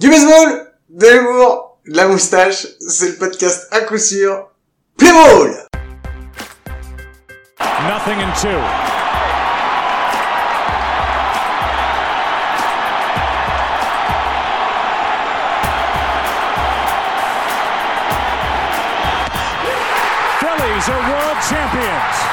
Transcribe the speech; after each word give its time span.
Du 0.00 0.08
baseball, 0.08 0.72
de 0.88 1.06
l'humour, 1.08 1.76
de 1.86 1.94
la 1.94 2.08
moustache, 2.08 2.66
c'est 2.88 3.08
le 3.08 3.16
podcast 3.16 3.68
à 3.70 3.82
coup 3.82 3.98
sûr. 3.98 4.48
Play 4.96 5.12
ball 5.12 5.66
Nothing 7.86 8.18
in 8.22 8.32
two. 8.32 8.48
Phillies 20.40 20.88
are 20.88 21.10
world 21.10 21.38
champions. 21.46 22.29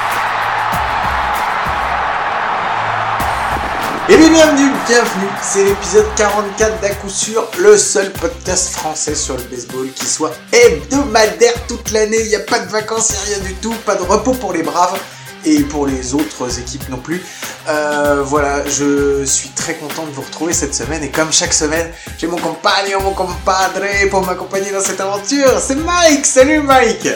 Et 4.10 4.16
bien 4.16 4.30
bienvenue, 4.30 4.72
bienvenue, 4.88 5.28
c'est 5.42 5.66
l'épisode 5.66 6.06
44 6.16 6.80
d'à 6.80 6.92
coup 6.92 7.10
sûr, 7.10 7.46
le 7.60 7.78
seul 7.78 8.10
podcast 8.14 8.70
français 8.70 9.16
sur 9.16 9.36
le 9.36 9.44
baseball 9.44 9.92
qui 9.92 10.06
soit 10.06 10.32
hebdomadaire 10.54 11.54
toute 11.68 11.92
l'année, 11.92 12.22
il 12.22 12.30
n'y 12.30 12.36
a 12.36 12.40
pas 12.40 12.60
de 12.60 12.70
vacances, 12.70 13.12
a 13.12 13.26
rien 13.26 13.40
du 13.40 13.54
tout, 13.56 13.74
pas 13.86 13.96
de 13.96 14.04
repos 14.04 14.32
pour 14.32 14.54
les 14.54 14.64
braves 14.64 14.98
et 15.44 15.60
pour 15.64 15.88
les 15.88 16.14
autres 16.14 16.58
équipes 16.58 16.88
non 16.88 17.00
plus. 17.00 17.22
Euh, 17.68 18.24
voilà, 18.24 18.66
je 18.66 19.26
suis 19.26 19.50
très 19.50 19.76
content 19.76 20.06
de 20.06 20.12
vous 20.12 20.22
retrouver 20.22 20.54
cette 20.54 20.74
semaine 20.74 21.04
et 21.04 21.12
comme 21.12 21.34
chaque 21.34 21.54
semaine, 21.54 21.92
j'ai 22.18 22.28
mon 22.28 22.38
compagnon, 22.38 23.02
mon 23.04 23.14
compadre 23.14 23.82
pour 24.10 24.26
m'accompagner 24.26 24.72
dans 24.72 24.80
cette 24.80 25.02
aventure, 25.02 25.60
c'est 25.60 25.76
Mike, 25.76 26.26
salut 26.26 26.62
Mike 26.62 27.10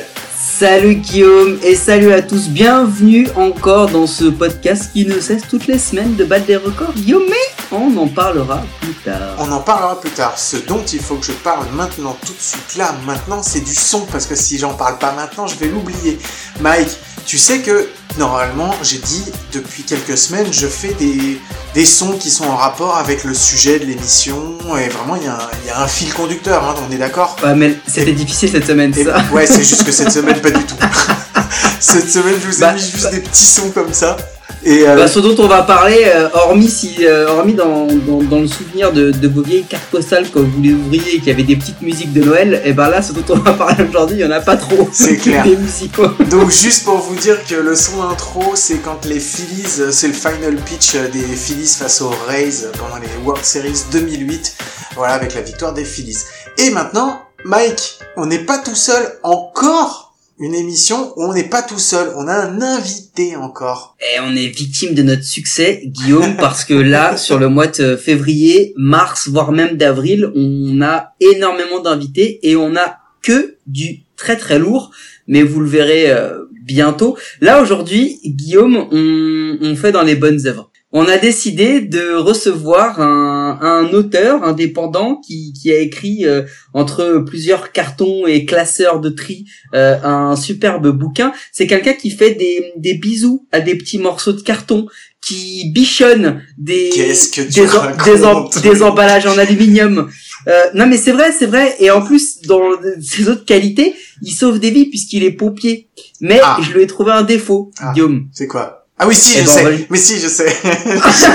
Salut 0.44 0.96
Guillaume 0.96 1.60
et 1.62 1.76
salut 1.76 2.12
à 2.12 2.24
tous, 2.24 2.50
bienvenue 2.50 3.28
encore 3.36 3.90
dans 3.90 4.08
ce 4.08 4.26
podcast 4.26 4.92
qui 4.92 5.06
ne 5.06 5.20
cesse 5.20 5.44
toutes 5.48 5.68
les 5.68 5.78
semaines 5.78 6.16
de 6.16 6.26
battre 6.26 6.48
des 6.48 6.58
records. 6.58 6.94
Guillaume, 6.94 7.26
mais 7.30 7.78
on 7.78 7.96
en 7.96 8.08
parlera 8.08 8.64
plus 8.82 8.94
tard. 8.96 9.36
On 9.38 9.52
en 9.52 9.60
parlera 9.60 10.02
plus 10.02 10.10
tard. 10.10 10.40
Ce 10.40 10.58
dont 10.58 10.84
il 10.84 11.00
faut 11.00 11.18
que 11.18 11.28
je 11.28 11.32
parle 11.32 11.68
maintenant, 11.76 12.18
tout 12.26 12.34
de 12.34 12.42
suite, 12.42 12.76
là, 12.76 12.96
maintenant, 13.06 13.44
c'est 13.44 13.62
du 13.62 13.76
son, 13.76 14.02
parce 14.08 14.26
que 14.26 14.36
si 14.36 14.58
j'en 14.58 14.74
parle 14.74 14.98
pas 14.98 15.12
maintenant, 15.12 15.46
je 15.46 15.56
vais 15.58 15.68
l'oublier. 15.68 16.18
Mike, 16.60 16.90
tu 17.26 17.38
sais 17.38 17.60
que, 17.60 17.88
normalement, 18.18 18.74
j'ai 18.84 18.98
dit, 18.98 19.24
depuis 19.54 19.84
quelques 19.84 20.18
semaines, 20.18 20.52
je 20.52 20.68
fais 20.68 20.94
des, 21.00 21.40
des 21.74 21.86
sons 21.86 22.14
qui 22.18 22.30
sont 22.30 22.46
en 22.46 22.56
rapport 22.56 22.98
avec 22.98 23.24
le 23.24 23.34
sujet 23.34 23.80
de 23.80 23.86
l'émission, 23.86 24.58
et 24.78 24.90
vraiment, 24.90 25.16
il 25.16 25.24
y, 25.24 25.28
a 25.28 25.34
un- 25.36 25.50
il 25.64 25.68
y 25.68 25.72
a 25.72 25.82
un 25.82 25.88
fil 25.88 26.14
conducteur, 26.14 26.64
hein, 26.64 26.76
on 26.88 26.92
est 26.92 26.98
d'accord 26.98 27.36
Ouais, 27.44 27.56
mais 27.56 27.76
c'était 27.88 28.12
difficile 28.14 28.50
cette 28.52 28.68
semaine, 28.68 28.94
Et- 28.98 29.06
ça. 29.06 29.24
Ouais, 29.32 29.46
c'est 29.46 29.64
juste 29.64 29.84
que 29.86 29.92
cette 29.92 30.12
semaine, 30.12 30.42
pas 30.42 30.52
du 30.52 30.64
tout. 30.66 30.76
cette 31.80 32.10
semaine, 32.12 32.36
je 32.42 32.48
vous 32.48 32.58
ai 32.58 32.62
Bah, 32.62 32.74
mis 32.74 32.80
juste 32.82 33.04
bah- 33.04 33.12
des 33.12 33.20
petits 33.22 33.46
sons 33.46 33.72
comme 33.72 33.94
ça. 33.94 34.18
Et 34.64 34.88
euh, 34.88 34.96
Bah, 34.96 35.08
ce 35.08 35.20
dont 35.20 35.36
on 35.44 35.48
va 35.48 35.64
parler, 35.64 36.04
euh, 36.06 36.30
hormis, 36.34 36.70
si, 36.70 36.98
euh, 37.02 37.28
hormis 37.28 37.54
dans, 37.54 37.88
dans, 37.88 38.22
dans 38.22 38.40
le 38.40 38.48
souvenir 38.48 38.92
de, 38.92 39.12
de 39.12 39.28
vos 39.28 39.42
vieilles 39.42 39.64
cartes 39.64 39.90
postales 39.90 40.28
quand 40.32 40.42
vous 40.42 40.62
les 40.62 40.74
ouvriez 40.74 41.16
et 41.16 41.20
qu'il 41.20 41.28
y 41.28 41.32
avait 41.32 41.44
des 41.44 41.56
petites 41.56 41.82
musiques 41.82 42.14
de 42.14 42.24
Noël, 42.24 42.62
et 42.64 42.74
ben 42.74 42.90
là, 42.90 43.02
ce 43.02 43.14
dont 43.14 43.24
on 43.30 43.38
va 43.38 43.54
parler 43.54 43.84
aujourd'hui, 43.90 44.18
il 44.18 44.22
y 44.22 44.26
en 44.26 44.32
a 44.32 44.40
pas 44.40 44.58
trop. 44.58 44.88
C'est 44.92 45.18
clair. 45.18 45.44
Des 45.44 45.58
musicaux. 45.58 46.08
Donc 46.30 46.52
juste 46.52 46.84
pour 46.84 46.98
vous 46.98 47.16
dire 47.16 47.38
que 47.46 47.56
le 47.56 47.76
son 47.76 48.04
intro, 48.04 48.44
c'est 48.56 48.78
quand 48.78 49.06
les 49.06 49.20
Phillies, 49.20 49.92
c'est 49.92 50.08
le 50.08 50.14
final 50.14 50.56
pitch 50.58 50.96
des 51.12 51.22
Phillies 51.22 51.76
face 51.80 52.02
aux 52.02 52.14
Rays 52.28 52.68
pendant 52.78 52.98
les 52.98 53.10
World 53.26 53.44
Series 53.44 53.84
2008, 53.92 54.56
voilà 54.96 55.14
avec 55.14 55.34
la 55.34 55.42
victoire 55.42 55.74
des 55.74 55.86
Phillies. 55.86 56.18
Et 56.58 56.70
maintenant, 56.70 57.22
Mike, 57.46 58.00
on 58.18 58.28
n'est 58.28 58.46
pas 58.46 58.60
tout 58.60 58.76
seul 58.76 59.02
encore. 59.24 60.11
Une 60.44 60.56
émission 60.56 61.14
où 61.18 61.26
on 61.26 61.34
n'est 61.36 61.50
pas 61.50 61.62
tout 61.62 61.78
seul, 61.78 62.12
on 62.16 62.28
a 62.28 62.34
un 62.34 62.64
invité 62.64 63.36
encore. 63.36 63.96
Et 64.02 64.20
on 64.22 64.36
est 64.36 64.48
victime 64.48 64.96
de 64.96 65.04
notre 65.04 65.24
succès, 65.24 65.84
Guillaume, 65.86 66.36
parce 66.36 66.66
que 66.66 66.74
là, 66.74 67.16
sur 67.26 67.38
le 67.38 67.48
mois 67.48 67.68
de 67.68 67.96
février, 67.96 68.74
mars, 68.76 69.28
voire 69.28 69.52
même 69.52 69.78
d'avril, 69.78 70.32
on 70.34 70.82
a 70.82 71.14
énormément 71.20 71.80
d'invités 71.80 72.40
et 72.42 72.56
on 72.56 72.76
a 72.76 72.98
que 73.22 73.58
du 73.68 74.02
très 74.18 74.36
très 74.36 74.58
lourd, 74.58 74.90
mais 75.28 75.44
vous 75.44 75.60
le 75.60 75.70
verrez 75.70 76.10
euh, 76.10 76.40
bientôt. 76.64 77.16
Là, 77.40 77.62
aujourd'hui, 77.62 78.20
Guillaume, 78.26 78.88
on, 78.92 79.58
on 79.62 79.76
fait 79.76 79.92
dans 79.92 80.02
les 80.02 80.16
bonnes 80.16 80.48
œuvres. 80.48 80.71
On 80.94 81.06
a 81.08 81.18
décidé 81.18 81.80
de 81.80 82.16
recevoir 82.16 83.00
un, 83.00 83.60
un 83.62 83.94
auteur 83.94 84.44
indépendant 84.44 85.16
qui, 85.26 85.54
qui 85.54 85.72
a 85.72 85.78
écrit 85.80 86.26
euh, 86.26 86.44
entre 86.74 87.24
plusieurs 87.26 87.72
cartons 87.72 88.28
et 88.28 88.44
classeurs 88.46 89.00
de 89.00 89.10
tri 89.10 89.46
euh, 89.74 89.96
un 90.04 90.36
superbe 90.36 90.90
bouquin. 90.90 91.32
C'est 91.54 91.66
quelqu'un 91.68 91.94
qui 91.94 92.12
fait 92.12 92.32
des, 92.32 92.74
des 92.76 92.96
bisous 92.96 93.48
à 93.54 93.62
des 93.62 93.76
petits 93.76 94.00
morceaux 94.00 94.34
de 94.34 94.42
carton, 94.42 94.88
qui 95.26 95.70
bichonne 95.72 96.42
des 96.58 96.90
que 96.90 98.60
des, 98.62 98.70
des 98.70 98.84
emballages 98.84 99.28
en 99.28 99.38
aluminium. 99.38 100.10
Euh, 100.48 100.64
non 100.74 100.88
mais 100.88 100.98
c'est 100.98 101.12
vrai, 101.12 101.32
c'est 101.32 101.46
vrai. 101.46 101.76
Et 101.80 101.90
en 101.92 102.02
plus, 102.02 102.42
dans 102.42 102.60
ses 103.02 103.30
autres 103.30 103.46
qualités, 103.46 103.94
il 104.24 104.32
sauve 104.32 104.60
des 104.60 104.72
vies 104.72 104.88
puisqu'il 104.88 105.24
est 105.24 105.32
pompier. 105.32 105.88
Mais 106.20 106.40
Ah. 106.44 106.60
je 106.62 106.72
lui 106.74 106.82
ai 106.84 106.88
trouvé 106.88 107.12
un 107.12 107.22
défaut, 107.22 107.72
Ah. 107.80 107.92
Guillaume. 107.94 108.28
C'est 108.34 108.48
quoi? 108.48 108.81
Ah 109.04 109.08
oui, 109.08 109.16
si, 109.16 109.40
je 109.40 109.48
sais. 109.48 109.88
Mais 109.90 109.98
si, 109.98 110.20
je 110.20 110.28
sais. 110.28 110.46
je 110.64 111.12
sais. 111.12 111.28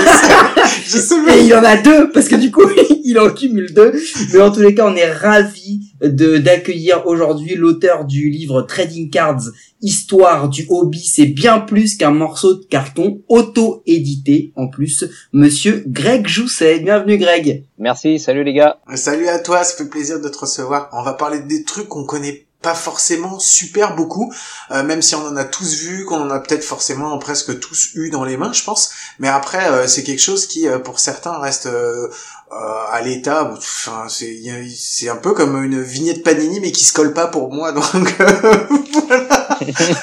Je 0.85 0.99
sais, 0.99 1.17
Et 1.17 1.21
mais... 1.27 1.41
il 1.41 1.47
y 1.49 1.55
en 1.55 1.65
a 1.65 1.77
deux 1.77 2.13
parce 2.13 2.29
que 2.29 2.37
du 2.37 2.53
coup, 2.53 2.63
il 3.05 3.19
en 3.19 3.31
cumule 3.31 3.75
deux. 3.75 3.93
Mais 4.33 4.41
en 4.41 4.53
tous 4.53 4.61
les 4.61 4.73
cas, 4.73 4.87
on 4.87 4.95
est 4.95 5.11
ravis 5.11 5.81
de 6.01 6.39
d'accueillir 6.39 7.09
aujourd'hui 7.09 7.57
l'auteur 7.57 8.05
du 8.05 8.31
livre 8.31 8.63
Trading 8.63 9.11
Cards, 9.11 9.51
Histoire 9.83 10.49
du 10.49 10.65
hobby. 10.69 11.01
C'est 11.01 11.27
bien 11.27 11.59
plus 11.59 11.97
qu'un 11.97 12.13
morceau 12.13 12.55
de 12.55 12.65
carton 12.65 13.23
auto-édité 13.29 14.53
en 14.55 14.69
plus. 14.69 15.05
Monsieur 15.33 15.83
Greg 15.89 16.29
Jousset. 16.29 16.79
Bienvenue 16.79 17.19
Greg. 17.19 17.65
Merci, 17.79 18.21
salut 18.21 18.45
les 18.45 18.55
gars. 18.55 18.79
Salut 18.95 19.27
à 19.27 19.41
toi, 19.41 19.65
ça 19.65 19.77
fait 19.77 19.91
plaisir 19.91 20.21
de 20.21 20.29
te 20.29 20.39
recevoir. 20.39 20.89
On 20.93 21.03
va 21.03 21.15
parler 21.15 21.41
des 21.41 21.65
trucs 21.65 21.89
qu'on 21.89 22.05
connaît 22.05 22.46
pas 22.67 22.75
forcément 22.75 23.39
super 23.39 23.95
beaucoup, 23.95 24.33
euh, 24.73 24.83
même 24.83 25.01
si 25.01 25.15
on 25.15 25.25
en 25.25 25.37
a 25.37 25.45
tous 25.45 25.75
vu, 25.75 26.05
qu'on 26.05 26.21
en 26.21 26.31
a 26.31 26.41
peut-être 26.41 26.65
forcément 26.65 27.17
presque 27.19 27.61
tous 27.61 27.91
eu 27.95 28.11
dans 28.11 28.25
les 28.25 28.37
mains, 28.37 28.53
je 28.53 28.65
pense. 28.65 28.91
Mais 29.21 29.29
après, 29.29 29.71
euh, 29.71 29.87
c'est 29.87 30.03
quelque 30.03 30.21
chose 30.21 30.47
qui, 30.49 30.67
euh, 30.67 30.81
pour 30.81 30.99
certains, 30.99 31.39
reste 31.39 31.67
euh, 31.67 32.09
euh, 32.51 32.57
à 32.91 33.03
l'état. 33.03 33.53
Enfin, 33.57 34.07
c'est 34.09 35.09
un 35.09 35.15
peu 35.15 35.33
comme 35.33 35.63
une 35.63 35.81
vignette 35.81 36.25
Panini, 36.25 36.59
mais 36.59 36.73
qui 36.73 36.85
se 36.85 36.93
colle 36.93 37.15
pas 37.15 37.29
pour 37.29 37.53
moi. 37.53 37.71
Donc, 37.95 38.17
euh, 38.21 38.67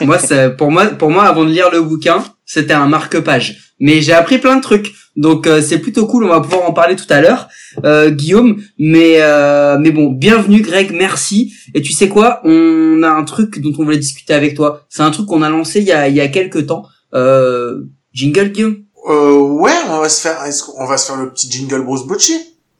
moi, 0.05 0.17
c'est 0.19 0.55
pour 0.55 0.71
moi, 0.71 0.85
pour 0.85 1.09
moi, 1.09 1.25
avant 1.25 1.43
de 1.43 1.49
lire 1.49 1.69
le 1.69 1.81
bouquin, 1.81 2.23
c'était 2.45 2.73
un 2.73 2.87
marque-page. 2.87 3.73
Mais 3.79 4.01
j'ai 4.01 4.13
appris 4.13 4.37
plein 4.37 4.55
de 4.55 4.61
trucs, 4.61 4.93
donc 5.15 5.45
euh, 5.47 5.61
c'est 5.61 5.79
plutôt 5.79 6.05
cool. 6.05 6.23
On 6.25 6.29
va 6.29 6.39
pouvoir 6.41 6.69
en 6.69 6.73
parler 6.73 6.95
tout 6.95 7.05
à 7.09 7.19
l'heure, 7.21 7.49
euh, 7.83 8.09
Guillaume. 8.11 8.61
Mais 8.79 9.15
euh, 9.19 9.77
mais 9.79 9.91
bon, 9.91 10.09
bienvenue, 10.11 10.61
Greg. 10.61 10.91
Merci. 10.93 11.53
Et 11.73 11.81
tu 11.81 11.91
sais 11.91 12.07
quoi? 12.07 12.39
On 12.45 13.01
a 13.03 13.09
un 13.09 13.23
truc 13.25 13.59
dont 13.59 13.73
on 13.79 13.83
voulait 13.83 13.97
discuter 13.97 14.33
avec 14.33 14.55
toi. 14.55 14.85
C'est 14.89 15.01
un 15.01 15.11
truc 15.11 15.25
qu'on 15.27 15.41
a 15.41 15.49
lancé 15.49 15.79
il 15.79 15.85
y 15.87 15.91
a 15.91 16.07
il 16.07 16.15
y 16.15 16.21
a 16.21 16.27
quelques 16.29 16.67
temps. 16.67 16.83
Euh, 17.13 17.79
jingle, 18.13 18.51
Guillaume? 18.51 18.77
euh, 19.09 19.33
ouais, 19.37 19.71
on 19.89 19.99
va 19.99 20.07
se 20.09 20.21
faire, 20.21 20.43
est-ce 20.45 20.63
qu'on 20.63 20.85
va 20.85 20.97
se 20.97 21.07
faire 21.07 21.17
le 21.21 21.29
petit 21.31 21.51
jingle 21.51 21.83
Bruce 21.83 22.03
Bocci, 22.07 22.33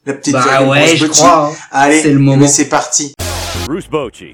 la 0.06 0.13
petite 0.13 0.34
Bah 0.34 0.63
ouais, 0.66 0.85
Bruce 0.88 0.95
je 1.00 1.06
Bocci. 1.06 1.19
crois. 1.22 1.50
hein. 1.51 1.56
Allez, 1.72 2.01
C'est 2.01 2.13
le 2.13 2.19
moment. 2.19 2.38
mais 2.38 2.47
c'est 2.47 2.69
parti. 2.69 3.13
Bruce 3.68 3.90
Bochy. 3.90 4.31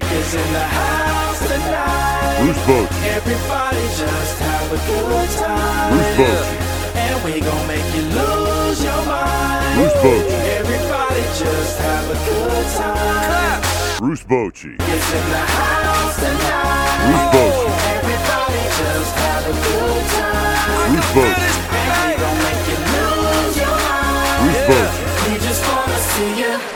Bruce 2.38 2.56
Bochy. 2.66 4.39
Have 4.70 4.78
a 4.78 4.86
good 4.86 5.30
time. 5.30 5.98
Bochy. 5.98 6.94
And 6.94 7.24
we 7.24 7.40
gon' 7.40 7.66
make 7.66 7.82
you 7.92 8.02
lose 8.02 8.84
your 8.84 9.04
mind. 9.04 9.80
Everybody 9.82 11.22
just 11.34 11.80
have 11.80 12.06
a 12.06 12.14
good 12.14 12.66
time. 12.78 13.62
Bruce 13.98 14.22
Bochy. 14.22 14.76
It's 14.78 15.12
in 15.12 15.26
the 15.34 15.42
house 15.58 16.14
tonight. 16.22 17.02
Bruce 17.02 17.28
Bochy. 17.34 17.66
Everybody 17.98 18.62
just 18.78 19.14
have 19.18 19.42
a 19.42 19.54
good 19.58 20.04
time. 20.14 20.94
Bruce 20.94 21.10
Bochy. 21.18 21.50
And 21.74 21.90
we 22.06 22.14
gon' 22.22 22.38
make 22.46 22.62
you 22.70 22.78
lose 22.94 23.56
your 23.58 23.74
mind. 23.74 24.38
Bruce 24.46 24.64
Bochy. 24.70 25.32
We 25.32 25.38
just 25.48 25.62
wanna 25.66 25.98
see 25.98 26.32
you. 26.42 26.69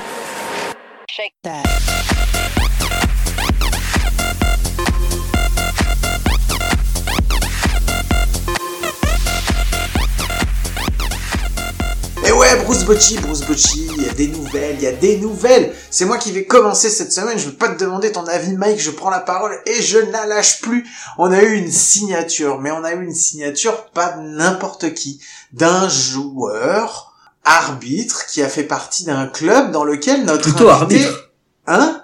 Bruce 12.84 12.96
Bocci, 12.96 13.18
Bruce 13.18 13.40
Bocci, 13.40 13.88
il 13.96 14.02
y 14.02 14.08
a 14.10 14.12
des 14.12 14.28
nouvelles, 14.28 14.76
il 14.78 14.82
y 14.82 14.86
a 14.86 14.92
des 14.92 15.16
nouvelles. 15.16 15.72
C'est 15.90 16.04
moi 16.04 16.18
qui 16.18 16.32
vais 16.32 16.44
commencer 16.44 16.90
cette 16.90 17.12
semaine, 17.12 17.38
je 17.38 17.46
veux 17.46 17.54
pas 17.54 17.70
te 17.70 17.82
demander 17.82 18.12
ton 18.12 18.26
avis 18.26 18.52
Mike, 18.52 18.78
je 18.78 18.90
prends 18.90 19.08
la 19.08 19.20
parole 19.20 19.58
et 19.64 19.80
je 19.80 19.96
ne 19.96 20.12
la 20.12 20.26
lâche 20.26 20.60
plus. 20.60 20.86
On 21.16 21.32
a 21.32 21.42
eu 21.42 21.54
une 21.54 21.70
signature, 21.70 22.60
mais 22.60 22.70
on 22.70 22.84
a 22.84 22.92
eu 22.92 23.02
une 23.02 23.14
signature 23.14 23.86
pas 23.86 24.16
n'importe 24.16 24.92
qui, 24.92 25.18
d'un 25.54 25.88
joueur 25.88 27.14
arbitre 27.42 28.26
qui 28.26 28.42
a 28.42 28.48
fait 28.48 28.64
partie 28.64 29.04
d'un 29.04 29.28
club 29.28 29.70
dans 29.70 29.84
lequel 29.84 30.26
notre 30.26 30.42
Plutôt 30.42 30.68
invité... 30.68 31.04
arbitre. 31.06 31.30
Hein? 31.66 32.02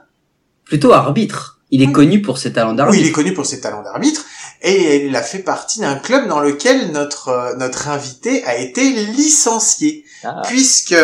Plutôt 0.65 0.93
arbitre. 0.93 1.59
Il 1.71 1.83
est 1.83 1.93
connu 1.93 2.23
pour 2.23 2.39
ses 2.39 2.55
talents 2.55 2.71
Oui, 2.71 2.75
il 2.75 2.79
d'arbitre. 2.79 3.09
est 3.09 3.13
connu 3.13 3.35
pour 3.35 3.45
ses 3.45 3.61
talents 3.61 3.83
d'arbitre 3.83 4.25
et 4.63 5.07
il 5.07 5.17
a 5.17 5.23
fait 5.23 5.39
partie 5.41 5.81
d'un 5.81 5.97
club 5.97 6.29
dans 6.29 6.41
lequel 6.41 6.93
notre 6.93 7.29
euh, 7.29 7.55
notre 7.57 7.89
invité 7.89 8.45
a 8.45 8.57
été 8.57 8.91
licencié 8.91 10.05
Ah, 10.25 10.43
puisque 10.47 10.95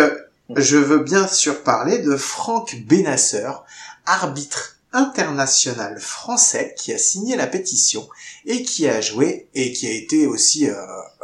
je 0.55 0.77
veux 0.77 0.99
bien 0.99 1.27
sûr 1.27 1.63
parler 1.63 1.99
de 1.99 2.17
Franck 2.17 2.77
Benasseur, 2.87 3.65
arbitre 4.05 4.77
international 4.93 5.99
français 6.01 6.75
qui 6.79 6.93
a 6.93 6.99
signé 6.99 7.37
la 7.37 7.47
pétition 7.47 8.09
et 8.47 8.63
qui 8.63 8.89
a 8.89 9.01
joué 9.01 9.49
et 9.55 9.73
qui 9.73 9.87
a 9.87 9.91
été 9.93 10.27
aussi, 10.27 10.69
euh, 10.69 10.75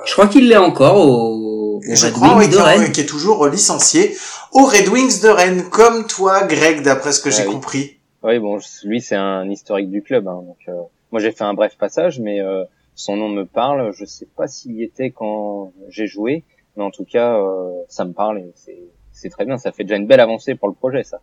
Je 0.04 0.12
crois 0.12 0.26
qu'il 0.28 0.48
l'est 0.48 0.56
encore 0.56 0.96
au, 0.96 1.76
au 1.78 1.80
je 1.88 2.06
Red 2.06 2.12
crois, 2.14 2.36
Wings 2.36 2.50
de 2.50 2.56
qui, 2.56 2.62
Rennes. 2.62 2.92
qui 2.92 3.00
est 3.00 3.06
toujours 3.06 3.46
licencié 3.48 4.16
aux 4.52 4.64
Red 4.66 4.88
Wings 4.88 5.20
de 5.22 5.28
Rennes, 5.28 5.64
comme 5.70 6.06
toi, 6.06 6.42
Greg, 6.44 6.82
d'après 6.82 7.12
ce 7.12 7.20
que 7.20 7.28
Ah 7.30 7.32
j'ai 7.32 7.46
oui. 7.46 7.52
compris. 7.54 7.98
Oui, 8.22 8.38
bon, 8.38 8.58
lui, 8.84 9.00
c'est 9.00 9.16
un 9.16 9.48
historique 9.50 9.90
du 9.90 10.02
club. 10.02 10.28
hein, 10.28 10.40
donc, 10.46 10.58
euh, 10.68 10.72
moi, 11.12 11.20
j'ai 11.20 11.30
fait 11.30 11.44
un 11.44 11.54
bref 11.54 11.76
passage, 11.76 12.18
mais 12.18 12.40
euh, 12.40 12.64
son 12.94 13.16
nom 13.16 13.28
me 13.28 13.44
parle. 13.44 13.92
Je 13.92 14.04
sais 14.04 14.26
pas 14.26 14.48
s'il 14.48 14.72
y 14.72 14.82
était 14.82 15.10
quand 15.10 15.72
j'ai 15.88 16.06
joué, 16.06 16.44
mais 16.76 16.82
en 16.82 16.90
tout 16.90 17.04
cas, 17.04 17.38
euh, 17.38 17.70
ça 17.88 18.04
me 18.04 18.12
parle 18.12 18.40
et 18.40 18.52
c'est 18.54 18.82
c'est 19.12 19.28
très 19.28 19.44
bien. 19.44 19.58
Ça 19.58 19.72
fait 19.72 19.84
déjà 19.84 19.96
une 19.96 20.06
belle 20.06 20.20
avancée 20.20 20.54
pour 20.54 20.68
le 20.68 20.74
projet, 20.74 21.04
ça. 21.04 21.20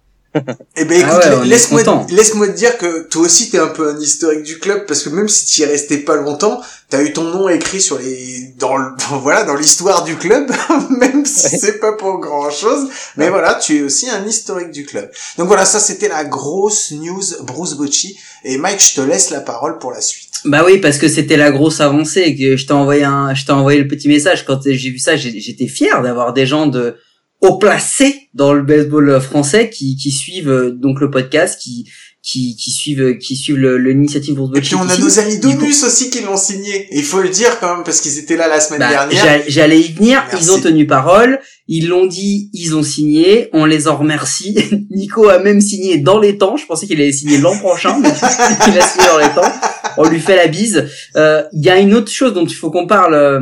Eh 0.76 0.86
ben 0.86 1.04
Ah 1.06 1.20
écoute, 1.20 1.40
ouais, 1.42 1.46
laisse-moi 1.48 1.82
laisse-moi 2.12 2.48
te 2.48 2.52
dire 2.56 2.78
que 2.78 3.04
toi 3.08 3.24
aussi 3.24 3.50
t'es 3.50 3.58
un 3.58 3.68
peu 3.68 3.90
un 3.90 4.00
historique 4.00 4.44
du 4.44 4.60
club 4.60 4.86
parce 4.86 5.02
que 5.02 5.10
même 5.10 5.28
si 5.28 5.46
tu 5.46 5.62
y 5.62 5.64
es 5.64 5.68
resté 5.68 5.98
pas 5.98 6.16
longtemps, 6.18 6.62
t'as 6.90 7.02
eu 7.02 7.14
ton 7.14 7.24
nom 7.24 7.50
écrit 7.50 7.82
sur 7.82 7.98
les 7.98 8.54
dans 8.60 8.78
le 8.78 8.90
voilà 9.22 9.44
dans 9.44 9.56
l'histoire 9.56 10.04
du 10.04 10.16
club, 10.18 10.52
même 11.00 11.26
si 11.26 11.58
c'est 11.58 11.80
pas 11.80 11.94
pour 11.94 12.20
grand 12.20 12.52
chose. 12.52 12.90
Mais 13.18 13.26
Ouais. 13.26 13.30
voilà, 13.32 13.56
tu 13.56 13.78
es 13.78 13.82
aussi 13.82 14.08
un 14.10 14.24
historique 14.26 14.72
du 14.72 14.86
club. 14.86 15.10
Donc 15.38 15.48
voilà, 15.48 15.66
ça 15.66 15.80
c'était 15.80 16.10
la 16.10 16.24
grosse 16.26 16.92
news 16.92 17.24
Bruce 17.44 17.74
Bocci 17.74 18.18
et 18.44 18.58
Mike, 18.58 18.82
je 18.82 18.96
te 18.96 19.02
laisse 19.02 19.32
la 19.32 19.42
parole 19.42 19.80
pour 19.80 19.92
la 19.92 20.02
suite. 20.02 20.30
Bah 20.46 20.64
oui, 20.66 20.78
parce 20.78 20.98
que 20.98 21.10
c'était 21.10 21.36
la 21.38 21.52
grosse 21.52 21.82
avancée. 21.82 22.34
Que 22.36 22.56
je 22.56 22.66
t'ai 22.66 22.72
envoyé 22.74 23.04
un, 23.04 23.34
je 23.34 23.46
t'ai 23.46 23.52
envoyé 23.52 23.80
le 23.80 23.88
petit 23.90 24.08
message 24.08 24.46
quand 24.46 24.60
j'ai 24.64 24.90
vu 24.92 24.98
ça. 25.00 25.18
J'étais 25.18 25.68
fier 25.68 26.02
d'avoir 26.02 26.32
des 26.34 26.46
gens 26.46 26.66
de 26.68 26.96
haut 27.42 27.58
placés 27.58 28.30
dans 28.34 28.54
le 28.54 28.62
baseball 28.64 29.20
français 29.22 29.70
qui, 29.70 29.96
qui 29.96 30.12
suivent 30.12 30.50
euh, 30.50 30.72
donc 30.72 31.00
le 31.02 31.10
podcast, 31.10 31.60
qui 31.62 31.90
qui, 32.22 32.58
qui 32.58 32.70
suivent 32.72 33.18
qui 33.18 33.38
suivent 33.38 33.58
le- 33.58 33.78
l'initiative 33.78 34.36
Bruce 34.36 34.52
Et 34.58 34.62
puis 34.62 34.76
on 34.76 34.82
a 34.88 34.98
nos 34.98 35.20
amis 35.20 35.40
d'Onus 35.40 35.84
aussi 35.86 36.10
qui 36.10 36.20
l'ont 36.22 36.36
signé. 36.36 36.88
Il 36.92 37.04
faut 37.04 37.22
le 37.22 37.30
dire 37.30 37.58
quand 37.62 37.76
même 37.76 37.84
parce 37.86 38.02
qu'ils 38.02 38.20
étaient 38.20 38.36
là 38.36 38.50
la 38.50 38.60
semaine 38.60 38.82
Bah, 38.82 38.90
dernière. 38.90 39.24
j'a- 39.24 39.48
J'allais 39.48 39.80
y 39.80 39.94
venir, 39.94 40.22
Merci. 40.30 40.46
ils 40.46 40.52
ont 40.52 40.60
tenu 40.60 40.86
parole, 40.86 41.40
ils 41.70 41.88
l'ont 41.88 42.06
dit, 42.08 42.50
ils 42.54 42.76
ont 42.76 42.84
signé, 42.84 43.48
on 43.54 43.64
les 43.64 43.88
en 43.88 43.96
remercie. 43.96 44.54
Nico 44.92 45.30
a 45.30 45.40
même 45.40 45.62
signé 45.62 45.98
dans 45.98 46.20
les 46.20 46.38
temps, 46.38 46.58
je 46.58 46.66
pensais 46.66 46.88
qu'il 46.88 47.00
allait 47.00 47.14
signer 47.14 47.38
l'an 47.38 47.58
prochain, 47.58 47.98
mais 48.02 48.10
il 48.68 48.78
a 48.78 48.86
signé 48.86 49.08
dans 49.08 49.18
les 49.20 49.34
temps. 49.34 49.54
On 49.98 50.08
lui 50.10 50.20
fait 50.20 50.36
la 50.36 50.48
bise. 50.48 50.88
Euh, 51.16 51.44
Il 51.54 51.64
y 51.66 51.70
a 51.70 51.80
une 51.80 51.94
autre 51.94 52.12
chose 52.12 52.34
dont 52.34 52.46
il 52.46 52.54
faut 52.54 52.70
qu'on 52.70 52.86
parle, 52.86 53.14
euh, 53.14 53.40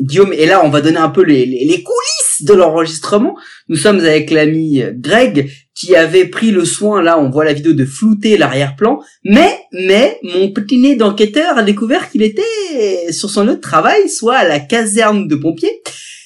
Guillaume, 0.00 0.32
et 0.32 0.46
là 0.46 0.64
on 0.64 0.68
va 0.70 0.80
donner 0.80 0.98
un 0.98 1.08
peu 1.08 1.22
les, 1.24 1.44
les, 1.44 1.64
les 1.64 1.82
coulisses 1.82 2.25
de 2.42 2.52
l'enregistrement. 2.52 3.36
Nous 3.68 3.76
sommes 3.76 4.00
avec 4.00 4.30
l'ami 4.30 4.82
Greg 4.94 5.50
qui 5.74 5.94
avait 5.94 6.26
pris 6.26 6.50
le 6.50 6.64
soin, 6.64 7.02
là 7.02 7.18
on 7.18 7.28
voit 7.30 7.44
la 7.44 7.52
vidéo 7.52 7.74
de 7.74 7.84
flouter 7.84 8.38
l'arrière-plan, 8.38 9.00
mais, 9.24 9.58
mais, 9.72 10.18
mon 10.22 10.50
petit 10.50 10.78
nez 10.78 10.96
d'enquêteur 10.96 11.58
a 11.58 11.62
découvert 11.62 12.10
qu'il 12.10 12.22
était 12.22 13.12
sur 13.12 13.28
son 13.28 13.44
lieu 13.44 13.56
de 13.56 13.60
travail, 13.60 14.08
soit 14.08 14.36
à 14.36 14.48
la 14.48 14.58
caserne 14.58 15.28
de 15.28 15.36
pompiers. 15.36 15.82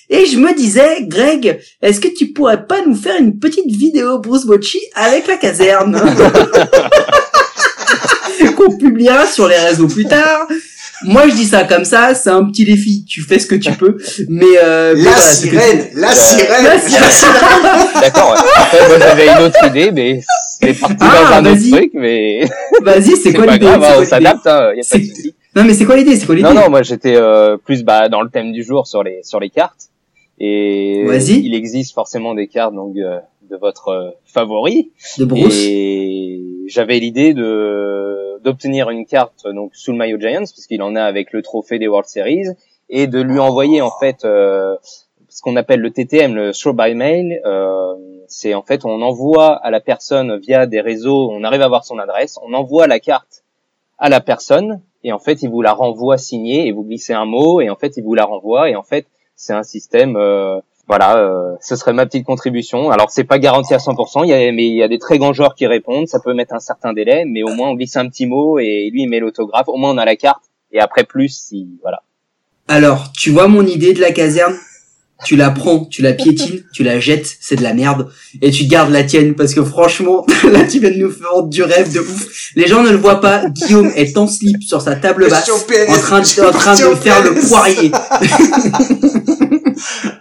Et 0.09 0.27
je 0.27 0.39
me 0.39 0.55
disais, 0.57 1.03
Greg, 1.03 1.61
est-ce 1.83 2.01
que 2.01 2.09
tu 2.09 2.33
pourrais 2.33 2.67
pas 2.67 2.85
nous 2.85 2.97
faire 2.97 3.17
une 3.21 3.39
petite 3.39 3.71
vidéo 3.71 4.19
Bruce 4.19 4.45
Bocci 4.45 4.81
avec 4.95 5.29
la 5.29 5.37
caserne? 5.37 6.01
Qu'on 8.57 8.77
publiera 8.77 9.27
sur 9.27 9.49
les 9.49 9.57
réseaux 9.57 9.87
plus 9.87 10.05
tard. 10.05 10.49
Moi, 11.05 11.29
je 11.29 11.35
dis 11.35 11.45
ça 11.47 11.65
comme 11.65 11.85
ça, 11.85 12.15
c'est 12.15 12.31
un 12.31 12.45
petit 12.45 12.65
défi. 12.65 13.05
Tu 13.07 13.23
fais 13.23 13.39
ce 13.39 13.47
que 13.47 13.55
tu 13.55 13.73
peux, 13.73 13.97
mais 14.29 14.45
euh, 14.63 14.95
mais 14.97 15.03
La 15.05 15.11
voilà, 15.11 15.21
c'est 15.27 15.49
que- 15.49 15.59
sirène, 15.61 15.89
la 15.95 16.13
sirène, 16.13 16.47
La 16.65 16.75
la 16.75 16.79
sirène. 16.81 17.11
sirène. 17.11 17.87
D'accord. 18.03 18.31
ouais. 18.33 18.51
Après, 18.57 18.89
moi, 18.89 18.99
j'avais 18.99 19.27
une 19.29 19.45
autre 19.47 19.67
idée, 19.67 19.91
mais 19.93 20.21
c'est 20.61 20.79
parti 20.79 20.97
Ah, 21.01 21.41
dans 21.43 21.49
un 21.49 21.53
autre 21.53 21.71
truc, 21.71 21.91
mais 21.95 22.45
Vas-y, 22.83 23.17
c'est 23.17 23.33
quoi 23.33 23.47
pas 23.47 23.53
l'idée? 23.55 23.67
hein, 23.67 23.81
on 23.99 24.05
s'adapte, 24.05 24.47
hein, 24.47 24.73
y 24.77 24.81
a 24.81 24.85
pas 24.91 24.99
de 24.99 25.03
C'est- 25.03 25.05
souci. 25.05 25.35
Non, 25.57 25.65
mais 25.65 25.75
c'est 25.75 25.85
quoi 25.85 25.97
l'idée? 25.97 26.17
C'est 26.17 26.27
quoi 26.27 26.35
l'idée? 26.37 26.49
Non, 26.49 26.55
non, 26.55 26.71
moi 26.71 26.83
j'étais 26.83 27.17
euh, 27.17 27.57
plus 27.57 27.83
bah, 27.83 28.09
dans 28.09 28.21
le 28.23 28.31
thème 28.31 28.53
du 28.53 28.63
jour 28.63 28.87
sur 28.87 29.03
les 29.03 29.21
sur 29.25 29.41
les 29.41 29.51
cartes. 29.51 29.89
Et 30.39 31.03
Vas-y. 31.07 31.41
il 31.45 31.55
existe 31.55 31.93
forcément 31.93 32.35
des 32.35 32.47
cartes 32.47 32.75
donc 32.75 32.95
euh, 32.97 33.19
de 33.51 33.57
votre 33.57 33.89
euh, 33.89 34.11
favori. 34.27 34.91
De 35.19 35.25
Bruce. 35.25 35.55
Et 35.67 36.41
j'avais 36.69 36.99
l'idée 37.01 37.35
de 37.35 38.17
d'obtenir 38.43 38.91
une 38.91 39.07
carte 39.07 39.47
donc 39.47 39.75
sous 39.75 39.93
le 39.93 39.99
maillot 39.99 40.19
Giants 40.19 40.45
puisqu'il 40.53 40.83
en 40.83 40.97
a 40.97 41.03
avec 41.03 41.33
le 41.33 41.43
trophée 41.43 41.79
des 41.79 41.89
World 41.89 42.09
Series 42.09 42.49
et 42.89 43.07
de 43.07 43.21
lui 43.21 43.39
envoyer 43.39 43.81
en 43.81 43.91
fait 44.01 44.25
euh, 44.25 44.77
ce 45.29 45.43
qu'on 45.43 45.57
appelle 45.57 45.81
le 45.81 45.91
TTM, 45.91 46.35
le 46.35 46.53
throw 46.53 46.73
by 46.73 46.95
mail. 46.95 47.41
Euh, 47.45 47.95
c'est 48.27 48.55
en 48.55 48.63
fait 48.63 48.85
on 48.85 49.03
envoie 49.03 49.55
à 49.57 49.71
la 49.71 49.81
personne 49.81 50.39
via 50.39 50.67
des 50.67 50.81
réseaux, 50.81 51.31
on 51.31 51.43
arrive 51.43 51.63
à 51.63 51.67
avoir 51.67 51.85
son 51.85 51.99
adresse, 51.99 52.39
on 52.43 52.55
envoie 52.55 52.87
la 52.87 53.01
carte 53.01 53.45
à 53.99 54.09
la 54.09 54.21
personne 54.21 54.83
et 55.03 55.13
en 55.13 55.19
fait 55.19 55.43
il 55.43 55.51
vous 55.51 55.63
la 55.63 55.73
renvoie 55.73 56.19
signée 56.19 56.67
et 56.67 56.73
vous 56.73 56.85
glissez 56.85 57.13
un 57.13 57.25
mot 57.25 57.61
et 57.61 57.71
en 57.71 57.77
fait 57.77 57.97
il 57.97 58.05
vous 58.05 58.15
la 58.15 58.25
renvoie 58.25 58.71
et 58.71 58.77
en 58.77 58.83
fait 58.83 59.07
c'est 59.35 59.53
un 59.53 59.63
système 59.63 60.17
euh, 60.17 60.61
voilà 60.91 61.19
euh, 61.19 61.55
ce 61.61 61.77
serait 61.77 61.93
ma 61.93 62.05
petite 62.05 62.27
contribution. 62.27 62.91
Alors 62.91 63.13
c'est 63.13 63.23
pas 63.23 63.39
garanti 63.39 63.73
à 63.75 63.77
100% 63.77 64.25
il 64.25 64.31
y 64.31 64.35
a 64.35 64.51
mais 64.51 64.67
il 64.67 64.75
y 64.75 64.83
a 64.83 64.89
des 64.89 64.99
très 64.99 65.19
grands 65.19 65.33
joueurs 65.33 65.55
qui 65.55 65.69
répondent. 65.69 66.09
Ça 66.09 66.19
peut 66.19 66.35
mettre 66.35 66.53
un 66.53 66.59
certain 66.59 66.93
délai 66.93 67.25
mais 67.27 67.45
au 67.45 67.55
moins 67.55 67.69
on 67.69 67.75
glisse 67.75 67.97
un 67.97 68.09
petit 68.09 68.27
mot 68.27 68.59
et 68.59 68.91
lui 68.93 69.03
il 69.03 69.09
met 69.09 69.21
l'autographe. 69.21 69.69
Au 69.69 69.77
moins 69.77 69.95
on 69.95 69.99
a 69.99 70.05
la 70.05 70.17
carte. 70.17 70.43
Et 70.73 70.81
après 70.81 71.05
plus 71.05 71.29
si 71.29 71.79
voilà. 71.81 72.03
Alors, 72.67 73.13
tu 73.13 73.31
vois 73.31 73.47
mon 73.47 73.65
idée 73.65 73.95
de 73.95 74.01
la 74.01 74.11
caserne? 74.11 74.57
Tu 75.25 75.37
la 75.37 75.51
prends, 75.51 75.85
tu 75.85 76.01
la 76.03 76.13
piétines, 76.15 76.63
tu 76.73 76.83
la 76.83 76.99
jettes, 76.99 77.37
c'est 77.41 77.57
de 77.57 77.63
la 77.63 77.75
merde, 77.75 78.09
et 78.41 78.51
tu 78.51 78.65
gardes 78.65 78.91
la 78.91 79.05
tienne 79.05 79.35
parce 79.35 79.53
que 79.55 79.63
franchement, 79.63 80.25
là 80.51 80.65
tu 80.65 80.81
viens 80.81 80.91
de 80.91 80.97
nous 80.97 81.11
faire 81.11 81.43
du 81.43 81.63
rêve 81.63 81.93
de 81.93 82.01
ouf. 82.01 82.27
Les 82.57 82.67
gens 82.67 82.83
ne 82.83 82.91
le 82.91 82.97
voient 82.97 83.21
pas. 83.21 83.45
Guillaume 83.49 83.93
est 83.97 84.17
en 84.17 84.27
slip 84.27 84.63
sur 84.63 84.81
sa 84.81 84.97
table 84.97 85.29
basse, 85.29 85.51
en 85.51 85.99
train 85.99 86.23
je 86.23 86.29
suis 86.29 86.41
de, 86.41 86.47
en 86.47 86.51
train 86.51 86.65
parti 86.77 86.83
de 86.83 86.87
au 86.89 86.97
faire 86.97 87.23
le 87.23 87.35
poirier. 87.35 87.91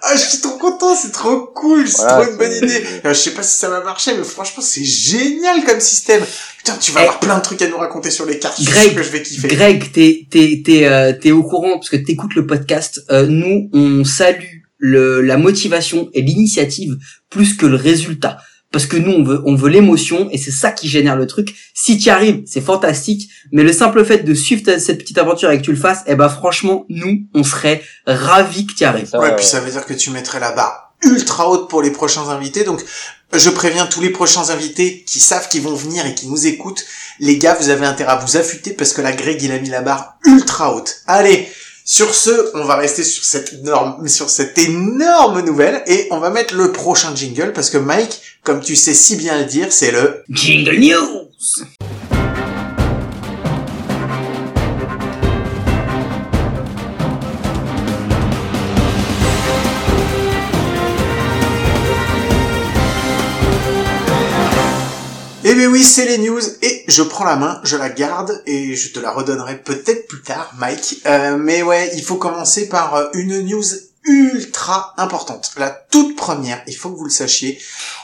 Ah, 0.01 0.15
je 0.15 0.21
suis 0.21 0.39
trop 0.39 0.57
content, 0.57 0.95
c'est 0.95 1.11
trop 1.11 1.47
cool, 1.53 1.87
c'est 1.87 1.97
Voilà, 2.01 2.21
trop 2.23 2.31
une 2.31 2.37
bonne 2.37 2.53
idée. 2.53 2.83
Je 3.03 3.13
sais 3.13 3.31
pas 3.31 3.43
si 3.43 3.59
ça 3.59 3.69
va 3.69 3.83
marcher, 3.83 4.15
mais 4.17 4.23
franchement, 4.23 4.63
c'est 4.63 4.83
génial 4.83 5.63
comme 5.65 5.79
système. 5.79 6.23
Putain, 6.57 6.77
tu 6.79 6.91
vas 6.91 7.01
Eh. 7.01 7.03
avoir 7.03 7.19
plein 7.19 7.37
de 7.37 7.43
trucs 7.43 7.61
à 7.61 7.67
nous 7.67 7.77
raconter 7.77 8.09
sur 8.09 8.25
les 8.25 8.39
cartes. 8.39 8.63
Greg, 8.63 8.87
sûr 8.87 8.95
que 8.95 9.03
je 9.03 9.09
vais 9.09 9.21
kiffer. 9.21 9.47
Greg, 9.49 9.91
t'es 9.91 10.25
t'es 10.29 10.61
t'es 10.65 10.85
euh, 10.85 11.13
t'es 11.13 11.31
au 11.31 11.43
courant 11.43 11.73
parce 11.73 11.89
que 11.89 11.97
t'écoutes 11.97 12.35
le 12.35 12.47
podcast. 12.47 13.01
Euh, 13.11 13.27
nous, 13.27 13.69
on 13.73 14.03
salue 14.05 14.58
le 14.79 15.21
la 15.21 15.37
motivation 15.37 16.09
et 16.13 16.21
l'initiative 16.21 16.97
plus 17.29 17.55
que 17.55 17.65
le 17.67 17.75
résultat. 17.75 18.37
Parce 18.71 18.85
que 18.85 18.97
nous, 18.97 19.11
on 19.11 19.23
veut, 19.23 19.41
on 19.45 19.55
veut 19.55 19.69
l'émotion 19.69 20.29
et 20.31 20.37
c'est 20.37 20.51
ça 20.51 20.71
qui 20.71 20.87
génère 20.87 21.15
le 21.15 21.25
truc. 21.25 21.55
Si 21.73 21.97
tu 21.97 22.09
arrives, 22.11 22.43
c'est 22.45 22.61
fantastique. 22.61 23.27
Mais 23.51 23.63
le 23.63 23.73
simple 23.73 24.05
fait 24.05 24.19
de 24.19 24.33
suivre 24.35 24.61
ta- 24.63 24.79
cette 24.79 24.99
petite 24.99 25.17
aventure 25.17 25.49
et 25.49 25.57
que 25.57 25.63
tu 25.63 25.71
le 25.71 25.77
fasses, 25.77 26.03
eh 26.05 26.13
ben 26.13 26.29
franchement, 26.29 26.85
nous, 26.87 27.23
on 27.33 27.43
serait 27.43 27.81
ravis 28.05 28.67
que 28.67 28.73
tu 28.73 28.83
arrives. 28.83 29.09
Ouais, 29.13 29.31
euh, 29.31 29.35
puis 29.35 29.45
ça 29.45 29.59
veut 29.59 29.71
dire 29.71 29.85
que 29.87 29.93
tu 29.95 30.11
mettrais 30.11 30.39
la 30.39 30.51
barre 30.51 30.93
ultra 31.03 31.49
haute 31.49 31.67
pour 31.67 31.81
les 31.81 31.89
prochains 31.91 32.27
invités. 32.29 32.63
Donc, 32.63 32.83
je 33.33 33.49
préviens 33.49 33.87
tous 33.87 34.01
les 34.01 34.11
prochains 34.11 34.49
invités 34.51 35.03
qui 35.07 35.19
savent 35.19 35.49
qu'ils 35.49 35.61
vont 35.63 35.73
venir 35.73 36.05
et 36.05 36.13
qui 36.13 36.27
nous 36.27 36.45
écoutent. 36.45 36.83
Les 37.19 37.37
gars, 37.39 37.57
vous 37.59 37.69
avez 37.69 37.85
intérêt 37.87 38.11
à 38.11 38.17
vous 38.17 38.37
affûter 38.37 38.73
parce 38.73 38.93
que 38.93 39.01
la 39.01 39.13
Greg, 39.13 39.41
il 39.41 39.51
a 39.51 39.57
mis 39.57 39.69
la 39.69 39.81
barre 39.81 40.17
ultra 40.25 40.75
haute. 40.75 40.97
Allez, 41.07 41.47
sur 41.91 42.13
ce, 42.13 42.51
on 42.53 42.65
va 42.65 42.75
rester 42.75 43.03
sur 43.03 43.23
cette 43.23 43.51
énorme, 43.51 45.41
nouvelle 45.41 45.81
et 45.87 46.07
on 46.11 46.19
va 46.19 46.29
mettre 46.29 46.53
le 46.53 46.71
prochain 46.71 47.15
jingle 47.15 47.51
parce 47.51 47.71
que 47.71 47.79
Mike, 47.79 48.21
comme 48.43 48.61
tu 48.61 48.75
sais 48.75 48.93
si 48.93 49.15
bien 49.15 49.39
le 49.39 49.45
dire, 49.45 49.71
c'est 49.71 49.89
le 49.89 50.23
Jingle 50.29 50.77
News. 50.77 51.25
Bien 65.59 65.69
oui, 65.69 65.83
c'est 65.83 66.05
les 66.05 66.19
news 66.19 66.39
et 66.61 66.85
je 66.87 67.03
prends 67.03 67.25
la 67.25 67.35
main, 67.35 67.59
je 67.65 67.75
la 67.75 67.89
garde 67.89 68.41
et 68.45 68.75
je 68.75 68.93
te 68.93 68.99
la 69.01 69.11
redonnerai 69.11 69.57
peut-être 69.57 70.07
plus 70.07 70.21
tard, 70.21 70.53
Mike. 70.57 71.01
Euh, 71.05 71.35
mais 71.35 71.63
ouais, 71.63 71.91
il 71.95 72.01
faut 72.01 72.15
commencer 72.15 72.69
par 72.69 72.95
euh, 72.95 73.09
une 73.13 73.41
news 73.41 73.65
ultra 74.09 74.93
importante. 74.97 75.51
La 75.57 75.69
toute 75.69 76.15
première, 76.15 76.61
il 76.67 76.75
faut 76.75 76.89
que 76.89 76.97
vous 76.97 77.05
le 77.05 77.11
sachiez. 77.11 77.59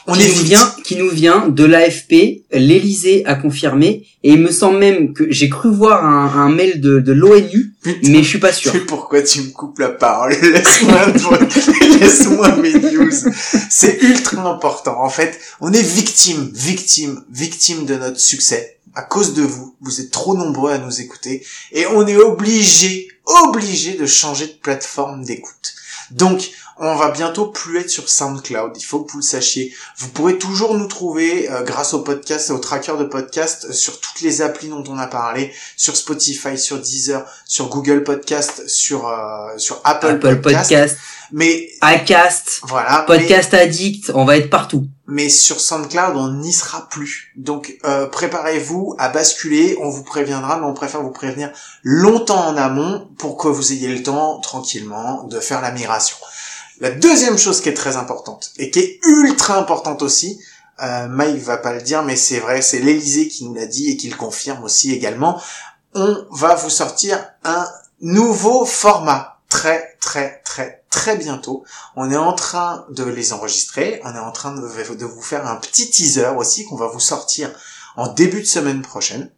On 0.06 0.12
qui 0.12 0.22
est 0.22 0.28
nous 0.28 0.42
vient, 0.42 0.74
qui 0.84 0.96
nous 0.96 1.10
vient 1.10 1.48
de 1.48 1.64
l'AFP. 1.64 2.44
L'Elysée 2.52 3.26
a 3.26 3.34
confirmé 3.34 4.06
et 4.22 4.32
il 4.32 4.40
me 4.40 4.50
semble 4.50 4.78
même 4.78 5.12
que 5.12 5.30
j'ai 5.30 5.48
cru 5.48 5.72
voir 5.72 6.04
un, 6.04 6.26
un 6.40 6.48
mail 6.48 6.80
de, 6.80 7.00
de 7.00 7.12
l'ONU, 7.12 7.74
mais 8.04 8.22
je 8.22 8.28
suis 8.28 8.38
pas 8.38 8.52
sûr. 8.52 8.72
Pourquoi 8.86 9.22
tu 9.22 9.40
me 9.42 9.50
coupes 9.50 9.78
la 9.78 9.88
parole? 9.88 10.32
Laisse-moi 10.42 11.38
laisse-moi 12.00 12.56
mes 12.56 12.74
news. 12.74 13.12
C'est 13.70 14.02
ultra 14.02 14.48
important. 14.50 15.02
En 15.02 15.10
fait, 15.10 15.38
on 15.60 15.72
est 15.72 15.82
victime, 15.82 16.50
victime, 16.54 17.24
victime 17.30 17.84
de 17.84 17.96
notre 17.96 18.20
succès. 18.20 18.78
À 18.94 19.02
cause 19.02 19.34
de 19.34 19.42
vous, 19.42 19.76
vous 19.82 20.00
êtes 20.00 20.10
trop 20.10 20.34
nombreux 20.36 20.72
à 20.72 20.78
nous 20.78 21.00
écouter 21.00 21.44
et 21.72 21.86
on 21.86 22.06
est 22.06 22.16
obligé, 22.16 23.08
obligé 23.46 23.92
de 23.94 24.06
changer 24.06 24.46
de 24.46 24.54
plateforme 24.54 25.22
d'écoute. 25.22 25.74
Donc, 26.10 26.50
on 26.78 26.94
va 26.94 27.10
bientôt 27.10 27.46
plus 27.46 27.80
être 27.80 27.90
sur 27.90 28.08
SoundCloud. 28.08 28.72
Il 28.76 28.84
faut 28.84 29.00
que 29.00 29.12
vous 29.12 29.18
le 29.18 29.24
sachiez. 29.24 29.74
Vous 29.98 30.08
pourrez 30.08 30.38
toujours 30.38 30.74
nous 30.74 30.86
trouver 30.86 31.50
euh, 31.50 31.62
grâce 31.62 31.94
au 31.94 32.00
podcast 32.00 32.50
et 32.50 32.52
au 32.52 32.58
tracker 32.58 32.96
de 32.98 33.04
podcast 33.04 33.66
euh, 33.68 33.72
sur 33.72 33.98
toutes 34.00 34.20
les 34.20 34.42
applis 34.42 34.68
dont 34.68 34.84
on 34.88 34.98
a 34.98 35.06
parlé, 35.06 35.52
sur 35.76 35.96
Spotify, 35.96 36.58
sur 36.58 36.78
Deezer, 36.78 37.26
sur 37.46 37.68
Google 37.68 38.04
Podcast, 38.04 38.68
sur 38.68 39.08
euh, 39.08 39.56
sur 39.56 39.80
Apple, 39.84 40.06
Apple 40.06 40.40
Podcast. 40.40 40.70
Podcast, 40.70 40.98
Mais 41.32 41.70
Acast, 41.80 42.60
voilà. 42.64 43.04
Podcast 43.06 43.54
Addict, 43.54 44.10
on 44.14 44.24
va 44.24 44.36
être 44.36 44.50
partout. 44.50 44.86
Mais, 45.06 45.28
sur 45.28 45.60
SoundCloud, 45.60 46.16
on 46.16 46.32
n'y 46.32 46.52
sera 46.52 46.88
plus. 46.88 47.32
Donc 47.36 47.76
euh, 47.84 48.06
préparez-vous 48.06 48.94
à 48.98 49.08
basculer. 49.08 49.76
On 49.80 49.88
vous 49.88 50.02
préviendra, 50.02 50.58
mais 50.58 50.66
on 50.66 50.74
préfère 50.74 51.02
vous 51.02 51.12
prévenir 51.12 51.52
longtemps 51.82 52.46
en 52.46 52.56
amont 52.56 53.08
pour 53.18 53.36
que 53.36 53.48
vous 53.48 53.72
ayez 53.72 53.88
le 53.88 54.02
temps 54.02 54.40
tranquillement 54.40 55.24
de 55.24 55.38
faire 55.40 55.60
la 55.60 55.70
migration. 55.70 56.16
La 56.80 56.90
deuxième 56.90 57.38
chose 57.38 57.60
qui 57.60 57.68
est 57.68 57.74
très 57.74 57.96
importante 57.96 58.52
et 58.58 58.70
qui 58.70 58.80
est 58.80 59.00
ultra 59.04 59.58
importante 59.58 60.02
aussi, 60.02 60.38
euh, 60.82 61.06
Mike 61.08 61.42
va 61.42 61.56
pas 61.56 61.72
le 61.72 61.80
dire, 61.80 62.02
mais 62.02 62.16
c'est 62.16 62.38
vrai, 62.38 62.60
c'est 62.60 62.80
l'Elysée 62.80 63.28
qui 63.28 63.44
nous 63.46 63.54
l'a 63.54 63.66
dit 63.66 63.90
et 63.90 63.96
qui 63.96 64.10
le 64.10 64.16
confirme 64.16 64.62
aussi 64.64 64.92
également. 64.92 65.40
On 65.94 66.26
va 66.30 66.54
vous 66.54 66.68
sortir 66.68 67.24
un 67.44 67.66
nouveau 68.02 68.66
format 68.66 69.35
très 69.48 69.96
très 70.00 70.40
très 70.44 70.82
très 70.90 71.16
bientôt. 71.16 71.64
On 71.94 72.10
est 72.10 72.16
en 72.16 72.32
train 72.32 72.86
de 72.90 73.04
les 73.04 73.32
enregistrer, 73.32 74.00
on 74.04 74.14
est 74.14 74.18
en 74.18 74.32
train 74.32 74.54
de, 74.54 75.04
vous 75.04 75.22
faire 75.22 75.46
un 75.46 75.56
petit 75.56 75.90
teaser 75.90 76.32
aussi 76.36 76.64
qu'on 76.64 76.76
va 76.76 76.88
vous 76.88 77.00
sortir 77.00 77.50
en 77.96 78.08
début 78.08 78.40
de 78.40 78.46
semaine 78.46 78.82
prochaine. 78.82 79.30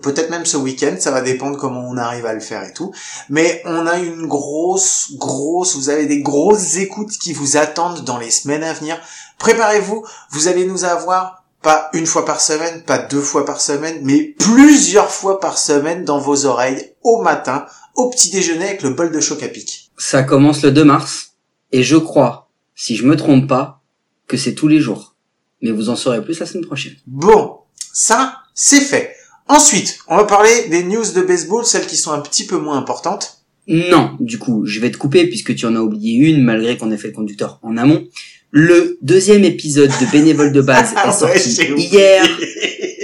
Peut-être 0.00 0.30
même 0.30 0.46
ce 0.46 0.56
week-end, 0.56 0.94
ça 1.00 1.10
va 1.10 1.22
dépendre 1.22 1.58
comment 1.58 1.84
on 1.88 1.96
arrive 1.96 2.24
à 2.24 2.34
le 2.34 2.40
faire 2.40 2.62
et 2.62 2.72
tout. 2.72 2.92
Mais 3.28 3.62
on 3.64 3.86
a 3.86 3.98
une 3.98 4.28
grosse, 4.28 5.12
grosse, 5.16 5.74
vous 5.74 5.88
avez 5.88 6.06
des 6.06 6.22
grosses 6.22 6.76
écoutes 6.76 7.10
qui 7.10 7.32
vous 7.32 7.56
attendent 7.56 8.04
dans 8.04 8.18
les 8.18 8.30
semaines 8.30 8.62
à 8.62 8.74
venir. 8.74 9.00
Préparez-vous, 9.38 10.06
vous 10.30 10.46
allez 10.46 10.66
nous 10.66 10.84
avoir 10.84 11.42
pas 11.62 11.90
une 11.92 12.06
fois 12.06 12.24
par 12.24 12.40
semaine, 12.40 12.82
pas 12.82 12.98
deux 12.98 13.20
fois 13.20 13.44
par 13.44 13.60
semaine, 13.60 14.00
mais 14.02 14.34
plusieurs 14.38 15.10
fois 15.10 15.40
par 15.40 15.58
semaine 15.58 16.04
dans 16.04 16.18
vos 16.18 16.44
oreilles, 16.44 16.94
au 17.02 17.22
matin, 17.22 17.66
au 17.94 18.10
petit 18.10 18.30
déjeuner 18.30 18.64
avec 18.64 18.82
le 18.82 18.90
bol 18.90 19.12
de 19.12 19.20
choc 19.20 19.42
à 19.42 19.48
pic. 19.48 19.90
Ça 19.96 20.22
commence 20.22 20.62
le 20.62 20.70
2 20.70 20.84
mars, 20.84 21.32
et 21.72 21.82
je 21.82 21.96
crois, 21.96 22.50
si 22.74 22.96
je 22.96 23.04
me 23.04 23.16
trompe 23.16 23.48
pas, 23.48 23.82
que 24.26 24.36
c'est 24.36 24.54
tous 24.54 24.68
les 24.68 24.80
jours. 24.80 25.14
Mais 25.60 25.70
vous 25.70 25.90
en 25.90 25.96
saurez 25.96 26.22
plus 26.22 26.40
la 26.40 26.46
semaine 26.46 26.66
prochaine. 26.66 26.94
Bon, 27.06 27.58
ça, 27.92 28.38
c'est 28.54 28.80
fait. 28.80 29.14
Ensuite, 29.48 29.98
on 30.08 30.16
va 30.16 30.24
parler 30.24 30.68
des 30.68 30.82
news 30.82 31.04
de 31.14 31.22
baseball, 31.22 31.64
celles 31.64 31.86
qui 31.86 31.96
sont 31.96 32.12
un 32.12 32.20
petit 32.20 32.46
peu 32.46 32.56
moins 32.56 32.78
importantes. 32.78 33.42
Non, 33.68 34.16
du 34.18 34.38
coup, 34.38 34.66
je 34.66 34.80
vais 34.80 34.90
te 34.90 34.96
couper 34.96 35.26
puisque 35.28 35.54
tu 35.54 35.66
en 35.66 35.76
as 35.76 35.80
oublié 35.80 36.14
une 36.28 36.42
malgré 36.42 36.76
qu'on 36.76 36.90
ait 36.90 36.96
fait 36.96 37.08
le 37.08 37.14
conducteur 37.14 37.60
en 37.62 37.76
amont. 37.76 38.06
Le 38.50 38.98
deuxième 39.02 39.44
épisode 39.44 39.90
de 40.00 40.10
Bénévole 40.10 40.52
de 40.52 40.60
base 40.60 40.92
est 41.06 41.12
sorti 41.12 41.72
hier. 41.76 42.24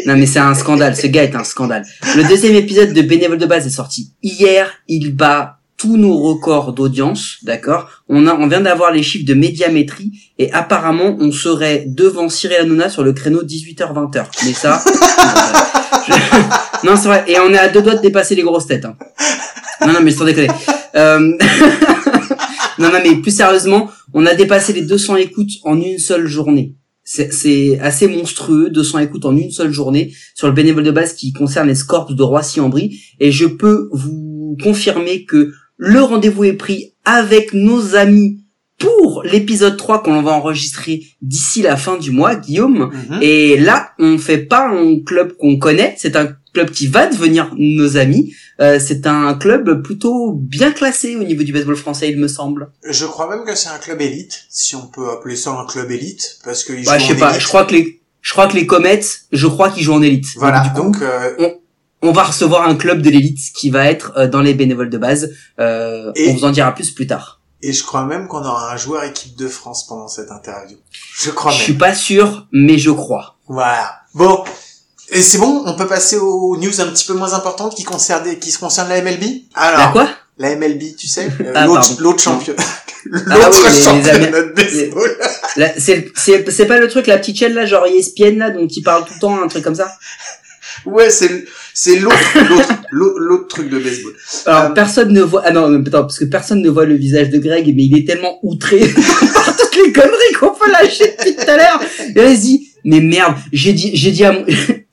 Non 0.09 0.17
mais 0.17 0.25
c'est 0.25 0.39
un 0.39 0.55
scandale, 0.55 0.97
ce 0.97 1.07
gars 1.07 1.23
est 1.23 1.35
un 1.35 1.45
scandale. 1.45 1.85
Le 2.17 2.27
deuxième 2.27 2.55
épisode 2.55 2.95
de 2.95 3.03
Bénévole 3.03 3.37
de 3.37 3.45
base 3.45 3.67
est 3.67 3.71
sorti 3.71 4.15
hier, 4.23 4.71
il 4.89 5.15
bat 5.15 5.59
tous 5.77 5.99
nos 5.99 6.17
records 6.17 6.73
d'audience, 6.73 7.37
d'accord? 7.43 7.91
On 8.09 8.27
a, 8.27 8.33
on 8.33 8.47
vient 8.47 8.63
d'avoir 8.63 8.91
les 8.91 9.03
chiffres 9.03 9.27
de 9.27 9.35
médiamétrie 9.35 10.13
et 10.39 10.51
apparemment 10.55 11.15
on 11.21 11.31
serait 11.31 11.85
devant 11.87 12.31
Cyril 12.31 12.57
Hanouna 12.57 12.89
sur 12.89 13.05
le 13.05 13.13
créneau 13.13 13.43
18h-20h. 13.43 14.25
Mais 14.47 14.55
ça, 14.55 14.83
non 16.85 16.97
c'est 16.97 17.09
vrai. 17.09 17.25
Et 17.27 17.39
on 17.41 17.53
est 17.53 17.59
à 17.59 17.69
deux 17.69 17.83
doigts 17.83 17.97
de 17.97 18.01
dépasser 18.01 18.35
les 18.35 18.41
grosses 18.43 18.67
têtes. 18.67 18.87
hein. 18.87 18.97
Non 19.87 19.93
non 19.93 20.01
mais 20.01 20.11
sans 20.11 20.25
déconner. 20.25 20.49
Euh... 20.95 21.19
non 22.79 22.89
non 22.91 22.99
mais 23.05 23.15
plus 23.17 23.37
sérieusement, 23.37 23.91
on 24.15 24.25
a 24.25 24.35
dépassé 24.35 24.73
les 24.73 24.81
200 24.87 25.17
écoutes 25.17 25.51
en 25.65 25.79
une 25.79 25.99
seule 25.99 26.27
journée. 26.27 26.78
C'est 27.11 27.79
assez 27.81 28.07
monstrueux, 28.07 28.69
200 28.69 28.99
écoutes 28.99 29.25
en 29.25 29.35
une 29.35 29.51
seule 29.51 29.73
journée 29.73 30.13
sur 30.35 30.47
le 30.47 30.53
bénévole 30.53 30.85
de 30.85 30.91
base 30.91 31.15
qui 31.15 31.33
concerne 31.33 31.69
les 31.69 31.75
Scorps 31.75 32.15
de 32.15 32.23
Roissy-en-Brie. 32.23 33.01
Et 33.19 33.33
je 33.33 33.47
peux 33.47 33.89
vous 33.93 34.59
confirmer 34.63 35.25
que 35.25 35.53
le 35.79 36.03
rendez-vous 36.03 36.45
est 36.45 36.53
pris 36.53 36.93
avec 37.07 37.55
nos 37.55 37.95
amis 37.95 38.41
pour 38.77 39.23
l'épisode 39.25 39.79
3 39.79 40.03
qu'on 40.03 40.21
va 40.21 40.33
enregistrer 40.33 41.03
d'ici 41.23 41.63
la 41.63 41.79
fin 41.79 41.97
du 41.97 42.11
mois, 42.11 42.35
Guillaume. 42.35 42.91
Mhm. 42.93 43.23
Et 43.23 43.57
là, 43.57 43.93
on 43.99 44.19
fait 44.19 44.45
pas 44.45 44.69
un 44.69 45.01
club 45.01 45.33
qu'on 45.39 45.59
connaît, 45.59 45.95
c'est 45.97 46.15
un 46.15 46.35
club 46.59 46.71
qui 46.71 46.87
va 46.89 47.07
devenir 47.07 47.51
nos 47.57 47.97
amis. 47.97 48.35
Euh, 48.61 48.81
c'est 48.85 49.07
un 49.07 49.35
club 49.35 49.83
plutôt 49.83 50.33
bien 50.33 50.73
classé 50.73 51.15
au 51.17 51.23
niveau 51.23 51.45
du 51.45 51.53
baseball 51.53 51.77
français, 51.77 52.11
il 52.11 52.19
me 52.19 52.27
semble. 52.29 52.71
Je 52.89 53.05
crois 53.07 53.29
même 53.29 53.45
que 53.45 53.55
c'est 53.55 53.69
un 53.69 53.79
club 53.79 54.01
élite, 54.01 54.47
si 54.51 54.75
on 54.75 54.87
peut 54.87 55.09
appeler 55.11 55.37
ça 55.37 55.53
un 55.53 55.65
club 55.67 55.91
élite, 55.93 56.39
parce 56.45 56.65
qu'ils 56.65 56.85
Bah, 56.85 56.99
je 56.99 57.07
sais 57.07 57.15
pas, 57.17 57.31
élite. 57.31 57.43
je 57.43 57.47
crois 57.47 57.65
que 57.65 57.75
les, 57.75 58.01
je 58.21 58.33
crois 58.33 58.49
que 58.49 58.57
les 58.57 58.67
Comets, 58.67 59.01
je 59.31 59.47
crois 59.47 59.71
qu'ils 59.71 59.85
jouent 59.85 59.95
en 59.95 60.03
élite. 60.03 60.27
Voilà, 60.37 60.61
du 60.61 60.71
coup, 60.71 60.77
donc 60.83 60.97
euh, 61.03 61.51
on 62.03 62.11
va 62.11 62.25
recevoir 62.25 62.69
un 62.69 62.75
club 62.75 63.01
de 63.01 63.11
l'élite 63.11 63.39
qui 63.55 63.71
va 63.71 63.87
être 63.89 64.13
euh, 64.17 64.27
dans 64.27 64.41
les 64.41 64.55
bénévoles 64.55 64.91
de 64.91 64.99
base. 64.99 65.33
Euh, 65.61 66.11
Et- 66.17 66.31
On 66.31 66.35
vous 66.35 66.45
en 66.45 66.51
dira 66.51 66.75
plus 66.75 66.91
plus 66.91 67.07
tard. 67.07 67.41
et 67.63 67.73
je 67.73 67.85
crois 67.85 68.05
même 68.07 68.27
qu'on 68.27 68.39
aura 68.45 68.73
un 68.73 68.77
joueur 68.77 69.05
équipe 69.05 69.37
de 69.37 69.47
France 69.47 69.87
pendant 69.87 70.09
cette 70.09 70.33
interview. 70.33 70.77
Je 71.17 71.31
crois 71.31 71.53
Je 71.53 71.57
même. 71.59 71.65
suis 71.65 71.75
pas 71.75 71.95
sûr, 71.95 72.49
mais 72.51 72.77
je 72.79 72.91
crois. 72.91 73.37
Voilà. 73.47 74.01
Bon. 74.15 74.43
Et 75.11 75.23
c'est 75.23 75.39
bon, 75.39 75.63
on 75.65 75.75
peut 75.75 75.87
passer 75.87 76.17
aux 76.17 76.57
news 76.59 76.81
un 76.81 76.87
petit 76.87 77.07
peu 77.07 77.15
moins 77.15 77.33
importantes 77.33 77.75
qui 77.75 77.85
concernent, 77.85 78.39
qui 78.39 78.51
se 78.51 78.59
concernent 78.59 78.91
la 78.91 79.01
MLB. 79.03 79.23
Alors, 79.55 79.79
La 79.81 79.87
quoi 79.89 80.09
la 80.41 80.55
MLB, 80.55 80.95
tu 80.97 81.09
sais, 81.09 81.29
euh, 81.41 81.53
Ah, 81.57 81.67
l'autre, 81.67 81.81
pardon. 81.81 81.97
l'autre 81.99 82.23
champion, 82.23 82.55
l'autre 83.07 83.27
Ah 83.33 83.51
oui, 83.51 83.83
championnat 83.83 84.43
de 84.43 84.53
baseball. 84.55 85.17
C'est 85.79 86.13
c'est 86.15 86.49
c'est 86.53 86.67
pas 86.67 86.79
le 86.79 86.87
truc 86.87 87.09
la 87.09 87.19
petite 87.19 87.37
chaîne 87.39 87.55
là, 87.55 87.67
genre 87.67 87.87
ESPN 87.87 88.39
là, 88.39 88.51
dont 88.51 88.69
il 88.69 88.83
parle 88.85 89.05
tout 89.05 89.15
le 89.15 89.21
temps, 89.21 89.43
un 89.43 89.49
truc 89.49 89.65
comme 89.65 89.75
ça. 89.75 89.91
Ouais, 90.87 91.11
c'est, 91.11 91.45
c'est 91.75 91.97
l'autre, 91.97 92.17
l'autre, 92.49 92.69
l'autre, 92.93 93.19
l'autre 93.19 93.49
truc 93.49 93.69
de 93.69 93.79
baseball. 93.81 94.13
Alors 94.47 94.63
Euh, 94.63 94.69
personne 94.75 95.13
ne 95.13 95.23
voit. 95.23 95.43
Ah 95.45 95.51
non, 95.51 95.69
mais 95.69 95.79
attends, 95.89 96.03
parce 96.03 96.21
que 96.21 96.27
personne 96.27 96.63
ne 96.63 96.71
voit 96.71 96.85
le 96.85 96.95
visage 96.95 97.31
de 97.31 97.39
Greg, 97.39 97.67
mais 97.75 97.83
il 97.87 97.99
est 97.99 98.07
tellement 98.07 98.39
outré 98.45 98.79
par 99.35 99.57
toutes 99.57 99.75
les 99.77 99.93
conneries 99.93 100.33
qu'on 100.39 100.51
peut 100.55 100.71
lâcher 100.71 101.17
depuis 101.19 101.35
tout 101.35 101.51
à 101.51 101.57
l'heure. 101.57 101.81
Et 102.15 102.23
là, 102.23 102.29
il 102.31 102.37
se 102.37 102.43
dit, 102.43 102.69
mais 102.85 103.01
merde, 103.01 103.35
j'ai 103.53 103.73
dit, 103.73 103.91
j'ai 103.95 104.13
dit 104.13 104.25
à 104.25 104.31
mon. 104.31 104.45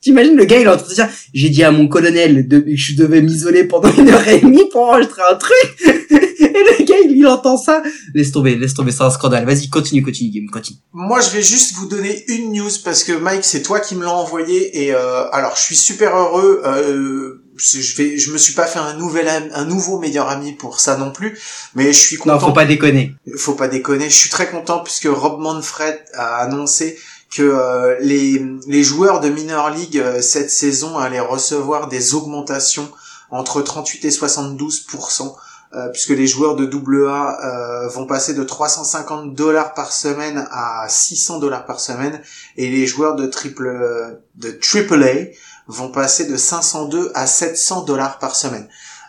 T'imagines 0.06 0.36
le 0.36 0.44
gars, 0.44 0.60
il 0.60 0.66
est 0.66 0.68
en 0.68 0.76
train 0.76 0.86
de 0.88 0.94
dire, 0.94 1.08
j'ai 1.34 1.48
dit 1.48 1.64
à 1.64 1.72
mon 1.72 1.88
colonel 1.88 2.46
de, 2.46 2.60
que 2.60 2.76
je 2.76 2.94
devais 2.94 3.20
m'isoler 3.22 3.64
pendant 3.64 3.92
une 3.92 4.08
heure 4.08 4.28
et 4.28 4.38
demie 4.38 4.68
pour 4.70 4.82
enregistrer 4.82 5.22
un 5.28 5.34
truc. 5.34 5.56
et 5.80 6.44
le 6.44 6.84
gars, 6.84 6.94
il, 7.04 7.16
il 7.16 7.26
entend 7.26 7.56
ça. 7.56 7.82
Laisse 8.14 8.30
tomber, 8.30 8.54
laisse 8.54 8.74
tomber, 8.74 8.92
c'est 8.92 9.02
un 9.02 9.10
scandale. 9.10 9.44
Vas-y, 9.44 9.68
continue, 9.68 10.04
continue, 10.04 10.30
Game, 10.30 10.48
continue. 10.48 10.78
Moi, 10.92 11.20
je 11.22 11.30
vais 11.30 11.42
juste 11.42 11.74
vous 11.74 11.88
donner 11.88 12.24
une 12.28 12.52
news 12.52 12.70
parce 12.84 13.02
que 13.02 13.14
Mike, 13.14 13.42
c'est 13.44 13.62
toi 13.62 13.80
qui 13.80 13.96
me 13.96 14.04
l'as 14.04 14.12
envoyé 14.14 14.84
et 14.84 14.94
euh, 14.94 15.28
alors 15.32 15.56
je 15.56 15.62
suis 15.62 15.74
super 15.76 16.14
heureux. 16.16 16.62
Euh, 16.64 17.42
je 17.56 17.96
vais, 17.96 18.16
je 18.16 18.30
me 18.32 18.38
suis 18.38 18.54
pas 18.54 18.66
fait 18.66 18.78
un 18.78 18.94
nouvel, 18.94 19.26
ami- 19.26 19.48
un 19.54 19.64
nouveau 19.64 19.98
meilleur 19.98 20.28
ami 20.28 20.52
pour 20.52 20.78
ça 20.78 20.96
non 20.98 21.10
plus, 21.10 21.36
mais 21.74 21.86
je 21.92 21.98
suis 21.98 22.16
content. 22.16 22.34
Non, 22.34 22.40
faut 22.40 22.52
pas 22.52 22.64
déconner. 22.66 23.14
faut 23.38 23.54
pas 23.54 23.66
déconner. 23.66 24.08
Je 24.08 24.14
suis 24.14 24.30
très 24.30 24.46
content 24.48 24.84
puisque 24.84 25.08
Rob 25.10 25.40
Manfred 25.40 25.98
a 26.14 26.36
annoncé 26.44 26.96
que 27.36 27.42
euh, 27.42 27.96
les, 28.00 28.42
les 28.66 28.82
joueurs 28.82 29.20
de 29.20 29.28
minor 29.28 29.70
league 29.70 29.98
euh, 29.98 30.22
cette 30.22 30.50
saison 30.50 30.96
allaient 30.96 31.20
recevoir 31.20 31.88
des 31.88 32.14
augmentations 32.14 32.90
entre 33.30 33.60
38 33.60 34.04
et 34.04 34.10
72% 34.10 35.34
euh, 35.74 35.88
puisque 35.88 36.10
les 36.10 36.26
joueurs 36.26 36.56
de 36.56 36.64
AA 36.64 37.38
euh, 37.44 37.88
vont 37.88 38.06
passer 38.06 38.34
de 38.34 38.42
350 38.42 39.34
dollars 39.34 39.74
par 39.74 39.92
semaine 39.92 40.46
à 40.50 40.86
600 40.88 41.40
dollars 41.40 41.66
par 41.66 41.80
semaine 41.80 42.22
et 42.56 42.70
les 42.70 42.86
joueurs 42.86 43.16
de 43.16 43.26
triple 43.26 44.20
de 44.36 44.58
AAA 44.62 45.32
vont 45.66 45.90
passer 45.90 46.26
de 46.26 46.36
502 46.36 47.10
à 47.14 47.26
700 47.26 47.82
dollars 47.82 48.18
par 48.18 48.36
semaine. 48.36 48.68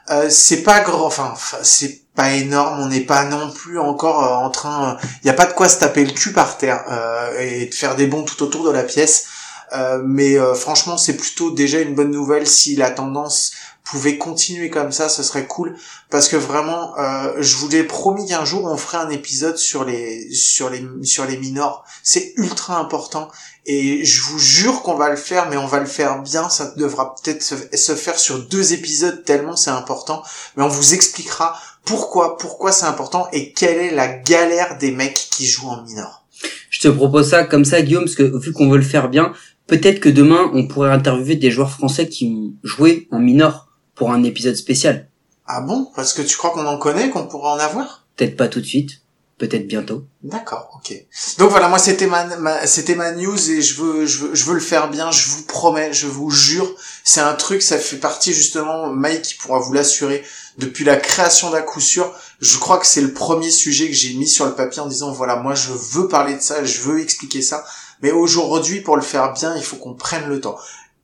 Euh, 0.10 0.28
c'est 0.30 0.64
pas 0.64 0.80
grand, 0.80 1.06
enfin, 1.06 1.34
c'est 1.64 2.02
pas 2.18 2.34
énorme, 2.34 2.80
on 2.80 2.88
n'est 2.88 3.02
pas 3.02 3.26
non 3.26 3.52
plus 3.52 3.80
encore 3.80 4.24
euh, 4.24 4.46
en 4.46 4.50
train, 4.50 4.98
il 5.04 5.26
n'y 5.26 5.30
a 5.30 5.36
pas 5.36 5.46
de 5.46 5.54
quoi 5.54 5.70
se 5.70 5.80
taper 5.80 6.04
le 6.04 6.12
cul 6.12 6.34
par 6.34 6.58
terre 6.58 6.84
euh, 6.90 7.40
et 7.40 7.68
de 7.68 7.74
faire 7.74 7.96
des 7.96 8.08
bons 8.08 8.24
tout 8.24 8.42
autour 8.44 8.66
de 8.66 8.72
la 8.72 8.84
pièce. 8.84 9.28
Euh, 9.74 10.02
mais 10.04 10.38
euh, 10.38 10.56
franchement, 10.56 10.98
c'est 10.98 11.16
plutôt 11.16 11.52
déjà 11.52 11.80
une 11.80 11.94
bonne 11.94 12.12
nouvelle 12.12 12.48
si 12.48 12.76
la 12.76 12.90
tendance 12.90 13.52
pouvait 13.84 14.18
continuer 14.18 14.70
comme 14.70 14.92
ça, 14.92 15.08
ce 15.08 15.24
serait 15.24 15.48
cool 15.48 15.76
parce 16.10 16.28
que 16.28 16.36
vraiment, 16.36 16.98
euh, 16.98 17.36
je 17.40 17.56
vous 17.56 17.70
l'ai 17.70 17.84
promis 17.84 18.28
qu'un 18.28 18.44
jour 18.44 18.66
on 18.66 18.76
ferait 18.76 18.98
un 18.98 19.10
épisode 19.10 19.58
sur 19.58 19.86
les 19.86 20.30
sur 20.34 20.70
les 20.70 20.86
sur 21.04 21.26
les 21.26 21.38
minors. 21.38 21.86
C'est 22.04 22.34
ultra 22.36 22.80
important 22.80 23.30
et 23.66 24.04
je 24.04 24.22
vous 24.24 24.40
jure 24.40 24.82
qu'on 24.82 24.96
va 24.96 25.10
le 25.10 25.16
faire, 25.16 25.50
mais 25.50 25.58
on 25.58 25.68
va 25.68 25.80
le 25.80 25.86
faire 25.86 26.22
bien. 26.22 26.50
Ça 26.50 26.74
devra 26.76 27.16
peut-être 27.16 27.42
se 27.42 27.96
faire 27.96 28.20
sur 28.20 28.40
deux 28.40 28.74
épisodes 28.74 29.24
tellement 29.24 29.56
c'est 29.56 29.72
important. 29.72 30.22
Mais 30.58 30.64
on 30.64 30.70
vous 30.70 30.94
expliquera 30.94 31.58
pourquoi 31.88 32.38
pourquoi 32.38 32.72
c'est 32.72 32.86
important 32.86 33.28
et 33.32 33.54
quelle 33.54 33.78
est 33.78 33.92
la 33.96 34.08
galère 34.08 34.78
des 34.78 34.92
mecs 34.92 35.28
qui 35.32 35.48
jouent 35.48 35.70
en 35.70 35.82
minor. 35.84 36.26
Je 36.70 36.82
te 36.82 36.88
propose 36.90 37.30
ça 37.30 37.44
comme 37.46 37.66
ça, 37.66 37.82
Guillaume, 37.82 38.04
parce 38.04 38.16
que 38.16 38.38
vu 38.38 38.52
qu'on 38.54 38.70
veut 38.70 38.78
le 38.78 38.84
faire 38.84 39.10
bien, 39.10 39.34
peut-être 39.66 40.00
que 40.00 40.10
demain, 40.10 40.52
on 40.54 40.68
pourrait 40.68 40.92
interviewer 40.92 41.36
des 41.36 41.50
joueurs 41.50 41.72
français 41.72 42.08
qui 42.08 42.26
ont 42.28 42.54
joué 42.64 43.08
en 43.12 43.20
minor 43.20 43.68
pour 43.96 44.12
un 44.12 44.24
épisode 44.24 44.56
spécial. 44.56 45.10
Ah 45.48 45.62
bon? 45.62 45.88
Parce 45.96 46.14
que 46.14 46.22
tu 46.22 46.38
crois 46.38 46.52
qu'on 46.52 46.66
en 46.68 46.78
connaît, 46.78 47.10
qu'on 47.10 47.26
pourra 47.26 47.56
en 47.56 47.60
avoir? 47.60 48.06
Peut-être 48.16 48.36
pas 48.36 48.50
tout 48.50 48.60
de 48.60 48.66
suite, 48.66 49.02
peut-être 49.38 49.66
bientôt. 49.66 50.06
D'accord, 50.24 50.70
ok. 50.76 50.94
Donc 51.40 51.50
voilà, 51.50 51.70
moi 51.70 51.80
c'était 51.80 52.06
ma, 52.06 52.26
ma- 52.38 52.68
c'était 52.68 52.96
ma 52.96 53.14
news 53.14 53.50
et 53.50 53.62
je 53.62 53.82
veux, 53.82 54.06
je 54.06 54.18
veux, 54.26 54.36
je 54.36 54.46
veux 54.46 54.56
le 54.56 54.60
faire 54.60 54.90
bien. 54.90 55.10
Je 55.10 55.30
vous 55.30 55.44
promets, 55.44 55.94
je 55.94 56.06
vous 56.08 56.30
jure, 56.30 56.70
c'est 57.04 57.22
un 57.22 57.34
truc, 57.34 57.62
ça 57.62 57.78
fait 57.78 57.98
partie 57.98 58.34
justement. 58.34 58.88
Mike 58.92 59.38
pourra 59.40 59.60
vous 59.60 59.74
l'assurer 59.74 60.24
depuis 60.58 60.86
la 60.86 60.98
création 60.98 61.52
d'à 61.52 61.62
coup 61.62 61.80
sûr. 61.80 62.14
Je 62.40 62.58
crois 62.58 62.78
que 62.78 62.86
c'est 62.86 63.02
le 63.02 63.14
premier 63.14 63.50
sujet 63.50 63.88
que 63.88 63.94
j'ai 63.94 64.14
mis 64.16 64.28
sur 64.28 64.46
le 64.46 64.56
papier 64.56 64.82
en 64.82 64.88
disant 64.88 65.12
voilà, 65.12 65.38
moi 65.38 65.56
je 65.56 65.72
veux 65.72 66.08
parler 66.08 66.36
de 66.36 66.42
ça, 66.42 66.64
je 66.64 66.82
veux 66.82 67.00
expliquer 67.00 67.42
ça. 67.42 67.64
Mais 68.02 68.12
aujourd'hui, 68.12 68.82
pour 68.82 68.96
le 68.96 69.02
faire 69.02 69.34
bien, 69.34 69.56
il 69.56 69.64
faut 69.64 69.78
qu'on 69.78 69.96
prenne 69.96 70.28
le 70.28 70.40
temps. 70.40 70.58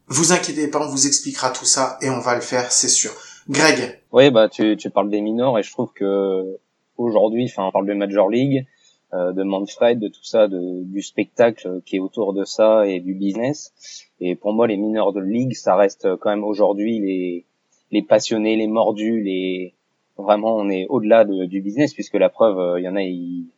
Vous 0.08 0.32
inquiétez 0.32 0.68
pas, 0.68 0.86
on 0.86 0.90
vous 0.90 1.08
expliquera 1.08 1.50
tout 1.50 1.66
ça 1.66 1.98
et 2.02 2.10
on 2.10 2.20
va 2.20 2.36
le 2.36 2.42
faire, 2.42 2.72
c'est 2.72 2.90
sûr. 2.90 3.12
Greg, 3.50 4.00
Oui, 4.12 4.30
bah 4.32 4.48
tu, 4.48 4.78
tu 4.78 4.90
parles 4.90 5.10
des 5.10 5.22
minors 5.22 5.58
et 5.58 5.64
je 5.64 5.72
trouve 5.72 5.92
que 5.94 6.58
aujourd'hui, 6.98 7.46
enfin, 7.46 7.66
on 7.68 7.72
parle 7.72 7.88
de 7.88 7.94
Major 7.94 8.30
League, 8.30 8.66
euh, 9.14 9.34
de 9.34 9.44
Manfred, 9.44 10.00
de 10.00 10.08
tout 10.08 10.24
ça, 10.24 10.48
de, 10.48 10.84
du 10.84 11.02
spectacle 11.02 11.82
qui 11.86 11.98
est 11.98 12.00
autour 12.00 12.34
de 12.34 12.46
ça 12.46 12.86
et 12.88 13.00
du 13.00 13.14
business. 13.14 13.74
Et 14.20 14.36
pour 14.36 14.54
moi, 14.54 14.68
les 14.68 14.78
mineurs 14.78 15.14
de 15.14 15.20
ligue, 15.20 15.56
ça 15.56 15.76
reste 15.76 16.16
quand 16.18 16.30
même 16.30 16.44
aujourd'hui 16.44 17.00
les 17.00 17.46
les 17.94 18.02
passionnés, 18.02 18.56
les 18.58 18.68
mordus, 18.68 19.22
les 19.22 19.74
vraiment, 20.18 20.56
on 20.58 20.70
est 20.70 20.86
au-delà 20.90 21.24
de- 21.26 21.46
du 21.46 21.62
business 21.62 21.94
puisque 21.94 22.16
la 22.16 22.30
preuve, 22.30 22.60
euh, 22.60 22.80
il 22.80 22.84
y 22.84 22.90
en 22.90 22.96
a, 22.96 23.02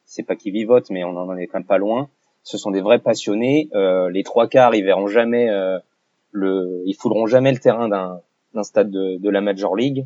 c'est 0.05 0.23
pas 0.23 0.35
qui 0.35 0.51
vivotent, 0.51 0.89
mais 0.89 1.03
on 1.03 1.15
en 1.17 1.35
est 1.37 1.47
quand 1.47 1.59
même 1.59 1.67
pas 1.67 1.77
loin. 1.77 2.09
Ce 2.43 2.57
sont 2.57 2.71
des 2.71 2.81
vrais 2.81 2.99
passionnés. 2.99 3.69
Euh, 3.73 4.09
les 4.09 4.23
trois 4.23 4.47
quarts, 4.47 4.75
ils 4.75 4.83
verront 4.85 5.07
jamais 5.07 5.49
euh, 5.49 5.79
le, 6.31 6.83
ils 6.85 6.93
fouleront 6.93 7.25
jamais 7.25 7.51
le 7.51 7.59
terrain 7.59 7.87
d'un 7.89 8.21
d'un 8.53 8.63
stade 8.63 8.89
de, 8.89 9.17
de 9.17 9.29
la 9.29 9.41
Major 9.41 9.75
League. 9.75 10.05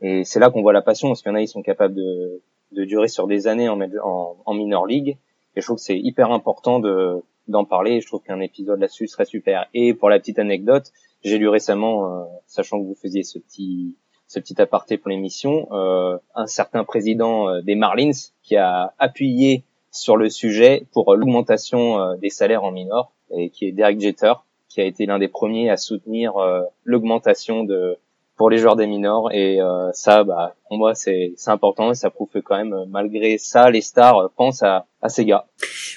Et 0.00 0.24
c'est 0.24 0.40
là 0.40 0.50
qu'on 0.50 0.62
voit 0.62 0.72
la 0.72 0.82
passion, 0.82 1.08
parce 1.08 1.22
qu'il 1.22 1.30
y 1.30 1.34
en 1.34 1.36
a, 1.36 1.42
ils 1.42 1.48
sont 1.56 1.62
capables 1.62 1.94
de, 1.94 2.40
de 2.72 2.84
durer 2.84 3.06
sur 3.06 3.28
des 3.28 3.46
années 3.46 3.68
en 3.68 4.54
minor 4.54 4.86
league. 4.86 5.16
Et 5.54 5.60
je 5.60 5.66
trouve 5.66 5.76
que 5.76 5.82
c'est 5.82 5.98
hyper 5.98 6.32
important 6.32 6.80
de 6.80 7.22
d'en 7.46 7.64
parler. 7.64 7.92
Et 7.96 8.00
je 8.00 8.06
trouve 8.08 8.22
qu'un 8.22 8.40
épisode 8.40 8.80
là-dessus 8.80 9.06
serait 9.06 9.26
super. 9.26 9.68
Et 9.74 9.94
pour 9.94 10.08
la 10.10 10.18
petite 10.18 10.40
anecdote, 10.40 10.90
j'ai 11.24 11.38
lu 11.38 11.48
récemment, 11.48 12.06
euh, 12.06 12.24
sachant 12.46 12.78
que 12.80 12.86
vous 12.86 12.94
faisiez 12.94 13.24
ce 13.24 13.38
petit 13.38 13.96
ce 14.26 14.40
petit 14.40 14.60
aparté 14.60 14.96
pour 14.96 15.10
l'émission, 15.10 15.68
euh, 15.72 16.16
un 16.34 16.46
certain 16.46 16.82
président 16.84 17.48
euh, 17.48 17.60
des 17.60 17.74
Marlins 17.74 18.10
qui 18.42 18.56
a 18.56 18.94
appuyé 18.98 19.64
sur 19.90 20.16
le 20.16 20.30
sujet 20.30 20.86
pour 20.92 21.14
l'augmentation 21.14 22.16
des 22.16 22.30
salaires 22.30 22.64
en 22.64 22.72
minor, 22.72 23.12
et 23.30 23.50
qui 23.50 23.66
est 23.66 23.72
Derek 23.72 24.00
Jeter, 24.00 24.32
qui 24.68 24.80
a 24.80 24.84
été 24.84 25.06
l'un 25.06 25.20
des 25.20 25.28
premiers 25.28 25.70
à 25.70 25.76
soutenir 25.76 26.34
l'augmentation 26.82 27.62
de 27.62 27.96
pour 28.36 28.50
les 28.50 28.58
joueurs 28.58 28.76
des 28.76 28.86
minors 28.86 29.30
et 29.32 29.60
euh, 29.60 29.90
ça 29.92 30.24
bah 30.24 30.54
pour 30.68 30.78
moi 30.78 30.94
c'est 30.94 31.34
c'est 31.36 31.50
important 31.50 31.90
et 31.90 31.94
ça 31.94 32.10
prouve 32.10 32.28
que 32.32 32.38
quand 32.38 32.56
même 32.56 32.74
malgré 32.88 33.38
ça 33.38 33.70
les 33.70 33.80
stars 33.80 34.30
pensent 34.36 34.62
à 34.62 34.86
à 35.02 35.08
ces 35.08 35.24
gars 35.24 35.44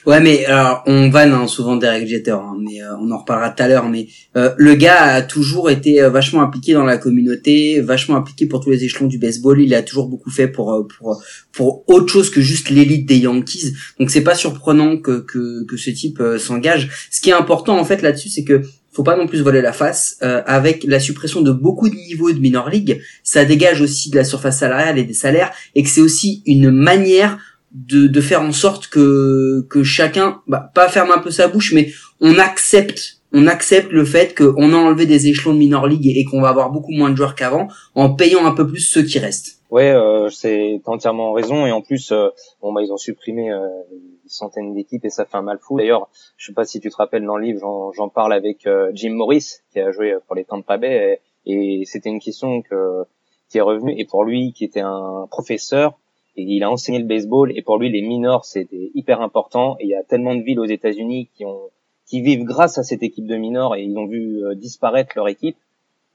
Ouais, 0.06 0.22
mais 0.22 0.46
alors 0.46 0.84
on 0.86 1.10
vanne 1.10 1.34
hein, 1.34 1.48
souvent 1.48 1.76
Derek 1.76 2.08
Jeter, 2.08 2.32
hein, 2.32 2.56
mais 2.62 2.82
euh, 2.82 2.96
on 3.02 3.12
en 3.12 3.18
reparlera 3.18 3.50
tout 3.50 3.62
à 3.62 3.68
l'heure. 3.68 3.90
Mais 3.90 4.08
euh, 4.36 4.54
le 4.58 4.76
gars 4.76 5.02
a 5.02 5.22
toujours 5.22 5.70
été 5.70 6.02
euh, 6.02 6.10
vachement 6.10 6.42
impliqué 6.42 6.74
dans 6.74 6.86
la 6.86 6.98
communauté, 6.98 7.82
vachement 7.82 8.16
impliqué 8.16 8.46
pour 8.46 8.62
tous 8.62 8.70
les 8.70 8.86
échelons 8.86 9.08
du 9.08 9.18
baseball. 9.18 9.60
Il 9.60 9.74
a 9.74 9.84
toujours 9.84 10.08
beaucoup 10.08 10.30
fait 10.30 10.48
pour 10.48 10.74
euh, 10.74 10.88
pour 10.88 11.22
pour 11.52 11.84
autre 11.90 12.08
chose 12.08 12.30
que 12.30 12.40
juste 12.40 12.70
l'élite 12.70 13.06
des 13.06 13.18
Yankees. 13.18 13.74
Donc 14.00 14.10
c'est 14.10 14.24
pas 14.24 14.36
surprenant 14.36 14.98
que 14.98 15.20
que 15.20 15.66
que 15.66 15.76
ce 15.76 15.90
type 15.90 16.22
euh, 16.22 16.38
s'engage. 16.38 16.90
Ce 17.12 17.20
qui 17.20 17.30
est 17.30 17.34
important 17.34 17.78
en 17.78 17.84
fait 17.84 18.02
là-dessus, 18.02 18.30
c'est 18.30 18.46
que 18.46 18.62
faut 18.98 19.04
pas 19.04 19.16
non 19.16 19.28
plus 19.28 19.38
se 19.38 19.44
voiler 19.44 19.62
la 19.62 19.74
face. 19.74 20.18
Euh, 20.24 20.42
avec 20.48 20.84
la 20.84 21.00
suppression 21.00 21.42
de 21.42 21.52
beaucoup 21.52 21.88
de 21.88 21.94
niveaux 21.94 22.32
de 22.32 22.40
minor 22.40 22.68
league, 22.68 23.00
ça 23.22 23.46
dégage 23.46 23.80
aussi 23.80 24.10
de 24.10 24.16
la 24.16 24.24
surface 24.24 24.58
salariale 24.58 24.98
et 24.98 25.04
des 25.04 25.14
salaires, 25.14 25.52
et 25.76 25.84
que 25.84 25.90
c'est 25.90 26.02
aussi 26.02 26.42
une 26.48 26.72
manière 26.72 27.38
de, 27.72 28.22
faire 28.22 28.42
en 28.42 28.52
sorte 28.52 28.88
que 28.88 29.68
que 29.70 29.84
chacun 29.84 30.40
bah, 30.48 30.72
pas 30.74 30.90
ferme 30.90 31.12
un 31.12 31.20
peu 31.20 31.30
sa 31.30 31.48
bouche 31.48 31.74
mais 31.74 31.92
on 32.22 32.40
accepte 32.40 33.20
on 33.34 33.46
accepte 33.46 33.92
le 33.92 34.06
fait 34.06 34.36
qu'on 34.36 34.74
a 34.74 34.78
enlevé 34.78 35.06
des 35.06 35.28
échelons 35.28 35.54
de 35.54 35.60
minor 35.60 35.86
league 35.86 36.08
et 36.08 36.24
qu'on 36.24 36.42
va 36.42 36.50
avoir 36.50 36.72
beaucoup 36.72 36.94
moins 36.94 37.12
de 37.12 37.18
joueurs 37.18 37.36
qu'avant 37.36 37.68
en 37.94 38.16
payant 38.16 38.46
un 38.48 38.52
peu 38.52 38.66
plus 38.66 38.80
ceux 38.80 39.04
qui 39.04 39.20
restent 39.20 39.57
ouais 39.70 39.92
euh, 39.92 40.30
c'est 40.30 40.82
entièrement 40.86 41.34
raison 41.34 41.66
et 41.66 41.72
en 41.72 41.82
plus 41.82 42.12
euh, 42.12 42.30
bon 42.62 42.74
bah 42.74 42.82
ils 42.82 42.92
ont 42.92 42.98
supprimé 42.98 43.52
euh, 43.52 43.68
des 43.92 44.30
centaines 44.30 44.74
d'équipes 44.74 45.06
et 45.06 45.10
ça 45.10 45.26
fait 45.26 45.38
un 45.38 45.42
mal 45.42 45.60
fou. 45.60 45.78
D'ailleurs 45.78 46.10
je 46.38 46.48
sais 46.48 46.54
pas 46.54 46.66
si 46.66 46.80
tu 46.80 46.90
te 46.90 46.96
rappelles 46.96 47.26
dans 47.26 47.38
le 47.38 47.46
livre 47.46 47.92
j'en 47.96 48.10
parle 48.10 48.34
avec 48.34 48.66
euh, 48.66 48.92
Jim 48.94 49.14
Morris 49.14 49.58
qui 49.72 49.80
a 49.80 49.92
joué 49.92 50.16
pour 50.26 50.36
les 50.36 50.46
Tampa 50.46 50.78
Bay 50.78 51.20
et, 51.46 51.82
et 51.82 51.86
c'était 51.86 52.10
une 52.10 52.20
question 52.20 52.62
que 52.62 53.04
qui 53.50 53.58
est 53.58 53.62
revenue 53.62 53.96
et 53.98 54.06
pour 54.06 54.24
lui 54.24 54.54
qui 54.54 54.66
était 54.66 54.82
un 54.82 55.28
professeur 55.30 55.98
et 56.36 56.44
il 56.44 56.64
a 56.64 56.70
enseigné 56.70 57.00
le 57.00 57.06
baseball 57.06 57.52
et 57.58 57.62
pour 57.62 57.78
lui 57.78 57.90
les 57.90 58.02
minors 58.02 58.46
c'était 58.46 58.92
hyper 58.94 59.22
important 59.22 59.76
et 59.80 59.86
il 59.86 59.90
y 59.90 59.96
a 59.96 60.04
tellement 60.04 60.36
de 60.36 60.42
villes 60.42 60.60
aux 60.60 60.66
États-Unis 60.66 61.30
qui 61.36 61.46
ont 61.46 61.70
qui 62.08 62.22
vivent 62.22 62.46
grâce 62.46 62.78
à 62.78 62.84
cette 62.84 63.04
équipe 63.04 63.28
de 63.28 63.36
minors 63.36 63.76
et 63.76 63.84
ils 63.84 63.98
ont 63.98 64.08
vu 64.08 64.44
euh, 64.46 64.56
disparaître 64.56 65.12
leur 65.16 65.28
équipe 65.28 65.58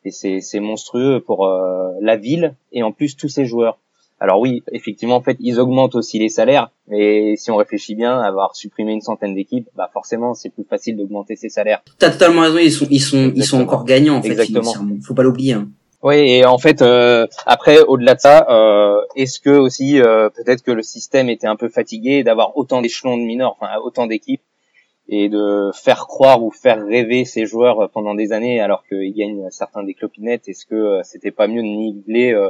et 0.05 0.11
c'est 0.11 0.61
monstrueux 0.61 1.21
pour 1.21 1.47
euh, 1.47 1.91
la 2.01 2.17
ville 2.17 2.55
et 2.73 2.83
en 2.83 2.93
plus 2.93 3.17
tous 3.17 3.29
ces 3.29 3.47
joueurs. 3.47 3.79
Alors 4.21 4.38
oui, 4.38 4.62
effectivement 4.71 5.17
en 5.17 5.23
fait 5.23 5.37
ils 5.41 5.59
augmentent 5.59 5.97
aussi 5.97 6.19
les 6.19 6.29
salaires 6.29 6.71
mais 6.88 7.35
si 7.37 7.51
on 7.51 7.57
réfléchit 7.57 7.95
bien 7.95 8.21
avoir 8.21 8.55
supprimé 8.55 8.93
une 8.93 9.01
centaine 9.01 9.35
d'équipes, 9.35 9.69
bah 9.77 9.91
forcément 9.93 10.35
c'est 10.35 10.51
plus 10.51 10.65
facile 10.65 10.97
d'augmenter 10.97 11.35
ses 11.37 11.49
salaires. 11.49 11.83
t'as 11.99 12.11
totalement 12.11 12.43
raison 12.43 12.59
ils 12.59 12.71
sont 12.71 12.87
ils 12.91 13.01
sont 13.01 13.33
ils 13.35 13.45
sont 13.45 13.61
encore 13.61 13.85
gagnants 13.85 14.17
en 14.17 14.23
fait 14.23 14.31
Exactement. 14.31 14.73
faut 15.03 15.15
pas 15.15 15.25
l'oublier 15.25 15.55
hein. 15.55 15.69
Oui, 16.03 16.17
et 16.17 16.45
en 16.45 16.59
fait, 16.59 16.83
euh, 16.83 17.29
après, 17.47 17.81
au-delà 17.81 18.15
de 18.15 18.21
ça, 18.21 18.47
euh, 18.51 19.01
est-ce 19.15 19.38
que 19.38 19.51
aussi, 19.51 20.01
euh, 20.01 20.29
peut-être 20.31 20.62
que 20.62 20.73
le 20.73 20.83
système 20.83 21.29
était 21.29 21.47
un 21.47 21.55
peu 21.55 21.69
fatigué 21.69 22.25
d'avoir 22.25 22.57
autant 22.57 22.83
d'échelons 22.83 23.17
de 23.17 23.23
mineurs, 23.23 23.57
enfin 23.61 23.77
autant 23.85 24.09
d'équipes, 24.09 24.43
et 25.14 25.29
de 25.29 25.70
faire 25.75 26.07
croire 26.07 26.42
ou 26.42 26.51
faire 26.51 26.83
rêver 26.83 27.27
ces 27.27 27.44
joueurs 27.44 27.90
pendant 27.90 28.14
des 28.14 28.33
années 28.33 28.61
alors 28.61 28.83
qu'ils 28.87 29.12
gagnent 29.12 29.51
certains 29.51 29.83
des 29.83 29.92
clopinettes 29.92 30.48
Est-ce 30.48 30.64
que 30.64 30.75
euh, 30.75 31.03
c'était 31.03 31.31
pas 31.31 31.48
mieux 31.48 31.61
de 31.61 31.66
niveler 31.66 32.33
euh, 32.33 32.48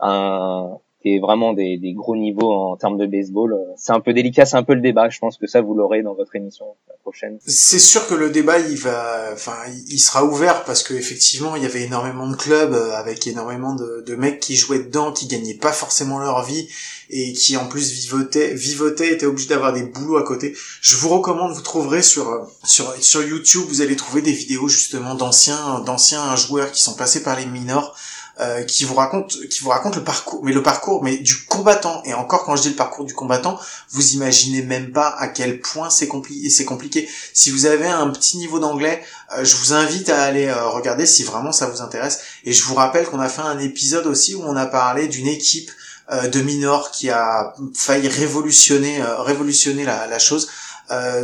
un 0.00 0.78
des 1.04 1.18
vraiment 1.18 1.52
des, 1.52 1.78
gros 1.94 2.16
niveaux 2.16 2.52
en 2.52 2.76
termes 2.76 2.96
de 2.96 3.06
baseball 3.06 3.56
C'est 3.76 3.92
un 3.92 4.00
peu 4.00 4.12
délicat, 4.12 4.46
c'est 4.46 4.56
un 4.56 4.62
peu 4.62 4.74
le 4.74 4.80
débat. 4.80 5.08
Je 5.10 5.18
pense 5.18 5.36
que 5.36 5.46
ça 5.46 5.60
vous 5.60 5.74
l'aurez 5.74 6.02
dans 6.02 6.14
votre 6.14 6.34
émission 6.34 6.64
la 6.88 6.94
prochaine. 7.02 7.38
C'est 7.46 7.78
sûr 7.78 8.06
que 8.08 8.14
le 8.14 8.30
débat 8.30 8.58
il 8.58 8.76
va, 8.76 9.30
enfin, 9.32 9.56
il 9.88 9.98
sera 9.98 10.24
ouvert 10.24 10.64
parce 10.64 10.82
que 10.82 10.94
effectivement 10.94 11.56
il 11.56 11.62
y 11.62 11.66
avait 11.66 11.82
énormément 11.82 12.28
de 12.28 12.36
clubs 12.36 12.72
euh, 12.72 12.92
avec 12.94 13.26
énormément 13.26 13.74
de, 13.74 14.14
mecs 14.14 14.40
qui 14.40 14.56
jouaient 14.56 14.84
dedans, 14.84 15.12
qui 15.12 15.26
gagnaient 15.26 15.58
pas 15.58 15.72
forcément 15.72 16.18
leur 16.18 16.44
vie 16.44 16.68
et 17.10 17.32
qui 17.32 17.56
en 17.56 17.66
plus 17.66 17.90
vivotaient, 17.92 18.54
vivotaient, 18.54 19.12
étaient 19.12 19.26
obligés 19.26 19.48
d'avoir 19.48 19.72
des 19.72 19.82
boulots 19.82 20.16
à 20.16 20.22
côté. 20.22 20.54
Je 20.80 20.96
vous 20.96 21.08
recommande, 21.08 21.52
vous 21.52 21.62
trouverez 21.62 22.02
sur 22.02 22.48
sur 22.62 22.94
sur 23.02 23.22
YouTube, 23.22 23.64
vous 23.68 23.82
allez 23.82 23.96
trouver 23.96 24.22
des 24.22 24.32
vidéos 24.32 24.68
justement 24.68 25.14
d'anciens 25.14 25.80
d'anciens 25.80 26.34
joueurs 26.36 26.70
qui 26.72 26.82
sont 26.82 26.94
passés 26.94 27.22
par 27.22 27.36
les 27.38 27.46
minors. 27.46 27.94
Euh, 28.40 28.64
qui 28.64 28.84
vous 28.84 28.94
racontent 28.94 29.34
qui 29.48 29.60
vous 29.60 29.70
racontent 29.70 29.96
le 29.96 30.04
parcours 30.04 30.42
mais 30.42 30.52
le 30.52 30.62
parcours 30.62 31.04
mais 31.04 31.18
du 31.18 31.44
combattant 31.44 32.02
et 32.04 32.14
encore 32.14 32.44
quand 32.44 32.56
je 32.56 32.62
dis 32.62 32.70
le 32.70 32.74
parcours 32.74 33.04
du 33.04 33.14
combattant 33.14 33.60
vous 33.90 34.14
imaginez 34.14 34.62
même 34.62 34.90
pas 34.90 35.08
à 35.08 35.28
quel 35.28 35.60
point 35.60 35.88
c'est 35.88 36.08
compliqué 36.08 36.50
c'est 36.50 36.64
compliqué 36.64 37.08
si 37.32 37.50
vous 37.50 37.66
avez 37.66 37.86
un 37.86 38.10
petit 38.10 38.38
niveau 38.38 38.58
d'anglais, 38.58 39.02
euh, 39.36 39.44
je 39.44 39.56
vous 39.56 39.72
invite 39.72 40.08
à 40.08 40.22
aller 40.22 40.46
euh, 40.46 40.68
regarder 40.68 41.06
si 41.06 41.24
vraiment 41.24 41.52
ça 41.52 41.66
vous 41.66 41.82
intéresse. 41.82 42.20
Et 42.44 42.52
je 42.52 42.64
vous 42.64 42.74
rappelle 42.74 43.06
qu'on 43.06 43.20
a 43.20 43.28
fait 43.28 43.42
un 43.42 43.58
épisode 43.58 44.06
aussi 44.06 44.34
où 44.34 44.42
on 44.42 44.56
a 44.56 44.66
parlé 44.66 45.08
d'une 45.08 45.26
équipe 45.26 45.70
euh, 46.12 46.28
de 46.28 46.40
minors 46.40 46.90
qui 46.90 47.10
a 47.10 47.54
failli 47.74 48.08
révolutionner, 48.08 49.02
révolutionner 49.18 49.84
la, 49.84 50.18
chose. 50.18 50.48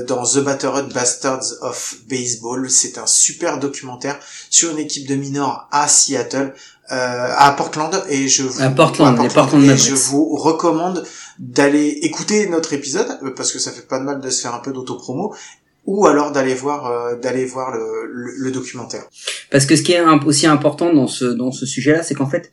dans 0.08 0.24
The 0.24 0.38
Battered 0.38 0.92
Bastards 0.92 1.44
of 1.60 1.96
Baseball, 2.08 2.70
c'est 2.70 2.96
un 2.96 3.06
super 3.06 3.58
documentaire 3.58 4.18
sur 4.48 4.70
une 4.70 4.78
équipe 4.78 5.06
de 5.06 5.14
minors 5.14 5.68
à 5.70 5.86
Seattle, 5.86 6.54
à 6.90 7.52
Portland, 7.52 7.94
et 8.08 8.28
je 8.28 8.42
vous, 8.42 8.60
À 8.60 8.70
Portland, 8.70 9.16
et 9.20 9.76
je 9.76 9.94
vous 9.94 10.36
recommande 10.36 11.04
d'aller 11.38 11.88
écouter 12.02 12.48
notre 12.48 12.72
épisode 12.72 13.06
euh, 13.22 13.30
parce 13.34 13.52
que 13.52 13.58
ça 13.58 13.70
fait 13.70 13.86
pas 13.86 13.98
de 13.98 14.04
mal 14.04 14.20
de 14.20 14.28
se 14.30 14.42
faire 14.42 14.54
un 14.54 14.58
peu 14.58 14.72
d'autopromo 14.72 15.34
ou 15.86 16.06
alors 16.06 16.30
d'aller 16.30 16.54
voir 16.54 16.86
euh, 16.86 17.16
d'aller 17.16 17.46
voir 17.46 17.70
le, 17.70 18.06
le, 18.12 18.32
le 18.36 18.50
documentaire. 18.50 19.04
Parce 19.50 19.64
que 19.66 19.76
ce 19.76 19.82
qui 19.82 19.92
est 19.92 20.02
aussi 20.26 20.46
important 20.46 20.92
dans 20.92 21.06
ce 21.06 21.24
dans 21.24 21.52
ce 21.52 21.64
sujet-là, 21.64 22.02
c'est 22.02 22.14
qu'en 22.14 22.28
fait, 22.28 22.50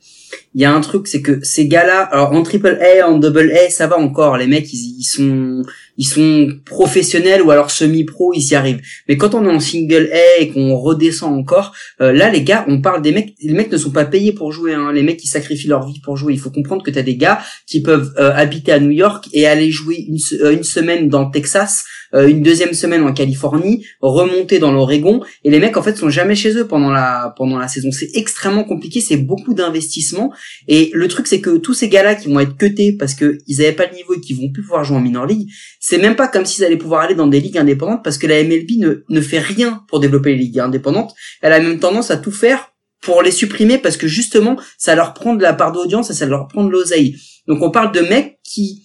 il 0.54 0.62
y 0.62 0.64
a 0.64 0.72
un 0.72 0.80
truc, 0.80 1.06
c'est 1.06 1.20
que 1.20 1.44
ces 1.44 1.68
gars-là, 1.68 2.02
alors 2.02 2.32
en 2.32 2.42
triple 2.42 2.78
A, 2.80 3.06
en 3.06 3.18
double 3.18 3.52
A, 3.52 3.70
ça 3.70 3.86
va 3.86 3.98
encore. 3.98 4.38
Les 4.38 4.46
mecs, 4.46 4.72
ils, 4.72 4.96
ils 4.98 5.04
sont 5.04 5.62
ils 5.98 6.06
sont 6.06 6.48
professionnels 6.64 7.42
ou 7.42 7.50
alors 7.50 7.70
semi-pro, 7.70 8.32
ils 8.34 8.50
y 8.50 8.54
arrivent. 8.54 8.80
Mais 9.08 9.18
quand 9.18 9.34
on 9.34 9.44
est 9.44 9.52
en 9.52 9.60
single 9.60 10.08
A 10.12 10.40
et 10.40 10.48
qu'on 10.48 10.74
redescend 10.76 11.38
encore, 11.38 11.74
euh, 12.00 12.12
là, 12.12 12.30
les 12.30 12.42
gars, 12.42 12.64
on 12.68 12.80
parle 12.80 13.02
des 13.02 13.12
mecs. 13.12 13.34
Les 13.42 13.52
mecs 13.52 13.70
ne 13.70 13.76
sont 13.76 13.90
pas 13.90 14.06
payés 14.06 14.32
pour 14.32 14.50
jouer. 14.50 14.72
Hein. 14.72 14.92
Les 14.92 15.02
mecs, 15.02 15.22
ils 15.22 15.28
sacrifient 15.28 15.68
leur 15.68 15.86
vie 15.86 16.00
pour 16.02 16.16
jouer. 16.16 16.32
Il 16.32 16.40
faut 16.40 16.50
comprendre 16.50 16.82
que 16.82 16.90
t'as 16.90 17.02
des 17.02 17.16
gars 17.16 17.40
qui 17.66 17.82
peuvent 17.82 18.12
euh, 18.18 18.32
habiter 18.34 18.72
à 18.72 18.80
New 18.80 18.90
York 18.90 19.28
et 19.34 19.46
aller 19.46 19.70
jouer 19.70 20.06
une, 20.08 20.18
euh, 20.40 20.52
une 20.52 20.64
semaine 20.64 21.08
dans 21.08 21.26
le 21.26 21.30
Texas, 21.30 21.84
euh, 22.14 22.26
une 22.26 22.42
deuxième 22.42 22.72
semaine 22.72 23.02
en 23.02 23.12
Californie, 23.12 23.84
remonter 24.00 24.58
dans 24.58 24.72
l'Oregon 24.72 25.20
et 25.44 25.50
les 25.50 25.58
mecs 25.58 25.76
en 25.76 25.82
fait 25.82 25.96
sont 25.96 26.08
jamais 26.08 26.34
chez 26.34 26.56
eux 26.56 26.66
pendant 26.66 26.78
pendant 26.78 26.92
la 26.92 27.34
pendant 27.36 27.58
la 27.58 27.68
saison. 27.68 27.90
C'est 27.90 28.10
extrêmement 28.14 28.64
compliqué, 28.64 29.00
c'est 29.00 29.16
beaucoup 29.16 29.52
d'investissement. 29.52 30.32
Et 30.68 30.90
le 30.94 31.08
truc, 31.08 31.26
c'est 31.26 31.40
que 31.40 31.58
tous 31.58 31.74
ces 31.74 31.88
gars-là 31.88 32.14
qui 32.14 32.28
vont 32.28 32.40
être 32.40 32.56
cutés 32.56 32.92
parce 32.92 33.14
que 33.14 33.38
ils 33.46 33.60
avaient 33.60 33.72
pas 33.72 33.86
le 33.86 33.96
niveau 33.96 34.14
et 34.14 34.20
qui 34.20 34.32
vont 34.34 34.50
plus 34.50 34.62
pouvoir 34.62 34.84
jouer 34.84 34.96
en 34.96 35.00
minor 35.00 35.26
league, 35.26 35.48
c'est 35.88 35.96
même 35.96 36.16
pas 36.16 36.28
comme 36.28 36.44
s'ils 36.44 36.66
allaient 36.66 36.76
pouvoir 36.76 37.00
aller 37.00 37.14
dans 37.14 37.26
des 37.26 37.40
ligues 37.40 37.56
indépendantes 37.56 38.04
parce 38.04 38.18
que 38.18 38.26
la 38.26 38.44
MLB 38.44 38.72
ne 38.76 39.04
ne 39.08 39.20
fait 39.22 39.38
rien 39.38 39.84
pour 39.88 40.00
développer 40.00 40.32
les 40.32 40.36
ligues 40.36 40.60
indépendantes. 40.60 41.14
Elle 41.40 41.54
a 41.54 41.60
même 41.60 41.80
tendance 41.80 42.10
à 42.10 42.18
tout 42.18 42.30
faire 42.30 42.74
pour 43.00 43.22
les 43.22 43.30
supprimer 43.30 43.78
parce 43.78 43.96
que 43.96 44.06
justement, 44.06 44.60
ça 44.76 44.94
leur 44.94 45.14
prend 45.14 45.34
de 45.34 45.40
la 45.40 45.54
part 45.54 45.72
d'audience 45.72 46.10
et 46.10 46.12
ça 46.12 46.26
leur 46.26 46.46
prend 46.46 46.62
de 46.64 46.68
l'oseille. 46.68 47.16
Donc 47.46 47.62
on 47.62 47.70
parle 47.70 47.90
de 47.92 48.00
mecs 48.00 48.38
qui 48.44 48.82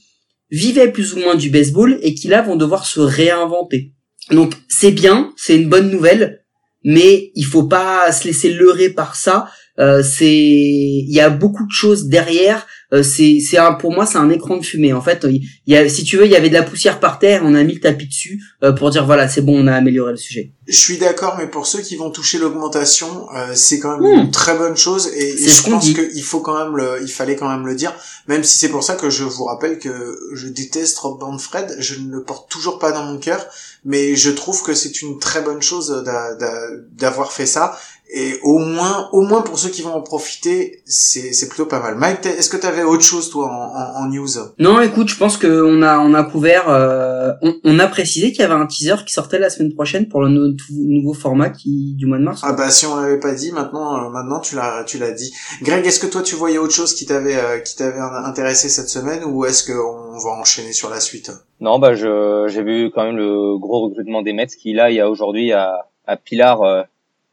vivaient 0.50 0.94
plus 0.94 1.14
ou 1.14 1.20
moins 1.20 1.36
du 1.36 1.50
baseball 1.50 2.00
et 2.02 2.14
qui 2.14 2.30
là 2.30 2.42
vont 2.42 2.56
devoir 2.56 2.86
se 2.86 3.02
réinventer. 3.02 3.92
Donc 4.32 4.54
c'est 4.70 4.92
bien, 4.92 5.34
c'est 5.36 5.58
une 5.58 5.68
bonne 5.68 5.92
nouvelle, 5.92 6.46
mais 6.86 7.34
il 7.36 7.44
faut 7.44 7.68
pas 7.68 8.14
se 8.14 8.26
laisser 8.26 8.54
leurrer 8.54 8.92
par 8.92 9.18
ça. 9.18 9.50
Euh, 9.78 10.02
c'est, 10.04 10.26
il 10.26 11.14
y 11.14 11.20
a 11.20 11.30
beaucoup 11.30 11.66
de 11.66 11.72
choses 11.72 12.06
derrière. 12.06 12.66
Euh, 12.94 13.02
c'est, 13.04 13.40
c'est 13.40 13.58
un, 13.58 13.74
pour 13.74 13.92
moi, 13.92 14.06
c'est 14.06 14.18
un 14.20 14.30
écran 14.30 14.58
de 14.58 14.64
fumée. 14.64 14.94
En 14.94 15.02
fait, 15.02 15.26
il 15.30 15.42
y 15.68 15.76
a, 15.76 15.90
si 15.90 16.04
tu 16.04 16.18
veux, 16.18 16.26
il 16.26 16.32
y 16.32 16.36
avait 16.36 16.50
de 16.50 16.54
la 16.54 16.64
poussière 16.64 17.00
par 17.00 17.18
terre, 17.20 17.42
on 17.44 17.56
a 17.56 17.64
mis 17.64 17.74
le 17.74 17.80
tapis 17.80 18.08
dessus 18.08 18.40
euh, 18.64 18.72
pour 18.72 18.90
dire 18.92 19.06
voilà, 19.06 19.28
c'est 19.28 19.42
bon, 19.42 19.64
on 19.64 19.68
a 19.68 19.74
amélioré 19.74 20.12
le 20.12 20.18
sujet. 20.18 20.52
Je 20.68 20.78
suis 20.78 20.98
d'accord, 20.98 21.36
mais 21.38 21.48
pour 21.48 21.66
ceux 21.68 21.82
qui 21.82 21.96
vont 21.96 22.10
toucher 22.12 22.38
l'augmentation, 22.38 23.28
euh, 23.36 23.52
c'est 23.56 23.80
quand 23.80 23.98
même 24.00 24.14
une 24.26 24.32
très 24.32 24.56
bonne 24.58 24.78
chose 24.78 25.08
et, 25.16 25.36
je 25.38 25.64
pense 25.72 25.84
qu'il 26.12 26.24
faut 26.24 26.40
quand 26.40 26.58
même 26.58 26.78
le, 26.78 27.00
il 27.02 27.10
fallait 27.12 27.36
quand 27.36 27.50
même 27.50 27.66
le 27.66 27.76
dire, 27.76 27.94
même 28.28 28.44
si 28.44 28.58
c'est 28.58 28.70
pour 28.70 28.84
ça 28.84 28.96
que 28.96 29.10
je 29.10 29.24
vous 29.26 29.44
rappelle 29.44 29.78
que 29.80 30.18
je 30.34 30.48
déteste 30.48 30.98
Rob 31.00 31.20
Manfred, 31.20 31.76
je 31.80 31.96
ne 32.00 32.10
le 32.12 32.24
porte 32.24 32.50
toujours 32.50 32.80
pas 32.80 32.92
dans 32.94 33.04
mon 33.04 33.18
cœur, 33.18 33.46
mais 33.84 34.16
je 34.16 34.30
trouve 34.30 34.64
que 34.64 34.74
c'est 34.74 35.02
une 35.02 35.20
très 35.20 35.42
bonne 35.42 35.62
chose 35.62 35.90
d'a- 36.06 36.36
d'a- 36.36 36.70
d'avoir 36.94 37.34
fait 37.34 37.46
ça 37.46 37.78
et 38.16 38.40
au 38.44 38.60
moins, 38.60 39.10
au 39.12 39.22
moins 39.22 39.42
pour 39.42 39.58
ceux 39.58 39.70
qui 39.70 39.82
vont 39.82 39.94
en 39.96 40.02
profiter, 40.02 40.84
c'est 40.86 41.34
c'est 41.34 41.48
plutôt 41.50 41.66
pas 41.66 41.80
mal. 41.80 41.96
Mike, 41.96 42.26
est-ce 42.28 42.50
que 42.50 42.58
tu 42.58 42.68
avais 42.68 42.84
autre 42.84 43.02
chose 43.04 43.30
toi 43.32 43.48
en, 43.48 44.02
en, 44.02 44.04
en 44.04 44.10
news? 44.10 44.28
Non, 44.60 44.80
écoute, 44.82 45.10
je 45.10 45.18
pense 45.18 45.36
que 45.38 45.64
on 45.64 45.82
a 45.82 45.98
on 45.98 46.14
a 46.14 46.24
couvert, 46.24 46.70
euh, 46.70 47.32
on, 47.42 47.56
on 47.64 47.80
a 47.80 47.88
précisé 47.88 48.32
qu'il 48.32 48.42
y 48.42 48.44
avait 48.44 48.54
un 48.54 48.68
teaser 48.68 48.98
qui 49.06 49.14
sortait 49.14 49.40
la 49.40 49.50
semaine 49.50 49.74
prochaine 49.74 50.08
pour 50.08 50.22
le 50.22 50.30
nou- 50.30 50.56
nouveau 50.72 51.14
format 51.16 51.50
qui 51.50 51.96
du 51.96 52.06
mois 52.06 52.20
de 52.20 52.24
mars. 52.24 52.42
Ah 52.44 52.54
bah 52.54 52.70
si 52.70 52.86
on 52.86 52.96
l'avait 53.02 53.20
pas 53.20 53.34
dit, 53.34 53.52
maintenant, 53.52 54.06
euh, 54.06 54.10
maintenant 54.10 54.40
tu 54.40 54.56
l'as, 54.56 54.84
tu 54.86 55.00
l'as 55.00 55.12
dit. 55.12 55.34
Greg, 55.64 55.84
est-ce 55.86 56.00
que 56.00 56.08
toi 56.08 56.22
tu 56.22 56.36
voyais 56.36 56.60
autre 56.60 56.74
chose 56.74 56.94
qui 56.94 57.08
t'avait, 57.08 57.36
euh, 57.36 57.60
qui 57.60 57.76
t'avait 57.76 58.00
intéressé 58.00 58.70
cette 58.70 58.90
semaine, 58.90 59.24
ou 59.26 59.46
est-ce 59.46 59.64
qu'on 59.72 60.20
va 60.20 60.30
enchaîner 60.40 60.72
sur 60.74 60.90
la 60.92 61.00
suite? 61.00 61.32
Non, 61.62 61.80
bah 61.80 61.96
je 61.96 62.48
j'ai 62.48 62.62
vu 62.62 62.92
quand 62.94 63.06
même 63.06 63.18
le 63.18 63.58
gros 63.58 63.88
recrutement 63.88 64.22
des 64.22 64.34
Mets 64.34 64.46
qui 64.48 64.74
là 64.74 64.92
il 64.92 64.98
y 64.98 65.00
a 65.00 65.10
aujourd'hui 65.10 65.52
à, 65.52 65.88
à 66.06 66.16
Pilar 66.18 66.62
euh, 66.62 66.84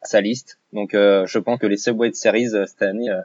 sa 0.02 0.20
liste. 0.22 0.56
Donc 0.72 0.94
euh, 0.94 1.26
je 1.26 1.38
pense 1.38 1.58
que 1.58 1.66
les 1.66 1.76
Subway 1.76 2.12
Series 2.12 2.54
euh, 2.54 2.66
cette 2.66 2.82
année 2.82 3.10
euh, 3.10 3.20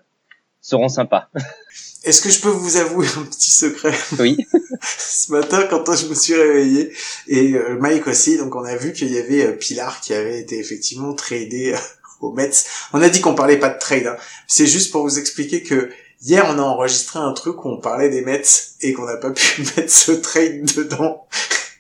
seront 0.62 0.90
sympas. 0.90 1.30
Est-ce 2.04 2.22
que 2.22 2.30
je 2.30 2.40
peux 2.40 2.50
vous 2.50 2.78
avouer 2.78 3.08
un 3.18 3.24
petit 3.24 3.52
secret? 3.52 3.94
Oui. 4.20 4.38
Ce 4.82 5.32
matin, 5.32 5.66
quand 5.70 5.96
je 5.96 6.08
me 6.08 6.14
suis 6.14 6.36
réveillé, 6.36 6.94
et 7.28 7.56
Mike 7.80 8.06
aussi, 8.06 8.38
donc 8.38 8.56
on 8.56 8.64
a 8.64 8.76
vu 8.76 8.94
qu'il 8.94 9.12
y 9.12 9.18
avait 9.18 9.56
Pilar 9.58 10.00
qui 10.02 10.14
avait 10.14 10.40
été 10.40 10.60
effectivement 10.60 11.16
tradé 11.16 11.74
aux 12.22 12.32
Mets. 12.32 12.52
On 12.94 13.02
a 13.02 13.10
dit 13.10 13.22
qu'on 13.22 13.34
parlait 13.34 13.58
pas 13.58 13.70
de 13.70 13.80
trade, 13.80 14.06
hein. 14.06 14.18
c'est 14.48 14.68
juste 14.68 14.92
pour 14.92 15.02
vous 15.02 15.18
expliquer 15.18 15.64
que 15.64 15.90
hier 16.22 16.46
on 16.48 16.60
a 16.60 16.62
enregistré 16.62 17.18
un 17.18 17.34
truc 17.34 17.66
où 17.66 17.70
on 17.70 17.80
parlait 17.80 18.10
des 18.10 18.22
Mets 18.22 18.44
et 18.82 18.94
qu'on 18.94 19.06
n'a 19.06 19.18
pas 19.18 19.32
pu 19.32 19.62
mettre 19.78 19.92
ce 19.92 20.12
trade 20.12 20.64
dedans 20.76 21.26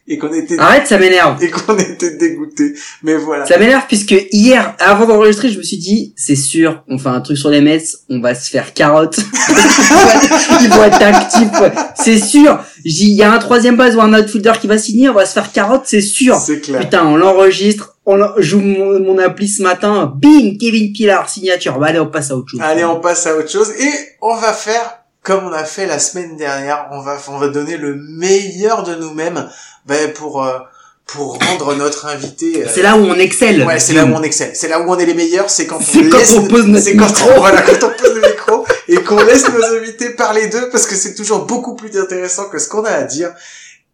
et 0.08 0.20
qu'on 0.20 0.32
était 0.34 0.60
Arrête, 0.60 0.86
ça 0.86 1.00
m'énerve. 1.00 1.42
et 1.44 1.50
qu'on 1.50 1.78
était 1.78 2.16
dégoûté. 2.18 2.76
Mais 3.02 3.16
voilà. 3.16 3.46
Ça 3.46 3.58
m'énerve 3.58 3.86
puisque 3.88 4.16
hier, 4.32 4.76
avant 4.80 5.06
d'enregistrer, 5.08 5.50
je 5.50 5.58
me 5.58 5.64
suis 5.64 5.78
dit, 5.78 6.14
c'est 6.16 6.36
sûr, 6.36 6.84
on 6.88 7.00
fait 7.00 7.10
un 7.10 7.22
truc 7.22 7.38
sur 7.38 7.50
les 7.50 7.62
Mets, 7.62 7.84
on 8.10 8.20
va 8.20 8.36
se 8.36 8.50
faire 8.50 8.74
carotte. 8.74 9.18
Ils 10.62 10.70
vont 10.70 10.84
être 10.84 11.02
actifs. 11.02 11.50
C'est 11.96 12.20
sûr. 12.20 12.60
Il 12.84 13.16
y 13.16 13.24
a 13.24 13.32
un 13.34 13.40
troisième 13.40 13.78
base 13.78 13.96
ou 13.96 14.02
un 14.02 14.14
outfielder 14.14 14.54
qui 14.62 14.68
va 14.68 14.78
signer, 14.78 15.10
on 15.10 15.14
va 15.14 15.26
se 15.26 15.34
faire 15.34 15.52
carotte, 15.52 15.84
c'est 15.86 16.02
sûr. 16.02 16.36
C'est 16.36 16.60
clair. 16.60 16.82
Putain, 16.82 17.06
on 17.08 17.16
l'enregistre, 17.16 17.96
on 18.06 18.20
joue 18.38 18.60
mon, 18.60 19.00
mon 19.00 19.18
appli 19.18 19.48
ce 19.48 19.64
matin, 19.64 20.14
bing, 20.16 20.60
Kevin 20.60 20.94
Pilar, 20.94 21.28
signature. 21.28 21.80
Bah 21.80 21.88
allez, 21.88 22.00
on 22.00 22.08
passe 22.08 22.30
à 22.30 22.38
autre 22.38 22.50
chose. 22.52 22.62
Allez, 22.62 22.86
on 22.86 23.00
passe 23.00 23.26
à 23.26 23.36
autre 23.36 23.50
chose 23.50 23.72
et 23.72 23.92
on 24.22 24.36
va 24.36 24.54
faire 24.54 25.00
comme 25.24 25.46
on 25.46 25.52
a 25.52 25.64
fait 25.64 25.88
la 25.88 25.98
semaine 25.98 26.38
dernière. 26.38 26.86
On 26.92 27.02
va, 27.02 27.18
on 27.30 27.40
va 27.40 27.48
donner 27.48 27.78
le 27.78 27.96
meilleur 27.96 28.84
de 28.84 28.94
nous-mêmes 28.94 29.50
ben, 29.86 30.12
pour 30.14 30.44
euh, 30.44 30.60
pour 31.06 31.38
rendre 31.40 31.76
notre 31.76 32.08
invité. 32.08 32.64
euh, 32.64 32.70
C'est 32.74 32.82
là 32.82 32.98
où 32.98 33.02
on 33.06 33.14
excelle. 33.16 33.64
Ouais, 33.64 33.80
c'est 33.80 33.94
là 33.94 34.06
où 34.06 34.14
on 34.14 34.24
excelle. 34.24 34.56
C'est 34.56 34.68
là 34.68 34.80
où 34.82 34.90
on 34.92 34.98
est 34.98 35.06
les 35.06 35.14
meilleurs. 35.14 35.50
C'est 35.50 35.68
quand 35.68 35.78
on 35.80 35.82
C'est 35.82 36.10
quand 36.10 36.18
laisse, 36.18 36.34
on 36.34 36.48
pose 36.48 36.66
notre 36.66 36.84
c'est 36.84 36.96
quand 36.96 37.08
micro. 37.08 37.30
on, 37.32 37.40
voilà, 37.40 37.62
quand 37.62 37.88
on 37.88 37.92
pose 37.92 38.14
le 38.16 38.22
micro 38.28 38.66
et 38.88 38.96
qu'on 39.04 39.24
laisse 39.24 39.48
nos 39.50 39.64
invités 39.64 40.10
parler 40.12 40.48
d'eux 40.48 40.70
parce 40.72 40.88
que 40.88 40.96
c'est 40.96 41.14
toujours 41.14 41.46
beaucoup 41.46 41.76
plus 41.76 41.96
intéressant 42.00 42.50
que 42.50 42.58
ce 42.58 42.68
qu'on 42.68 42.84
a 42.86 42.90
à 42.92 43.04
dire. 43.04 43.34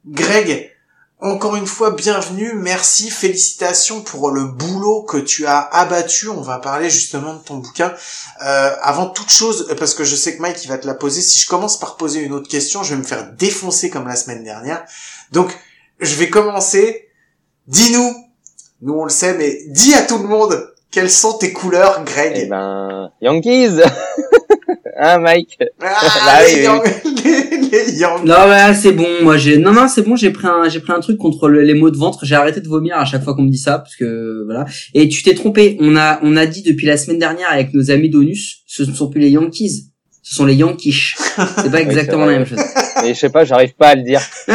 Greg, 0.07 0.71
encore 1.19 1.55
une 1.57 1.67
fois, 1.67 1.91
bienvenue, 1.91 2.53
merci, 2.55 3.11
félicitations 3.11 4.01
pour 4.01 4.31
le 4.31 4.45
boulot 4.45 5.03
que 5.03 5.17
tu 5.17 5.45
as 5.45 5.59
abattu. 5.59 6.29
On 6.29 6.41
va 6.41 6.57
parler 6.59 6.89
justement 6.89 7.33
de 7.35 7.39
ton 7.43 7.57
bouquin. 7.57 7.93
Euh, 8.43 8.71
avant 8.81 9.07
toute 9.07 9.29
chose, 9.29 9.67
parce 9.77 9.93
que 9.93 10.03
je 10.03 10.15
sais 10.15 10.35
que 10.35 10.41
Mike 10.41 10.63
il 10.63 10.69
va 10.69 10.77
te 10.79 10.87
la 10.87 10.95
poser, 10.95 11.21
si 11.21 11.37
je 11.37 11.47
commence 11.47 11.77
par 11.77 11.97
poser 11.97 12.21
une 12.21 12.33
autre 12.33 12.47
question, 12.49 12.81
je 12.83 12.91
vais 12.95 12.99
me 13.01 13.05
faire 13.05 13.31
défoncer 13.33 13.89
comme 13.91 14.07
la 14.07 14.15
semaine 14.15 14.43
dernière. 14.43 14.83
Donc, 15.31 15.55
je 16.01 16.15
vais 16.15 16.29
commencer. 16.29 17.07
Dis-nous, 17.67 18.13
nous 18.81 18.93
on 18.93 19.03
le 19.05 19.09
sait, 19.09 19.37
mais 19.37 19.57
dis 19.69 19.93
à 19.93 20.01
tout 20.01 20.17
le 20.17 20.27
monde 20.27 20.67
quelles 20.91 21.09
sont 21.11 21.37
tes 21.37 21.53
couleurs, 21.53 22.03
Greg. 22.05 22.33
Eh 22.35 22.45
ben 22.47 23.11
Yankees. 23.21 23.79
hein 24.99 25.19
Mike. 25.19 25.57
Ah, 25.79 25.95
Bah 26.25 26.45
les, 26.47 26.55
oui, 26.55 26.63
Yang- 26.63 27.03
les, 27.23 27.67
les 27.85 27.93
Yankees. 27.99 28.25
Non, 28.25 28.47
ouais, 28.49 28.73
c'est 28.73 28.91
bon. 28.91 29.07
Moi, 29.23 29.37
j'ai, 29.37 29.57
non, 29.57 29.71
non, 29.71 29.87
c'est 29.87 30.01
bon. 30.01 30.15
J'ai 30.15 30.31
pris 30.31 30.47
un, 30.47 30.67
j'ai 30.69 30.79
pris 30.79 30.91
un 30.91 30.99
truc 30.99 31.17
contre 31.17 31.47
le- 31.47 31.61
les 31.61 31.73
maux 31.73 31.89
de 31.91 31.97
ventre. 31.97 32.25
J'ai 32.25 32.35
arrêté 32.35 32.59
de 32.61 32.67
vomir 32.67 32.97
à 32.97 33.05
chaque 33.05 33.23
fois 33.23 33.33
qu'on 33.33 33.43
me 33.43 33.49
dit 33.51 33.57
ça, 33.57 33.79
parce 33.79 33.95
que 33.95 34.43
voilà. 34.45 34.65
Et 34.93 35.07
tu 35.07 35.23
t'es 35.23 35.33
trompé. 35.33 35.77
On 35.79 35.95
a, 35.95 36.19
on 36.23 36.35
a 36.35 36.45
dit 36.45 36.61
depuis 36.61 36.85
la 36.87 36.97
semaine 36.97 37.19
dernière 37.19 37.49
avec 37.49 37.73
nos 37.73 37.89
amis 37.89 38.09
d'ONUS, 38.09 38.63
ce 38.67 38.83
ne 38.83 38.93
sont 38.93 39.09
plus 39.09 39.21
les 39.21 39.29
Yankees, 39.29 39.90
ce 40.31 40.37
sont 40.37 40.45
les 40.45 40.55
Yankees. 40.55 41.13
C'est 41.57 41.69
pas 41.69 41.81
exactement 41.81 42.25
la 42.25 42.37
même 42.37 42.45
chose. 42.45 42.57
Mais 43.03 43.13
je 43.13 43.19
sais 43.19 43.29
pas, 43.29 43.43
j'arrive 43.43 43.73
pas 43.75 43.89
à 43.89 43.95
le 43.95 44.03
dire. 44.03 44.21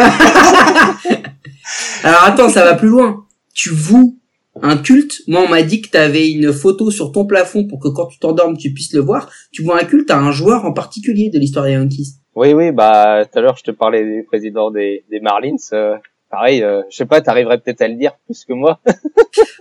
Alors 2.02 2.22
attends, 2.24 2.48
ça 2.48 2.64
va 2.64 2.72
plus 2.74 2.88
loin. 2.88 3.26
Tu 3.52 3.68
voues 3.74 4.18
un 4.62 4.78
culte? 4.78 5.20
Moi, 5.26 5.42
on 5.44 5.48
m'a 5.50 5.60
dit 5.60 5.82
que 5.82 5.90
t'avais 5.90 6.30
une 6.30 6.50
photo 6.50 6.90
sur 6.90 7.12
ton 7.12 7.26
plafond 7.26 7.66
pour 7.66 7.78
que 7.78 7.88
quand 7.88 8.06
tu 8.06 8.18
t'endormes, 8.18 8.56
tu 8.56 8.72
puisses 8.72 8.94
le 8.94 9.00
voir. 9.00 9.28
Tu 9.52 9.62
vois 9.62 9.78
un 9.78 9.84
culte 9.84 10.10
à 10.10 10.16
un 10.18 10.32
joueur 10.32 10.64
en 10.64 10.72
particulier 10.72 11.28
de 11.28 11.38
l'histoire 11.38 11.66
des 11.66 11.72
Yankees? 11.72 12.14
Oui, 12.34 12.54
oui, 12.54 12.72
bah 12.72 13.26
tout 13.30 13.38
à 13.38 13.42
l'heure 13.42 13.56
je 13.58 13.64
te 13.64 13.70
parlais 13.70 14.02
du 14.02 14.24
président 14.24 14.70
des, 14.70 15.04
des 15.10 15.20
Marlins. 15.20 15.56
euh, 15.74 15.96
pareil, 16.30 16.62
euh, 16.62 16.80
je 16.90 16.96
sais 16.96 17.04
pas, 17.04 17.20
t'arriverais 17.20 17.58
peut-être 17.58 17.82
à 17.82 17.88
le 17.88 17.96
dire 17.96 18.12
plus 18.24 18.46
que 18.46 18.54
moi. 18.54 18.80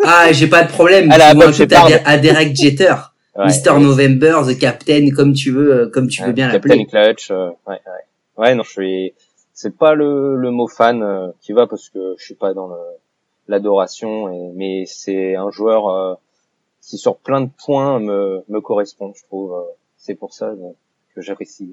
Ah, 0.05 0.31
j'ai 0.31 0.47
pas 0.47 0.63
de 0.63 0.69
problème. 0.69 1.11
À 1.11 1.17
la 1.17 1.33
Tu 1.33 1.53
Shepard. 1.53 1.89
à, 2.05 2.09
à 2.11 2.17
Derek 2.17 2.55
Jeter. 2.55 2.95
Ouais. 3.35 3.45
Mister 3.47 3.77
November, 3.79 4.41
The 4.47 4.57
Captain, 4.57 5.09
comme 5.15 5.33
tu 5.33 5.51
veux, 5.51 5.73
euh, 5.73 5.89
comme 5.89 6.07
tu 6.07 6.23
veux 6.23 6.31
bien 6.31 6.49
Captain 6.51 6.69
l'appeler. 6.75 6.85
Clutch. 6.85 7.31
euh, 7.31 7.49
ouais, 7.67 7.79
ouais. 7.85 8.03
Ouais, 8.37 8.55
non, 8.55 8.63
je 8.63 8.69
suis. 8.71 9.13
C'est 9.53 9.77
pas 9.77 9.93
le, 9.93 10.35
le 10.35 10.51
mot 10.51 10.67
fan 10.67 11.01
euh, 11.03 11.31
qui 11.41 11.53
va 11.53 11.67
parce 11.67 11.89
que 11.89 12.15
je 12.17 12.23
suis 12.23 12.35
pas 12.35 12.53
dans 12.53 12.67
le 12.67 12.77
l'adoration, 13.47 14.53
mais 14.55 14.85
c'est 14.87 15.35
un 15.35 15.51
joueur 15.51 15.87
euh, 15.87 16.15
qui 16.81 16.97
sur 16.97 17.17
plein 17.17 17.41
de 17.41 17.49
points 17.65 17.99
me 17.99 18.43
me 18.49 18.59
correspond, 18.61 19.13
je 19.15 19.23
trouve. 19.23 19.53
c'est 19.97 20.15
pour 20.15 20.33
ça 20.33 20.47
euh, 20.47 20.71
que 21.13 21.21
j'apprécie 21.21 21.71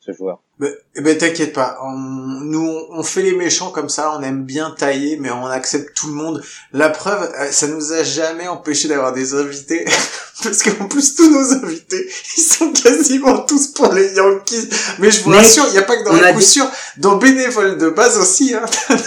ce 0.00 0.12
joueur. 0.12 0.40
Ben, 0.60 0.72
eh 0.96 1.00
ben 1.02 1.16
t'inquiète 1.16 1.52
pas, 1.52 1.78
on, 1.84 1.92
nous 1.92 2.68
on 2.90 3.04
fait 3.04 3.22
les 3.22 3.32
méchants 3.36 3.70
comme 3.70 3.88
ça, 3.88 4.12
on 4.18 4.22
aime 4.24 4.42
bien 4.42 4.74
tailler, 4.76 5.16
mais 5.20 5.30
on 5.30 5.46
accepte 5.46 5.96
tout 5.96 6.08
le 6.08 6.14
monde. 6.14 6.42
La 6.72 6.88
preuve, 6.88 7.30
euh, 7.38 7.46
ça 7.52 7.68
nous 7.68 7.92
a 7.92 8.02
jamais 8.02 8.48
empêché 8.48 8.88
d'avoir 8.88 9.12
des 9.12 9.34
invités, 9.34 9.84
parce 10.42 10.64
qu'en 10.64 10.86
plus 10.88 11.14
tous 11.14 11.30
nos 11.30 11.64
invités, 11.64 12.08
ils 12.36 12.40
sont 12.42 12.72
quasiment 12.72 13.38
tous 13.46 13.68
pour 13.68 13.92
les 13.92 14.12
Yankees. 14.14 14.68
Mais 14.98 15.12
je 15.12 15.22
vous 15.22 15.30
Mec, 15.30 15.42
rassure, 15.42 15.64
il 15.68 15.72
n'y 15.74 15.78
a 15.78 15.82
pas 15.82 15.96
que 15.96 16.04
dans 16.04 16.14
les 16.14 16.22
a 16.24 16.32
coup 16.32 16.40
dit- 16.40 16.44
sûr, 16.44 16.68
dans 16.96 17.14
bénévoles 17.18 17.78
de 17.78 17.90
base 17.90 18.18
aussi. 18.18 18.52
Hein, 18.54 18.64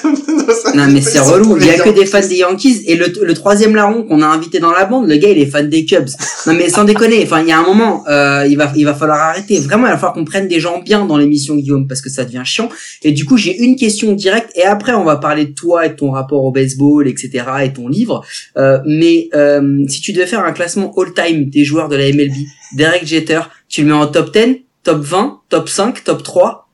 Non 0.74 0.88
mais 0.88 1.02
c'est 1.02 1.20
relou, 1.20 1.58
il 1.58 1.66
y 1.66 1.70
a 1.72 1.80
que 1.80 1.90
des 1.90 2.06
fans 2.06 2.22
des 2.26 2.38
Yankees 2.38 2.84
et 2.88 2.96
le, 2.96 3.08
le 3.22 3.34
troisième 3.34 3.76
larron 3.76 4.04
qu'on 4.04 4.22
a 4.22 4.28
invité 4.28 4.60
dans 4.60 4.72
la 4.72 4.86
bande, 4.86 5.10
le 5.10 5.18
gars 5.18 5.30
il 5.30 5.38
est 5.42 5.46
fan 5.52 5.70
des 5.70 5.84
Cubs. 5.84 6.10
Non 6.48 6.54
mais 6.54 6.70
sans 6.70 6.86
déconner, 6.86 7.22
enfin 7.26 7.42
il 7.42 7.48
y 7.50 7.52
a 7.52 7.60
un 7.60 7.64
moment, 7.64 8.06
euh, 8.08 8.46
il 8.48 8.58
va 8.58 8.72
il 8.76 8.86
va 8.86 8.94
falloir 8.94 9.20
arrêter. 9.20 9.60
Vraiment 9.60 9.88
il 9.88 9.92
va 9.92 9.98
falloir 9.98 10.14
qu'on 10.14 10.24
prenne 10.26 10.48
des 10.48 10.62
gens 10.62 10.80
bien 10.80 11.06
dans 11.06 11.18
l'émission 11.18 11.41
Guillaume 11.56 11.88
parce 11.88 12.02
que 12.02 12.10
ça 12.10 12.26
devient 12.26 12.42
chiant. 12.46 12.70
Et 13.04 13.12
du 13.12 13.26
coup 13.26 13.38
j'ai 13.38 13.58
une 13.64 13.76
question 13.76 14.14
directe 14.14 14.52
et 14.56 14.64
après 14.64 14.94
on 14.94 15.04
va 15.04 15.18
parler 15.18 15.46
de 15.46 15.54
toi 15.54 15.86
et 15.86 15.90
de 15.90 15.96
ton 15.96 16.12
rapport 16.12 16.44
au 16.44 16.52
baseball 16.52 17.08
etc 17.08 17.44
et 17.64 17.74
ton 17.74 17.88
livre. 17.88 18.24
Euh, 18.58 18.80
mais 18.86 19.30
euh, 19.34 19.84
si 19.88 20.02
tu 20.02 20.14
devais 20.14 20.28
faire 20.28 20.44
un 20.46 20.52
classement 20.52 20.92
all 20.98 21.14
time 21.14 21.50
des 21.50 21.64
joueurs 21.64 21.90
de 21.90 21.96
la 21.96 22.12
MLB, 22.12 22.34
Derek 22.76 23.06
Jeter, 23.06 23.42
tu 23.70 23.82
le 23.84 23.88
mets 23.90 23.94
en 23.94 24.08
top 24.08 24.32
10, 24.34 24.62
top 24.84 25.00
20, 25.00 25.42
top 25.50 25.68
5, 25.70 26.04
top 26.04 26.24
3, 26.24 26.70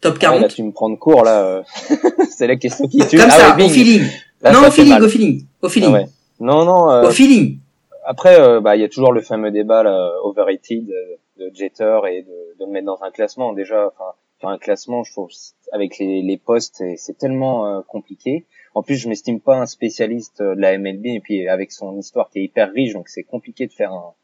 top 0.00 0.14
Ah 0.22 0.32
ouais, 0.32 0.38
40. 0.38 0.40
là, 0.42 0.48
tu 0.48 0.62
me 0.62 0.72
prends 0.72 0.90
de 0.90 0.96
court 0.96 1.24
là. 1.24 1.42
euh, 1.44 1.62
c'est 2.36 2.46
la 2.46 2.56
question 2.56 2.86
qui 2.88 2.98
tue. 3.08 3.16
Comme 3.18 3.26
Ah 3.30 3.38
ça, 3.38 3.56
ouais, 3.56 3.64
au 3.64 3.68
feeling. 3.68 4.02
Là, 4.42 4.52
non, 4.52 4.62
ça 4.62 4.68
au 4.68 4.70
feeling, 4.70 5.00
au 5.00 5.08
feeling, 5.08 5.42
au 5.62 5.66
Ah 5.66 5.68
feeling. 5.68 5.92
ouais. 5.92 6.06
Non, 6.40 6.64
non. 6.64 6.90
euh, 6.90 7.02
Au 7.08 7.10
feeling. 7.10 7.58
après, 8.06 8.40
euh, 8.40 8.60
bah, 8.60 8.74
il 8.76 8.80
y 8.80 8.84
a 8.84 8.88
toujours 8.88 9.12
le 9.12 9.20
fameux 9.20 9.50
débat 9.50 9.82
là, 9.82 10.10
overrated 10.24 10.88
euh, 10.90 11.16
de 11.38 11.50
Jeter 11.54 11.98
et 12.10 12.22
de, 12.22 12.28
de 12.60 12.66
le 12.66 12.70
mettre 12.70 12.86
dans 12.86 13.02
un 13.02 13.10
classement. 13.10 13.52
Déjà, 13.52 13.88
enfin, 13.88 14.12
faire 14.40 14.50
un 14.50 14.58
classement, 14.58 15.02
je 15.02 15.12
trouve, 15.12 15.30
avec 15.72 15.98
les, 15.98 16.22
les 16.22 16.36
postes, 16.36 16.82
c'est 16.96 17.18
tellement 17.18 17.66
euh, 17.66 17.80
compliqué. 17.82 18.46
En 18.74 18.82
plus, 18.82 18.96
je 18.96 19.08
m'estime 19.08 19.40
pas 19.40 19.56
un 19.56 19.66
spécialiste 19.66 20.40
euh, 20.40 20.54
de 20.54 20.60
la 20.60 20.78
MLB 20.78 21.06
et 21.06 21.20
puis 21.20 21.48
avec 21.48 21.72
son 21.72 21.98
histoire 21.98 22.30
qui 22.30 22.38
est 22.38 22.44
hyper 22.44 22.70
riche, 22.72 22.92
donc 22.92 23.08
c'est 23.08 23.24
compliqué 23.24 23.66
de 23.66 23.72
faire 23.72 23.92
un, 23.92 24.14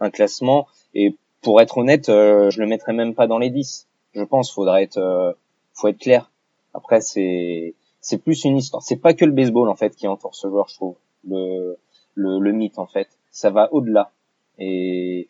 un 0.00 0.10
classement. 0.10 0.66
Et 0.94 1.16
pour 1.42 1.60
être 1.60 1.78
honnête, 1.78 2.08
euh, 2.08 2.50
je 2.50 2.60
le 2.60 2.66
mettrais 2.66 2.92
même 2.92 3.14
pas 3.14 3.26
dans 3.26 3.38
les 3.38 3.50
10. 3.50 3.88
Je 4.14 4.22
pense, 4.22 4.52
faudrait 4.52 4.84
être, 4.84 4.98
euh, 4.98 5.32
faut 5.74 5.88
être 5.88 5.98
clair. 5.98 6.30
Après, 6.74 7.00
c'est 7.00 7.74
c'est 8.00 8.18
plus 8.18 8.44
une 8.44 8.56
histoire. 8.56 8.82
C'est 8.82 8.96
pas 8.96 9.14
que 9.14 9.24
le 9.24 9.32
baseball 9.32 9.68
en 9.68 9.76
fait 9.76 9.94
qui 9.94 10.08
entoure 10.08 10.34
ce 10.34 10.48
joueur, 10.48 10.68
je 10.68 10.74
trouve. 10.74 10.96
Le 11.28 11.78
le, 12.14 12.40
le 12.40 12.52
mythe 12.52 12.78
en 12.78 12.86
fait, 12.86 13.08
ça 13.30 13.50
va 13.50 13.72
au-delà. 13.72 14.10
Et 14.58 15.28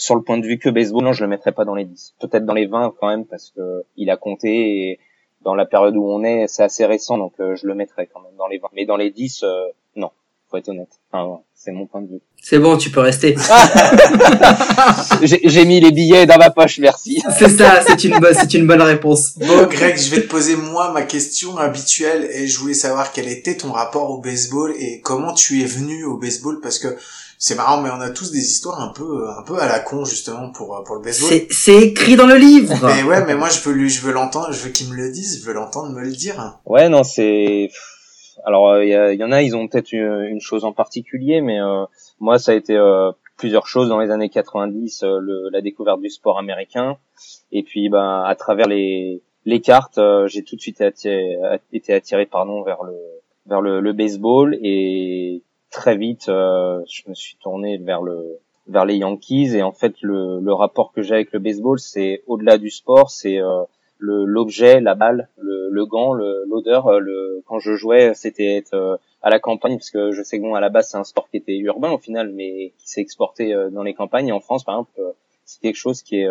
sur 0.00 0.14
le 0.14 0.22
point 0.22 0.38
de 0.38 0.46
vue 0.46 0.58
que 0.58 0.70
baseball, 0.70 1.04
non, 1.04 1.12
je 1.12 1.22
le 1.22 1.28
mettrais 1.28 1.52
pas 1.52 1.66
dans 1.66 1.74
les 1.74 1.84
10. 1.84 2.14
Peut-être 2.20 2.46
dans 2.46 2.54
les 2.54 2.66
20 2.66 2.94
quand 2.98 3.08
même 3.08 3.26
parce 3.26 3.52
que 3.54 3.84
il 3.96 4.10
a 4.10 4.16
compté 4.16 4.48
et 4.48 4.98
dans 5.42 5.54
la 5.54 5.66
période 5.66 5.94
où 5.94 6.04
on 6.04 6.24
est, 6.24 6.46
c'est 6.48 6.62
assez 6.62 6.86
récent 6.86 7.18
donc 7.18 7.34
euh, 7.40 7.54
je 7.54 7.66
le 7.66 7.74
mettrais 7.74 8.08
quand 8.12 8.20
même 8.20 8.34
dans 8.38 8.48
les 8.48 8.58
20. 8.58 8.68
Mais 8.74 8.86
dans 8.86 8.96
les 8.96 9.10
10 9.10 9.42
euh, 9.42 9.66
non, 9.96 10.10
faut 10.50 10.56
être 10.56 10.70
honnête. 10.70 10.88
Enfin, 11.12 11.26
ouais, 11.26 11.38
c'est 11.54 11.70
mon 11.70 11.86
point 11.86 12.00
de 12.00 12.08
vue. 12.08 12.20
C'est 12.42 12.58
bon, 12.58 12.78
tu 12.78 12.90
peux 12.90 13.00
rester. 13.00 13.36
J'ai 15.22 15.40
j'ai 15.44 15.64
mis 15.66 15.80
les 15.80 15.90
billets 15.90 16.24
dans 16.24 16.38
ma 16.38 16.48
poche, 16.48 16.78
merci. 16.78 17.22
c'est 17.38 17.50
ça, 17.50 17.82
c'est 17.86 18.02
une 18.04 18.18
bonne, 18.18 18.34
c'est 18.34 18.54
une 18.54 18.66
bonne 18.66 18.80
réponse. 18.80 19.36
Bon, 19.38 19.66
Greg, 19.66 19.98
je 19.98 20.14
vais 20.14 20.22
te 20.22 20.28
poser 20.28 20.56
moi 20.56 20.92
ma 20.92 21.02
question 21.02 21.58
habituelle 21.58 22.26
et 22.32 22.46
je 22.46 22.58
voulais 22.58 22.72
savoir 22.72 23.12
quel 23.12 23.28
était 23.28 23.58
ton 23.58 23.72
rapport 23.72 24.10
au 24.10 24.18
baseball 24.18 24.72
et 24.78 25.02
comment 25.02 25.34
tu 25.34 25.60
es 25.60 25.66
venu 25.66 26.04
au 26.04 26.16
baseball 26.16 26.60
parce 26.62 26.78
que 26.78 26.96
c'est 27.42 27.54
marrant, 27.56 27.80
mais 27.80 27.88
on 27.90 28.00
a 28.00 28.10
tous 28.10 28.30
des 28.30 28.38
histoires 28.38 28.80
un 28.80 28.92
peu, 28.92 29.28
un 29.30 29.42
peu 29.42 29.58
à 29.58 29.66
la 29.66 29.80
con 29.80 30.04
justement 30.04 30.52
pour 30.52 30.82
pour 30.84 30.96
le 30.96 31.00
baseball. 31.02 31.28
C'est, 31.30 31.46
c'est 31.50 31.80
écrit 31.82 32.14
dans 32.16 32.26
le 32.26 32.36
livre. 32.36 32.74
Mais 32.84 33.02
ouais, 33.02 33.24
mais 33.26 33.34
moi 33.34 33.48
je 33.48 33.60
veux 33.66 33.74
lui, 33.74 33.88
je 33.88 34.02
veux 34.02 34.12
l'entendre, 34.12 34.52
je 34.52 34.62
veux 34.64 34.70
qu'il 34.70 34.88
me 34.90 34.94
le 34.94 35.10
dise, 35.10 35.40
je 35.40 35.46
veux 35.46 35.54
l'entendre 35.54 35.90
me 35.94 36.02
le 36.02 36.10
dire. 36.12 36.60
Ouais, 36.66 36.88
non, 36.90 37.02
c'est. 37.02 37.70
Alors, 38.44 38.82
il 38.82 38.88
y, 38.90 38.94
a- 38.94 39.12
y 39.12 39.24
en 39.24 39.32
a, 39.32 39.42
ils 39.42 39.54
ont 39.56 39.68
peut-être 39.68 39.92
une, 39.92 40.22
une 40.30 40.40
chose 40.40 40.64
en 40.64 40.72
particulier, 40.72 41.40
mais 41.40 41.60
euh, 41.60 41.84
moi, 42.20 42.38
ça 42.38 42.52
a 42.52 42.54
été 42.54 42.74
euh, 42.76 43.10
plusieurs 43.36 43.66
choses 43.66 43.88
dans 43.90 43.98
les 44.00 44.10
années 44.10 44.30
90, 44.30 45.02
euh, 45.02 45.18
le, 45.20 45.48
la 45.50 45.60
découverte 45.62 46.00
du 46.00 46.08
sport 46.10 46.38
américain, 46.38 46.96
et 47.52 47.62
puis, 47.62 47.88
ben, 47.90 48.22
à 48.26 48.34
travers 48.36 48.66
les 48.68 49.22
les 49.46 49.60
cartes, 49.60 49.96
euh, 49.98 50.26
j'ai 50.28 50.42
tout 50.44 50.56
de 50.56 50.60
suite 50.60 50.80
attiré, 50.82 51.36
été 51.72 51.92
attiré, 51.94 52.26
pardon, 52.26 52.62
vers 52.62 52.82
le 52.82 52.94
vers 53.46 53.60
le, 53.62 53.80
le 53.80 53.92
baseball, 53.94 54.58
et 54.62 55.42
très 55.70 55.96
vite, 55.96 56.28
euh, 56.28 56.82
je 56.88 57.02
me 57.08 57.14
suis 57.14 57.36
tourné 57.36 57.78
vers 57.78 58.02
le 58.02 58.38
vers 58.66 58.84
les 58.84 58.96
Yankees, 58.96 59.56
et 59.56 59.62
en 59.62 59.72
fait, 59.72 59.94
le, 60.02 60.38
le 60.40 60.52
rapport 60.52 60.92
que 60.92 61.02
j'ai 61.02 61.14
avec 61.14 61.32
le 61.32 61.40
baseball, 61.40 61.80
c'est 61.80 62.22
au-delà 62.28 62.56
du 62.56 62.70
sport, 62.70 63.10
c'est 63.10 63.40
euh, 63.40 63.64
l'objet, 63.98 64.80
la 64.80 64.94
balle, 64.94 65.28
le, 65.38 65.68
le 65.70 65.86
gant, 65.86 66.12
l'odeur. 66.12 66.86
euh, 66.86 67.00
Le, 67.00 67.42
quand 67.46 67.58
je 67.58 67.74
jouais, 67.74 68.14
c'était 68.14 68.62
euh, 68.72 68.96
à 69.22 69.30
la 69.30 69.40
campagne, 69.40 69.76
parce 69.76 69.90
que 69.90 70.12
je 70.12 70.22
sais 70.22 70.38
que 70.38 70.42
bon, 70.42 70.54
à 70.54 70.60
la 70.60 70.68
base, 70.68 70.88
c'est 70.90 70.98
un 70.98 71.04
sport 71.04 71.28
qui 71.30 71.38
était 71.38 71.56
urbain 71.56 71.90
au 71.90 71.98
final, 71.98 72.30
mais 72.30 72.72
qui 72.78 72.88
s'est 72.88 73.00
exporté 73.00 73.52
euh, 73.54 73.70
dans 73.70 73.82
les 73.82 73.94
campagnes. 73.94 74.28
Et 74.28 74.32
en 74.32 74.40
France, 74.40 74.62
par 74.62 74.76
exemple, 74.76 74.92
euh, 75.00 75.10
c'est 75.44 75.60
quelque 75.60 75.76
chose 75.76 76.02
qui 76.02 76.20
est 76.20 76.28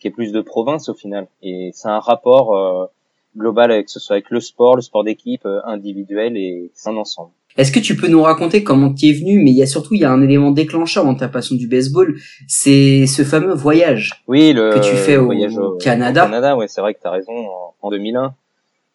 qui 0.00 0.08
est 0.08 0.10
plus 0.10 0.32
de 0.32 0.42
province 0.42 0.90
au 0.90 0.94
final. 0.94 1.28
Et 1.42 1.70
c'est 1.72 1.88
un 1.88 2.00
rapport 2.00 2.90
global 3.34 3.72
avec 3.72 3.86
que 3.86 3.92
ce 3.92 4.00
soit 4.00 4.16
avec 4.16 4.28
le 4.28 4.40
sport, 4.40 4.76
le 4.76 4.82
sport 4.82 5.02
d'équipe, 5.02 5.46
individuel, 5.64 6.36
et 6.36 6.70
c'est 6.74 6.90
un 6.90 6.96
ensemble. 6.98 7.30
Est-ce 7.56 7.70
que 7.70 7.78
tu 7.78 7.96
peux 7.96 8.08
nous 8.08 8.22
raconter 8.22 8.64
comment 8.64 8.92
tu 8.92 9.06
es 9.06 9.12
venu 9.12 9.40
Mais 9.42 9.50
il 9.50 9.56
y 9.56 9.62
a 9.62 9.66
surtout, 9.66 9.94
il 9.94 10.00
y 10.00 10.04
a 10.04 10.10
un 10.10 10.22
élément 10.22 10.50
déclencheur 10.50 11.04
dans 11.04 11.14
ta 11.14 11.28
passion 11.28 11.54
du 11.54 11.68
baseball, 11.68 12.16
c'est 12.48 13.06
ce 13.06 13.22
fameux 13.22 13.54
voyage. 13.54 14.24
Oui, 14.26 14.52
le 14.52 14.70
Que 14.72 14.80
tu 14.80 14.96
fais 14.96 15.16
au 15.16 15.26
voyage 15.26 15.56
au 15.56 15.76
Canada. 15.76 16.24
au 16.24 16.26
Canada, 16.26 16.56
ouais, 16.56 16.66
c'est 16.68 16.80
vrai 16.80 16.94
que 16.94 17.00
tu 17.00 17.06
as 17.06 17.12
raison. 17.12 17.32
En, 17.32 17.74
en 17.80 17.90
2001, 17.90 18.34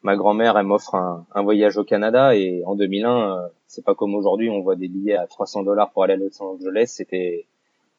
ma 0.03 0.15
grand-mère, 0.17 0.57
elle 0.57 0.65
m'offre 0.65 0.95
un, 0.95 1.25
un 1.33 1.41
voyage 1.41 1.77
au 1.77 1.83
Canada 1.85 2.35
et 2.35 2.61
en 2.65 2.75
2001, 2.75 3.31
euh, 3.31 3.47
c'est 3.67 3.85
pas 3.85 3.95
comme 3.95 4.13
aujourd'hui, 4.15 4.49
on 4.49 4.61
voit 4.61 4.75
des 4.75 4.87
billets 4.89 5.15
à 5.15 5.25
300 5.25 5.63
dollars 5.63 5.91
pour 5.91 6.03
aller 6.03 6.13
à 6.13 6.17
Los 6.17 6.41
Angeles. 6.41 6.85
C'était, 6.87 7.45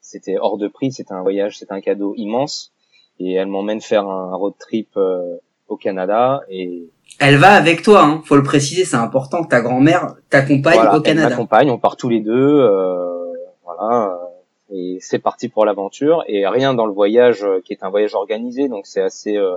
c'était 0.03 0.37
hors 0.39 0.59
de 0.59 0.69
prix. 0.69 0.93
C'était 0.93 1.13
un 1.13 1.23
voyage, 1.23 1.59
c'était 1.59 1.73
un 1.73 1.81
cadeau 1.81 2.15
immense. 2.17 2.73
Et 3.19 3.33
elle 3.35 3.49
m'emmène 3.49 3.81
faire 3.81 4.09
un 4.09 4.35
road 4.35 4.55
trip 4.59 4.89
euh, 4.97 5.37
au 5.71 5.77
Canada 5.77 6.43
et 6.51 6.91
Elle 7.19 7.37
va 7.37 7.53
avec 7.53 7.83
toi, 7.83 8.05
hein. 8.05 8.23
faut 8.25 8.37
le 8.37 8.43
préciser, 8.43 8.85
c'est 8.85 8.97
important 8.97 9.43
que 9.43 9.49
ta 9.49 9.63
grand-mère 9.63 10.15
t'accompagne 10.29 10.75
voilà, 10.75 10.95
au 10.95 10.97
elle 10.99 11.03
Canada. 11.03 11.29
m'accompagne, 11.31 11.71
on 11.71 11.79
part 11.79 11.97
tous 11.97 12.09
les 12.09 12.21
deux, 12.21 12.61
euh, 12.61 13.33
voilà, 13.65 14.11
euh, 14.11 14.31
et 14.71 14.99
c'est 15.01 15.19
parti 15.19 15.49
pour 15.49 15.65
l'aventure. 15.65 16.23
Et 16.27 16.47
rien 16.47 16.75
dans 16.75 16.87
le 16.87 16.93
voyage 16.93 17.45
euh, 17.45 17.61
qui 17.65 17.73
est 17.73 17.83
un 17.83 17.91
voyage 17.91 18.15
organisé, 18.15 18.69
donc 18.69 18.87
c'est 18.87 19.01
assez 19.01 19.37
euh, 19.37 19.57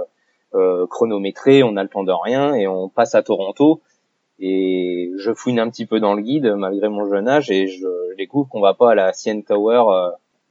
euh, 0.56 0.88
chronométré, 0.88 1.64
on 1.64 1.78
a 1.78 1.84
le 1.84 1.90
temps 1.90 2.04
de 2.04 2.12
rien 2.12 2.54
et 2.56 2.68
on 2.68 2.90
passe 2.90 3.16
à 3.16 3.24
Toronto. 3.24 3.82
Et 4.40 5.12
je 5.18 5.34
fouine 5.34 5.60
un 5.60 5.70
petit 5.70 5.86
peu 5.86 6.00
dans 6.00 6.16
le 6.16 6.22
guide 6.22 6.54
malgré 6.58 6.90
mon 6.90 7.08
jeune 7.08 7.28
âge 7.28 7.52
et 7.52 7.68
je, 7.68 7.86
je 8.12 8.16
découvre 8.18 8.50
qu'on 8.50 8.62
va 8.62 8.74
pas 8.74 8.92
à 8.92 8.96
la 8.96 9.14
CN 9.14 9.42
Tower 9.42 9.84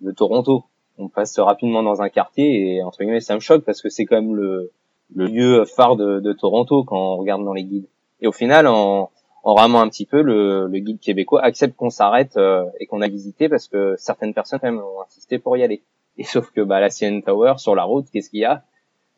de 0.01 0.13
Toronto. 0.13 0.65
On 0.99 1.09
passe 1.09 1.39
rapidement 1.39 1.83
dans 1.83 2.01
un 2.01 2.09
quartier 2.09 2.77
et 2.77 2.83
entre 2.83 2.99
guillemets 2.99 3.21
ça 3.21 3.35
me 3.35 3.41
choque 3.41 3.65
parce 3.65 3.83
que 3.83 3.89
c'est 3.89 4.05
quand 4.05 4.17
même 4.17 4.37
le, 4.37 4.71
le 5.15 5.27
lieu 5.27 5.65
phare 5.65 5.97
de, 5.97 6.21
de 6.21 6.33
Toronto 6.33 6.85
quand 6.85 7.15
on 7.15 7.17
regarde 7.17 7.45
dans 7.45 7.53
les 7.53 7.65
guides. 7.65 7.87
Et 8.21 8.27
au 8.27 8.33
final, 8.33 8.67
en, 8.67 9.11
en 9.43 9.55
ramant 9.55 9.81
un 9.81 9.89
petit 9.89 10.07
peu, 10.07 10.23
le, 10.23 10.67
le 10.67 10.79
guide 10.79 11.01
québécois 11.01 11.43
accepte 11.43 11.77
qu'on 11.77 11.91
s'arrête 11.91 12.37
euh, 12.37 12.65
et 12.81 12.87
qu'on 12.87 13.03
a 13.03 13.09
visité 13.09 13.49
parce 13.49 13.69
que 13.69 13.95
certaines 13.99 14.35
personnes 14.35 14.61
quand 14.61 14.71
même 14.71 14.81
ont 14.81 15.03
insisté 15.07 15.39
pour 15.39 15.57
y 15.57 15.63
aller. 15.63 15.83
Et 16.19 16.25
sauf 16.25 16.51
que 16.51 16.61
bah, 16.61 16.81
la 16.81 16.91
CN 16.91 17.23
Tower 17.23 17.55
sur 17.57 17.75
la 17.75 17.85
route, 17.85 18.07
qu'est-ce 18.13 18.31
qu'il 18.31 18.41
y 18.41 18.45
a? 18.45 18.63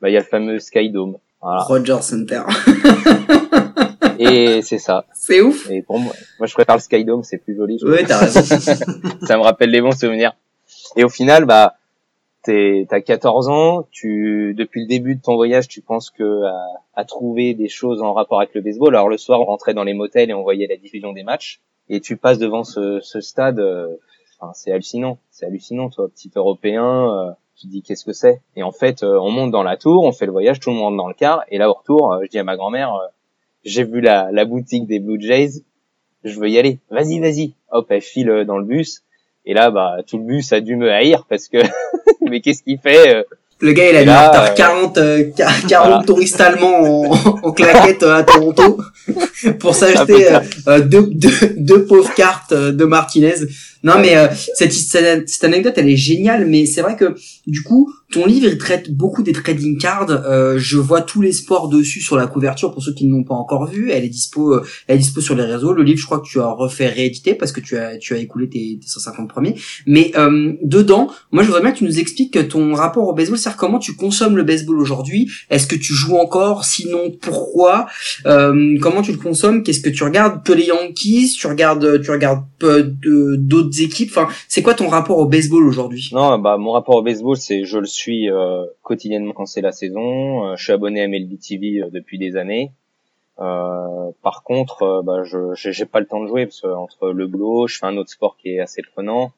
Bah 0.01 0.09
il 0.11 0.13
y 0.13 0.17
a 0.17 0.21
le 0.21 0.27
fameux 0.27 0.59
Sky 0.59 0.91
Dome. 0.91 1.19
Voilà. 1.41 1.63
Roger 1.63 2.01
Center. 2.01 2.43
Et 4.19 4.63
c'est 4.63 4.79
ça. 4.79 5.05
c'est 5.13 5.41
ouf. 5.41 5.69
Et 5.71 5.83
pour 5.83 5.99
moi, 5.99 6.13
moi 6.39 6.47
je 6.47 6.55
préfère 6.55 6.77
le 6.77 6.81
Sky 6.81 7.05
Dome, 7.05 7.23
c'est 7.23 7.39
plus 7.39 7.57
joli. 7.57 7.79
Ouais, 7.83 8.05
t'as 8.05 8.19
raison. 8.19 8.41
ça 9.27 9.37
me 9.37 9.43
rappelle 9.43 9.71
les 9.71 9.81
bons 9.81 9.99
souvenirs. 9.99 10.33
Et 10.97 11.05
au 11.05 11.09
final, 11.09 11.45
bah, 11.45 11.75
t'es, 12.45 12.87
t'as 12.89 13.01
14 13.01 13.49
ans, 13.49 13.87
tu, 13.91 14.55
depuis 14.57 14.83
le 14.83 14.87
début 14.87 15.17
de 15.17 15.23
ton 15.23 15.35
voyage, 15.37 15.69
tu 15.69 15.81
penses 15.81 16.11
que 16.11 16.45
à, 16.45 16.57
à 16.95 17.05
trouver 17.05 17.55
des 17.55 17.69
choses 17.69 18.03
en 18.03 18.13
rapport 18.13 18.39
avec 18.41 18.55
le 18.55 18.61
baseball. 18.61 18.95
Alors 18.95 19.09
le 19.09 19.19
soir, 19.19 19.41
on 19.41 19.45
rentrait 19.45 19.75
dans 19.75 19.85
les 19.85 19.95
motels 19.95 20.31
et 20.31 20.35
on 20.35 20.43
voyait 20.43 20.67
la 20.67 20.77
diffusion 20.77 21.13
des 21.13 21.23
matchs. 21.23 21.61
Et 21.89 22.01
tu 22.01 22.17
passes 22.17 22.39
devant 22.39 22.65
ce, 22.65 23.01
ce 23.01 23.21
stade, 23.21 23.59
euh, 23.59 23.97
enfin, 24.39 24.53
c'est 24.55 24.73
hallucinant, 24.73 25.19
c'est 25.31 25.47
hallucinant, 25.47 25.91
toi, 25.91 26.09
petit 26.09 26.31
Européen. 26.35 27.13
euh, 27.15 27.31
tu 27.57 27.69
dis 27.69 27.83
qu'est-ce 27.83 28.05
que 28.05 28.13
c'est? 28.13 28.41
Et 28.57 28.63
en 28.63 28.73
fait, 28.73 29.03
euh, 29.03 29.19
on 29.21 29.31
monte 29.31 29.51
dans 29.53 29.63
la 29.63 29.77
tour, 29.77 30.03
on 30.05 30.13
fait 30.13 30.27
le 30.27 30.33
voyage, 30.33 30.59
tout 30.61 30.71
le 30.71 30.77
monde 30.77 30.97
dans 30.97 31.07
le 31.09 31.15
car. 31.15 31.45
Et 31.51 31.59
là, 31.59 31.71
au 31.71 31.75
retour, 31.75 32.13
euh, 32.13 32.19
je 32.25 32.29
dis 32.29 32.39
à 32.39 32.45
ma 32.45 32.57
grand-mère, 32.57 32.95
euh, 32.95 33.07
j'ai 33.65 33.85
vu 33.85 34.01
la, 34.01 34.31
la 34.33 34.45
boutique 34.45 34.87
des 34.87 34.99
Blue 34.99 35.21
Jays, 35.21 35.63
je 36.25 36.41
veux 36.41 36.49
y 36.49 36.59
aller. 36.59 36.79
Vas-y, 36.91 37.21
vas-y. 37.21 37.55
Hop, 37.71 37.87
elle 37.91 38.01
file 38.01 38.31
euh, 38.31 38.45
dans 38.45 38.59
le 38.59 38.65
bus. 38.65 39.03
Et 39.47 39.55
là, 39.55 39.71
bah, 39.71 39.99
tout 40.07 40.19
le 40.19 40.25
bus 40.25 40.53
a 40.53 40.61
dû 40.61 40.75
me 40.77 40.91
haïr 40.91 41.27
parce 41.29 41.49
que, 41.49 41.59
mais 42.31 42.41
qu'est-ce 42.41 42.63
qu'il 42.63 42.79
fait 42.79 43.15
euh, 43.17 43.23
Le 43.61 43.73
gars, 43.73 43.91
il 43.91 43.97
a 43.97 44.05
là, 44.05 44.25
en 44.25 44.29
retard 44.29 44.45
euh, 44.45 44.55
40, 44.55 44.99
euh, 44.99 45.25
quar- 45.37 45.67
40 45.69 45.89
voilà. 45.89 46.03
touristes 46.07 46.41
allemands 46.41 46.81
en, 47.11 47.41
en 47.43 47.53
claquettes 47.53 48.03
euh, 48.03 48.17
à 48.17 48.23
Toronto 48.23 48.79
pour 49.53 49.75
s'acheter 49.75 50.33
euh, 50.33 50.41
euh, 50.69 50.81
deux, 50.81 51.09
deux, 51.13 51.31
deux 51.57 51.85
pauvres 51.85 52.13
cartes 52.15 52.53
euh, 52.53 52.73
de 52.73 52.85
Martinez. 52.85 53.35
Non, 53.85 53.95
mais 54.01 54.17
euh, 54.17 54.29
cette, 54.55 54.73
cette, 54.73 55.29
cette 55.29 55.45
anecdote, 55.45 55.75
elle 55.77 55.91
est 55.91 55.97
géniale, 55.97 56.47
mais 56.47 56.65
c'est 56.65 56.81
vrai 56.81 56.97
que 56.97 57.15
du 57.47 57.63
coup, 57.63 57.93
ton 58.11 58.25
livre, 58.25 58.47
il 58.47 58.57
traite 58.57 58.91
beaucoup 58.91 59.23
des 59.23 59.33
trading 59.33 59.77
cards. 59.79 60.09
Euh, 60.09 60.57
je 60.57 60.79
vois 60.79 61.03
tous 61.03 61.21
les 61.21 61.33
sports 61.33 61.69
dessus 61.69 62.01
sur 62.01 62.17
la 62.17 62.27
couverture 62.27 62.73
pour 62.73 62.83
ceux 62.83 62.95
qui 62.95 63.05
ne 63.07 63.11
l'ont 63.11 63.25
pas 63.25 63.35
encore 63.35 63.67
vu. 63.67 63.91
Elle 63.91 64.05
est 64.05 64.09
dispo, 64.09 64.55
euh, 64.55 64.65
elle 64.87 64.97
est 64.97 65.01
dispo 65.01 65.21
sur 65.21 65.35
les 65.35 65.43
réseaux. 65.45 65.75
Le 65.75 65.83
livre, 65.83 65.99
je 66.01 66.07
crois 66.07 66.21
que 66.21 66.27
tu 66.27 66.41
as 66.41 66.47
refait 66.47 66.89
rééditer 66.89 67.35
parce 67.35 67.53
que 67.53 67.61
tu 67.61 67.77
as, 67.77 67.99
tu 67.99 68.15
as 68.15 68.19
écoulé 68.19 68.49
tes, 68.49 68.79
tes 68.81 68.87
150 68.87 69.29
premiers. 69.29 69.55
Mais 69.87 70.13
euh, 70.17 70.55
dedans, 70.63 71.11
moi, 71.31 71.43
je 71.43 71.49
voudrais 71.49 71.61
bien 71.61 71.73
que 71.73 71.79
tu 71.79 71.85
nous 71.85 71.99
expliques 71.99 72.49
ton 72.49 72.73
rapport 72.73 73.07
au 73.07 73.13
baseball, 73.13 73.37
c'est-à-dire 73.37 73.59
comment 73.59 73.79
tu 73.79 73.95
consommes 73.97 74.37
le 74.37 74.45
baseball 74.45 74.81
aujourd'hui. 74.81 75.31
Est-ce 75.51 75.67
que 75.67 75.77
tu 75.77 75.93
joues 75.93 76.17
encore? 76.17 76.65
Sinon, 76.65 77.13
pourquoi? 77.21 77.87
Euh, 78.25 78.79
Comment 78.81 79.03
tu 79.03 79.13
le 79.13 79.19
consommes 79.19 79.34
Qu'est-ce 79.63 79.81
que 79.81 79.91
tu 79.91 80.05
regardes? 80.05 80.45
Que 80.45 80.53
les 80.53 80.67
Yankees 80.67 81.37
Tu 81.39 81.47
regardes, 81.47 82.01
tu 82.03 82.11
regardes 82.11 82.45
d'autres 82.61 83.83
équipes? 83.83 84.11
Enfin, 84.11 84.29
c'est 84.49 84.63
quoi 84.63 84.75
ton 84.75 84.89
rapport 84.89 85.19
au 85.19 85.27
baseball 85.27 85.67
aujourd'hui? 85.67 86.11
Non, 86.13 86.39
bah 86.39 86.57
mon 86.57 86.73
rapport 86.73 86.97
au 86.97 87.03
baseball, 87.03 87.37
c'est 87.37 87.65
je 87.65 87.79
le 87.79 87.87
suis 87.87 88.31
euh, 88.31 88.65
quotidiennement 88.83 89.33
quand 89.33 89.47
c'est 89.47 89.61
la 89.61 89.73
saison. 89.73 90.47
Euh, 90.47 90.57
je 90.57 90.65
suis 90.65 90.73
abonné 90.73 91.03
à 91.03 91.09
MLB 91.09 91.39
TV 91.39 91.83
euh, 91.83 91.91
depuis 91.93 92.19
des 92.19 92.37
années. 92.37 92.73
Euh, 93.41 94.11
par 94.23 94.45
contre, 94.45 94.83
euh, 94.83 95.03
bah, 95.03 95.25
je 95.25 95.55
j'ai 95.55 95.73
j'ai 95.73 95.87
pas 95.87 96.01
le 96.01 96.07
temps 96.07 96.23
de 96.23 96.29
jouer 96.29 96.47
parce 96.47 96.61
que 96.61 96.69
entre 96.69 97.11
le 97.11 97.27
boulot, 97.27 97.67
je 97.67 97.79
fais 97.79 97.87
un 97.87 97.97
autre 97.97 98.11
sport 98.11 98.37
qui 98.37 98.51
est 98.51 98.61
assez 98.61 98.83
prenant. 98.83 99.33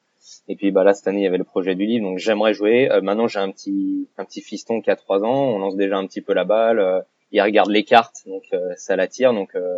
Et 0.49 0.55
puis 0.55 0.71
bah 0.71 0.83
là 0.83 0.93
cette 0.93 1.07
année 1.07 1.21
il 1.21 1.23
y 1.23 1.27
avait 1.27 1.37
le 1.37 1.43
projet 1.43 1.73
du 1.75 1.85
livre, 1.85 2.05
donc 2.05 2.19
j'aimerais 2.19 2.53
jouer. 2.53 2.91
Euh, 2.91 3.01
maintenant 3.01 3.27
j'ai 3.27 3.39
un 3.39 3.49
petit 3.49 4.07
un 4.17 4.25
petit 4.25 4.41
fiston 4.41 4.81
qui 4.81 4.91
a 4.91 4.95
trois 4.95 5.23
ans, 5.23 5.45
on 5.45 5.59
lance 5.59 5.75
déjà 5.75 5.97
un 5.97 6.05
petit 6.05 6.21
peu 6.21 6.33
la 6.33 6.43
balle. 6.43 7.05
Il 7.31 7.41
regarde 7.41 7.69
les 7.69 7.83
cartes, 7.83 8.23
donc 8.25 8.43
euh, 8.53 8.59
ça 8.77 8.95
l'attire. 8.95 9.33
Donc 9.33 9.55
euh, 9.55 9.77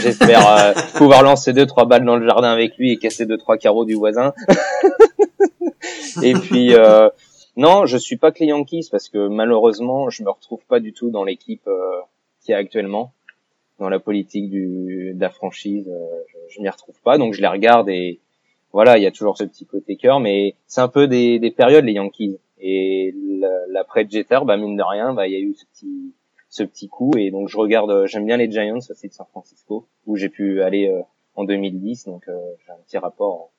j'espère 0.00 0.46
euh, 0.48 0.72
pouvoir 0.96 1.22
lancer 1.22 1.52
deux 1.52 1.66
trois 1.66 1.84
balles 1.86 2.04
dans 2.04 2.16
le 2.16 2.26
jardin 2.26 2.50
avec 2.52 2.76
lui 2.76 2.92
et 2.92 2.96
casser 2.98 3.26
deux 3.26 3.38
trois 3.38 3.56
carreaux 3.56 3.84
du 3.84 3.94
voisin. 3.94 4.32
et 6.22 6.34
puis 6.34 6.74
euh, 6.74 7.08
non, 7.56 7.86
je 7.86 7.96
suis 7.96 8.16
pas 8.16 8.30
les 8.38 8.46
Yankees 8.46 8.88
parce 8.90 9.08
que 9.08 9.28
malheureusement, 9.28 10.10
je 10.10 10.22
me 10.22 10.30
retrouve 10.30 10.64
pas 10.66 10.80
du 10.80 10.92
tout 10.92 11.10
dans 11.10 11.24
l'équipe 11.24 11.66
euh, 11.66 12.00
qui 12.40 12.52
est 12.52 12.56
actuellement 12.56 13.12
dans 13.78 13.88
la 13.88 13.98
politique 13.98 14.50
du 14.50 15.12
de 15.14 15.20
la 15.20 15.30
franchise. 15.30 15.88
euh, 15.88 16.22
je, 16.28 16.54
je 16.56 16.60
m'y 16.60 16.68
retrouve 16.68 17.00
pas, 17.02 17.18
donc 17.18 17.34
je 17.34 17.40
les 17.40 17.48
regarde 17.48 17.88
et 17.88 18.20
voilà, 18.72 18.96
il 18.96 19.02
y 19.02 19.06
a 19.06 19.10
toujours 19.10 19.36
ce 19.36 19.44
petit 19.44 19.66
côté 19.66 19.96
cœur, 19.96 20.18
mais 20.18 20.54
c'est 20.66 20.80
un 20.80 20.88
peu 20.88 21.06
des, 21.06 21.38
des 21.38 21.50
périodes 21.50 21.84
les 21.84 21.92
Yankees. 21.92 22.38
Et 22.58 23.12
la- 23.40 23.66
l'après 23.68 24.06
Jeter, 24.08 24.38
bah 24.44 24.56
mine 24.56 24.76
de 24.76 24.82
rien, 24.82 25.12
bah 25.12 25.26
il 25.26 25.32
y 25.32 25.36
a 25.36 25.40
eu 25.40 25.52
ce 25.54 25.64
petit 25.66 26.14
ce 26.52 26.62
petit 26.62 26.88
coup. 26.88 27.10
Et 27.18 27.30
donc 27.30 27.48
je 27.48 27.56
regarde, 27.56 27.90
euh, 27.90 28.06
j'aime 28.06 28.26
bien 28.26 28.36
les 28.36 28.50
Giants 28.50 28.76
aussi 28.76 29.08
de 29.08 29.12
San 29.12 29.26
Francisco 29.30 29.86
où 30.06 30.16
j'ai 30.16 30.28
pu 30.28 30.60
aller 30.62 30.86
euh, 30.88 31.00
en 31.34 31.44
2010, 31.44 32.04
donc 32.04 32.24
euh, 32.28 32.32
j'ai 32.64 32.72
un 32.72 32.76
petit 32.86 32.98
rapport 32.98 33.50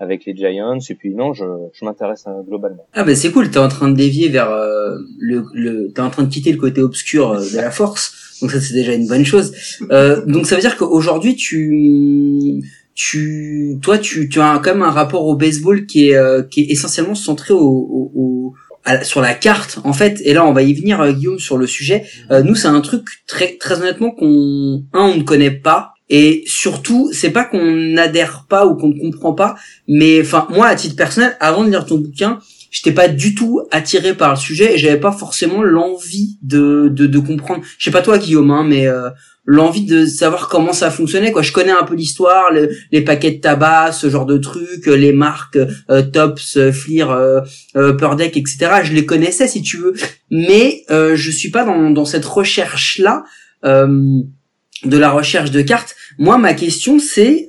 avec 0.00 0.24
les 0.24 0.34
Giants. 0.34 0.78
Et 0.88 0.94
puis 0.94 1.14
non, 1.14 1.34
je, 1.34 1.44
je 1.74 1.84
m'intéresse 1.84 2.24
euh, 2.26 2.40
globalement. 2.42 2.86
Ah 2.94 3.04
bah 3.04 3.14
c'est 3.14 3.30
cool, 3.30 3.50
t'es 3.50 3.58
en 3.58 3.68
train 3.68 3.90
de 3.90 3.96
dévier 3.96 4.28
vers 4.30 4.50
euh, 4.50 4.96
le, 5.18 5.44
le 5.52 5.92
t'es 5.92 6.00
en 6.00 6.08
train 6.10 6.22
de 6.22 6.30
quitter 6.32 6.50
le 6.52 6.58
côté 6.58 6.80
obscur 6.80 7.34
de 7.38 7.56
la 7.56 7.70
force, 7.70 8.38
donc 8.40 8.50
ça 8.50 8.60
c'est 8.62 8.72
déjà 8.74 8.94
une 8.94 9.06
bonne 9.06 9.24
chose. 9.26 9.52
Euh, 9.90 10.24
donc 10.24 10.46
ça 10.46 10.54
veut 10.54 10.62
dire 10.62 10.76
qu'aujourd'hui 10.78 11.36
tu 11.36 12.62
tu 12.94 13.78
toi 13.82 13.98
tu 13.98 14.28
tu 14.28 14.40
as 14.40 14.58
quand 14.64 14.72
même 14.72 14.82
un 14.82 14.90
rapport 14.90 15.26
au 15.26 15.36
baseball 15.36 15.84
qui 15.86 16.10
est 16.10 16.48
qui 16.50 16.62
est 16.62 16.70
essentiellement 16.72 17.14
centré 17.14 17.52
au, 17.54 17.58
au, 17.60 18.12
au- 18.14 18.54
sur 19.02 19.20
la 19.20 19.34
carte 19.34 19.80
en 19.84 19.92
fait 19.92 20.20
et 20.24 20.32
là 20.32 20.44
on 20.46 20.52
va 20.52 20.62
y 20.62 20.72
venir 20.72 21.00
euh, 21.00 21.12
Guillaume 21.12 21.38
sur 21.38 21.58
le 21.58 21.66
sujet. 21.66 22.04
Euh, 22.30 22.42
nous 22.42 22.54
c'est 22.54 22.68
un 22.68 22.80
truc 22.80 23.06
très 23.26 23.56
très 23.56 23.80
honnêtement 23.80 24.10
qu'on 24.10 24.84
un 24.92 25.02
on 25.02 25.16
ne 25.16 25.22
connaît 25.22 25.50
pas 25.50 25.92
et 26.08 26.42
surtout 26.46 27.10
c'est 27.12 27.30
pas 27.30 27.44
qu'on 27.44 27.70
n'adhère 27.70 28.46
pas 28.48 28.66
ou 28.66 28.76
qu'on 28.76 28.88
ne 28.88 28.98
comprend 28.98 29.34
pas 29.34 29.56
mais 29.86 30.20
enfin 30.20 30.46
moi 30.50 30.66
à 30.66 30.74
titre 30.74 30.96
personnel 30.96 31.36
avant 31.40 31.64
de 31.64 31.70
lire 31.70 31.84
ton 31.84 31.98
bouquin 31.98 32.38
j'étais 32.70 32.92
pas 32.92 33.08
du 33.08 33.34
tout 33.34 33.62
attiré 33.70 34.14
par 34.14 34.30
le 34.30 34.36
sujet 34.36 34.74
et 34.74 34.78
j'avais 34.78 35.00
pas 35.00 35.12
forcément 35.12 35.62
l'envie 35.62 36.38
de, 36.42 36.88
de 36.92 37.06
de 37.06 37.18
comprendre. 37.18 37.62
Je 37.78 37.84
sais 37.84 37.90
pas 37.90 38.02
toi 38.02 38.18
Guillaume 38.18 38.50
hein, 38.50 38.64
mais 38.64 38.86
euh, 38.86 39.10
l'envie 39.50 39.86
de 39.86 40.04
savoir 40.04 40.48
comment 40.48 40.74
ça 40.74 40.90
fonctionnait 40.90 41.32
quoi. 41.32 41.40
Je 41.40 41.52
connais 41.52 41.72
un 41.72 41.82
peu 41.84 41.94
l'histoire 41.94 42.52
le- 42.52 42.68
les 42.92 43.00
paquets 43.00 43.30
de 43.30 43.40
tabac 43.40 43.92
ce 43.92 44.10
genre 44.10 44.26
de 44.26 44.36
trucs 44.36 44.86
euh, 44.86 44.94
les 44.94 45.12
marques 45.14 45.56
euh, 45.90 46.02
Tops 46.02 46.58
euh, 46.58 46.70
Fleer 46.70 47.10
euh, 47.10 47.40
euh, 47.74 47.92
Upper 47.94 48.10
Deck 48.18 48.36
etc 48.36 48.82
je 48.84 48.92
les 48.92 49.06
connaissais 49.06 49.48
si 49.48 49.62
tu 49.62 49.78
veux. 49.78 49.94
Mais 50.30 50.82
euh, 50.90 51.16
je 51.16 51.30
suis 51.30 51.50
pas 51.50 51.64
dans 51.64 51.88
dans 51.90 52.04
cette 52.04 52.26
recherche 52.26 52.98
là 52.98 53.24
de 53.64 54.96
la 54.98 55.10
recherche 55.10 55.50
de 55.50 55.62
cartes. 55.62 55.96
Moi 56.18 56.36
ma 56.36 56.52
question 56.52 56.98
c'est 56.98 57.48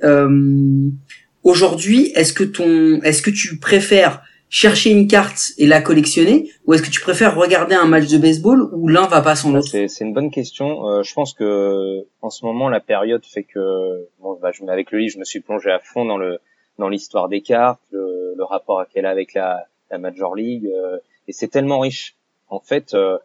aujourd'hui 1.42 2.12
est-ce 2.14 2.32
que 2.32 2.44
ton 2.44 3.00
est-ce 3.02 3.22
que 3.22 3.30
tu 3.30 3.58
préfères 3.58 4.22
chercher 4.50 4.90
une 4.90 5.06
carte 5.06 5.52
et 5.58 5.66
la 5.66 5.80
collectionner 5.80 6.50
ou 6.66 6.74
est-ce 6.74 6.82
que 6.82 6.90
tu 6.90 7.00
préfères 7.00 7.36
regarder 7.36 7.76
un 7.76 7.86
match 7.86 8.08
de 8.08 8.18
baseball 8.18 8.68
où 8.74 8.88
l'un 8.88 9.06
va 9.06 9.22
pas 9.22 9.36
sans 9.36 9.52
l'autre? 9.52 9.68
C'est 9.68 10.00
une 10.00 10.12
bonne 10.12 10.30
question. 10.30 10.86
Euh, 10.88 11.02
je 11.02 11.14
pense 11.14 11.32
que 11.32 12.04
en 12.20 12.30
ce 12.30 12.44
moment 12.44 12.68
la 12.68 12.80
période 12.80 13.24
fait 13.24 13.44
que 13.44 14.08
bon, 14.18 14.38
bah, 14.42 14.50
je, 14.52 14.64
avec 14.66 14.90
le 14.90 14.98
livre, 14.98 15.12
je 15.14 15.18
me 15.18 15.24
suis 15.24 15.40
plongé 15.40 15.70
à 15.70 15.78
fond 15.78 16.04
dans 16.04 16.18
le 16.18 16.38
dans 16.78 16.88
l'histoire 16.88 17.28
des 17.28 17.42
cartes, 17.42 17.80
le, 17.90 18.34
le 18.36 18.44
rapport 18.44 18.82
qu'elle 18.88 19.06
a 19.06 19.10
avec 19.10 19.34
la, 19.34 19.66
la 19.90 19.98
Major 19.98 20.34
League, 20.34 20.66
euh, 20.66 20.96
et 21.28 21.32
c'est 21.32 21.48
tellement 21.48 21.78
riche. 21.78 22.16
En 22.48 22.58
fait, 22.58 22.94
euh, 22.94 23.18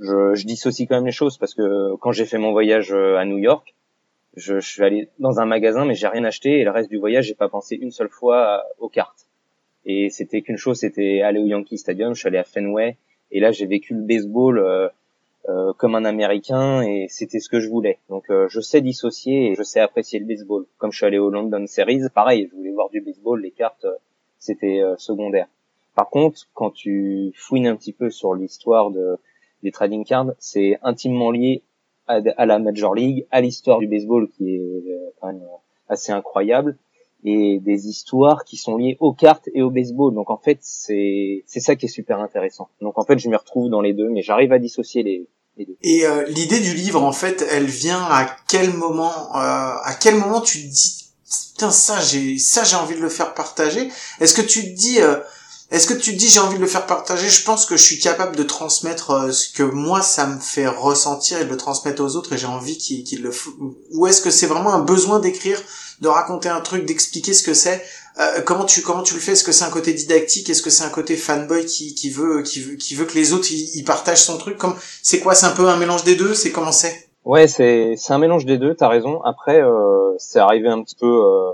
je, 0.00 0.34
je 0.34 0.46
dissocie 0.46 0.86
quand 0.88 0.94
même 0.94 1.04
les 1.06 1.12
choses 1.12 1.36
parce 1.36 1.52
que 1.52 1.96
quand 1.96 2.12
j'ai 2.12 2.24
fait 2.24 2.38
mon 2.38 2.52
voyage 2.52 2.92
euh, 2.92 3.18
à 3.18 3.24
New 3.24 3.38
York, 3.38 3.74
je, 4.36 4.60
je 4.60 4.68
suis 4.68 4.82
allé 4.84 5.08
dans 5.18 5.40
un 5.40 5.46
magasin 5.46 5.84
mais 5.84 5.94
j'ai 5.94 6.06
rien 6.08 6.24
acheté 6.24 6.60
et 6.60 6.64
le 6.64 6.70
reste 6.70 6.88
du 6.88 6.96
voyage 6.98 7.26
j'ai 7.26 7.34
pas 7.34 7.48
pensé 7.48 7.76
une 7.76 7.90
seule 7.90 8.08
fois 8.08 8.64
aux 8.78 8.88
cartes. 8.88 9.25
Et 9.86 10.10
c'était 10.10 10.42
qu'une 10.42 10.56
chose, 10.58 10.78
c'était 10.80 11.22
aller 11.22 11.40
au 11.40 11.46
Yankee 11.46 11.78
Stadium. 11.78 12.14
Je 12.14 12.18
suis 12.20 12.28
allé 12.28 12.38
à 12.38 12.44
Fenway 12.44 12.96
et 13.30 13.40
là 13.40 13.52
j'ai 13.52 13.66
vécu 13.66 13.94
le 13.94 14.02
baseball. 14.02 14.58
euh, 14.58 14.88
euh, 15.48 15.72
comme 15.74 15.94
un 15.94 16.04
Américain 16.04 16.82
et 16.82 17.06
c'était 17.08 17.38
ce 17.38 17.48
que 17.48 17.60
je 17.60 17.68
voulais. 17.68 17.98
Donc 18.08 18.30
euh, 18.30 18.48
je 18.48 18.60
sais 18.60 18.80
dissocier 18.80 19.52
et 19.52 19.54
je 19.54 19.62
sais 19.62 19.78
apprécier 19.80 20.18
le 20.18 20.26
baseball. 20.26 20.66
Comme 20.78 20.90
je 20.90 20.96
suis 20.96 21.06
allé 21.06 21.18
au 21.18 21.30
London 21.30 21.64
Series, 21.68 22.00
pareil, 22.12 22.48
je 22.50 22.56
voulais 22.56 22.72
voir 22.72 22.90
du 22.90 23.00
baseball, 23.00 23.40
les 23.40 23.52
cartes 23.52 23.84
euh, 23.84 23.94
c'était 24.38 24.80
euh, 24.80 24.96
secondaire. 24.98 25.46
Par 25.94 26.10
contre, 26.10 26.40
quand 26.52 26.70
tu 26.70 27.32
fouines 27.36 27.66
un 27.68 27.76
petit 27.76 27.92
peu 27.92 28.10
sur 28.10 28.34
l'histoire 28.34 28.90
de 28.90 29.18
des 29.62 29.70
trading 29.70 30.04
cards, 30.04 30.32
c'est 30.38 30.78
intimement 30.82 31.30
lié 31.30 31.62
à, 32.08 32.20
à 32.36 32.44
la 32.46 32.58
Major 32.58 32.94
League, 32.94 33.26
à 33.30 33.40
l'histoire 33.40 33.78
du 33.78 33.86
baseball 33.86 34.28
qui 34.28 34.56
est 34.56 34.58
euh, 34.58 35.10
quand 35.20 35.28
même 35.28 35.42
assez 35.88 36.10
incroyable 36.12 36.76
et 37.26 37.58
des 37.60 37.88
histoires 37.88 38.44
qui 38.44 38.56
sont 38.56 38.76
liées 38.76 38.96
aux 39.00 39.12
cartes 39.12 39.48
et 39.52 39.60
au 39.60 39.70
baseball. 39.70 40.14
Donc 40.14 40.30
en 40.30 40.38
fait, 40.38 40.58
c'est 40.62 41.44
c'est 41.46 41.60
ça 41.60 41.74
qui 41.76 41.86
est 41.86 41.90
super 41.90 42.20
intéressant. 42.20 42.68
Donc 42.80 42.98
en 42.98 43.04
fait, 43.04 43.18
je 43.18 43.28
me 43.28 43.36
retrouve 43.36 43.68
dans 43.68 43.80
les 43.80 43.92
deux, 43.92 44.08
mais 44.08 44.22
j'arrive 44.22 44.52
à 44.52 44.58
dissocier 44.58 45.02
les, 45.02 45.28
les 45.56 45.66
deux. 45.66 45.76
Et 45.82 46.06
euh, 46.06 46.24
l'idée 46.28 46.60
du 46.60 46.72
livre, 46.74 47.02
en 47.02 47.12
fait, 47.12 47.46
elle 47.50 47.66
vient 47.66 48.02
à 48.02 48.26
quel 48.48 48.72
moment 48.72 49.34
euh, 49.34 49.38
À 49.38 49.96
quel 50.00 50.14
moment 50.14 50.40
tu 50.40 50.62
te 50.62 50.72
dis, 50.72 51.06
putain, 51.52 51.70
ça, 51.70 52.00
j'ai, 52.00 52.38
ça, 52.38 52.62
j'ai 52.62 52.76
envie 52.76 52.94
de 52.94 53.00
le 53.00 53.08
faire 53.08 53.34
partager. 53.34 53.90
Est-ce 54.20 54.34
que 54.34 54.42
tu 54.42 54.62
te 54.62 54.78
dis, 54.78 55.00
euh, 55.00 55.16
est-ce 55.72 55.88
que 55.88 55.94
tu 55.94 56.12
te 56.12 56.16
dis, 56.16 56.28
j'ai 56.28 56.38
envie 56.38 56.56
de 56.56 56.60
le 56.60 56.68
faire 56.68 56.86
partager 56.86 57.28
Je 57.28 57.42
pense 57.42 57.66
que 57.66 57.76
je 57.76 57.82
suis 57.82 57.98
capable 57.98 58.36
de 58.36 58.44
transmettre 58.44 59.10
euh, 59.10 59.32
ce 59.32 59.52
que 59.52 59.64
moi 59.64 60.00
ça 60.00 60.26
me 60.28 60.38
fait 60.38 60.68
ressentir 60.68 61.40
et 61.40 61.44
de 61.44 61.50
le 61.50 61.56
transmettre 61.56 62.02
aux 62.04 62.14
autres, 62.14 62.34
et 62.34 62.38
j'ai 62.38 62.46
envie 62.46 62.78
qu'ils, 62.78 63.02
qu'ils 63.02 63.22
le. 63.22 63.32
Ou 63.92 64.06
est-ce 64.06 64.22
que 64.22 64.30
c'est 64.30 64.46
vraiment 64.46 64.72
un 64.72 64.78
besoin 64.80 65.18
d'écrire, 65.18 65.60
de 66.00 66.08
raconter 66.08 66.48
un 66.48 66.60
truc, 66.60 66.84
d'expliquer 66.84 67.32
ce 67.32 67.42
que 67.42 67.54
c'est 67.54 67.82
Euh, 68.18 68.40
Comment 68.46 68.64
tu, 68.64 68.80
comment 68.80 69.02
tu 69.02 69.12
le 69.14 69.20
fais? 69.20 69.32
Est-ce 69.32 69.44
que 69.44 69.52
c'est 69.52 69.66
un 69.66 69.70
côté 69.70 69.92
didactique? 69.92 70.48
Est-ce 70.48 70.62
que 70.62 70.70
c'est 70.70 70.84
un 70.84 70.88
côté 70.90 71.16
fanboy 71.16 71.66
qui, 71.66 71.94
qui 71.94 72.08
veut, 72.08 72.42
qui 72.42 72.60
veut, 72.60 72.76
qui 72.76 72.94
veut 72.94 73.04
que 73.04 73.14
les 73.14 73.34
autres 73.34 73.48
ils, 73.52 73.84
partagent 73.84 74.22
son 74.22 74.38
truc? 74.38 74.56
Comme, 74.56 74.74
c'est 75.02 75.20
quoi? 75.20 75.34
C'est 75.34 75.44
un 75.44 75.54
peu 75.54 75.68
un 75.68 75.76
mélange 75.76 76.04
des 76.04 76.16
deux? 76.16 76.32
C'est 76.32 76.50
comment 76.50 76.72
c'est? 76.72 77.08
Ouais, 77.26 77.46
c'est 77.46 77.94
c'est 77.96 78.14
un 78.14 78.18
mélange 78.18 78.46
des 78.46 78.56
deux. 78.56 78.74
T'as 78.74 78.88
raison. 78.88 79.20
Après, 79.22 79.60
euh, 79.60 80.14
c'est 80.18 80.38
arrivé 80.38 80.68
un 80.68 80.82
petit 80.82 80.96
peu 80.96 81.06
euh, 81.26 81.52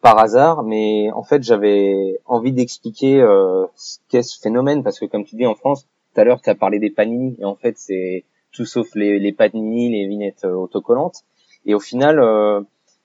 par 0.00 0.18
hasard, 0.18 0.62
mais 0.62 1.10
en 1.12 1.22
fait, 1.22 1.42
j'avais 1.42 2.18
envie 2.24 2.52
d'expliquer 2.52 3.20
euh, 3.20 3.66
ce 3.76 3.98
qu'est 4.08 4.22
ce 4.22 4.40
phénomène 4.40 4.82
parce 4.82 4.98
que, 4.98 5.04
comme 5.04 5.26
tu 5.26 5.36
dis 5.36 5.46
en 5.46 5.54
France, 5.54 5.86
tout 6.14 6.20
à 6.20 6.24
l'heure, 6.24 6.40
tu 6.40 6.48
as 6.48 6.54
parlé 6.54 6.78
des 6.78 6.90
panini 6.90 7.36
et 7.40 7.44
en 7.44 7.56
fait, 7.56 7.74
c'est 7.76 8.24
tout 8.52 8.64
sauf 8.64 8.88
les, 8.94 9.18
les 9.18 9.32
panini, 9.32 9.90
les 9.90 10.06
vignettes 10.08 10.44
euh, 10.44 10.54
autocollantes. 10.54 11.18
Et 11.66 11.74
au 11.74 11.80
final, 11.80 12.20
euh, 12.20 12.62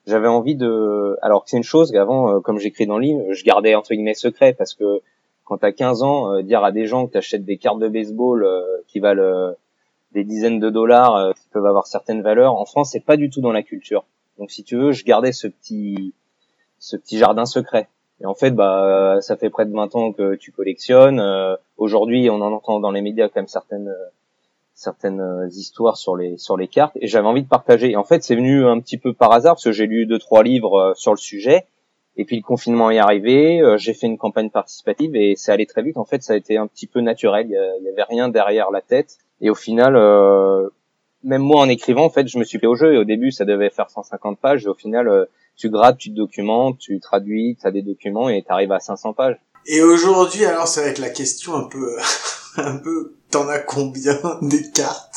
j'avais 0.08 0.28
envie 0.28 0.56
de. 0.56 1.18
Alors 1.22 1.44
que 1.44 1.50
c'est 1.50 1.58
une 1.58 1.64
chose 1.64 1.92
qu'avant, 1.92 2.36
euh, 2.36 2.40
comme 2.40 2.60
j'écris 2.60 2.88
dans 2.88 2.98
le 2.98 3.04
livre, 3.04 3.34
je 3.34 3.44
gardais 3.44 3.76
entre 3.76 3.94
guillemets 3.94 4.14
secret 4.14 4.54
parce 4.54 4.74
que 4.74 5.02
quand 5.44 5.58
t'as 5.58 5.72
15 5.72 6.04
ans, 6.04 6.34
euh, 6.34 6.42
dire 6.42 6.64
à 6.64 6.72
des 6.72 6.86
gens 6.86 7.08
que 7.08 7.14
t'achètes 7.14 7.46
des 7.46 7.58
cartes 7.58 7.80
de 7.80 7.88
baseball 7.88 8.44
euh, 8.44 8.62
qui 8.88 9.00
valent 9.00 9.54
des 10.14 10.24
dizaines 10.24 10.60
de 10.60 10.70
dollars, 10.70 11.34
qui 11.36 11.50
peuvent 11.50 11.66
avoir 11.66 11.88
certaines 11.88 12.22
valeurs, 12.22 12.56
en 12.56 12.66
France, 12.66 12.92
c'est 12.92 13.04
pas 13.04 13.18
du 13.18 13.30
tout 13.30 13.42
dans 13.42 13.52
la 13.52 13.64
culture. 13.64 14.06
Donc, 14.40 14.50
si 14.50 14.64
tu 14.64 14.78
veux, 14.78 14.94
je 14.94 15.04
gardais 15.04 15.34
ce 15.34 15.48
petit, 15.48 16.14
ce 16.80 16.96
petit 16.96 17.18
jardin 17.18 17.46
secret. 17.46 17.90
Et 18.22 18.26
en 18.26 18.34
fait, 18.34 18.52
bah, 18.52 19.18
ça 19.20 19.36
fait 19.36 19.50
près 19.50 19.66
de 19.66 19.74
20 19.74 19.94
ans 19.96 20.14
que 20.14 20.36
tu 20.36 20.54
collectionnes. 20.54 21.22
Aujourd'hui, 21.76 22.30
on 22.30 22.36
en 22.36 22.54
entend 22.54 22.80
dans 22.80 22.92
les 22.92 23.02
médias 23.02 23.28
quand 23.28 23.42
même 23.42 23.48
certaines, 23.50 23.94
certaines 24.76 25.22
euh, 25.22 25.48
histoires 25.50 25.98
sur 25.98 26.16
les 26.16 26.38
sur 26.38 26.58
les 26.58 26.68
cartes. 26.68 26.96
Et 27.02 27.08
j'avais 27.08 27.28
envie 27.28 27.42
de 27.44 27.48
partager. 27.48 27.92
Et 27.92 27.96
en 27.96 28.04
fait, 28.04 28.24
c'est 28.24 28.36
venu 28.36 28.66
un 28.66 28.80
petit 28.80 28.98
peu 28.98 29.14
par 29.14 29.32
hasard 29.32 29.56
parce 29.56 29.64
que 29.64 29.72
j'ai 29.72 29.88
lu 29.88 30.06
deux 30.06 30.20
trois 30.20 30.44
livres 30.44 30.78
euh, 30.80 30.94
sur 30.96 31.12
le 31.12 31.18
sujet. 31.18 31.66
Et 32.18 32.24
puis 32.26 32.36
le 32.38 32.44
confinement 32.44 32.92
est 32.92 33.00
arrivé, 33.00 33.60
euh, 33.62 33.78
j'ai 33.78 33.94
fait 33.94 34.08
une 34.08 34.18
campagne 34.18 34.50
participative 34.50 35.16
et 35.16 35.34
c'est 35.36 35.52
allé 35.52 35.66
très 35.66 35.82
vite. 35.82 35.98
En 35.98 36.06
fait, 36.06 36.22
ça 36.24 36.34
a 36.34 36.36
été 36.38 36.58
un 36.58 36.68
petit 36.68 36.88
peu 36.88 37.02
naturel. 37.02 37.48
Il 37.50 37.54
y, 37.54 37.58
a- 37.58 37.78
il 37.80 37.84
y 37.86 37.90
avait 37.90 38.04
rien 38.04 38.30
derrière 38.30 38.70
la 38.72 38.82
tête. 38.82 39.18
Et 39.42 39.50
au 39.50 39.56
final, 39.56 39.96
même 41.24 41.42
moi 41.42 41.62
en 41.62 41.68
écrivant, 41.70 42.06
en 42.06 42.10
fait, 42.10 42.28
je 42.28 42.38
me 42.38 42.44
suis 42.44 42.60
fait 42.60 42.68
au 42.68 42.76
jeu. 42.76 42.94
Et 42.94 42.98
au 42.98 43.04
début, 43.04 43.32
ça 43.32 43.44
devait 43.46 43.70
faire 43.70 43.90
150 43.90 44.40
pages. 44.40 44.66
Au 44.68 44.74
final, 44.74 45.28
tu 45.58 45.70
grattes, 45.70 45.98
tu 45.98 46.10
te 46.12 46.16
documentes, 46.16 46.78
tu 46.80 47.00
traduis, 47.00 47.58
tu 47.60 47.68
as 47.68 47.72
des 47.72 47.82
documents 47.82 48.30
et 48.30 48.44
tu 48.44 48.52
arrives 48.52 48.72
à 48.72 48.80
500 48.80 49.14
pages. 49.14 49.38
Et 49.68 49.82
aujourd'hui, 49.82 50.46
alors, 50.46 50.68
ça 50.68 50.82
va 50.82 50.88
être 50.88 51.00
la 51.00 51.10
question 51.10 51.56
un 51.56 51.64
peu, 51.68 51.98
un 52.58 52.78
peu, 52.78 53.14
t'en 53.32 53.48
as 53.48 53.60
combien 53.60 54.20
des 54.42 54.72
cartes? 54.72 55.16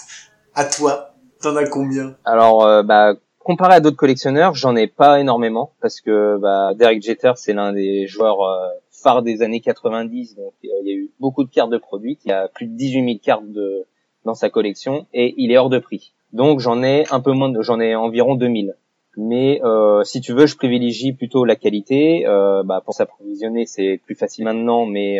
À 0.54 0.64
toi 0.64 1.14
T'en 1.40 1.54
as 1.54 1.66
combien? 1.66 2.16
Alors, 2.24 2.66
euh, 2.66 2.82
bah, 2.82 3.14
comparé 3.38 3.74
à 3.74 3.80
d'autres 3.80 3.96
collectionneurs, 3.96 4.54
j'en 4.54 4.74
ai 4.74 4.88
pas 4.88 5.20
énormément 5.20 5.72
parce 5.80 6.00
que 6.00 6.36
bah, 6.38 6.72
Derek 6.74 7.00
Jeter, 7.02 7.32
c'est 7.36 7.52
l'un 7.52 7.72
des 7.72 8.08
joueurs 8.08 8.42
euh, 8.42 8.68
phares 8.90 9.22
des 9.22 9.42
années 9.42 9.60
90. 9.60 10.34
Donc, 10.34 10.52
euh, 10.64 10.68
il 10.82 10.88
y 10.88 10.92
a 10.92 10.96
eu 10.96 11.10
beaucoup 11.20 11.44
de 11.44 11.50
cartes 11.50 11.70
de 11.70 11.78
produits. 11.78 12.18
Il 12.24 12.30
y 12.30 12.32
a 12.32 12.48
plus 12.48 12.66
de 12.66 12.76
18 12.76 13.04
000 13.04 13.18
cartes 13.22 13.48
de, 13.48 13.86
dans 14.24 14.34
sa 14.34 14.50
collection 14.50 15.06
et 15.14 15.34
il 15.36 15.52
est 15.52 15.58
hors 15.58 15.70
de 15.70 15.78
prix. 15.78 16.12
Donc, 16.32 16.58
j'en 16.58 16.82
ai 16.82 17.04
un 17.10 17.20
peu 17.20 17.32
moins, 17.32 17.52
j'en 17.60 17.78
ai 17.78 17.94
environ 17.94 18.34
2000. 18.34 18.74
Mais 19.16 19.60
si 20.04 20.20
tu 20.20 20.32
veux, 20.32 20.46
je 20.46 20.56
privilégie 20.56 21.12
plutôt 21.12 21.44
la 21.44 21.56
qualité. 21.56 22.24
Bah, 22.64 22.82
pour 22.84 22.94
s'approvisionner, 22.94 23.66
c'est 23.66 24.00
plus 24.04 24.14
facile 24.14 24.44
maintenant, 24.44 24.86
mais 24.86 25.18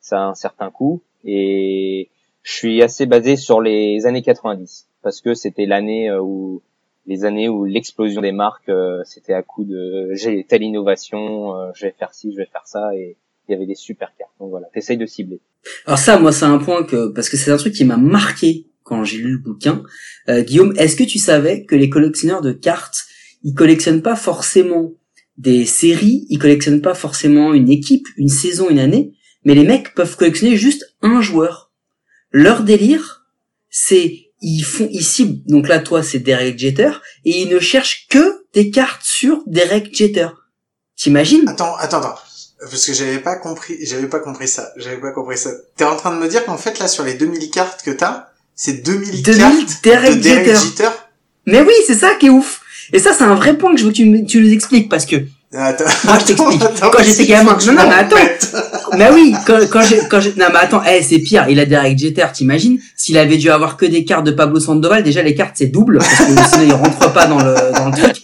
ça 0.00 0.20
a 0.20 0.26
un 0.28 0.34
certain 0.34 0.70
coût. 0.70 1.02
Et 1.24 2.10
je 2.42 2.52
suis 2.52 2.82
assez 2.82 3.06
basé 3.06 3.36
sur 3.36 3.60
les 3.60 4.06
années 4.06 4.22
90. 4.22 4.88
parce 5.02 5.20
que 5.20 5.34
c'était 5.34 5.66
l'année 5.66 6.10
euh, 6.10 6.20
où 6.20 6.62
les 7.08 7.24
années 7.24 7.48
où 7.48 7.64
l'explosion 7.64 8.20
des 8.20 8.32
marques, 8.32 8.68
euh, 8.68 9.02
c'était 9.04 9.32
à 9.32 9.42
coup 9.42 9.64
de 9.64 10.10
j'ai 10.12 10.44
telle 10.44 10.62
innovation, 10.62 11.56
euh, 11.56 11.70
je 11.74 11.86
vais 11.86 11.94
faire 11.98 12.12
ci, 12.12 12.32
je 12.32 12.36
vais 12.36 12.48
faire 12.52 12.66
ça, 12.66 12.94
et 12.94 13.16
il 13.48 13.52
y 13.52 13.54
avait 13.54 13.66
des 13.66 13.74
super 13.74 14.12
cartes. 14.18 14.32
Donc 14.38 14.50
voilà, 14.50 14.66
t'essayes 14.74 14.98
de 14.98 15.06
cibler. 15.06 15.40
Alors 15.86 15.98
ça, 15.98 16.18
moi, 16.18 16.32
c'est 16.32 16.44
un 16.44 16.58
point 16.58 16.84
que 16.84 17.08
parce 17.08 17.30
que 17.30 17.38
c'est 17.38 17.50
un 17.50 17.56
truc 17.56 17.72
qui 17.72 17.84
m'a 17.84 17.96
marqué 17.96 18.66
quand 18.82 19.04
j'ai 19.04 19.18
lu 19.18 19.32
le 19.32 19.38
bouquin. 19.38 19.82
Euh, 20.28 20.42
Guillaume, 20.42 20.74
est-ce 20.76 20.96
que 20.96 21.04
tu 21.04 21.18
savais 21.18 21.64
que 21.64 21.74
les 21.74 21.88
collectionneurs 21.88 22.42
de 22.42 22.52
cartes, 22.52 23.04
ils 23.42 23.54
collectionnent 23.54 24.02
pas 24.02 24.16
forcément 24.16 24.92
des 25.38 25.64
séries, 25.64 26.26
ils 26.28 26.38
collectionnent 26.38 26.82
pas 26.82 26.94
forcément 26.94 27.54
une 27.54 27.70
équipe, 27.70 28.06
une 28.16 28.28
saison, 28.28 28.68
une 28.68 28.78
année, 28.78 29.12
mais 29.44 29.54
les 29.54 29.64
mecs 29.64 29.94
peuvent 29.94 30.16
collectionner 30.16 30.56
juste 30.56 30.94
un 31.02 31.20
joueur. 31.20 31.70
Leur 32.30 32.62
délire, 32.62 33.26
c'est 33.70 34.24
ils 34.40 34.62
font 34.62 34.88
ici, 34.92 35.42
donc 35.46 35.66
là 35.68 35.80
toi 35.80 36.02
c'est 36.02 36.20
Derek 36.20 36.58
Jeter, 36.58 36.90
et 37.24 37.42
ils 37.42 37.48
ne 37.48 37.58
cherchent 37.58 38.06
que 38.08 38.44
des 38.54 38.70
cartes 38.70 39.02
sur 39.02 39.42
Derek 39.46 39.94
Jeter. 39.94 40.28
T'imagines? 40.96 41.48
Attends, 41.48 41.74
attends, 41.76 41.98
attends. 41.98 42.14
Parce 42.60 42.86
que 42.86 42.92
j'avais 42.92 43.18
pas 43.20 43.36
compris, 43.36 43.76
j'avais 43.82 44.08
pas 44.08 44.18
compris 44.18 44.48
ça. 44.48 44.70
J'avais 44.76 44.96
pas 45.00 45.12
compris 45.12 45.38
ça. 45.38 45.50
T'es 45.76 45.84
en 45.84 45.94
train 45.96 46.12
de 46.14 46.20
me 46.20 46.28
dire 46.28 46.44
qu'en 46.44 46.56
fait, 46.58 46.78
là, 46.80 46.88
sur 46.88 47.04
les 47.04 47.14
2000 47.14 47.50
cartes 47.50 47.82
que 47.84 47.92
t'as, 47.92 48.28
c'est 48.56 48.82
2000 48.84 49.22
2000 49.22 49.38
cartes 49.40 49.84
Derek 49.84 50.14
de 50.16 50.20
Derek 50.22 50.46
Jeter. 50.46 50.58
Jeter. 50.58 50.88
Mais 51.46 51.60
oui, 51.62 51.72
c'est 51.86 51.94
ça 51.94 52.14
qui 52.16 52.26
est 52.26 52.30
ouf. 52.30 52.60
Et 52.92 52.98
ça, 52.98 53.12
c'est 53.16 53.22
un 53.24 53.34
vrai 53.36 53.56
point 53.56 53.72
que 53.74 53.80
je 53.80 53.84
veux 53.84 53.90
que 53.92 53.96
tu, 53.96 54.40
nous 54.40 54.52
expliques 54.52 54.88
parce 54.88 55.06
que 55.06 55.16
Attends, 55.52 55.84
Moi, 56.04 56.18
je 56.18 56.24
t'explique. 56.26 56.62
attends, 56.62 56.90
Quand 56.90 57.02
j'étais 57.02 57.26
gamin- 57.26 57.56
non, 57.66 57.72
non, 57.74 57.88
mais 57.88 57.94
attends. 57.94 58.16
Mais 58.96 59.10
oui, 59.12 59.34
quand, 59.46 59.58
quand 59.70 59.82
j'ai, 59.82 59.98
quand 60.08 60.20
j'ai, 60.20 60.30
non, 60.30 60.46
mais 60.52 60.58
attends, 60.60 60.82
eh, 60.88 61.02
c'est 61.02 61.18
pire, 61.18 61.46
il 61.48 61.58
a 61.60 61.66
Derek 61.66 61.98
Jeter, 61.98 62.26
t'imagines? 62.32 62.78
S'il 62.96 63.18
avait 63.18 63.36
dû 63.36 63.50
avoir 63.50 63.76
que 63.76 63.86
des 63.86 64.04
cartes 64.04 64.24
de 64.24 64.30
Pablo 64.30 64.60
Sandoval, 64.60 65.02
déjà, 65.02 65.22
les 65.22 65.34
cartes, 65.34 65.54
c'est 65.56 65.66
double, 65.66 65.98
parce 65.98 66.16
que 66.16 66.24
sinon, 66.24 66.64
il 66.64 66.72
rentre 66.72 67.12
pas 67.12 67.26
dans 67.26 67.38
le, 67.38 67.54
dans 67.74 67.86
le 67.86 67.96
truc. 67.96 68.22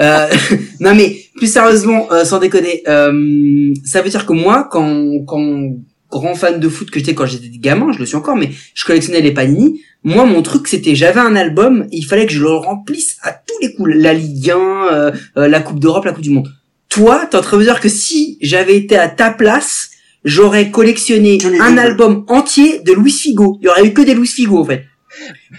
Euh, 0.00 0.28
non, 0.80 0.94
mais, 0.94 1.16
plus 1.36 1.52
sérieusement, 1.52 2.08
euh, 2.12 2.24
sans 2.24 2.38
déconner, 2.38 2.82
euh, 2.88 3.72
ça 3.84 4.02
veut 4.02 4.10
dire 4.10 4.26
que 4.26 4.32
moi, 4.32 4.68
quand, 4.70 5.24
quand, 5.26 5.70
grand 6.14 6.34
fan 6.34 6.60
de 6.60 6.68
foot 6.68 6.90
que 6.90 7.00
j'étais 7.00 7.14
quand 7.14 7.26
j'étais 7.26 7.48
gamin, 7.58 7.92
je 7.92 7.98
le 7.98 8.06
suis 8.06 8.16
encore, 8.16 8.36
mais 8.36 8.50
je 8.74 8.84
collectionnais 8.84 9.20
les 9.20 9.32
panini. 9.32 9.80
Moi, 10.04 10.24
mon 10.26 10.42
truc, 10.42 10.68
c'était, 10.68 10.94
j'avais 10.94 11.20
un 11.20 11.34
album, 11.34 11.86
il 11.90 12.02
fallait 12.02 12.26
que 12.26 12.32
je 12.32 12.40
le 12.40 12.50
remplisse 12.50 13.16
à 13.22 13.32
tous 13.32 13.58
les 13.60 13.74
coups. 13.74 13.90
La 13.94 14.12
Ligue 14.12 14.50
1, 14.50 14.56
euh, 14.56 15.12
euh, 15.38 15.48
la 15.48 15.60
Coupe 15.60 15.80
d'Europe, 15.80 16.04
la 16.04 16.12
Coupe 16.12 16.22
du 16.22 16.30
Monde. 16.30 16.52
Toi, 16.88 17.26
t'es 17.28 17.36
en 17.36 17.40
train 17.40 17.56
de 17.56 17.62
dire 17.62 17.80
que 17.80 17.88
si 17.88 18.38
j'avais 18.40 18.76
été 18.76 18.96
à 18.96 19.08
ta 19.08 19.30
place, 19.30 19.90
j'aurais 20.24 20.70
collectionné 20.70 21.38
un 21.60 21.76
album 21.78 22.24
entier 22.28 22.80
de 22.80 22.92
Louis 22.92 23.12
Figo. 23.12 23.58
Il 23.60 23.66
y 23.66 23.68
aurait 23.68 23.86
eu 23.86 23.92
que 23.92 24.02
des 24.02 24.14
Louis 24.14 24.26
Figo, 24.26 24.58
en 24.58 24.64
fait. 24.64 24.86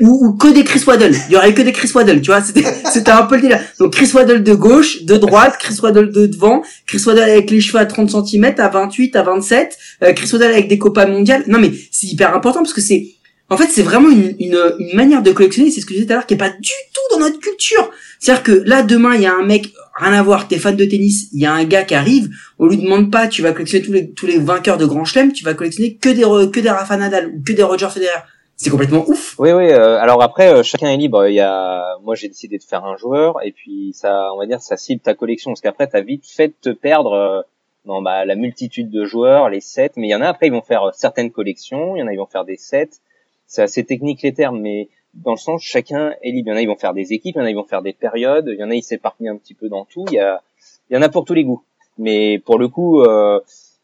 Ou, 0.01 0.27
ou 0.27 0.33
que 0.33 0.49
des 0.49 0.63
Chris 0.63 0.83
Waddle. 0.85 1.15
Il 1.29 1.33
y 1.33 1.37
aurait 1.37 1.51
eu 1.51 1.53
que 1.53 1.61
des 1.61 1.71
Chris 1.71 1.89
Waddle, 1.93 2.21
tu 2.21 2.27
vois. 2.27 2.41
C'était, 2.41 2.65
c'était 2.91 3.11
un 3.11 3.23
peu 3.23 3.35
le 3.35 3.43
délire. 3.43 3.61
Donc 3.79 3.93
Chris 3.93 4.11
Waddle 4.13 4.43
de 4.43 4.53
gauche, 4.53 5.03
de 5.03 5.15
droite, 5.15 5.55
Chris 5.59 5.77
Waddle 5.81 6.11
de 6.11 6.25
devant, 6.27 6.61
Chris 6.87 7.01
Waddle 7.05 7.23
avec 7.23 7.49
les 7.49 7.61
cheveux 7.61 7.79
à 7.79 7.85
30 7.85 8.09
cm, 8.09 8.55
à 8.57 8.67
28, 8.67 9.15
à 9.15 9.23
27, 9.23 9.77
euh, 10.03 10.13
Chris 10.13 10.29
Waddle 10.33 10.51
avec 10.51 10.67
des 10.67 10.77
copains 10.77 11.07
mondiales. 11.07 11.43
Non 11.47 11.59
mais 11.59 11.71
c'est 11.91 12.07
hyper 12.07 12.35
important 12.35 12.59
parce 12.59 12.73
que 12.73 12.81
c'est, 12.81 13.07
en 13.49 13.57
fait, 13.57 13.69
c'est 13.71 13.83
vraiment 13.83 14.09
une, 14.09 14.35
une, 14.39 14.59
une 14.79 14.95
manière 14.95 15.21
de 15.21 15.31
collectionner, 15.31 15.71
c'est 15.71 15.79
ce 15.79 15.85
que 15.85 15.93
je 15.93 15.99
disais 15.99 16.07
tout 16.07 16.13
à 16.13 16.15
l'heure, 16.17 16.25
qui 16.25 16.33
est 16.33 16.37
pas 16.37 16.49
du 16.49 16.71
tout 16.93 17.15
dans 17.15 17.19
notre 17.19 17.39
culture. 17.39 17.91
C'est-à-dire 18.19 18.43
que 18.43 18.63
là, 18.65 18.81
demain, 18.81 19.15
il 19.15 19.21
y 19.21 19.27
a 19.27 19.35
un 19.35 19.45
mec, 19.45 19.71
rien 19.95 20.13
à 20.13 20.21
voir, 20.23 20.47
t'es 20.47 20.57
fan 20.57 20.75
de 20.75 20.85
tennis, 20.85 21.29
il 21.33 21.41
y 21.41 21.45
a 21.45 21.53
un 21.53 21.63
gars 21.63 21.83
qui 21.83 21.95
arrive, 21.95 22.29
on 22.59 22.67
lui 22.67 22.77
demande 22.77 23.11
pas, 23.11 23.27
tu 23.27 23.41
vas 23.41 23.53
collectionner 23.53 23.83
tous 23.85 23.93
les, 23.93 24.11
tous 24.11 24.25
les 24.27 24.37
vainqueurs 24.37 24.77
de 24.77 24.85
Grand 24.85 25.05
Chelem, 25.05 25.31
tu 25.31 25.43
vas 25.43 25.53
collectionner 25.53 25.95
que 25.95 26.09
des, 26.09 26.51
que 26.51 26.59
des 26.59 26.69
Rafa 26.69 26.97
Nadal 26.97 27.27
ou 27.27 27.41
que 27.41 27.53
des 27.53 27.63
Roger 27.63 27.89
Federer. 27.89 28.19
C'est 28.57 28.69
complètement 28.69 29.03
ouf. 29.07 29.35
Oui, 29.37 29.51
oui. 29.51 29.65
euh, 29.65 29.99
alors 29.99 30.21
après, 30.21 30.47
euh, 30.53 30.63
chacun 30.63 30.87
est 30.87 30.95
libre. 30.95 31.27
Il 31.27 31.33
y 31.33 31.41
a, 31.41 31.97
moi, 32.03 32.15
j'ai 32.15 32.29
décidé 32.29 32.57
de 32.57 32.63
faire 32.63 32.85
un 32.85 32.95
joueur, 32.95 33.35
et 33.43 33.51
puis 33.51 33.91
ça, 33.93 34.31
on 34.33 34.37
va 34.37 34.45
dire, 34.45 34.61
ça 34.61 34.77
cible 34.77 35.01
ta 35.01 35.13
collection, 35.13 35.51
parce 35.51 35.59
qu'après, 35.59 35.87
t'as 35.87 36.01
vite 36.01 36.23
fait 36.25 36.53
te 36.61 36.69
perdre 36.69 37.11
euh, 37.11 37.41
dans 37.83 38.01
bah, 38.01 38.23
la 38.23 38.35
multitude 38.35 38.89
de 38.89 39.03
joueurs, 39.03 39.49
les 39.49 39.59
sets. 39.59 39.91
Mais 39.97 40.07
il 40.07 40.11
y 40.11 40.15
en 40.15 40.21
a 40.21 40.27
après, 40.27 40.47
ils 40.47 40.53
vont 40.53 40.61
faire 40.61 40.83
euh, 40.83 40.91
certaines 40.93 41.31
collections. 41.31 41.95
Il 41.95 41.99
y 41.99 42.03
en 42.03 42.07
a, 42.07 42.13
ils 42.13 42.17
vont 42.17 42.25
faire 42.25 42.45
des 42.45 42.55
sets. 42.57 43.01
C'est 43.45 43.61
assez 43.61 43.83
technique 43.83 44.21
les 44.21 44.33
termes, 44.33 44.59
mais 44.61 44.89
dans 45.15 45.31
le 45.31 45.37
sens, 45.37 45.61
chacun 45.63 46.13
est 46.21 46.31
libre. 46.31 46.49
Il 46.49 46.51
y 46.51 46.53
en 46.53 46.57
a, 46.57 46.61
ils 46.61 46.67
vont 46.67 46.75
faire 46.75 46.93
des 46.93 47.13
équipes. 47.13 47.35
Il 47.35 47.39
y 47.39 47.41
en 47.41 47.45
a, 47.45 47.49
ils 47.49 47.55
vont 47.55 47.63
faire 47.63 47.81
des 47.81 47.93
périodes. 47.93 48.49
Il 48.51 48.59
y 48.59 48.63
en 48.63 48.69
a, 48.69 48.75
ils 48.75 48.83
s'éparpillent 48.83 49.29
un 49.29 49.37
petit 49.37 49.53
peu 49.53 49.69
dans 49.69 49.85
tout. 49.85 50.05
Il 50.09 50.15
y 50.15 50.19
a, 50.19 50.41
il 50.89 50.95
y 50.95 50.97
en 50.97 51.01
a 51.01 51.09
pour 51.09 51.25
tous 51.25 51.33
les 51.33 51.43
goûts. 51.43 51.63
Mais 51.97 52.39
pour 52.39 52.59
le 52.59 52.67
coup, 52.67 53.01
euh, 53.01 53.39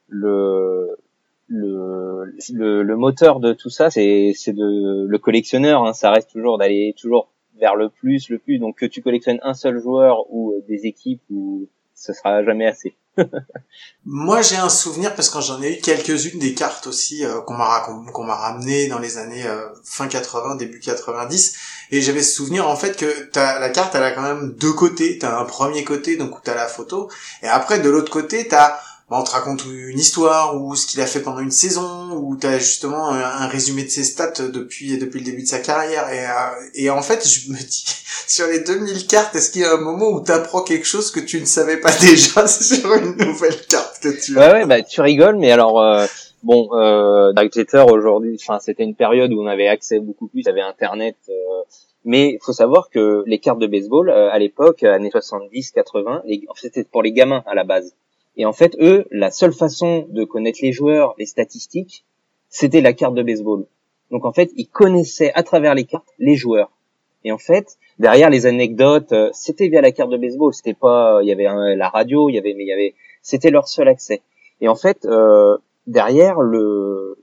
le 0.08 0.98
le, 1.48 2.34
le, 2.54 2.82
le 2.82 2.96
moteur 2.96 3.42
de 3.42 3.52
tout 3.54 3.70
ça, 3.70 3.90
c'est 3.90 4.34
de 4.48 5.06
le 5.06 5.18
collectionneur. 5.18 5.86
Hein, 5.86 5.94
ça 5.94 6.12
reste 6.12 6.32
toujours 6.32 6.58
d'aller 6.58 6.94
toujours 6.98 7.30
vers 7.60 7.76
le 7.76 7.90
plus, 7.90 8.30
le 8.30 8.40
plus. 8.40 8.60
Donc 8.60 8.78
que 8.78 8.86
tu 8.86 9.02
collectionnes 9.02 9.40
un 9.44 9.54
seul 9.54 9.80
joueur 9.80 10.26
ou 10.34 10.56
des 10.68 10.86
équipes, 10.86 11.22
ou 11.30 11.68
ce 11.94 12.14
sera 12.14 12.44
jamais 12.44 12.66
assez. 12.68 12.96
Moi, 14.06 14.42
j'ai 14.42 14.56
un 14.56 14.70
souvenir 14.70 15.14
parce 15.16 15.30
que 15.30 15.42
j'en 15.42 15.62
ai 15.62 15.78
eu 15.78 15.82
quelques-unes 15.82 16.40
des 16.40 16.54
cartes 16.54 16.88
aussi 16.88 17.26
euh, 17.26 17.42
qu'on 17.42 17.54
m'a 17.54 17.82
qu'on 18.14 18.24
m'a 18.24 18.36
ramené 18.36 18.88
dans 18.88 19.00
les 19.00 19.18
années 19.18 19.46
euh, 19.46 19.68
fin 19.84 20.08
80, 20.08 20.56
début 20.56 20.80
90, 20.80 21.56
et 21.92 22.02
j'avais 22.02 22.24
ce 22.24 22.34
souvenir 22.34 22.68
en 22.68 22.76
fait 22.76 22.98
que 22.98 23.30
t'as 23.32 23.60
la 23.60 23.70
carte, 23.70 23.94
elle 23.96 24.04
a 24.04 24.12
quand 24.12 24.22
même 24.22 24.54
deux 24.54 24.74
côtés. 24.74 25.20
T'as 25.20 25.40
un 25.40 25.46
premier 25.46 25.84
côté 25.84 26.18
donc 26.18 26.38
où 26.38 26.40
t'as 26.44 26.56
la 26.56 26.68
photo, 26.68 27.10
et 27.44 27.48
après 27.48 27.80
de 27.80 27.90
l'autre 27.90 28.12
côté 28.12 28.48
t'as 28.48 28.80
bah, 29.12 29.18
on 29.20 29.24
te 29.24 29.30
raconte 29.32 29.66
une 29.66 30.00
histoire 30.00 30.60
ou 30.60 30.74
ce 30.76 30.88
qu'il 30.88 31.00
a 31.02 31.06
fait 31.06 31.20
pendant 31.20 31.40
une 31.42 31.52
saison 31.52 32.14
ou 32.16 32.36
t'as 32.38 32.58
justement 32.58 33.10
un, 33.10 33.20
un 33.22 33.48
résumé 33.48 33.84
de 33.84 33.90
ses 33.90 34.04
stats 34.06 34.48
depuis 34.52 34.98
depuis 34.98 35.20
le 35.20 35.26
début 35.26 35.44
de 35.44 35.48
sa 35.48 35.60
carrière 35.60 36.10
et 36.12 36.26
euh, 36.26 36.70
et 36.74 36.90
en 36.90 37.02
fait 37.04 37.28
je 37.28 37.52
me 37.52 37.58
dis 37.58 37.84
sur 38.28 38.48
les 38.48 38.62
2000 38.62 39.06
cartes 39.08 39.36
est-ce 39.36 39.52
qu'il 39.52 39.62
y 39.62 39.66
a 39.66 39.74
un 39.74 39.82
moment 39.82 40.08
où 40.10 40.22
t'apprends 40.22 40.64
quelque 40.64 40.86
chose 40.88 41.12
que 41.12 41.20
tu 41.20 41.40
ne 41.42 41.46
savais 41.46 41.78
pas 41.78 41.92
déjà 42.00 42.48
sur 42.48 42.94
une 42.96 43.18
nouvelle 43.18 43.60
carte 43.68 44.00
que 44.02 44.10
tu 44.10 44.40
as 44.40 44.48
Ouais, 44.48 44.54
ouais, 44.54 44.66
bah 44.66 44.82
tu 44.82 45.02
rigoles, 45.02 45.36
mais 45.38 45.52
alors 45.52 45.80
euh, 45.82 46.06
bon, 46.44 46.70
euh, 46.74 47.34
Dark 47.34 47.54
Jeter 47.54 47.84
aujourd'hui, 47.88 48.38
enfin 48.42 48.60
c'était 48.60 48.84
une 48.84 48.96
période 48.96 49.32
où 49.34 49.42
on 49.42 49.48
avait 49.48 49.68
accès 49.68 50.00
beaucoup 50.00 50.28
plus, 50.28 50.48
avait 50.48 50.62
Internet. 50.62 51.18
euh, 51.30 51.34
mais 52.04 52.40
faut 52.42 52.54
savoir 52.54 52.90
que 52.90 53.24
les 53.28 53.38
cartes 53.40 53.60
de 53.60 53.68
baseball 53.68 54.10
euh, 54.10 54.32
à 54.32 54.40
l'époque, 54.40 54.82
années 54.84 55.12
70-80, 55.12 56.22
les- 56.26 56.44
en 56.50 56.54
fait, 56.56 56.70
c'était 56.74 56.84
pour 56.84 57.04
les 57.04 57.12
gamins 57.12 57.44
à 57.46 57.54
la 57.54 57.64
base. 57.64 57.94
Et 58.38 58.46
en 58.46 58.54
fait, 58.54 58.76
eux, 58.80 59.06
la 59.12 59.30
seule 59.32 59.54
façon 59.54 60.08
de 60.10 60.24
connaître 60.24 60.60
les 60.62 60.72
joueurs, 60.72 61.14
les 61.18 61.26
statistiques, 61.26 62.06
c'était 62.50 62.82
la 62.82 62.94
carte 62.94 63.16
de 63.16 63.24
baseball. 63.24 63.66
Donc 64.10 64.26
en 64.26 64.34
fait, 64.34 64.52
ils 64.56 64.68
connaissaient 64.68 65.32
à 65.34 65.44
travers 65.44 65.76
les 65.76 65.86
cartes 65.86 66.08
les 66.20 66.36
joueurs. 66.36 66.72
Et 67.24 67.32
en 67.32 67.38
fait, 67.38 67.78
derrière 68.00 68.30
les 68.30 68.46
anecdotes, 68.46 69.12
euh, 69.12 69.30
c'était 69.34 69.68
via 69.68 69.82
la 69.82 69.92
carte 69.92 70.10
de 70.10 70.18
baseball. 70.18 70.54
C'était 70.54 70.74
pas, 70.74 71.20
il 71.22 71.28
y 71.28 71.32
avait 71.32 71.46
un- 71.46 71.76
la 71.76 71.88
radio, 71.90 72.30
il 72.30 72.34
y 72.36 72.40
avait, 72.40 72.54
mais 72.56 72.64
il 72.64 72.68
y 72.68 72.74
avait, 72.74 72.96
c'était 73.22 73.52
leur 73.52 73.68
seul 73.68 73.88
accès. 73.88 74.22
Et 74.60 74.68
en 74.68 74.76
fait, 74.76 75.06
euh, 75.06 75.58
derrière 75.88 76.42
le, 76.42 77.18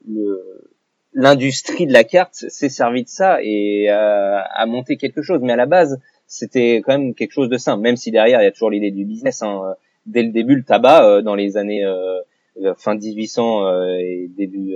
l'industrie 1.12 1.86
de 1.86 1.92
la 1.92 2.04
carte 2.04 2.34
s'est 2.34 2.68
servi 2.68 3.02
de 3.04 3.08
ça 3.08 3.38
et 3.42 3.88
a, 3.88 4.40
a 4.40 4.66
monté 4.66 4.96
quelque 4.96 5.22
chose. 5.22 5.40
Mais 5.42 5.52
à 5.52 5.56
la 5.56 5.66
base, 5.66 5.98
c'était 6.26 6.76
quand 6.84 6.96
même 6.98 7.14
quelque 7.14 7.32
chose 7.32 7.48
de 7.48 7.56
simple. 7.56 7.82
Même 7.82 7.96
si 7.96 8.10
derrière, 8.10 8.40
il 8.40 8.44
y 8.44 8.48
a 8.48 8.52
toujours 8.52 8.70
l'idée 8.70 8.90
du 8.90 9.04
business. 9.04 9.42
Hein. 9.42 9.74
Dès 10.06 10.22
le 10.22 10.32
début, 10.32 10.56
le 10.56 10.64
tabac 10.64 11.04
euh, 11.04 11.22
dans 11.22 11.34
les 11.34 11.56
années 11.56 11.84
euh, 11.84 12.20
euh, 12.62 12.74
fin 12.76 12.94
1800 12.94 13.66
euh, 13.66 13.96
et 13.98 14.28
début 14.36 14.74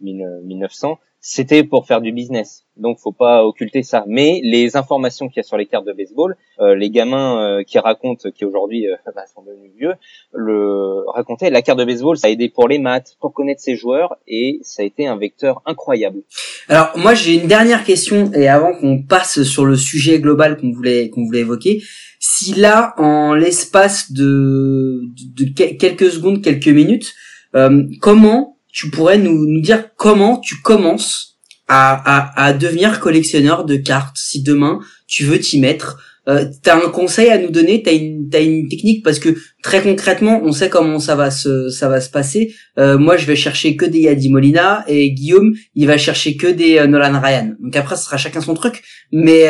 1900, 0.00 0.98
c'était 1.20 1.64
pour 1.64 1.86
faire 1.86 2.00
du 2.00 2.12
business. 2.12 2.64
Donc, 2.76 2.98
faut 2.98 3.12
pas 3.12 3.44
occulter 3.44 3.82
ça. 3.82 4.04
Mais 4.06 4.40
les 4.44 4.76
informations 4.76 5.28
qu'il 5.28 5.38
y 5.38 5.40
a 5.40 5.42
sur 5.42 5.56
les 5.56 5.66
cartes 5.66 5.86
de 5.86 5.92
baseball, 5.92 6.36
euh, 6.60 6.76
les 6.76 6.90
gamins 6.90 7.42
euh, 7.42 7.62
qui 7.64 7.78
racontent, 7.78 8.30
qui 8.30 8.44
aujourd'hui 8.44 8.86
euh, 8.86 8.94
bah, 9.14 9.24
sont 9.34 9.42
devenus 9.42 9.72
vieux, 9.76 9.94
le 10.32 11.08
racontaient. 11.10 11.50
La 11.50 11.62
carte 11.62 11.78
de 11.78 11.84
baseball, 11.84 12.16
ça 12.16 12.28
a 12.28 12.30
aidé 12.30 12.48
pour 12.48 12.68
les 12.68 12.78
maths, 12.78 13.16
pour 13.20 13.32
connaître 13.32 13.60
ses 13.60 13.74
joueurs, 13.76 14.16
et 14.28 14.60
ça 14.62 14.82
a 14.82 14.84
été 14.84 15.06
un 15.06 15.16
vecteur 15.16 15.62
incroyable. 15.66 16.20
Alors 16.68 16.90
moi 16.96 17.14
j'ai 17.14 17.34
une 17.40 17.46
dernière 17.46 17.84
question 17.84 18.32
et 18.32 18.48
avant 18.48 18.74
qu'on 18.74 19.02
passe 19.02 19.42
sur 19.44 19.64
le 19.64 19.76
sujet 19.76 20.18
global 20.18 20.56
qu'on 20.56 20.72
voulait 20.72 21.10
qu'on 21.10 21.24
voulait 21.24 21.40
évoquer, 21.40 21.82
si 22.18 22.54
là 22.54 22.94
en 22.98 23.34
l'espace 23.34 24.12
de, 24.12 25.00
de, 25.36 25.44
de 25.44 25.54
que- 25.54 25.76
quelques 25.76 26.10
secondes, 26.10 26.42
quelques 26.42 26.68
minutes, 26.68 27.14
euh, 27.54 27.84
comment 28.00 28.55
tu 28.76 28.90
pourrais 28.90 29.16
nous, 29.16 29.60
dire 29.62 29.88
comment 29.96 30.38
tu 30.38 30.60
commences 30.60 31.38
à, 31.66 32.44
à, 32.44 32.52
devenir 32.52 33.00
collectionneur 33.00 33.64
de 33.64 33.74
cartes 33.76 34.18
si 34.18 34.42
demain 34.42 34.80
tu 35.08 35.24
veux 35.24 35.40
t'y 35.40 35.58
mettre 35.58 35.98
euh, 36.28 36.44
T'as 36.62 36.76
un 36.76 36.90
conseil 36.90 37.30
à 37.30 37.38
nous 37.38 37.50
donner 37.50 37.82
T'as 37.82 37.94
une 37.94 38.28
une 38.34 38.68
technique 38.68 39.02
parce 39.02 39.18
que 39.18 39.30
très 39.62 39.82
concrètement 39.82 40.42
on 40.44 40.52
sait 40.52 40.68
comment 40.68 40.98
ça 40.98 41.16
va 41.16 41.30
se 41.30 41.70
ça 41.70 41.88
va 41.88 42.00
se 42.02 42.10
passer. 42.10 42.54
Euh, 42.78 42.98
moi 42.98 43.16
je 43.16 43.24
vais 43.24 43.34
chercher 43.34 43.76
que 43.76 43.86
des 43.86 44.00
Yadi 44.00 44.28
Molina 44.28 44.84
et 44.88 45.10
Guillaume 45.10 45.54
il 45.74 45.86
va 45.86 45.96
chercher 45.96 46.36
que 46.36 46.46
des 46.46 46.76
euh, 46.78 46.86
Nolan 46.86 47.18
Ryan. 47.18 47.54
Donc 47.58 47.74
après, 47.76 47.96
ce 47.96 48.04
sera 48.04 48.18
chacun 48.18 48.42
son 48.42 48.54
truc. 48.54 48.82
Mais 49.10 49.46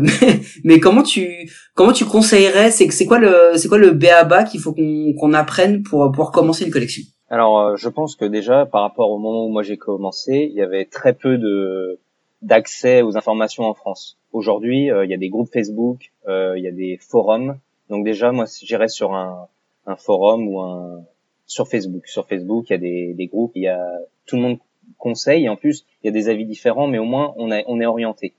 mais, 0.64 0.78
comment 0.78 1.02
tu 1.02 1.26
comment 1.74 1.92
tu 1.92 2.04
conseillerais 2.04 2.70
C'est 2.70 2.90
c'est 2.90 3.06
quoi 3.06 3.18
le 3.18 3.34
c'est 3.56 3.68
quoi 3.68 3.78
le 3.78 3.92
BABA 3.92 4.44
qu'il 4.44 4.60
faut 4.60 4.74
qu'on 4.74 5.14
qu'on 5.18 5.32
apprenne 5.32 5.82
pour 5.82 6.12
pour 6.12 6.32
commencer 6.32 6.66
une 6.66 6.70
collection? 6.70 7.02
Alors, 7.32 7.58
euh, 7.60 7.76
je 7.76 7.88
pense 7.88 8.14
que 8.14 8.26
déjà, 8.26 8.66
par 8.66 8.82
rapport 8.82 9.10
au 9.10 9.16
moment 9.16 9.46
où 9.46 9.48
moi 9.48 9.62
j'ai 9.62 9.78
commencé, 9.78 10.48
il 10.50 10.54
y 10.54 10.60
avait 10.60 10.84
très 10.84 11.14
peu 11.14 11.38
de 11.38 11.98
d'accès 12.42 13.00
aux 13.00 13.16
informations 13.16 13.64
en 13.64 13.72
France. 13.72 14.18
Aujourd'hui, 14.32 14.90
euh, 14.90 15.06
il 15.06 15.10
y 15.10 15.14
a 15.14 15.16
des 15.16 15.30
groupes 15.30 15.50
Facebook, 15.50 16.12
euh, 16.28 16.58
il 16.58 16.62
y 16.62 16.68
a 16.68 16.72
des 16.72 16.98
forums. 16.98 17.58
Donc 17.88 18.04
déjà, 18.04 18.32
moi, 18.32 18.44
j'irais 18.62 18.88
sur 18.88 19.14
un, 19.14 19.48
un 19.86 19.96
forum 19.96 20.46
ou 20.46 20.60
un 20.60 21.04
sur 21.46 21.68
Facebook. 21.68 22.06
Sur 22.06 22.26
Facebook, 22.28 22.68
il 22.68 22.72
y 22.74 22.76
a 22.76 22.78
des, 22.78 23.14
des 23.14 23.26
groupes, 23.28 23.52
il 23.54 23.62
y 23.62 23.68
a 23.68 23.80
tout 24.26 24.36
le 24.36 24.42
monde 24.42 24.58
conseille. 24.98 25.46
Et 25.46 25.48
en 25.48 25.56
plus, 25.56 25.86
il 26.02 26.08
y 26.08 26.10
a 26.10 26.12
des 26.12 26.28
avis 26.28 26.44
différents, 26.44 26.86
mais 26.86 26.98
au 26.98 27.06
moins 27.06 27.32
on, 27.38 27.48
on 27.66 27.80
est 27.80 27.86
orienté. 27.86 28.34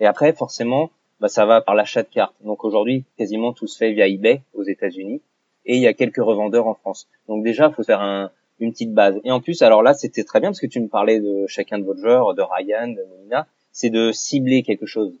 Et 0.00 0.06
après, 0.06 0.32
forcément, 0.32 0.90
bah, 1.20 1.28
ça 1.28 1.46
va 1.46 1.60
par 1.60 1.76
l'achat 1.76 2.02
de 2.02 2.08
cartes. 2.08 2.34
Donc 2.42 2.64
aujourd'hui, 2.64 3.04
quasiment 3.16 3.52
tout 3.52 3.68
se 3.68 3.76
fait 3.78 3.92
via 3.92 4.08
eBay 4.08 4.42
aux 4.52 4.64
États-Unis, 4.64 5.22
et 5.66 5.76
il 5.76 5.82
y 5.82 5.86
a 5.86 5.92
quelques 5.92 6.22
revendeurs 6.22 6.66
en 6.66 6.74
France. 6.74 7.08
Donc 7.28 7.44
déjà, 7.44 7.70
faut 7.70 7.82
faire 7.82 8.00
un, 8.00 8.30
une 8.60 8.72
petite 8.72 8.92
base. 8.92 9.20
Et 9.24 9.30
en 9.30 9.40
plus, 9.40 9.62
alors 9.62 9.82
là, 9.82 9.94
c'était 9.94 10.24
très 10.24 10.40
bien 10.40 10.50
parce 10.50 10.60
que 10.60 10.66
tu 10.66 10.80
me 10.80 10.88
parlais 10.88 11.20
de 11.20 11.46
chacun 11.46 11.78
de 11.78 11.84
vos 11.84 11.96
joueurs, 11.96 12.34
de 12.34 12.42
Ryan, 12.42 12.88
de 12.88 13.02
Molina, 13.10 13.46
c'est 13.72 13.90
de 13.90 14.12
cibler 14.12 14.62
quelque 14.62 14.86
chose, 14.86 15.12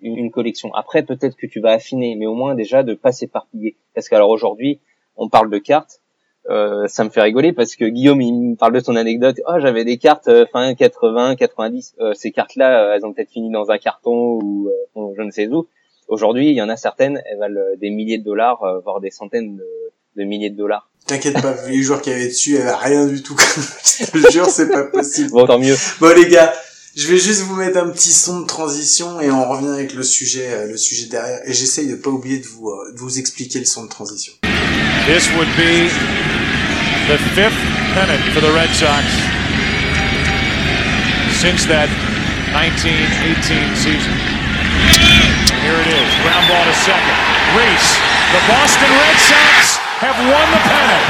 une, 0.00 0.16
une 0.16 0.30
collection. 0.30 0.72
Après, 0.74 1.02
peut-être 1.02 1.36
que 1.36 1.46
tu 1.46 1.60
vas 1.60 1.72
affiner, 1.72 2.16
mais 2.16 2.26
au 2.26 2.34
moins 2.34 2.54
déjà 2.54 2.82
de 2.82 2.94
pas 2.94 3.12
s'éparpiller. 3.12 3.76
Parce 3.94 4.08
qu'alors 4.08 4.30
aujourd'hui, 4.30 4.80
on 5.16 5.28
parle 5.28 5.50
de 5.50 5.58
cartes, 5.58 6.00
euh, 6.50 6.86
ça 6.88 7.04
me 7.04 7.10
fait 7.10 7.22
rigoler 7.22 7.54
parce 7.54 7.74
que 7.74 7.86
Guillaume 7.86 8.20
il 8.20 8.50
me 8.50 8.56
parle 8.56 8.74
de 8.74 8.80
son 8.80 8.96
anecdote. 8.96 9.40
Oh, 9.46 9.54
j'avais 9.60 9.84
des 9.84 9.96
cartes 9.96 10.28
euh, 10.28 10.44
fin 10.52 10.74
80, 10.74 11.36
90. 11.36 11.94
Euh, 12.00 12.12
ces 12.12 12.32
cartes-là, 12.32 12.82
euh, 12.82 12.94
elles 12.94 13.06
ont 13.06 13.12
peut-être 13.12 13.30
fini 13.30 13.50
dans 13.50 13.70
un 13.70 13.78
carton 13.78 14.38
ou 14.42 14.68
euh, 14.68 15.14
je 15.16 15.22
ne 15.22 15.30
sais 15.30 15.48
où. 15.48 15.66
Aujourd'hui, 16.08 16.50
il 16.50 16.54
y 16.54 16.62
en 16.62 16.68
a 16.68 16.76
certaines, 16.76 17.22
elles 17.30 17.38
valent 17.38 17.60
euh, 17.60 17.76
des 17.80 17.90
milliers 17.90 18.18
de 18.18 18.24
dollars, 18.24 18.62
euh, 18.62 18.80
voire 18.80 19.00
des 19.00 19.10
centaines 19.10 19.56
de, 19.56 19.64
de 20.16 20.24
milliers 20.24 20.50
de 20.50 20.56
dollars. 20.56 20.90
T'inquiète 21.06 21.40
pas, 21.40 21.52
vu 21.52 21.72
les 21.72 21.82
joueurs 21.82 22.02
qu'il 22.02 22.12
y 22.12 22.16
avait 22.16 22.28
dessus, 22.28 22.50
il 22.50 22.56
y 22.56 22.58
avait 22.58 22.74
rien 22.74 23.06
du 23.06 23.22
tout. 23.22 23.36
je 23.98 24.22
te 24.22 24.32
jure, 24.32 24.46
c'est 24.46 24.70
pas 24.70 24.84
possible. 24.84 25.30
Bon, 25.30 25.46
tant 25.46 25.58
mieux. 25.58 25.76
Bon 26.00 26.14
les 26.14 26.28
gars, 26.28 26.52
je 26.96 27.08
vais 27.08 27.18
juste 27.18 27.40
vous 27.42 27.56
mettre 27.56 27.78
un 27.78 27.88
petit 27.90 28.12
son 28.12 28.40
de 28.40 28.46
transition 28.46 29.20
et 29.20 29.30
on 29.30 29.48
revient 29.48 29.68
avec 29.68 29.94
le 29.94 30.02
sujet, 30.02 30.48
euh, 30.50 30.66
le 30.66 30.76
sujet 30.76 31.06
derrière. 31.06 31.40
Et 31.46 31.52
j'essaye 31.52 31.88
de 31.88 31.96
pas 31.96 32.10
oublier 32.10 32.38
de 32.38 32.46
vous, 32.46 32.68
euh, 32.68 32.92
de 32.92 32.98
vous 32.98 33.18
expliquer 33.18 33.58
le 33.58 33.64
son 33.64 33.84
de 33.84 33.88
transition. 33.88 34.34
This 35.06 35.28
would 35.36 35.48
be 35.56 35.88
the 37.08 37.18
fifth 37.34 37.58
pennant 37.94 38.22
for 38.32 38.40
the 38.40 38.52
Red 38.52 38.70
Sox 38.74 39.04
since 41.40 41.66
that 41.66 41.88
1918 42.52 43.76
season. 43.76 44.33
Here 45.64 45.80
it 45.80 45.86
is. 45.86 46.10
Ground 46.20 46.46
ball 46.46 46.62
to 46.62 46.74
second. 46.74 47.16
Reese. 47.56 47.96
The 48.36 48.42
Boston 48.52 48.90
Red 49.00 49.16
Sox 49.16 49.80
have 50.04 50.18
won 50.28 50.46
the 50.52 50.60
pennant. 50.68 51.04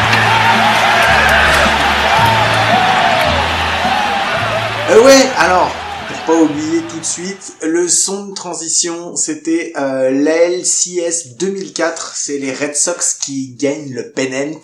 Euh, 4.91 5.03
ouais, 5.03 5.27
alors, 5.39 5.73
pour 6.07 6.19
pas 6.19 6.41
oublier 6.41 6.83
tout 6.83 7.01
de 7.01 7.05
suite, 7.05 7.55
le 7.63 7.89
son 7.89 8.27
de 8.27 8.35
transition, 8.35 9.17
c'était 9.17 9.73
euh, 9.77 10.11
l'LCS 10.11 11.37
2004. 11.37 12.13
C'est 12.15 12.39
les 12.39 12.53
Red 12.53 12.77
Sox 12.77 13.15
qui 13.21 13.57
gagnent 13.59 13.93
le 13.93 14.13
pennant 14.13 14.61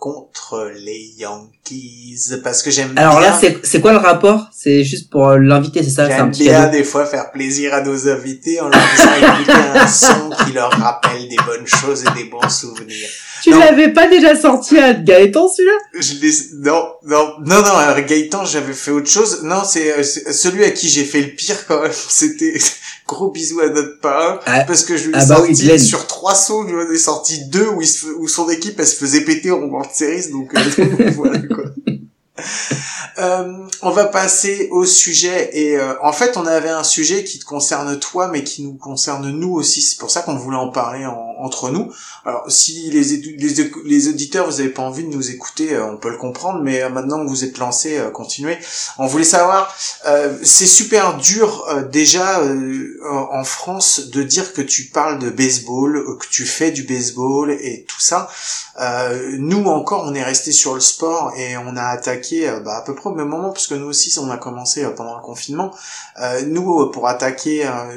contre 0.00 0.72
les 0.74 1.12
Yankees. 1.18 2.32
Parce 2.42 2.62
que 2.64 2.70
j'aime 2.72 2.92
Alors 2.96 3.20
bien... 3.20 3.30
là, 3.30 3.38
c'est 3.40 3.64
c'est 3.64 3.80
quoi 3.80 3.92
le 3.92 3.98
rapport? 3.98 4.48
C'est 4.52 4.82
juste 4.82 5.08
pour 5.10 5.28
euh, 5.28 5.38
l'inviter, 5.38 5.82
c'est 5.84 5.90
ça? 5.90 6.06
C'est 6.08 6.14
un 6.14 6.16
J'aime 6.16 6.30
bien 6.32 6.52
cadeau. 6.62 6.72
des 6.78 6.84
fois 6.84 7.06
faire 7.06 7.30
plaisir 7.30 7.72
à 7.74 7.82
nos 7.82 8.08
invités 8.08 8.60
en 8.60 8.68
leur 8.68 8.80
faisant 8.80 9.14
écouter 9.14 9.52
un 9.52 9.86
son 9.86 10.30
qui 10.44 10.52
leur 10.52 10.72
rappelle 10.72 11.28
des 11.28 11.36
bonnes 11.46 11.66
choses 11.66 12.02
et 12.04 12.18
des 12.22 12.24
bons 12.28 12.48
souvenirs. 12.48 13.08
Tu 13.42 13.50
Non. 13.50 13.58
l'avais 13.60 13.92
pas 13.92 14.08
déjà 14.08 14.34
sorti 14.38 14.78
à 14.78 14.92
Gaëtan 14.94 15.48
celui-là? 15.48 15.76
Je 15.98 16.14
l'ai- 16.14 16.64
non, 16.68 16.84
non, 17.06 17.34
non, 17.46 17.62
non, 17.62 17.74
avec 17.76 18.06
Gaëtan, 18.06 18.44
j'avais 18.44 18.72
fait 18.74 18.90
autre 18.90 19.08
chose. 19.08 19.42
Non, 19.44 19.62
c'est 19.64 19.92
euh, 19.98 20.02
c'est 20.02 20.32
celui 20.32 20.64
à 20.64 20.70
qui 20.70 20.88
j'ai 20.88 21.04
fait 21.04 21.20
le 21.22 21.28
pire 21.30 21.66
quand 21.68 21.82
même. 21.82 21.92
C'était 22.08 22.54
gros 23.10 23.30
bisous 23.30 23.60
à 23.60 23.68
notre 23.68 23.98
parrain. 24.00 24.38
Ah, 24.46 24.64
parce 24.64 24.84
que 24.84 24.96
je 24.96 25.08
lui 25.08 25.10
ai 25.10 25.16
ah 25.16 25.26
bah 25.26 25.36
sorti 25.36 25.80
sur 25.80 26.06
trois 26.06 26.34
sauts, 26.34 26.66
je 26.68 26.74
lui 26.74 26.82
en 26.82 26.90
ai 26.90 26.98
sorti 26.98 27.44
deux 27.46 27.68
où, 27.68 27.82
il 27.82 27.88
se, 27.88 28.06
où 28.06 28.28
son 28.28 28.48
équipe, 28.48 28.78
elle 28.78 28.86
se 28.86 28.96
faisait 28.96 29.22
péter 29.22 29.50
en 29.50 29.62
World 29.62 29.90
Series. 29.92 30.30
Donc, 30.30 30.54
euh, 30.54 31.10
voilà 31.16 31.38
quoi. 31.40 31.64
Euh, 33.20 33.52
on 33.82 33.90
va 33.90 34.06
passer 34.06 34.68
au 34.70 34.84
sujet 34.86 35.50
et 35.52 35.76
euh, 35.76 35.94
en 36.02 36.12
fait 36.12 36.36
on 36.36 36.46
avait 36.46 36.68
un 36.70 36.84
sujet 36.84 37.22
qui 37.24 37.38
te 37.38 37.44
concerne 37.44 37.98
toi 37.98 38.28
mais 38.28 38.44
qui 38.44 38.62
nous 38.62 38.74
concerne 38.74 39.28
nous 39.30 39.52
aussi. 39.52 39.82
C'est 39.82 39.98
pour 39.98 40.10
ça 40.10 40.22
qu'on 40.22 40.36
voulait 40.36 40.56
en 40.56 40.70
parler 40.70 41.04
en- 41.06 41.34
entre 41.38 41.70
nous. 41.70 41.92
Alors 42.24 42.44
si 42.48 42.90
les, 42.90 43.02
les, 43.02 43.70
les 43.84 44.08
auditeurs 44.08 44.46
vous 44.46 44.60
avez 44.60 44.68
pas 44.70 44.82
envie 44.82 45.04
de 45.04 45.08
nous 45.14 45.30
écouter 45.30 45.74
euh, 45.74 45.84
on 45.92 45.96
peut 45.96 46.10
le 46.10 46.16
comprendre 46.18 46.60
mais 46.62 46.82
euh, 46.82 46.88
maintenant 46.88 47.22
que 47.24 47.28
vous 47.28 47.44
êtes 47.44 47.58
lancés 47.58 47.98
euh, 47.98 48.10
continuez. 48.10 48.58
On 48.98 49.06
voulait 49.06 49.24
savoir 49.24 49.74
c'est 50.42 50.66
super 50.66 51.16
dur 51.16 51.66
déjà 51.92 52.42
en 53.30 53.44
France 53.44 54.08
de 54.08 54.22
dire 54.22 54.52
que 54.52 54.62
tu 54.62 54.84
parles 54.84 55.18
de 55.18 55.30
baseball 55.30 56.18
que 56.18 56.26
tu 56.30 56.44
fais 56.46 56.70
du 56.70 56.82
baseball 56.84 57.50
et 57.50 57.84
tout 57.88 58.00
ça. 58.00 58.28
Nous 59.38 59.64
encore, 59.66 60.04
on 60.06 60.14
est 60.14 60.22
resté 60.22 60.52
sur 60.52 60.74
le 60.74 60.80
sport 60.80 61.32
et 61.36 61.56
on 61.58 61.76
a 61.76 61.82
attaqué 61.84 62.50
bah, 62.64 62.76
à 62.78 62.82
peu 62.82 62.94
près 62.94 63.09
au 63.10 63.14
même 63.14 63.28
moment, 63.28 63.50
parce 63.50 63.66
que 63.66 63.74
nous 63.74 63.86
aussi, 63.86 64.16
on 64.18 64.30
a 64.30 64.38
commencé 64.38 64.84
euh, 64.84 64.90
pendant 64.90 65.16
le 65.16 65.22
confinement. 65.22 65.74
Euh, 66.20 66.42
nous, 66.46 66.80
euh, 66.80 66.90
pour 66.90 67.08
attaquer 67.08 67.64
un, 67.64 67.88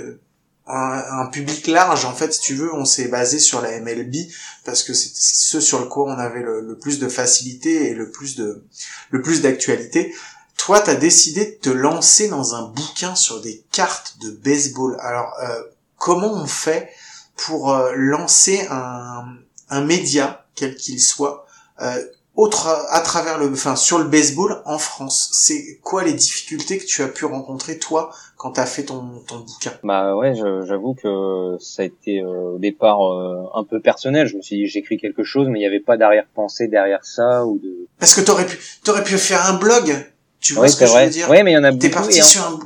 un 0.66 1.26
public 1.28 1.68
large, 1.68 2.06
en 2.06 2.14
fait, 2.14 2.34
si 2.34 2.42
tu 2.42 2.56
veux, 2.56 2.74
on 2.74 2.86
s'est 2.86 3.08
basé 3.08 3.40
sur 3.40 3.62
la 3.62 3.80
MLB 3.80 4.16
parce 4.64 4.84
que 4.84 4.94
c'était 4.94 5.16
ce 5.20 5.60
sur 5.60 5.80
le 5.80 5.88
quoi 5.88 6.06
on 6.06 6.18
avait 6.18 6.42
le, 6.42 6.62
le 6.62 6.78
plus 6.78 7.00
de 7.00 7.10
facilité 7.10 7.90
et 7.90 7.94
le 7.94 8.10
plus 8.10 8.36
de 8.36 8.64
le 9.12 9.22
plus 9.22 9.42
d'actualité. 9.42 10.16
Toi, 10.56 10.80
t'as 10.80 10.96
décidé 10.96 11.46
de 11.46 11.56
te 11.60 11.70
lancer 11.70 12.30
dans 12.30 12.56
un 12.56 12.68
bouquin 12.70 13.16
sur 13.16 13.42
des 13.42 13.66
cartes 13.72 14.18
de 14.22 14.30
baseball. 14.32 14.96
Alors, 15.02 15.34
euh, 15.42 15.64
comment 15.98 16.32
on 16.34 16.46
fait 16.46 16.90
pour 17.36 17.76
lancer 17.96 18.68
un, 18.70 19.26
un 19.70 19.82
média, 19.82 20.46
quel 20.56 20.76
qu'il 20.76 21.02
soit, 21.02 21.46
euh, 21.82 22.04
autre 22.36 22.68
à 22.90 23.00
travers 23.02 23.38
le, 23.38 23.52
enfin 23.52 23.76
sur 23.76 24.00
le 24.00 24.06
baseball 24.06 24.62
en 24.66 24.78
France. 24.80 25.30
C'est 25.34 25.80
quoi 25.84 26.04
les 26.04 26.14
difficultés 26.14 26.78
que 26.80 26.86
tu 26.86 27.04
as 27.04 27.08
pu 27.08 27.26
rencontrer 27.26 27.78
toi 27.78 28.10
quand 28.38 28.52
t'as 28.52 28.66
fait 28.66 28.84
ton 28.84 29.04
ton 29.28 29.38
bouquin? 29.40 29.72
Bah 29.84 30.16
ouais, 30.16 30.34
j'avoue 30.36 30.96
que 30.96 31.58
ça 31.60 31.84
a 31.84 31.86
été 31.86 32.20
euh, 32.22 32.56
au 32.56 32.58
départ 32.58 33.02
euh, 33.06 33.44
un 33.54 33.64
peu 33.64 33.80
personnel. 33.80 34.28
Je 34.28 34.38
me 34.38 34.42
suis 34.42 34.58
dit 34.58 34.68
j'écris 34.68 34.98
quelque 34.98 35.24
chose, 35.24 35.48
mais 35.48 35.60
il 35.60 35.62
n'y 35.62 35.68
avait 35.68 35.80
pas 35.80 35.96
d'arrière-pensée 35.98 36.68
derrière 36.68 37.04
ça 37.06 37.46
ou 37.46 37.60
de. 37.60 37.88
Parce 38.00 38.16
que 38.16 38.22
t'aurais 38.22 38.46
pu 38.48 38.58
t'aurais 38.84 39.04
pu 39.04 39.18
faire 39.18 39.46
un 39.46 39.54
blog. 39.54 39.96
Tu 40.40 40.54
vois 40.54 40.64
Ouais, 40.64 40.68
ce 40.70 40.74
que 40.76 40.80
c'est 40.82 40.88
je 40.88 40.92
vrai. 40.92 41.06
veux 41.06 41.12
dire? 41.12 41.30
Ouais, 41.30 41.44
mais 41.44 41.52
il 41.52 41.54
y 41.54 41.58
en 41.58 41.64
a 41.64 41.72
T'es 41.74 41.90
parti 41.90 42.22
en- 42.22 42.26
sur 42.26 42.42
un 42.46 42.60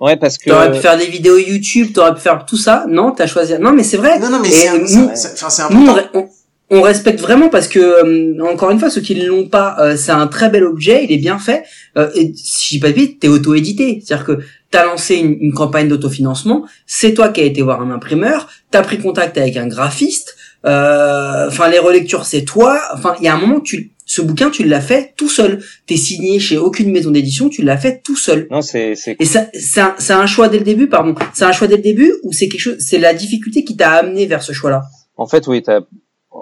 Ouais, 0.00 0.16
parce 0.16 0.38
que. 0.38 0.48
T'aurais 0.48 0.70
pu 0.70 0.78
faire 0.78 0.96
des 0.96 1.06
vidéos 1.06 1.36
YouTube, 1.38 1.92
t'aurais 1.92 2.14
pu 2.14 2.20
faire 2.20 2.46
tout 2.46 2.56
ça. 2.56 2.84
Non, 2.88 3.10
t'as 3.10 3.26
choisi. 3.26 3.52
Non, 3.58 3.72
mais 3.72 3.82
c'est 3.82 3.96
vrai. 3.96 4.20
non 4.20 4.30
non 4.30 4.38
mais 4.38 4.48
c'est 4.48 4.68
un- 4.68 4.78
nous- 4.78 4.86
c'est 4.86 5.16
c'est- 5.16 5.32
enfin 5.32 5.50
c'est 5.50 5.74
Nous, 5.74 5.86
on, 5.88 5.90
important. 5.90 6.28
On- 6.70 6.82
respecte 6.82 7.20
vraiment 7.20 7.48
parce 7.48 7.68
que 7.68 7.78
euh, 7.78 8.44
encore 8.44 8.70
une 8.70 8.78
fois, 8.78 8.90
ceux 8.90 9.00
qui 9.00 9.14
ne 9.14 9.26
l'ont 9.26 9.48
pas, 9.48 9.76
euh, 9.80 9.96
c'est 9.96 10.12
un 10.12 10.26
très 10.26 10.48
bel 10.50 10.64
objet, 10.64 11.04
il 11.04 11.12
est 11.12 11.18
bien 11.18 11.38
fait. 11.38 11.64
Euh, 11.96 12.10
et 12.14 12.32
si 12.34 12.64
je 12.66 12.70
dis 12.74 12.80
pas 12.80 12.88
de 12.88 12.94
bêtises, 12.94 13.16
t'es 13.20 13.28
auto-édité, 13.28 14.02
c'est-à-dire 14.04 14.24
que 14.26 14.38
t'as 14.70 14.84
lancé 14.84 15.14
une, 15.16 15.36
une 15.40 15.52
campagne 15.54 15.88
d'autofinancement, 15.88 16.66
c'est 16.86 17.14
toi 17.14 17.30
qui 17.30 17.40
as 17.40 17.44
été 17.44 17.62
voir 17.62 17.80
un 17.80 17.90
imprimeur, 17.90 18.48
t'as 18.70 18.82
pris 18.82 18.98
contact 18.98 19.38
avec 19.38 19.56
un 19.56 19.66
graphiste. 19.66 20.36
euh, 20.66 21.46
Enfin, 21.48 21.68
les 21.68 21.78
relectures, 21.78 22.24
c'est 22.26 22.44
toi. 22.44 22.78
Enfin, 22.94 23.14
il 23.18 23.24
y 23.24 23.28
a 23.28 23.34
un 23.34 23.38
moment, 23.40 23.60
tu, 23.60 23.92
ce 24.04 24.20
bouquin, 24.22 24.50
tu 24.50 24.64
l'as 24.64 24.80
fait 24.80 25.14
tout 25.16 25.28
seul. 25.28 25.62
T'es 25.86 25.96
signé 25.96 26.38
chez 26.38 26.56
aucune 26.58 26.90
maison 26.92 27.10
d'édition, 27.10 27.48
tu 27.48 27.62
l'as 27.62 27.76
fait 27.78 28.00
tout 28.02 28.16
seul. 28.16 28.46
Non, 28.50 28.60
c'est 28.62 28.94
c'est 28.94 29.16
Et 29.20 29.24
ça, 29.24 29.46
c'est 29.54 29.80
un, 29.80 29.94
c'est 29.98 30.12
un 30.12 30.26
choix 30.26 30.48
dès 30.48 30.58
le 30.58 30.64
début, 30.64 30.88
pardon. 30.88 31.14
C'est 31.34 31.44
un 31.44 31.52
choix 31.52 31.66
dès 31.66 31.76
le 31.76 31.82
début 31.82 32.12
ou 32.22 32.32
c'est 32.32 32.48
quelque 32.48 32.60
chose, 32.60 32.76
c'est 32.78 32.98
la 32.98 33.14
difficulté 33.14 33.64
qui 33.64 33.76
t'a 33.76 33.90
amené 33.92 34.26
vers 34.26 34.42
ce 34.42 34.52
choix-là? 34.52 34.82
En 35.16 35.26
fait, 35.26 35.46
oui, 35.46 35.62
t'as- 35.62 35.80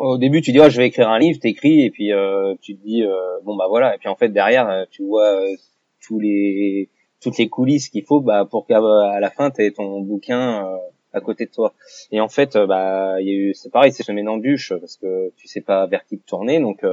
au 0.00 0.18
début, 0.18 0.40
tu 0.40 0.52
dis, 0.52 0.60
oh, 0.60 0.68
je 0.68 0.76
vais 0.78 0.86
écrire 0.86 1.08
un 1.08 1.18
livre, 1.18 1.38
t'écris, 1.40 1.84
et 1.84 1.90
puis 1.90 2.12
euh, 2.12 2.54
tu 2.60 2.76
te 2.76 2.82
dis, 2.82 3.02
euh, 3.02 3.38
bon, 3.44 3.56
bah 3.56 3.66
voilà. 3.68 3.94
Et 3.94 3.98
puis 3.98 4.08
en 4.08 4.16
fait, 4.16 4.28
derrière, 4.28 4.68
euh, 4.68 4.84
tu 4.90 5.02
vois 5.02 5.28
euh, 5.42 5.56
tous 6.00 6.18
les 6.18 6.88
toutes 7.20 7.38
les 7.38 7.48
coulisses 7.48 7.88
qu'il 7.88 8.04
faut 8.04 8.20
bah, 8.20 8.46
pour 8.48 8.66
qu'à 8.66 8.78
à 8.78 9.20
la 9.20 9.30
fin, 9.30 9.50
t'aies 9.50 9.70
ton 9.70 10.00
bouquin 10.00 10.64
euh, 10.64 10.76
à 11.12 11.20
côté 11.20 11.46
de 11.46 11.50
toi. 11.50 11.72
Et 12.12 12.20
en 12.20 12.28
fait, 12.28 12.56
euh, 12.56 12.66
bah, 12.66 13.20
il 13.20 13.28
y 13.28 13.30
a 13.30 13.34
eu, 13.34 13.54
c'est 13.54 13.72
pareil, 13.72 13.92
c'est 13.92 14.02
semé 14.02 14.22
d'embûches 14.22 14.72
parce 14.80 14.96
que 14.96 15.32
tu 15.36 15.48
sais 15.48 15.62
pas 15.62 15.86
vers 15.86 16.04
qui 16.04 16.18
te 16.18 16.26
tourner, 16.26 16.60
donc 16.60 16.84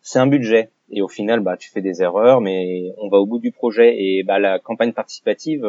c'est 0.00 0.18
un 0.18 0.26
budget. 0.26 0.70
Et 0.90 1.00
au 1.00 1.08
final, 1.08 1.40
bah, 1.40 1.56
tu 1.56 1.70
fais 1.70 1.80
des 1.80 2.02
erreurs, 2.02 2.40
mais 2.40 2.92
on 2.98 3.08
va 3.08 3.18
au 3.18 3.26
bout 3.26 3.38
du 3.38 3.52
projet. 3.52 3.94
Et 3.98 4.24
bah, 4.24 4.38
la 4.38 4.58
campagne 4.58 4.92
participative 4.92 5.66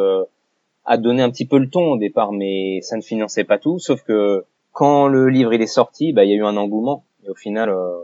a 0.86 0.98
donné 0.98 1.22
un 1.22 1.30
petit 1.30 1.46
peu 1.46 1.60
le 1.60 1.70
ton 1.70 1.94
au 1.94 1.98
départ, 1.98 2.34
mais 2.34 2.82
ça 2.82 2.98
ne 2.98 3.02
finançait 3.02 3.46
pas 3.46 3.58
tout. 3.58 3.80
Sauf 3.80 4.02
que 4.04 4.44
quand 4.74 5.08
le 5.08 5.30
livre 5.30 5.54
il 5.54 5.62
est 5.62 5.68
sorti, 5.68 6.12
bah, 6.12 6.26
il 6.26 6.32
y 6.32 6.34
a 6.34 6.38
eu 6.38 6.46
un 6.46 6.58
engouement. 6.58 7.06
Et 7.26 7.30
au 7.30 7.36
final, 7.36 7.70
euh, 7.70 8.02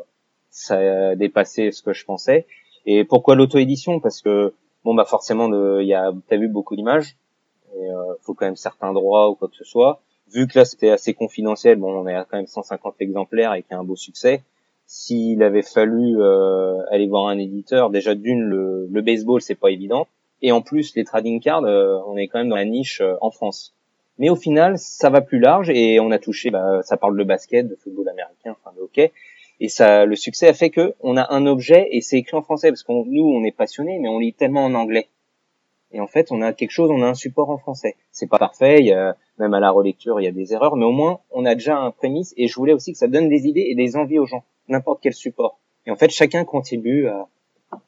ça 0.49 0.78
a 1.09 1.15
dépassé 1.15 1.72
ce 1.72 1.82
que 1.82 1.93
je 1.93 2.05
pensais. 2.05 2.47
Et 2.86 3.03
pourquoi 3.03 3.36
l'auto-édition? 3.36 3.99
Parce 3.99 4.22
que 4.22 4.53
bon, 4.86 4.93
bah 4.95 5.05
forcément, 5.05 5.49
il 5.80 5.88
y 5.88 5.93
a, 5.93 6.13
t'as 6.28 6.38
vu 6.38 6.47
beaucoup 6.47 6.76
d'images. 6.76 7.17
Et 7.76 7.91
euh, 7.91 8.13
faut 8.22 8.34
quand 8.34 8.45
même 8.45 8.55
certains 8.55 8.93
droits 8.93 9.30
ou 9.30 9.36
quoi 9.36 9.49
que 9.49 9.55
ce 9.55 9.65
soit. 9.65 10.01
Vu 10.32 10.47
que 10.47 10.57
là 10.57 10.65
c'était 10.65 10.91
assez 10.91 11.13
confidentiel, 11.13 11.78
bon, 11.78 11.91
on 11.91 12.07
est 12.07 12.15
quand 12.30 12.38
même 12.38 12.47
150 12.47 12.95
exemplaires 12.99 13.53
et 13.53 13.63
qu'il 13.63 13.76
a 13.76 13.80
un 13.80 13.84
beau 13.84 13.95
succès. 13.95 14.43
S'il 14.86 15.43
avait 15.43 15.63
fallu 15.63 16.20
euh, 16.20 16.78
aller 16.89 17.07
voir 17.07 17.28
un 17.28 17.38
éditeur, 17.38 17.89
déjà 17.89 18.15
d'une, 18.15 18.41
le, 18.41 18.88
le 18.89 19.01
baseball 19.01 19.41
c'est 19.41 19.55
pas 19.55 19.72
évident. 19.72 20.07
Et 20.41 20.51
en 20.51 20.61
plus, 20.61 20.95
les 20.95 21.03
trading 21.03 21.41
cards, 21.41 21.65
euh, 21.65 21.99
on 22.07 22.15
est 22.15 22.28
quand 22.28 22.39
même 22.39 22.49
dans 22.49 22.55
la 22.55 22.65
niche 22.65 23.01
euh, 23.01 23.15
en 23.22 23.32
France. 23.32 23.76
Mais 24.20 24.30
au 24.30 24.36
final, 24.36 24.78
ça 24.78 25.09
va 25.09 25.22
plus 25.22 25.39
large 25.39 25.70
et 25.70 25.99
on 25.99 26.11
a 26.11 26.20
touché, 26.20 26.51
bah, 26.51 26.82
ça 26.84 26.97
parle 26.97 27.17
de 27.17 27.24
basket, 27.24 27.67
de 27.67 27.76
football 27.76 28.09
américain, 28.09 28.55
enfin 28.59 28.76
de 28.76 28.82
hockey. 28.82 29.11
Et 29.61 29.70
ça, 29.70 30.05
le 30.05 30.15
succès 30.15 30.47
a 30.47 30.53
fait 30.53 30.70
que 30.70 30.93
on 30.99 31.17
a 31.17 31.34
un 31.34 31.45
objet 31.45 31.88
et 31.91 32.01
c'est 32.01 32.17
écrit 32.17 32.38
en 32.38 32.41
français 32.41 32.70
parce 32.70 32.84
que 32.84 32.91
nous, 32.91 33.24
on 33.24 33.43
est 33.43 33.55
passionnés, 33.55 33.97
mais 33.99 34.09
on 34.09 34.20
lit 34.20 34.34
tellement 34.34 34.65
en 34.65 34.74
anglais. 34.74 35.07
Et 35.91 35.99
en 35.99 36.07
fait, 36.07 36.32
on 36.32 36.41
a 36.41 36.53
quelque 36.53 36.72
chose, 36.72 36.91
on 36.91 37.01
a 37.01 37.07
un 37.07 37.13
support 37.15 37.49
en 37.49 37.57
français. 37.57 37.95
C'est 38.11 38.30
pas 38.30 38.38
parfait, 38.38 38.84
y 38.84 38.91
a, 38.91 39.15
même 39.39 39.53
à 39.53 39.59
la 39.59 39.72
relecture, 39.72 40.20
il 40.20 40.26
y 40.26 40.28
a 40.28 40.32
des 40.32 40.53
erreurs, 40.53 40.76
mais 40.76 40.86
au 40.86 40.91
moins, 40.91 41.22
on 41.32 41.45
a 41.45 41.55
déjà 41.55 41.78
un 41.78 41.91
prémisse. 41.91 42.34
Et 42.38 42.47
je 42.47 42.55
voulais 42.55 42.74
aussi 42.74 42.91
que 42.91 42.97
ça 42.97 43.07
donne 43.07 43.28
des 43.28 43.47
idées 43.47 43.67
et 43.70 43.76
des 43.76 43.95
envies 43.95 44.20
aux 44.20 44.28
gens, 44.28 44.43
n'importe 44.67 44.99
quel 45.01 45.13
support. 45.13 45.59
Et 45.88 45.91
en 45.91 45.95
fait, 45.95 46.11
chacun 46.11 46.45
contribue 46.45 47.07
à, 47.07 47.28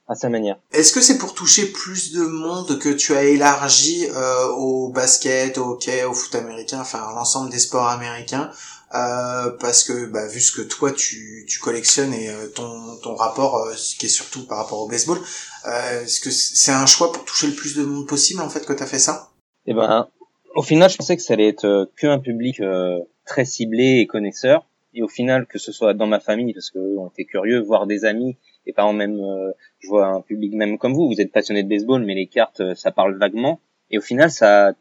à 0.08 0.16
sa 0.16 0.30
manière. 0.30 0.58
Est-ce 0.72 0.92
que 0.92 1.02
c'est 1.02 1.18
pour 1.18 1.34
toucher 1.34 1.68
plus 1.68 2.14
de 2.14 2.24
monde 2.24 2.80
que 2.80 2.90
tu 2.90 3.16
as 3.16 3.24
élargi 3.24 4.08
euh, 4.10 4.48
au 4.50 4.90
basket, 4.90 5.58
au 5.58 5.72
hockey, 5.72 6.04
au 6.04 6.14
foot 6.14 6.36
américain, 6.36 6.80
enfin 6.82 7.00
à 7.00 7.14
l'ensemble 7.14 7.50
des 7.50 7.60
sports 7.60 7.88
américains 7.88 8.52
euh, 8.94 9.52
parce 9.60 9.86
que 9.86 10.06
bah, 10.08 10.28
vu 10.28 10.42
ce 10.42 10.52
que 10.52 10.62
toi 10.62 10.92
tu, 10.92 11.46
tu 11.48 11.60
collectionnes 11.60 12.14
et 12.14 12.30
euh, 12.30 12.48
ton, 12.48 12.98
ton 12.98 13.16
rapport 13.16 13.56
euh, 13.58 13.74
ce 13.76 13.96
qui 13.96 14.08
est 14.08 14.10
surtout 14.10 14.46
par 14.46 14.58
rapport 14.58 14.82
au 14.82 14.88
baseball 14.90 15.18
euh, 15.66 16.04
est-ce 16.04 16.20
que 16.20 16.32
c'est 16.32 16.72
un 16.72 16.86
choix 16.86 17.12
pour 17.12 17.24
toucher 17.24 17.48
le 17.48 17.54
plus 17.54 17.76
de 17.76 17.84
monde 17.84 18.08
possible 18.08 18.42
en 18.42 18.50
fait 18.50 18.66
que 18.66 18.74
tu 18.74 18.84
as 18.84 18.88
fait 18.88 19.00
ça? 19.00 19.30
Et 19.66 19.74
ben, 19.74 20.08
au 20.56 20.64
final, 20.64 20.90
je 20.90 20.98
pensais 20.98 21.16
que 21.16 21.22
ça 21.22 21.34
allait 21.34 21.48
être 21.48 21.66
euh, 21.66 21.86
que 21.96 22.08
un 22.08 22.20
public 22.20 22.60
euh, 22.60 23.00
très 23.26 23.46
ciblé 23.46 24.00
et 24.00 24.08
connaisseur. 24.08 24.66
Et 24.94 25.02
au 25.04 25.08
final, 25.08 25.46
que 25.48 25.60
ce 25.60 25.72
soit 25.72 25.94
dans 25.94 26.08
ma 26.08 26.20
famille, 26.20 26.54
parce 26.54 26.70
que 26.70 26.80
on 26.98 27.08
était 27.08 27.26
curieux, 27.26 27.62
voir 27.62 27.88
des 27.88 28.04
amis, 28.04 28.38
et 28.66 28.74
par 28.74 28.86
exemple 28.86 28.99
même, 28.99 29.20
euh, 29.20 29.51
je 29.80 29.88
vois 29.88 30.07
un 30.07 30.22
public 30.22 30.53
même 30.53 30.78
comme 30.78 30.93
vous, 30.93 31.07
vous 31.07 31.22
êtes 31.22 31.32
passionné 31.32 31.64
de 31.64 31.70
baseball, 31.70 32.03
mais 32.03 32.16
les 32.16 32.28
cartes, 32.28 32.62
euh, 32.62 32.76
ça 32.76 32.91
parle 32.91 33.18
vaguement. 33.18 33.59
Et 33.89 33.97
au 33.97 34.01
final, 34.01 34.32
ça 34.32 34.70
a 34.70 34.74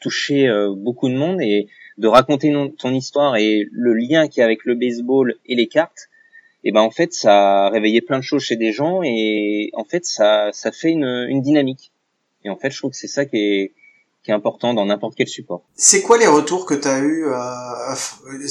touché 0.00 0.48
euh, 0.48 0.74
beaucoup 0.76 1.08
de 1.08 1.14
monde 1.14 1.40
et 1.40 1.68
de 1.96 2.06
raconter 2.06 2.52
ton 2.78 2.94
histoire 2.94 3.36
et 3.36 3.66
le 3.72 3.94
lien 3.94 4.28
qu'il 4.28 4.40
y 4.40 4.42
a 4.42 4.44
avec 4.44 4.64
le 4.64 4.74
baseball 4.74 5.34
et 5.46 5.56
les 5.56 5.66
cartes, 5.66 6.08
et 6.64 6.72
ben 6.72 6.80
en 6.80 6.90
fait, 6.90 7.12
ça 7.12 7.66
a 7.66 7.70
réveillé 7.70 8.00
plein 8.00 8.18
de 8.18 8.24
choses 8.24 8.42
chez 8.42 8.56
des 8.56 8.72
gens 8.72 9.02
et 9.02 9.70
en 9.74 9.84
fait, 9.84 10.04
ça, 10.04 10.50
ça 10.52 10.72
fait 10.72 10.90
une, 10.90 11.26
une 11.28 11.40
dynamique. 11.40 11.92
Et 12.44 12.50
en 12.50 12.56
fait, 12.56 12.70
je 12.70 12.78
trouve 12.78 12.90
que 12.90 12.96
c'est 12.96 13.08
ça 13.08 13.24
qui 13.24 13.36
est, 13.36 13.72
qui 14.22 14.30
est 14.30 14.34
important 14.34 14.74
dans 14.74 14.84
n'importe 14.84 15.14
quel 15.16 15.28
support. 15.28 15.62
C'est 15.74 16.02
quoi 16.02 16.18
les 16.18 16.26
retours 16.26 16.66
que 16.66 16.74
tu 16.74 16.88
as 16.88 16.98
eu 16.98 17.26
euh, 17.26 18.46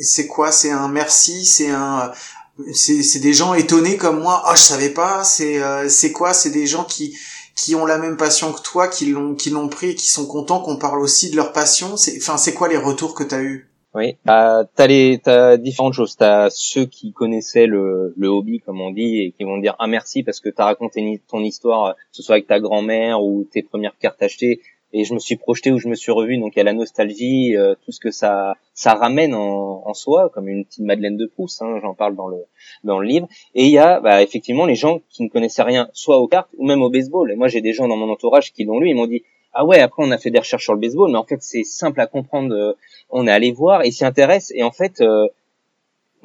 C'est 0.00 0.26
quoi? 0.26 0.50
C'est 0.50 0.70
un 0.70 0.88
merci? 0.88 1.44
C'est 1.44 1.70
un 1.70 2.10
c'est 2.72 3.20
des 3.20 3.32
gens 3.32 3.54
étonnés 3.54 3.96
comme 3.96 4.20
moi. 4.20 4.42
Ah, 4.44 4.54
je 4.54 4.62
savais 4.62 4.90
pas. 4.90 5.24
C'est 5.24 5.62
euh, 5.62 5.88
c'est 5.88 6.12
quoi? 6.12 6.34
C'est 6.34 6.50
des 6.50 6.66
gens 6.66 6.84
qui 6.84 7.16
qui 7.54 7.74
ont 7.74 7.86
la 7.86 7.98
même 7.98 8.16
passion 8.16 8.52
que 8.52 8.62
toi, 8.62 8.88
qui 8.88 9.06
l'ont 9.06 9.34
qui 9.34 9.50
l'ont 9.50 9.68
pris 9.68 9.94
qui 9.94 10.08
sont 10.10 10.26
contents 10.26 10.60
qu'on 10.60 10.76
parle 10.76 11.00
aussi 11.00 11.30
de 11.30 11.36
leur 11.36 11.52
passion. 11.52 11.96
C'est 11.96 12.16
enfin 12.18 12.36
c'est 12.36 12.54
quoi 12.54 12.68
les 12.68 12.76
retours 12.76 13.14
que 13.14 13.24
tu 13.24 13.34
as 13.34 13.42
eu? 13.42 13.68
Oui, 13.94 14.16
bah, 14.24 14.64
t'as 14.74 14.86
les, 14.86 15.20
t'as 15.22 15.58
différentes 15.58 15.92
choses. 15.92 16.16
T'as 16.16 16.48
ceux 16.48 16.86
qui 16.86 17.12
connaissaient 17.12 17.66
le, 17.66 18.14
le 18.16 18.28
hobby, 18.28 18.60
comme 18.60 18.80
on 18.80 18.90
dit, 18.90 19.20
et 19.20 19.32
qui 19.32 19.44
vont 19.44 19.58
dire 19.58 19.76
ah 19.78 19.86
merci 19.86 20.22
parce 20.22 20.40
que 20.40 20.48
t'as 20.48 20.64
raconté 20.64 21.20
ton 21.28 21.40
histoire, 21.40 21.84
euh, 21.84 21.92
que 21.92 22.16
ce 22.16 22.22
soit 22.22 22.36
avec 22.36 22.46
ta 22.46 22.58
grand-mère 22.58 23.22
ou 23.22 23.44
tes 23.52 23.62
premières 23.62 23.96
cartes 23.98 24.22
achetées, 24.22 24.62
et 24.92 25.04
je 25.04 25.14
me 25.14 25.18
suis 25.18 25.36
projeté 25.36 25.70
ou 25.72 25.78
je 25.78 25.88
me 25.88 25.94
suis 25.94 26.12
revu. 26.12 26.38
Donc 26.38 26.52
il 26.54 26.58
y 26.58 26.60
a 26.60 26.64
la 26.64 26.72
nostalgie, 26.72 27.56
euh, 27.56 27.74
tout 27.84 27.92
ce 27.92 28.00
que 28.00 28.10
ça, 28.10 28.54
ça 28.74 28.94
ramène 28.94 29.34
en, 29.34 29.82
en 29.86 29.94
soi, 29.94 30.30
comme 30.32 30.48
une 30.48 30.64
petite 30.64 30.84
Madeleine 30.84 31.16
de 31.16 31.26
Proust. 31.26 31.62
Hein, 31.62 31.78
J'en 31.82 31.94
parle 31.94 32.16
dans 32.16 32.28
le, 32.28 32.38
dans 32.84 32.98
le 32.98 33.06
livre. 33.06 33.28
Et 33.54 33.64
il 33.66 33.70
y 33.72 33.78
a, 33.78 34.00
bah, 34.00 34.22
effectivement, 34.22 34.66
les 34.66 34.74
gens 34.74 35.00
qui 35.10 35.22
ne 35.22 35.28
connaissaient 35.28 35.62
rien, 35.62 35.88
soit 35.92 36.18
aux 36.18 36.28
cartes 36.28 36.50
ou 36.58 36.66
même 36.66 36.82
au 36.82 36.90
baseball. 36.90 37.30
Et 37.30 37.36
moi, 37.36 37.48
j'ai 37.48 37.60
des 37.60 37.72
gens 37.72 37.88
dans 37.88 37.96
mon 37.96 38.10
entourage 38.10 38.52
qui 38.52 38.64
l'ont 38.64 38.80
lu, 38.80 38.90
ils 38.90 38.94
m'ont 38.94 39.06
dit 39.06 39.22
ah 39.54 39.66
ouais, 39.66 39.80
après 39.80 40.02
on 40.02 40.10
a 40.10 40.16
fait 40.18 40.30
des 40.30 40.38
recherches 40.38 40.64
sur 40.64 40.72
le 40.72 40.80
baseball, 40.80 41.10
mais 41.10 41.18
en 41.18 41.24
fait 41.24 41.42
c'est 41.42 41.64
simple 41.64 42.00
à 42.00 42.06
comprendre. 42.06 42.54
euh, 42.54 42.72
on 43.10 43.26
est 43.26 43.30
allé 43.30 43.52
voir 43.52 43.84
et 43.84 43.90
s'y 43.90 44.04
intéresse 44.04 44.50
et 44.54 44.62
en 44.62 44.70
fait 44.70 45.02
euh, 45.02 45.28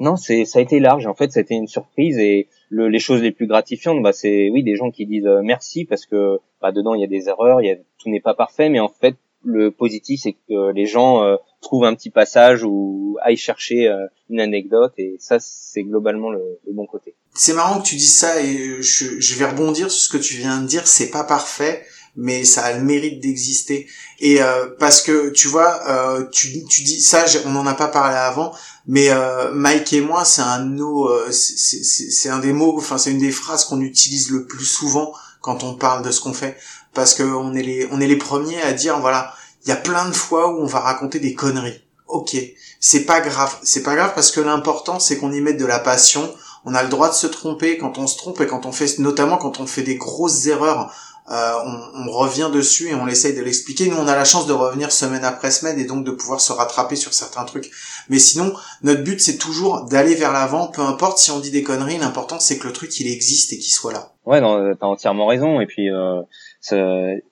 non 0.00 0.16
c'est 0.16 0.44
ça 0.44 0.58
a 0.58 0.62
été 0.62 0.80
large. 0.80 1.06
En 1.06 1.14
fait 1.14 1.32
ça 1.32 1.40
a 1.40 1.42
été 1.42 1.54
une 1.54 1.66
surprise 1.68 2.18
et 2.18 2.48
le, 2.70 2.88
les 2.88 2.98
choses 2.98 3.22
les 3.22 3.32
plus 3.32 3.46
gratifiantes 3.46 4.02
bah 4.02 4.12
c'est 4.12 4.50
oui 4.50 4.62
des 4.62 4.76
gens 4.76 4.90
qui 4.90 5.06
disent 5.06 5.26
euh, 5.26 5.40
merci 5.42 5.84
parce 5.84 6.06
que 6.06 6.38
bah 6.60 6.72
dedans 6.72 6.94
il 6.94 7.00
y 7.00 7.04
a 7.04 7.08
des 7.08 7.28
erreurs 7.28 7.62
il 7.62 7.66
y 7.66 7.70
a 7.70 7.76
tout 7.76 8.10
n'est 8.10 8.20
pas 8.20 8.34
parfait 8.34 8.68
mais 8.68 8.80
en 8.80 8.88
fait 8.88 9.16
le 9.44 9.70
positif 9.70 10.20
c'est 10.22 10.32
que 10.32 10.72
les 10.72 10.86
gens 10.86 11.22
euh, 11.22 11.36
trouvent 11.60 11.84
un 11.84 11.94
petit 11.94 12.10
passage 12.10 12.64
ou 12.64 13.16
aillent 13.22 13.36
chercher 13.36 13.88
euh, 13.88 14.06
une 14.28 14.40
anecdote 14.40 14.92
et 14.98 15.16
ça 15.18 15.38
c'est 15.40 15.82
globalement 15.82 16.30
le, 16.30 16.42
le 16.66 16.72
bon 16.72 16.86
côté. 16.86 17.14
C'est 17.34 17.54
marrant 17.54 17.80
que 17.80 17.86
tu 17.86 17.94
dises 17.94 18.18
ça 18.18 18.42
et 18.42 18.82
je, 18.82 19.20
je 19.20 19.38
vais 19.38 19.46
rebondir 19.46 19.90
sur 19.90 20.00
ce 20.00 20.08
que 20.08 20.22
tu 20.22 20.36
viens 20.36 20.60
de 20.60 20.66
dire. 20.66 20.86
C'est 20.86 21.10
pas 21.10 21.24
parfait, 21.24 21.82
mais 22.16 22.44
ça 22.44 22.64
a 22.64 22.72
le 22.72 22.82
mérite 22.82 23.20
d'exister. 23.20 23.86
Et 24.20 24.42
euh, 24.42 24.66
parce 24.78 25.00
que 25.00 25.30
tu 25.30 25.48
vois, 25.48 25.80
euh, 25.88 26.24
tu, 26.30 26.64
tu 26.64 26.82
dis 26.82 27.00
ça, 27.00 27.24
on 27.46 27.50
n'en 27.50 27.66
a 27.66 27.74
pas 27.74 27.88
parlé 27.88 28.16
avant, 28.16 28.52
mais 28.86 29.10
euh, 29.10 29.52
Mike 29.52 29.92
et 29.92 30.00
moi, 30.00 30.24
c'est 30.24 30.42
un 30.42 30.64
nos, 30.64 31.08
euh, 31.08 31.30
c'est 31.30 32.30
un 32.30 32.38
des 32.38 32.52
mots, 32.54 32.74
enfin 32.78 32.96
c'est 32.96 33.10
une 33.10 33.18
des 33.18 33.30
phrases 33.30 33.64
qu'on 33.64 33.80
utilise 33.80 34.30
le 34.30 34.46
plus 34.46 34.64
souvent 34.64 35.12
quand 35.40 35.62
on 35.62 35.74
parle 35.74 36.02
de 36.02 36.10
ce 36.10 36.20
qu'on 36.20 36.32
fait, 36.32 36.56
parce 36.94 37.14
que 37.14 37.22
on 37.22 37.54
est 37.54 37.62
les, 37.62 37.86
on 37.92 38.00
est 38.00 38.06
les 38.06 38.16
premiers 38.16 38.60
à 38.62 38.72
dire 38.72 38.98
voilà, 38.98 39.34
il 39.64 39.68
y 39.68 39.72
a 39.72 39.76
plein 39.76 40.08
de 40.08 40.14
fois 40.14 40.48
où 40.48 40.62
on 40.62 40.66
va 40.66 40.80
raconter 40.80 41.20
des 41.20 41.34
conneries. 41.34 41.84
Ok, 42.06 42.34
c'est 42.80 43.04
pas 43.04 43.20
grave, 43.20 43.54
c'est 43.62 43.82
pas 43.82 43.94
grave 43.94 44.12
parce 44.14 44.30
que 44.30 44.40
l'important 44.40 44.98
c'est 44.98 45.18
qu'on 45.18 45.32
y 45.32 45.40
mette 45.42 45.58
de 45.58 45.66
la 45.66 45.78
passion. 45.78 46.34
On 46.64 46.74
a 46.74 46.82
le 46.82 46.88
droit 46.88 47.08
de 47.08 47.14
se 47.14 47.26
tromper 47.26 47.78
quand 47.78 47.98
on 47.98 48.06
se 48.06 48.16
trompe 48.16 48.40
et 48.40 48.46
quand 48.46 48.66
on 48.66 48.72
fait, 48.72 48.98
notamment 48.98 49.36
quand 49.36 49.60
on 49.60 49.66
fait 49.66 49.82
des 49.82 49.96
grosses 49.96 50.46
erreurs, 50.46 50.92
euh, 51.30 51.52
on, 51.64 52.08
on 52.08 52.10
revient 52.10 52.50
dessus 52.52 52.88
et 52.88 52.94
on 52.94 53.06
essaye 53.06 53.34
de 53.34 53.42
l'expliquer. 53.42 53.88
Nous, 53.88 53.96
on 53.96 54.08
a 54.08 54.16
la 54.16 54.24
chance 54.24 54.46
de 54.46 54.52
revenir 54.52 54.90
semaine 54.90 55.24
après 55.24 55.50
semaine 55.50 55.78
et 55.78 55.84
donc 55.84 56.04
de 56.04 56.10
pouvoir 56.10 56.40
se 56.40 56.52
rattraper 56.52 56.96
sur 56.96 57.12
certains 57.12 57.44
trucs. 57.44 57.70
Mais 58.08 58.18
sinon, 58.18 58.54
notre 58.82 59.02
but 59.02 59.20
c'est 59.20 59.36
toujours 59.36 59.84
d'aller 59.84 60.14
vers 60.14 60.32
l'avant, 60.32 60.68
peu 60.68 60.82
importe 60.82 61.18
si 61.18 61.30
on 61.30 61.40
dit 61.40 61.50
des 61.50 61.62
conneries. 61.62 61.98
L'important 61.98 62.40
c'est 62.40 62.58
que 62.58 62.66
le 62.66 62.72
truc 62.72 62.98
il 63.00 63.10
existe 63.10 63.52
et 63.52 63.58
qu'il 63.58 63.72
soit 63.72 63.92
là. 63.92 64.12
Ouais, 64.24 64.40
non, 64.40 64.74
t'as 64.74 64.86
entièrement 64.86 65.26
raison. 65.26 65.60
Et 65.60 65.66
puis 65.66 65.90
euh, 65.90 66.22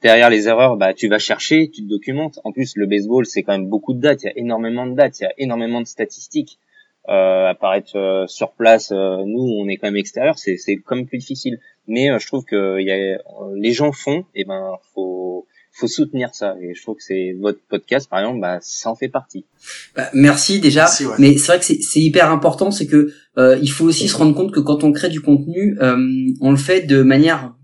derrière 0.03 0.31
les 0.31 0.49
erreurs, 0.49 0.77
bah 0.77 0.95
tu 0.95 1.09
vas 1.09 1.19
chercher, 1.19 1.71
tu 1.73 1.83
te 1.83 1.89
documentes. 1.89 2.39
En 2.45 2.53
plus, 2.53 2.73
le 2.77 2.87
baseball, 2.87 3.27
c'est 3.27 3.43
quand 3.43 3.53
même 3.53 3.69
beaucoup 3.69 3.95
de 3.95 4.01
dates. 4.01 4.23
Il 4.23 4.27
y 4.27 4.29
a 4.29 4.33
énormément 4.37 4.87
de 4.87 4.95
dates, 4.95 5.21
il 5.21 5.25
y 5.25 5.27
a 5.27 5.33
énormément 5.39 5.81
de 5.81 5.87
statistiques. 5.87 6.59
Euh, 7.09 7.47
apparaître 7.49 7.97
euh, 7.97 8.27
sur 8.27 8.51
place, 8.51 8.91
euh, 8.91 9.23
nous, 9.25 9.43
on 9.61 9.69
est 9.69 9.77
quand 9.77 9.87
même 9.87 9.97
extérieur, 9.97 10.39
c'est 10.39 10.57
c'est 10.57 10.75
comme 10.77 11.07
plus 11.07 11.19
difficile. 11.19 11.61
Mais 11.87 12.11
euh, 12.11 12.19
je 12.19 12.27
trouve 12.27 12.45
que 12.45 12.81
il 12.81 12.87
y 12.87 12.91
a, 12.91 12.97
euh, 12.97 13.19
les 13.55 13.73
gens 13.73 13.93
font, 13.93 14.25
et 14.35 14.45
ben 14.45 14.73
faut 14.93 15.47
faut 15.73 15.87
soutenir 15.87 16.35
ça. 16.35 16.57
Et 16.61 16.75
je 16.75 16.83
trouve 16.83 16.97
que 16.97 17.05
c'est 17.05 17.37
votre 17.39 17.61
podcast, 17.69 18.11
par 18.11 18.19
exemple, 18.21 18.41
bah 18.41 18.59
ça 18.61 18.91
en 18.91 18.97
fait 18.97 19.09
partie. 19.09 19.45
Bah, 19.95 20.09
merci 20.15 20.59
déjà. 20.59 20.81
Merci, 20.81 21.07
ouais. 21.07 21.15
Mais 21.19 21.37
c'est 21.39 21.47
vrai 21.47 21.59
que 21.61 21.65
c'est 21.65 21.81
c'est 21.81 22.01
hyper 22.01 22.31
important, 22.31 22.73
c'est 22.73 22.87
que 22.87 23.13
euh, 23.39 23.57
il 23.63 23.71
faut 23.71 23.85
aussi 23.85 24.09
se 24.09 24.17
rendre 24.17 24.35
compte 24.35 24.53
que 24.53 24.61
quand 24.61 24.83
on 24.83 24.91
crée 24.91 25.09
du 25.09 25.21
contenu, 25.21 25.79
euh, 25.81 25.97
on 26.41 26.51
le 26.51 26.57
fait 26.57 26.83
de 26.83 27.03
manière, 27.03 27.55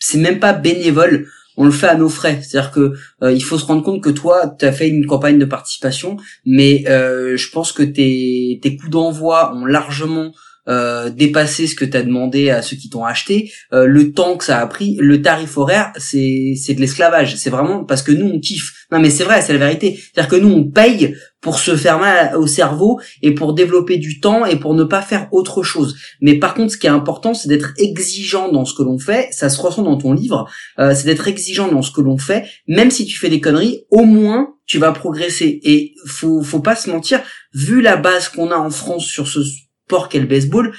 c'est 0.00 0.18
même 0.18 0.40
pas 0.40 0.54
bénévole, 0.54 1.28
on 1.58 1.64
le 1.64 1.72
fait 1.72 1.88
à 1.88 1.96
nos 1.96 2.08
frais. 2.08 2.40
C'est-à-dire 2.40 2.70
que 2.70 2.94
euh, 3.22 3.32
il 3.32 3.42
faut 3.42 3.58
se 3.58 3.66
rendre 3.66 3.82
compte 3.82 4.02
que 4.02 4.10
toi, 4.10 4.54
tu 4.58 4.64
as 4.64 4.72
fait 4.72 4.88
une 4.88 5.04
campagne 5.06 5.38
de 5.38 5.44
participation, 5.44 6.16
mais 6.46 6.84
euh, 6.88 7.36
je 7.36 7.50
pense 7.50 7.72
que 7.72 7.82
tes 7.82 8.60
tes 8.62 8.76
coûts 8.76 8.88
d'envoi 8.88 9.54
ont 9.54 9.66
largement 9.66 10.32
euh, 10.68 11.10
dépassé 11.10 11.66
ce 11.66 11.74
que 11.74 11.84
tu 11.84 11.96
as 11.96 12.02
demandé 12.02 12.50
à 12.50 12.62
ceux 12.62 12.76
qui 12.76 12.88
t'ont 12.88 13.04
acheté, 13.04 13.50
le 13.72 14.12
temps 14.12 14.36
que 14.36 14.44
ça 14.44 14.60
a 14.60 14.66
pris, 14.66 14.96
le 15.00 15.20
tarif 15.20 15.58
horaire, 15.58 15.92
c'est 15.96 16.54
c'est 16.56 16.74
de 16.74 16.80
l'esclavage. 16.80 17.36
C'est 17.36 17.50
vraiment 17.50 17.84
parce 17.84 18.02
que 18.02 18.12
nous 18.12 18.26
on 18.26 18.38
kiffe. 18.38 18.86
Non 18.92 19.00
mais 19.00 19.10
c'est 19.10 19.24
vrai, 19.24 19.42
c'est 19.42 19.52
la 19.52 19.58
vérité. 19.58 19.98
C'est-à-dire 19.98 20.30
que 20.30 20.36
nous 20.36 20.52
on 20.52 20.64
paye 20.70 21.16
pour 21.40 21.58
se 21.58 21.76
faire 21.76 21.98
mal 21.98 22.36
au 22.36 22.46
cerveau 22.46 23.00
et 23.22 23.32
pour 23.32 23.54
développer 23.54 23.96
du 23.96 24.20
temps 24.20 24.44
et 24.44 24.56
pour 24.56 24.74
ne 24.74 24.84
pas 24.84 25.02
faire 25.02 25.28
autre 25.32 25.62
chose. 25.62 25.96
Mais 26.20 26.38
par 26.38 26.54
contre, 26.54 26.72
ce 26.72 26.76
qui 26.76 26.86
est 26.86 26.90
important, 26.90 27.34
c'est 27.34 27.48
d'être 27.48 27.72
exigeant 27.78 28.50
dans 28.50 28.64
ce 28.64 28.74
que 28.74 28.82
l'on 28.82 28.98
fait. 28.98 29.28
Ça 29.30 29.48
se 29.48 29.60
ressent 29.60 29.82
dans 29.82 29.96
ton 29.96 30.12
livre. 30.12 30.48
Euh, 30.78 30.94
c'est 30.94 31.04
d'être 31.04 31.28
exigeant 31.28 31.68
dans 31.68 31.82
ce 31.82 31.92
que 31.92 32.00
l'on 32.00 32.18
fait, 32.18 32.46
même 32.66 32.90
si 32.90 33.06
tu 33.06 33.18
fais 33.18 33.28
des 33.28 33.40
conneries. 33.40 33.84
Au 33.90 34.04
moins, 34.04 34.54
tu 34.66 34.78
vas 34.78 34.92
progresser. 34.92 35.60
Et 35.62 35.94
faut 36.06 36.42
faut 36.42 36.60
pas 36.60 36.76
se 36.76 36.90
mentir. 36.90 37.20
Vu 37.54 37.80
la 37.80 37.96
base 37.96 38.28
qu'on 38.28 38.50
a 38.50 38.56
en 38.56 38.70
France 38.70 39.06
sur 39.06 39.28
ce 39.28 39.40
sport 39.42 40.08
qu'est 40.08 40.20
le 40.20 40.26
baseball, 40.26 40.74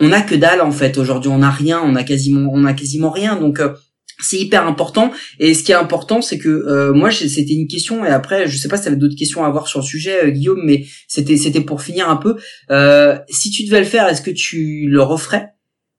on 0.00 0.12
a 0.12 0.22
que 0.22 0.34
dalle 0.34 0.60
en 0.60 0.72
fait. 0.72 0.98
Aujourd'hui, 0.98 1.30
on 1.32 1.42
a 1.42 1.50
rien. 1.50 1.80
On 1.84 1.94
a 1.94 2.02
quasiment 2.02 2.50
on 2.52 2.64
a 2.64 2.72
quasiment 2.72 3.10
rien. 3.10 3.36
Donc 3.36 3.60
euh, 3.60 3.74
c'est 4.22 4.38
hyper 4.38 4.66
important. 4.66 5.10
Et 5.38 5.54
ce 5.54 5.62
qui 5.62 5.72
est 5.72 5.76
important 5.76 6.22
c'est 6.22 6.38
que 6.38 6.48
euh, 6.48 6.92
moi 6.92 7.10
c'était 7.10 7.54
une 7.54 7.66
question 7.66 8.04
et 8.04 8.08
après 8.08 8.46
je 8.46 8.56
sais 8.56 8.68
pas 8.68 8.76
si 8.76 8.84
tu 8.84 8.88
avais 8.88 8.96
d'autres 8.96 9.16
questions 9.16 9.44
à 9.44 9.46
avoir 9.46 9.66
sur 9.68 9.80
le 9.80 9.84
sujet 9.84 10.24
euh, 10.24 10.30
Guillaume 10.30 10.62
mais 10.64 10.84
c'était 11.08 11.36
c'était 11.36 11.60
pour 11.60 11.82
finir 11.82 12.08
un 12.08 12.16
peu. 12.16 12.36
Euh, 12.70 13.18
si 13.28 13.50
tu 13.50 13.64
devais 13.64 13.80
le 13.80 13.86
faire 13.86 14.08
est-ce 14.08 14.22
que 14.22 14.30
tu 14.30 14.86
le 14.88 15.02
referais? 15.02 15.48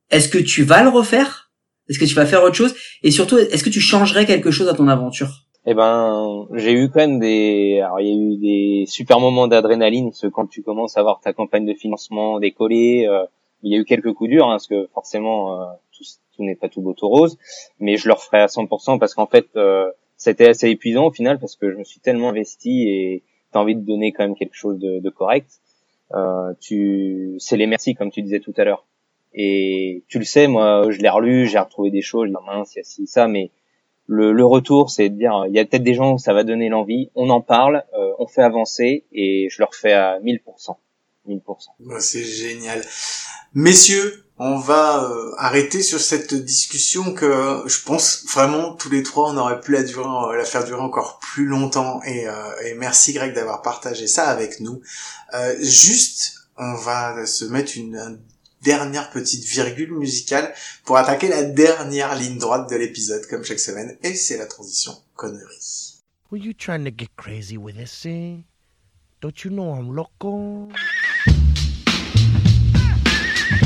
Est-ce 0.09 0.29
que 0.29 0.37
tu 0.37 0.63
vas 0.63 0.83
le 0.83 0.89
refaire? 0.89 1.51
Est-ce 1.89 1.99
que 1.99 2.05
tu 2.05 2.15
vas 2.15 2.25
faire 2.25 2.43
autre 2.43 2.55
chose? 2.55 2.75
Et 3.03 3.11
surtout 3.11 3.37
est-ce 3.37 3.63
que 3.63 3.69
tu 3.69 3.81
changerais 3.81 4.25
quelque 4.25 4.51
chose 4.51 4.67
à 4.67 4.73
ton 4.73 4.87
aventure? 4.87 5.45
Eh 5.65 5.75
ben, 5.75 6.47
j'ai 6.55 6.73
eu 6.73 6.89
quand 6.89 7.01
même 7.01 7.19
des, 7.19 7.81
alors 7.83 7.99
il 7.99 8.07
y 8.07 8.11
a 8.11 8.15
eu 8.15 8.37
des 8.37 8.85
super 8.87 9.19
moments 9.19 9.47
d'adrénaline, 9.47 10.09
parce 10.09 10.21
que 10.21 10.27
quand 10.27 10.47
tu 10.47 10.63
commences 10.63 10.97
à 10.97 11.01
avoir 11.01 11.19
ta 11.19 11.33
campagne 11.33 11.65
de 11.65 11.75
financement 11.75 12.39
décollée, 12.39 13.05
euh, 13.07 13.25
il 13.61 13.71
y 13.71 13.77
a 13.77 13.79
eu 13.79 13.85
quelques 13.85 14.11
coups 14.13 14.31
durs, 14.31 14.47
hein, 14.47 14.53
parce 14.53 14.67
que 14.67 14.87
forcément, 14.91 15.61
euh, 15.61 15.65
tout, 16.41 16.45
n'est 16.45 16.55
pas 16.55 16.69
tout 16.69 16.81
beau 16.81 16.93
tout 16.93 17.07
rose, 17.07 17.37
mais 17.79 17.97
je 17.97 18.07
le 18.07 18.13
referai 18.13 18.39
à 18.39 18.47
100% 18.47 18.99
parce 18.99 19.13
qu'en 19.13 19.27
fait, 19.27 19.47
euh, 19.55 19.91
c'était 20.17 20.49
assez 20.49 20.69
épuisant 20.69 21.07
au 21.07 21.11
final 21.11 21.39
parce 21.39 21.55
que 21.55 21.71
je 21.71 21.77
me 21.77 21.83
suis 21.83 21.99
tellement 21.99 22.29
investi 22.29 22.87
et 22.89 23.23
t'as 23.51 23.59
envie 23.59 23.75
de 23.75 23.81
donner 23.81 24.11
quand 24.11 24.23
même 24.23 24.35
quelque 24.35 24.55
chose 24.55 24.79
de, 24.79 24.99
de 24.99 25.09
correct. 25.09 25.49
Euh, 26.13 26.53
tu, 26.59 27.35
c'est 27.39 27.57
les 27.57 27.67
merci 27.67 27.95
comme 27.95 28.11
tu 28.11 28.21
disais 28.21 28.39
tout 28.39 28.53
à 28.57 28.63
l'heure. 28.63 28.85
Et 29.33 30.03
tu 30.09 30.19
le 30.19 30.25
sais, 30.25 30.47
moi, 30.47 30.85
je 30.89 30.99
l'ai 30.99 31.09
relu, 31.09 31.47
j'ai 31.47 31.57
retrouvé 31.57 31.89
des 31.89 32.01
choses, 32.01 32.25
je 32.25 32.31
dis, 32.31 32.37
ah, 32.37 32.57
mince, 32.57 32.75
il 32.75 32.79
y 32.79 32.81
a 32.81 32.83
ci, 32.83 33.07
ça, 33.07 33.27
mais 33.27 33.51
le, 34.05 34.33
le 34.33 34.45
retour, 34.45 34.89
c'est 34.89 35.07
de 35.07 35.15
dire, 35.15 35.45
il 35.47 35.55
y 35.55 35.59
a 35.59 35.63
peut-être 35.63 35.83
des 35.83 35.93
gens 35.93 36.13
où 36.13 36.17
ça 36.17 36.33
va 36.33 36.43
donner 36.43 36.67
l'envie, 36.67 37.09
on 37.15 37.29
en 37.29 37.39
parle, 37.39 37.85
euh, 37.97 38.11
on 38.19 38.27
fait 38.27 38.41
avancer, 38.41 39.05
et 39.13 39.47
je 39.49 39.61
le 39.61 39.65
refais 39.65 39.93
à 39.93 40.19
1000%. 40.19 40.75
1000%. 41.29 41.41
Bah, 41.79 41.99
c'est 41.99 42.23
génial. 42.23 42.81
Messieurs, 43.53 44.25
on 44.43 44.57
va 44.57 45.03
euh, 45.03 45.35
arrêter 45.37 45.83
sur 45.83 46.01
cette 46.01 46.33
discussion 46.33 47.13
que 47.13 47.61
je 47.67 47.83
pense 47.83 48.25
vraiment 48.33 48.73
tous 48.73 48.89
les 48.89 49.03
trois 49.03 49.31
on 49.31 49.37
aurait 49.37 49.61
pu 49.61 49.71
la 49.71 49.83
durer, 49.83 50.03
euh, 50.03 50.35
la 50.35 50.45
faire 50.45 50.63
durer 50.63 50.81
encore 50.81 51.19
plus 51.19 51.45
longtemps 51.45 52.01
et, 52.07 52.27
euh, 52.27 52.33
et 52.65 52.73
merci 52.73 53.13
Greg 53.13 53.35
d'avoir 53.35 53.61
partagé 53.61 54.07
ça 54.07 54.27
avec 54.29 54.59
nous. 54.59 54.81
Euh, 55.35 55.55
juste, 55.61 56.47
on 56.57 56.73
va 56.73 57.23
se 57.27 57.45
mettre 57.45 57.73
une, 57.77 57.95
une 57.95 58.19
dernière 58.63 59.11
petite 59.11 59.43
virgule 59.43 59.93
musicale 59.93 60.51
pour 60.85 60.97
attaquer 60.97 61.27
la 61.27 61.43
dernière 61.43 62.15
ligne 62.15 62.39
droite 62.39 62.67
de 62.67 62.75
l'épisode 62.77 63.23
comme 63.27 63.43
chaque 63.43 63.59
semaine 63.59 63.95
et 64.01 64.15
c'est 64.15 64.37
la 64.37 64.47
transition 64.47 64.97
connerie. 65.15 66.01
Were 66.31 66.41
you 66.41 66.53
trying 66.53 66.83
to 66.85 66.91
get 66.91 67.09
crazy 67.15 67.57
with 67.57 67.75
this, 67.75 68.07
eh? 68.07 68.37
Don't 69.21 69.43
you 69.43 69.51
know 69.51 69.75
I'm 69.75 69.95
loco? 69.95 70.67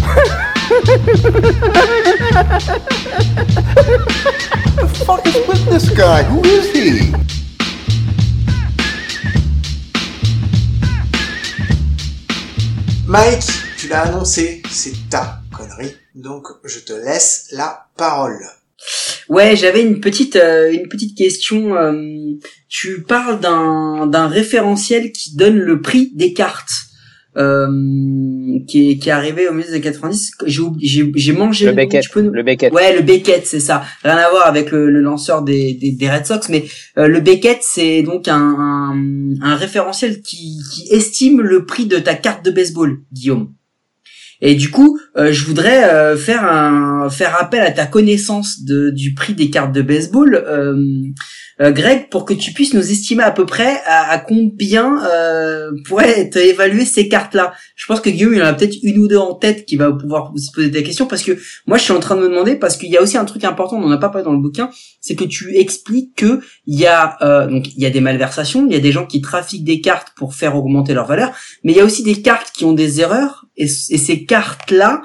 the 4.76 4.88
fuck 5.06 5.26
is 5.28 5.36
with 5.48 5.66
this 5.70 5.90
guy? 5.92 6.24
Who 6.24 6.42
is 6.44 6.72
he? 6.74 7.14
Mike, 13.08 13.44
tu 13.78 13.88
l'as 13.88 14.02
annoncé, 14.08 14.64
c'est 14.72 14.96
ta 15.10 15.42
connerie, 15.56 15.96
donc 16.16 16.48
je 16.64 16.80
te 16.80 16.94
laisse 16.94 17.48
la 17.52 17.88
parole. 17.96 18.40
Ouais, 19.30 19.56
j'avais 19.56 19.82
une 19.84 20.00
petite 20.00 20.36
euh, 20.36 20.72
une 20.72 20.88
petite 20.88 21.18
question. 21.18 21.76
euh, 21.76 21.94
tu 22.70 23.04
parles 23.04 23.40
d'un 23.40 24.08
d'un 24.08 24.28
référentiel 24.28 25.12
qui 25.12 25.36
donne 25.36 25.58
le 25.58 25.82
prix 25.82 26.12
des 26.16 26.34
cartes. 26.34 26.72
Euh, 27.38 27.68
qui 28.68 28.92
est 28.92 28.98
qui 28.98 29.10
est 29.10 29.12
arrivé 29.12 29.50
au 29.50 29.52
milieu 29.54 29.66
des 29.68 29.74
années 29.74 29.82
90 29.82 30.32
j'ai 30.46 30.62
oublié- 30.62 30.88
j'ai 30.88 31.12
j'ai 31.16 31.34
mangé 31.34 31.66
Le 31.66 31.74
Beckett, 31.74 32.02
tu 32.04 32.10
peux 32.10 32.22
nous- 32.22 32.32
le 32.32 32.44
Beckett. 32.44 32.72
Ouais, 32.74 32.96
le 32.96 33.02
Beckett, 33.02 33.46
c'est 33.46 33.60
ça. 33.60 33.84
Rien 34.04 34.16
à 34.16 34.30
voir 34.30 34.48
avec 34.48 34.72
le, 34.72 34.90
le 34.90 35.02
lanceur 35.02 35.42
des, 35.42 35.74
des, 35.74 35.92
des 35.92 36.10
Red 36.10 36.26
Sox, 36.26 36.48
mais 36.50 36.64
euh, 36.98 37.08
le 37.08 37.20
Beckett, 37.20 37.60
c'est 37.62 38.04
donc 38.04 38.30
un, 38.30 38.38
un, 38.38 38.96
un 39.42 39.56
référentiel 39.56 40.22
qui, 40.22 40.60
qui 40.74 40.88
estime 40.94 41.42
le 41.42 41.66
prix 41.66 41.86
de 41.88 41.98
ta 42.00 42.14
carte 42.16 42.46
de 42.46 42.52
baseball, 42.52 43.00
Guillaume. 43.12 43.52
Et 44.42 44.56
du 44.56 44.70
coup, 44.70 45.00
euh, 45.18 45.32
je 45.32 45.46
voudrais 45.46 45.86
euh, 45.94 46.16
faire 46.18 46.44
un 46.44 47.10
faire 47.10 47.36
appel 47.40 47.62
à 47.62 47.72
ta 47.72 47.86
connaissance 47.86 48.64
de, 48.64 48.90
du 48.92 49.14
prix 49.14 49.34
des 49.34 49.50
cartes 49.50 49.74
de 49.74 49.82
baseball, 49.82 50.44
euh, 51.62 51.72
Greg, 51.72 52.10
pour 52.10 52.26
que 52.26 52.34
tu 52.34 52.52
puisses 52.52 52.74
nous 52.74 52.92
estimer 52.92 53.24
à 53.24 53.32
peu 53.32 53.46
près 53.46 53.82
à, 53.86 54.12
à 54.12 54.20
combien 54.20 55.04
euh, 55.06 55.72
pourraient 55.88 56.20
être 56.20 56.38
évaluées 56.38 56.86
ces 56.86 57.08
cartes-là. 57.08 57.54
Je 57.76 57.86
pense 57.86 58.02
que 58.02 58.10
Guillaume, 58.10 58.34
il 58.34 58.42
en 58.42 58.48
a 58.48 58.54
peut-être 58.54 58.76
une 58.84 59.00
ou 59.00 59.08
deux 59.08 59.18
en 59.18 59.36
tête 59.36 59.66
qui 59.66 59.76
va 59.76 59.92
pouvoir 59.92 60.34
se 60.36 60.52
poser 60.54 60.70
des 60.70 60.84
questions 60.84 61.06
parce 61.06 61.24
que 61.24 61.38
moi, 61.66 61.78
je 61.78 61.84
suis 61.84 61.94
en 61.94 62.00
train 62.00 62.16
de 62.16 62.22
me 62.22 62.30
demander 62.30 62.56
parce 62.56 62.78
qu'il 62.78 62.90
y 62.90 62.98
a 62.98 63.02
aussi 63.02 63.18
un 63.18 63.26
truc 63.26 63.44
important, 63.44 63.78
on 63.78 63.82
n'en 63.82 63.92
a 63.92 63.98
pas 63.98 64.10
parlé 64.10 64.26
dans 64.26 64.34
le 64.34 64.40
bouquin, 64.40 64.70
c'est 65.00 65.16
que 65.16 65.24
tu 65.24 65.56
expliques 65.56 66.16
que 66.16 66.42
il 66.66 66.80
y 66.80 66.88
a 66.88 67.18
euh, 67.22 67.48
donc 67.48 67.74
il 67.74 67.82
y 67.82 67.86
a 67.86 67.90
des 67.90 68.02
malversations, 68.02 68.66
il 68.68 68.74
y 68.74 68.78
a 68.78 68.80
des 68.80 68.92
gens 68.92 69.06
qui 69.06 69.22
trafiquent 69.22 69.64
des 69.64 69.82
cartes 69.82 70.10
pour 70.16 70.34
faire 70.36 70.56
augmenter 70.56 70.94
leur 70.94 71.08
valeur, 71.08 71.34
mais 71.64 71.72
il 71.72 71.78
y 71.78 71.82
a 71.82 71.86
aussi 71.86 72.04
des 72.04 72.22
cartes 72.22 72.52
qui 72.54 72.66
ont 72.66 72.74
des 72.74 73.02
erreurs 73.02 73.46
et, 73.56 73.64
et 73.64 73.98
ces 73.98 74.26
cartes-là 74.26 75.04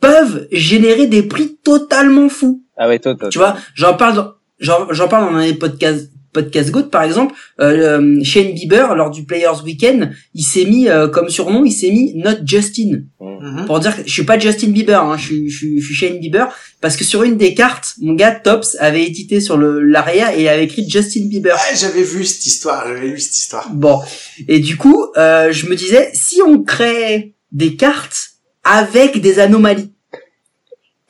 peuvent 0.00 0.48
générer 0.50 1.06
des 1.06 1.22
prix 1.22 1.56
totalement 1.62 2.28
fous. 2.28 2.62
Ah 2.76 2.88
ouais, 2.88 2.98
toi, 2.98 3.14
toi. 3.14 3.28
Tu 3.28 3.38
vois, 3.38 3.56
j'en 3.74 3.94
parle 3.94 4.16
dans, 4.16 4.32
j'en, 4.58 5.08
parle 5.08 5.32
dans 5.32 5.38
un 5.38 5.46
des 5.46 5.54
podcasts 5.54 6.10
podcast 6.32 6.70
Goat 6.72 6.84
par 6.84 7.04
exemple 7.04 7.32
euh, 7.60 8.00
euh, 8.00 8.24
Shane 8.24 8.54
Bieber 8.54 8.96
lors 8.96 9.10
du 9.10 9.24
Players 9.24 9.62
Weekend 9.64 10.10
il 10.34 10.42
s'est 10.42 10.64
mis 10.64 10.88
euh, 10.88 11.06
comme 11.06 11.28
surnom 11.28 11.64
il 11.64 11.70
s'est 11.70 11.92
mis 11.92 12.12
Not 12.16 12.44
Justin 12.44 13.04
Mhm. 13.44 13.66
pour 13.66 13.78
dire 13.78 13.94
que 13.94 14.02
je 14.06 14.12
suis 14.12 14.24
pas 14.24 14.38
Justin 14.38 14.68
Bieber, 14.68 15.02
hein, 15.02 15.18
je, 15.18 15.26
suis, 15.26 15.50
je, 15.50 15.56
suis, 15.58 15.80
je 15.80 15.84
suis 15.84 15.94
Shane 15.94 16.18
Bieber, 16.18 16.48
parce 16.80 16.96
que 16.96 17.04
sur 17.04 17.22
une 17.24 17.36
des 17.36 17.54
cartes, 17.54 17.94
mon 18.00 18.14
gars 18.14 18.32
Tops 18.32 18.76
avait 18.80 19.04
édité 19.04 19.40
sur 19.40 19.58
le 19.58 19.82
l'arrière 19.82 20.30
et 20.38 20.48
avait 20.48 20.64
écrit 20.64 20.88
Justin 20.88 21.26
Bieber. 21.26 21.54
Ouais, 21.54 21.76
j'avais 21.76 22.02
vu 22.02 22.24
cette 22.24 22.46
histoire, 22.46 22.86
j'avais 22.86 23.08
lu 23.08 23.20
cette 23.20 23.36
histoire. 23.36 23.68
Bon, 23.70 24.00
et 24.48 24.60
du 24.60 24.78
coup, 24.78 25.08
euh, 25.18 25.52
je 25.52 25.66
me 25.66 25.76
disais, 25.76 26.10
si 26.14 26.40
on 26.40 26.62
crée 26.62 27.34
des 27.52 27.76
cartes 27.76 28.30
avec 28.64 29.20
des 29.20 29.38
anomalies, 29.40 29.92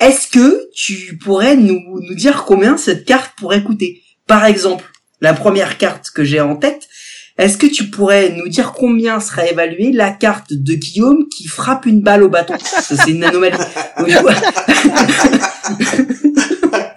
est-ce 0.05 0.29
que 0.29 0.69
tu 0.75 1.19
pourrais 1.19 1.57
nous, 1.57 2.01
nous 2.01 2.15
dire 2.15 2.45
combien 2.45 2.77
cette 2.77 3.05
carte 3.05 3.33
pourrait 3.37 3.63
coûter? 3.63 4.03
Par 4.27 4.45
exemple, 4.45 4.85
la 5.21 5.35
première 5.35 5.79
carte 5.79 6.11
que 6.15 6.25
j'ai 6.25 6.41
en 6.41 6.57
tête, 6.57 6.89
est-ce 7.37 7.59
que 7.59 7.67
tu 7.67 7.91
pourrais 7.91 8.31
nous 8.31 8.49
dire 8.49 8.73
combien 8.73 9.19
sera 9.19 9.47
évaluée 9.47 9.91
la 9.93 10.11
carte 10.11 10.53
de 10.53 10.75
Guillaume 10.75 11.27
qui 11.29 11.49
frappe 11.49 11.87
une 11.87 12.01
balle 12.01 12.23
au 12.23 12.29
bâton? 12.29 12.55
C'est 12.81 13.11
une 13.11 13.25
anomalie. 13.25 13.57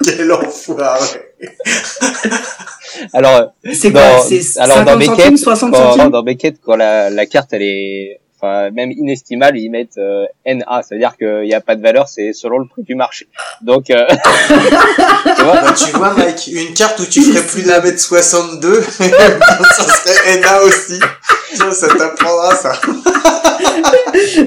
Quel 0.04 0.32
enfoiré. 0.32 1.20
Alors, 3.14 3.54
C'est 3.74 3.92
dans, 3.92 4.00
quoi 4.00 4.26
C'est 4.28 4.60
alors 4.60 4.78
50 4.78 4.86
dans 4.86 5.06
centimes, 5.06 5.16
Beckett, 5.16 5.38
60 5.38 5.72
quand, 5.72 5.92
centimes? 5.92 6.10
dans 6.12 6.24
Beckett, 6.24 6.58
quand 6.64 6.76
la, 6.76 7.10
la 7.10 7.26
carte 7.26 7.54
elle 7.54 7.64
est, 7.64 8.20
enfin 8.40 8.70
même 8.72 8.92
inestimable, 8.92 9.58
ils 9.58 9.70
mettent 9.70 9.98
euh, 9.98 10.26
NA, 10.46 10.82
c'est-à-dire 10.88 11.18
qu'il 11.18 11.42
n'y 11.44 11.54
a 11.54 11.62
pas 11.62 11.76
de 11.76 11.82
valeur, 11.82 12.08
c'est 12.08 12.34
selon 12.34 12.60
le 12.60 12.68
prix 12.68 12.84
du 12.84 12.96
marché. 12.96 13.28
Donc, 13.62 13.90
euh, 13.90 14.06
tu 15.36 15.44
vois, 15.44 15.62
Bah, 15.62 15.74
tu 15.76 15.92
vois, 15.98 16.14
Mike, 16.14 16.48
une 16.48 16.74
carte 16.74 17.00
où 17.00 17.06
tu 17.06 17.22
ferais 17.22 17.46
plus 17.46 17.64
d'un 17.64 17.82
mètre 17.82 18.00
62, 18.00 18.82
ça 19.00 19.04
serait 19.04 20.40
NA 20.40 20.62
aussi. 20.62 21.00
Tiens, 21.56 21.72
ça 21.72 21.88
t'apprendra 21.88 22.56
ça. 22.56 22.74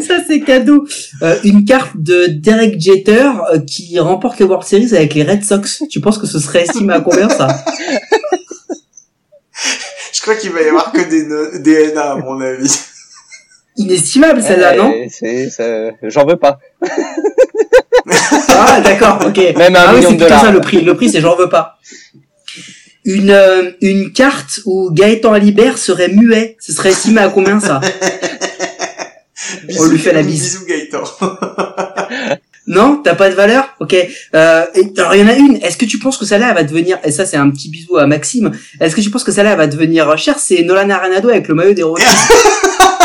Ça 0.06 0.16
c'est 0.26 0.40
cadeau. 0.40 0.86
Euh, 1.22 1.36
une 1.44 1.64
carte 1.64 1.90
de 1.96 2.26
Derek 2.28 2.80
Jeter 2.80 3.28
euh, 3.52 3.58
qui 3.58 3.98
remporte 3.98 4.38
les 4.38 4.44
World 4.44 4.64
Series 4.66 4.94
avec 4.94 5.14
les 5.14 5.22
Red 5.24 5.44
Sox. 5.44 5.82
Tu 5.90 6.00
penses 6.00 6.18
que 6.18 6.26
ce 6.26 6.38
serait 6.38 6.62
estimé 6.62 6.94
à 6.94 7.00
combien 7.00 7.28
ça? 7.28 7.48
Je 10.12 10.20
crois 10.20 10.34
qu'il 10.36 10.50
va 10.50 10.62
y 10.62 10.68
avoir 10.68 10.92
que 10.92 11.00
des, 11.08 11.24
no- 11.26 11.58
des 11.58 11.92
NA, 11.92 12.12
à 12.12 12.16
mon 12.16 12.40
avis. 12.40 12.78
Inestimable 13.80 14.42
celle-là, 14.42 14.76
non? 14.76 14.92
eh, 14.94 15.08
c'est, 15.08 15.50
ça- 15.50 15.90
j'en 16.02 16.26
veux 16.26 16.36
pas. 16.36 16.58
Ah 18.62 18.80
d'accord, 18.80 19.20
ok. 19.26 19.38
Même 19.56 19.76
un 19.76 19.84
ah 19.88 19.92
million 19.92 20.12
de 20.12 20.16
dollars. 20.16 20.40
ça 20.42 20.50
le 20.50 20.60
prix. 20.60 20.82
Le 20.82 20.94
prix 20.94 21.08
c'est 21.08 21.20
j'en 21.20 21.36
veux 21.36 21.48
pas. 21.48 21.78
Une 23.04 23.30
euh, 23.30 23.70
une 23.80 24.12
carte 24.12 24.60
où 24.66 24.90
Gaëtan 24.92 25.32
Alibert 25.32 25.78
serait 25.78 26.08
muet. 26.08 26.56
Ce 26.60 26.72
serait 26.72 26.90
estimé 26.90 27.20
à 27.22 27.28
combien 27.28 27.58
ça? 27.60 27.80
On 29.78 29.84
lui 29.86 29.98
fait 29.98 30.12
la 30.12 30.22
bise. 30.22 30.58
Bisous, 30.58 30.66
Gaëtan. 30.66 31.04
Non, 32.66 33.00
t'as 33.02 33.14
pas 33.16 33.30
de 33.30 33.34
valeur? 33.34 33.74
Ok. 33.80 33.96
Euh, 34.34 34.64
et- 34.74 34.92
alors 35.00 35.14
il 35.14 35.20
y 35.22 35.24
en 35.24 35.28
a 35.28 35.34
une. 35.34 35.56
Est-ce 35.56 35.76
que 35.76 35.86
tu 35.86 35.98
penses 35.98 36.16
que 36.18 36.24
celle-là 36.24 36.50
elle 36.50 36.54
va 36.54 36.62
devenir 36.62 36.98
et 37.02 37.10
ça 37.10 37.24
c'est 37.26 37.36
un 37.38 37.50
petit 37.50 37.68
bisou 37.68 37.96
à 37.96 38.06
Maxime. 38.06 38.52
Est-ce 38.80 38.94
que 38.94 39.00
tu 39.00 39.10
penses 39.10 39.24
que 39.24 39.32
celle-là 39.32 39.52
elle 39.52 39.58
va 39.58 39.66
devenir 39.66 40.16
chère? 40.18 40.38
C'est 40.38 40.62
Nolan 40.62 40.90
Arenado 40.90 41.30
avec 41.30 41.48
le 41.48 41.54
maillot 41.54 41.72
des 41.72 41.82
Rockies. 41.82 42.04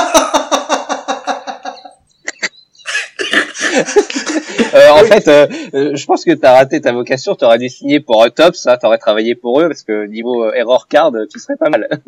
Euh, 4.73 4.89
en 4.91 5.03
fait, 5.05 5.27
euh, 5.27 5.47
euh, 5.73 5.95
je 5.95 6.05
pense 6.05 6.25
que 6.25 6.31
t'as 6.31 6.53
raté 6.53 6.81
ta 6.81 6.91
vocation. 6.91 7.35
T'aurais 7.35 7.57
dû 7.57 7.69
signer 7.69 7.99
pour 7.99 8.23
euh, 8.23 8.29
Tops, 8.29 8.67
hein, 8.67 8.77
t'aurais 8.77 8.97
travaillé 8.97 9.35
pour 9.35 9.61
eux 9.61 9.67
parce 9.67 9.83
que 9.83 10.05
niveau 10.07 10.43
euh, 10.43 10.53
error 10.53 10.87
card, 10.87 11.11
tu 11.31 11.39
serais 11.39 11.57
pas 11.57 11.69
mal. 11.69 11.87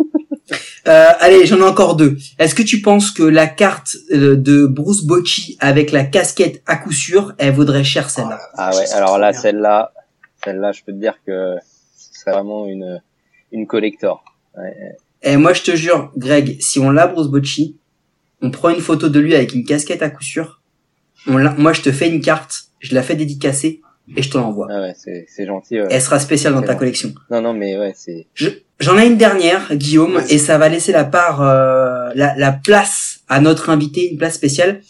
Euh, 0.87 1.07
allez, 1.19 1.45
j'en 1.45 1.57
ai 1.57 1.63
encore 1.63 1.97
deux. 1.97 2.15
Est-ce 2.39 2.55
que 2.55 2.63
tu 2.63 2.81
penses 2.81 3.11
que 3.11 3.23
la 3.23 3.47
carte 3.47 3.97
euh, 4.13 4.37
de 4.37 4.65
Bruce 4.65 5.03
Bocci 5.03 5.57
avec 5.59 5.91
la 5.91 6.05
casquette 6.05 6.61
à 6.65 6.77
coup 6.77 6.93
sûr, 6.93 7.33
elle 7.37 7.53
vaudrait 7.53 7.83
cher 7.83 8.09
celle-là? 8.09 8.39
Ah 8.53 8.73
ouais. 8.73 8.89
Alors 8.93 9.17
là, 9.17 9.33
celle-là, 9.33 9.91
celle-là, 10.45 10.71
je 10.71 10.83
peux 10.85 10.93
te 10.93 10.97
dire 10.97 11.15
que 11.25 11.55
c'est 11.97 12.31
vraiment 12.31 12.65
une 12.65 13.01
une 13.51 13.67
collector. 13.67 14.23
Ouais. 14.57 14.95
Et 15.23 15.35
moi 15.35 15.51
je 15.51 15.63
te 15.63 15.75
jure, 15.75 16.11
Greg, 16.15 16.61
si 16.61 16.79
on 16.79 16.91
l'a 16.91 17.07
Bruce 17.07 17.27
Bocci, 17.27 17.75
on 18.41 18.51
prend 18.51 18.69
une 18.69 18.79
photo 18.79 19.09
de 19.09 19.19
lui 19.19 19.35
avec 19.35 19.53
une 19.53 19.65
casquette 19.65 20.01
à 20.01 20.09
coup 20.09 20.23
sûr. 20.23 20.56
On 21.27 21.33
moi 21.61 21.73
je 21.73 21.81
te 21.81 21.91
fais 21.91 22.07
une 22.09 22.21
carte, 22.21 22.63
je 22.79 22.93
la 22.95 23.03
fais 23.03 23.15
dédicacer 23.15 23.81
et 24.15 24.21
je 24.23 24.29
te 24.29 24.37
l'envoie. 24.37 24.67
Ah 24.71 24.81
ouais, 24.81 24.93
c'est 24.97 25.25
c'est 25.33 25.45
gentil. 25.45 25.79
ouais. 25.81 25.87
Elle 25.89 26.01
sera 26.01 26.19
spéciale 26.19 26.53
dans 26.53 26.61
ta 26.61 26.75
collection. 26.75 27.13
Non, 27.29 27.41
non, 27.41 27.53
mais 27.53 27.77
ouais, 27.77 27.93
c'est. 27.95 28.27
Je- 28.33 28.49
J'en 28.79 28.97
ai 28.99 29.07
une 29.07 29.17
dernière, 29.17 29.73
Guillaume, 29.75 30.21
et 30.29 30.37
ça 30.37 30.59
va 30.59 30.69
laisser 30.69 30.91
la 30.91 31.03
part, 31.03 31.41
euh, 31.41 32.11
la, 32.13 32.35
la 32.37 32.51
place 32.51 33.21
à 33.27 33.39
notre 33.39 33.71
invité, 33.71 34.07
une 34.11 34.19
place 34.19 34.35
spéciale. 34.35 34.81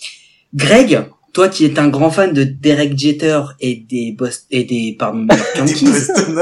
Greg, 0.54 1.06
toi 1.32 1.48
qui 1.48 1.64
es 1.66 1.80
un 1.80 1.88
grand 1.88 2.12
fan 2.12 2.34
de 2.34 2.44
Derek 2.44 2.98
Jeter 3.00 3.42
et 3.62 3.76
des 3.90 4.12
Boston 4.12 4.46
et 4.52 4.66
des 4.66 4.96
pardon 5.00 5.26
Yankees, 5.56 5.86
Boston. 5.86 6.42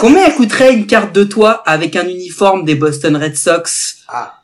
combien 0.00 0.28
coûterait 0.30 0.74
une 0.74 0.86
carte 0.86 1.14
de 1.14 1.24
toi 1.24 1.62
avec 1.66 1.96
un 1.96 2.08
uniforme 2.08 2.64
des 2.64 2.74
Boston 2.74 3.16
Red 3.16 3.36
Sox? 3.36 3.98
Ah. 4.08 4.34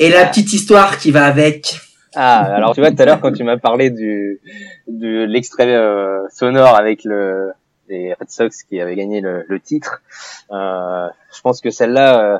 et 0.00 0.08
la 0.10 0.26
petite 0.26 0.52
histoire 0.52 0.98
qui 0.98 1.10
va 1.12 1.26
avec 1.26 1.74
Ah, 2.14 2.40
alors 2.54 2.74
tu 2.74 2.80
vois, 2.80 2.90
tout 2.90 3.00
à 3.00 3.04
l'heure, 3.04 3.20
quand 3.20 3.32
tu 3.32 3.44
m'as 3.44 3.56
parlé 3.58 3.90
du, 3.90 4.40
de 4.88 5.24
l'extrait 5.24 5.72
euh, 5.74 6.26
sonore 6.30 6.76
avec 6.76 7.04
le, 7.04 7.52
les 7.88 8.14
Red 8.14 8.30
Sox 8.30 8.50
qui 8.68 8.80
avaient 8.80 8.96
gagné 8.96 9.20
le, 9.20 9.44
le 9.48 9.60
titre, 9.60 10.02
euh, 10.50 11.06
je 11.34 11.40
pense 11.40 11.60
que 11.60 11.70
celle-là, 11.70 12.34
euh, 12.34 12.38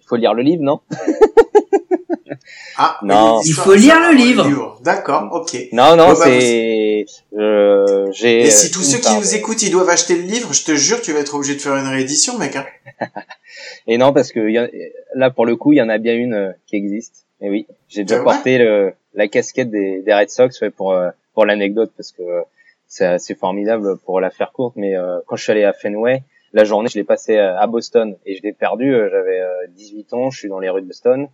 il 0.00 0.06
faut 0.06 0.16
lire 0.16 0.34
le 0.34 0.42
livre, 0.42 0.62
non? 0.62 0.80
Ah, 2.76 2.98
Non. 3.02 3.40
Il 3.44 3.52
faut 3.52 3.74
lire 3.74 3.96
le 4.10 4.16
livre. 4.16 4.80
D'accord, 4.82 5.28
ok. 5.32 5.56
Non, 5.72 5.96
non, 5.96 6.08
bah, 6.08 6.14
c'est... 6.24 7.06
Euh, 7.36 8.06
j'ai... 8.12 8.42
Et 8.42 8.50
si 8.50 8.70
tous 8.70 8.82
ceux 8.82 8.98
qui 8.98 9.14
nous 9.16 9.34
écoutent, 9.34 9.62
ils 9.62 9.70
doivent 9.70 9.88
acheter 9.88 10.16
le 10.16 10.22
livre, 10.22 10.52
je 10.52 10.64
te 10.64 10.74
jure, 10.74 11.00
tu 11.00 11.12
vas 11.12 11.20
être 11.20 11.34
obligé 11.34 11.54
de 11.54 11.60
faire 11.60 11.76
une 11.76 11.86
réédition, 11.86 12.38
mec. 12.38 12.56
Hein. 12.56 12.66
Et 13.86 13.98
non, 13.98 14.12
parce 14.12 14.32
que 14.32 14.40
il 14.40 14.52
y 14.54 14.58
a- 14.58 14.68
là, 15.14 15.30
pour 15.30 15.46
le 15.46 15.56
coup, 15.56 15.72
il 15.72 15.76
y 15.76 15.82
en 15.82 15.88
a 15.88 15.98
bien 15.98 16.14
une 16.14 16.34
euh, 16.34 16.52
qui 16.66 16.76
existe. 16.76 17.25
Et 17.40 17.50
oui, 17.50 17.66
j'ai 17.88 18.04
déjà 18.04 18.22
porté 18.22 18.58
le, 18.58 18.94
la 19.14 19.28
casquette 19.28 19.70
des, 19.70 20.02
des 20.02 20.14
Red 20.14 20.30
Sox 20.30 20.60
ouais, 20.62 20.70
pour 20.70 20.92
euh, 20.92 21.10
pour 21.34 21.44
l'anecdote, 21.44 21.92
parce 21.96 22.12
que 22.12 22.22
euh, 22.22 22.42
c'est 22.86 23.04
assez 23.04 23.34
formidable 23.34 23.98
pour 23.98 24.20
la 24.20 24.30
faire 24.30 24.52
courte. 24.52 24.74
Mais 24.76 24.96
euh, 24.96 25.18
quand 25.26 25.36
je 25.36 25.42
suis 25.42 25.52
allé 25.52 25.64
à 25.64 25.72
Fenway, 25.74 26.22
la 26.52 26.64
journée, 26.64 26.88
je 26.88 26.96
l'ai 26.98 27.04
passée 27.04 27.36
à 27.38 27.58
à 27.60 27.66
Boston 27.66 28.16
et 28.24 28.36
je 28.36 28.42
l'ai 28.42 28.52
perdu. 28.54 28.94
euh, 28.94 29.10
J'avais 29.10 29.40
euh, 29.40 29.66
18 29.74 30.12
ans, 30.14 30.30
je 30.30 30.38
suis 30.38 30.48
dans 30.48 30.60
les 30.60 30.70
rues 30.70 30.80
de 30.82 30.86
Boston. 30.86 31.28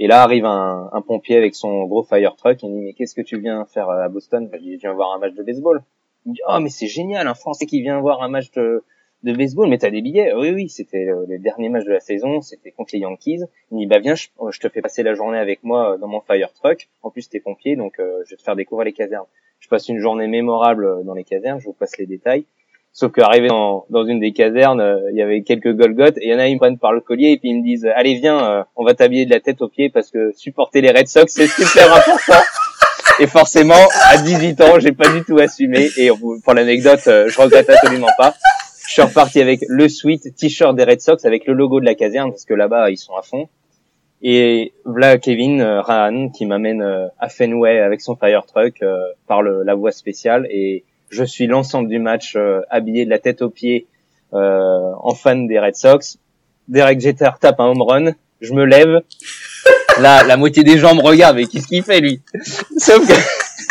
Et 0.00 0.06
là 0.06 0.22
arrive 0.22 0.44
un, 0.44 0.90
un 0.92 1.00
pompier 1.00 1.36
avec 1.38 1.54
son 1.54 1.84
gros 1.86 2.02
fire 2.04 2.36
truck. 2.36 2.62
Il 2.62 2.68
me 2.70 2.74
dit 2.78 2.84
mais 2.86 2.92
qu'est-ce 2.92 3.14
que 3.14 3.22
tu 3.22 3.38
viens 3.40 3.64
faire 3.64 3.88
euh, 3.88 4.02
à 4.04 4.08
Boston? 4.08 4.48
Je 4.52 4.56
lui 4.58 4.64
dis 4.64 4.74
je 4.74 4.80
viens 4.82 4.92
voir 4.92 5.12
un 5.14 5.18
match 5.18 5.32
de 5.34 5.42
baseball. 5.42 5.82
Il 6.26 6.30
me 6.30 6.34
dit 6.34 6.40
oh 6.46 6.58
mais 6.60 6.68
c'est 6.68 6.86
génial, 6.86 7.26
un 7.26 7.34
Français 7.34 7.64
qui 7.66 7.80
vient 7.80 7.98
voir 8.00 8.22
un 8.22 8.28
match 8.28 8.50
de 8.52 8.84
de 9.22 9.32
baseball, 9.32 9.68
mais 9.68 9.78
t'as 9.78 9.90
des 9.90 10.00
billets 10.00 10.32
Oui, 10.34 10.50
oui, 10.50 10.68
c'était 10.68 11.04
le, 11.04 11.26
le 11.28 11.38
dernier 11.38 11.68
match 11.68 11.84
de 11.84 11.92
la 11.92 12.00
saison, 12.00 12.40
c'était 12.40 12.70
contre 12.70 12.90
les 12.94 13.00
Yankees. 13.00 13.40
Il 13.70 13.74
me 13.74 13.80
dit, 13.80 13.86
bah 13.86 13.98
viens, 13.98 14.14
je, 14.14 14.28
je 14.50 14.60
te 14.60 14.68
fais 14.68 14.80
passer 14.80 15.02
la 15.02 15.14
journée 15.14 15.38
avec 15.38 15.62
moi 15.64 15.94
euh, 15.94 15.98
dans 15.98 16.08
mon 16.08 16.20
fire 16.20 16.52
truck. 16.52 16.88
En 17.02 17.10
plus, 17.10 17.28
t'es 17.28 17.40
pompier, 17.40 17.76
donc 17.76 17.98
euh, 17.98 18.22
je 18.24 18.30
vais 18.30 18.36
te 18.36 18.42
faire 18.42 18.56
découvrir 18.56 18.84
les 18.84 18.92
casernes. 18.92 19.26
Je 19.60 19.68
passe 19.68 19.88
une 19.88 19.98
journée 19.98 20.28
mémorable 20.28 20.84
euh, 20.84 21.02
dans 21.02 21.14
les 21.14 21.24
casernes, 21.24 21.60
je 21.60 21.66
vous 21.66 21.72
passe 21.72 21.98
les 21.98 22.06
détails. 22.06 22.44
Sauf 22.92 23.12
qu'arrivé 23.12 23.48
dans, 23.48 23.86
dans 23.90 24.04
une 24.04 24.18
des 24.18 24.32
casernes, 24.32 24.80
euh, 24.80 25.10
il 25.12 25.16
y 25.16 25.22
avait 25.22 25.42
quelques 25.42 25.72
Golgoth, 25.72 26.16
et 26.18 26.26
il 26.26 26.32
y 26.32 26.34
en 26.34 26.38
a, 26.38 26.48
ils 26.48 26.54
me 26.54 26.58
prennent 26.58 26.78
par 26.78 26.92
le 26.92 27.00
collier, 27.00 27.30
et 27.30 27.38
puis 27.38 27.50
ils 27.50 27.58
me 27.58 27.62
disent, 27.62 27.86
allez, 27.94 28.14
viens, 28.14 28.44
euh, 28.44 28.64
on 28.76 28.84
va 28.84 28.94
t'habiller 28.94 29.24
de 29.24 29.30
la 29.30 29.40
tête 29.40 29.62
aux 29.62 29.68
pieds, 29.68 29.88
parce 29.88 30.10
que 30.10 30.32
supporter 30.32 30.80
les 30.80 30.90
Red 30.90 31.06
Sox, 31.06 31.26
c'est 31.32 31.46
super 31.46 31.92
important. 31.94 32.42
Et 33.20 33.26
forcément, 33.26 33.88
à 34.10 34.16
18 34.16 34.60
ans, 34.62 34.78
j'ai 34.80 34.92
pas 34.92 35.08
du 35.10 35.22
tout 35.22 35.38
assumé, 35.38 35.88
et 35.96 36.08
pour 36.44 36.54
l'anecdote, 36.54 37.00
euh, 37.06 37.28
je 37.28 37.40
regrette 37.40 37.70
absolument 37.70 38.10
pas. 38.16 38.34
Je 38.88 38.94
suis 38.94 39.02
reparti 39.02 39.40
avec 39.40 39.60
le 39.68 39.86
sweat 39.88 40.34
t-shirt 40.34 40.74
des 40.74 40.82
Red 40.84 41.00
Sox 41.02 41.24
avec 41.26 41.46
le 41.46 41.52
logo 41.52 41.78
de 41.78 41.84
la 41.84 41.94
caserne 41.94 42.30
parce 42.30 42.46
que 42.46 42.54
là-bas 42.54 42.90
ils 42.90 42.96
sont 42.96 43.14
à 43.16 43.22
fond. 43.22 43.48
Et 44.22 44.72
voilà 44.84 45.18
Kevin 45.18 45.60
euh, 45.60 45.80
Rahan 45.82 46.30
qui 46.30 46.46
m'amène 46.46 46.80
euh, 46.82 47.06
à 47.20 47.28
Fenway 47.28 47.78
avec 47.80 48.00
son 48.00 48.16
fire 48.16 48.46
truck 48.46 48.76
euh, 48.82 48.96
par 49.26 49.42
le- 49.42 49.62
la 49.62 49.74
voie 49.74 49.92
spéciale 49.92 50.46
et 50.50 50.84
je 51.10 51.22
suis 51.22 51.46
l'ensemble 51.46 51.88
du 51.88 51.98
match 51.98 52.34
euh, 52.36 52.60
habillé 52.70 53.04
de 53.04 53.10
la 53.10 53.18
tête 53.18 53.42
aux 53.42 53.50
pieds 53.50 53.86
euh, 54.32 54.90
en 54.98 55.14
fan 55.14 55.46
des 55.46 55.58
Red 55.58 55.76
Sox. 55.76 56.16
Derek 56.66 57.00
Jeter 57.00 57.30
tape 57.40 57.60
un 57.60 57.66
home 57.66 57.82
run, 57.82 58.12
je 58.40 58.52
me 58.54 58.64
lève. 58.64 59.02
Là, 60.00 60.22
la 60.24 60.36
moitié 60.36 60.64
des 60.64 60.78
gens 60.78 60.94
me 60.94 61.00
regardent, 61.02 61.36
mais 61.36 61.46
qu'est-ce 61.46 61.66
qu'il 61.66 61.82
fait 61.82 62.00
lui? 62.00 62.20
Sauf 62.76 63.06
que 63.06 63.14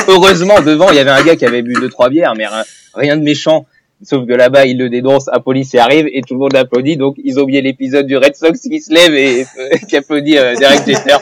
heureusement 0.11 0.61
devant 0.61 0.89
il 0.91 0.95
y 0.95 0.99
avait 0.99 1.11
un 1.11 1.23
gars 1.23 1.35
qui 1.35 1.45
avait 1.45 1.61
bu 1.61 1.73
deux 1.73 1.89
trois 1.89 2.09
bières, 2.09 2.33
mais 2.35 2.47
rien, 2.47 2.63
rien 2.93 3.17
de 3.17 3.23
méchant. 3.23 3.65
Sauf 4.03 4.27
que 4.27 4.33
là-bas, 4.33 4.65
il 4.67 4.77
le 4.77 4.89
dénonce, 4.89 5.27
la 5.31 5.39
police 5.39 5.73
y 5.73 5.79
arrive 5.79 6.07
et 6.11 6.21
tout 6.21 6.35
le 6.35 6.39
monde 6.39 6.55
applaudit. 6.55 6.97
Donc, 6.97 7.15
ils 7.23 7.39
ont 7.39 7.43
oublié 7.43 7.61
l'épisode 7.61 8.05
du 8.05 8.15
Red 8.15 8.35
Sox 8.35 8.59
qui 8.59 8.79
se 8.79 8.93
lève 8.93 9.13
et 9.13 9.41
euh, 9.41 9.69
qui 9.89 9.97
applaudit 9.97 10.37
euh, 10.37 10.55
Derek 10.55 10.85
Jeter. 10.85 11.17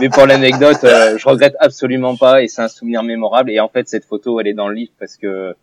Mais 0.00 0.08
pour 0.08 0.26
l'anecdote, 0.26 0.82
euh, 0.82 1.16
je 1.16 1.28
regrette 1.28 1.54
absolument 1.60 2.16
pas 2.16 2.42
et 2.42 2.48
c'est 2.48 2.62
un 2.62 2.68
souvenir 2.68 3.04
mémorable. 3.04 3.50
Et 3.50 3.60
en 3.60 3.68
fait, 3.68 3.88
cette 3.88 4.04
photo, 4.04 4.40
elle 4.40 4.48
est 4.48 4.54
dans 4.54 4.68
le 4.68 4.74
livre 4.74 4.90
parce 4.98 5.16
que 5.16 5.54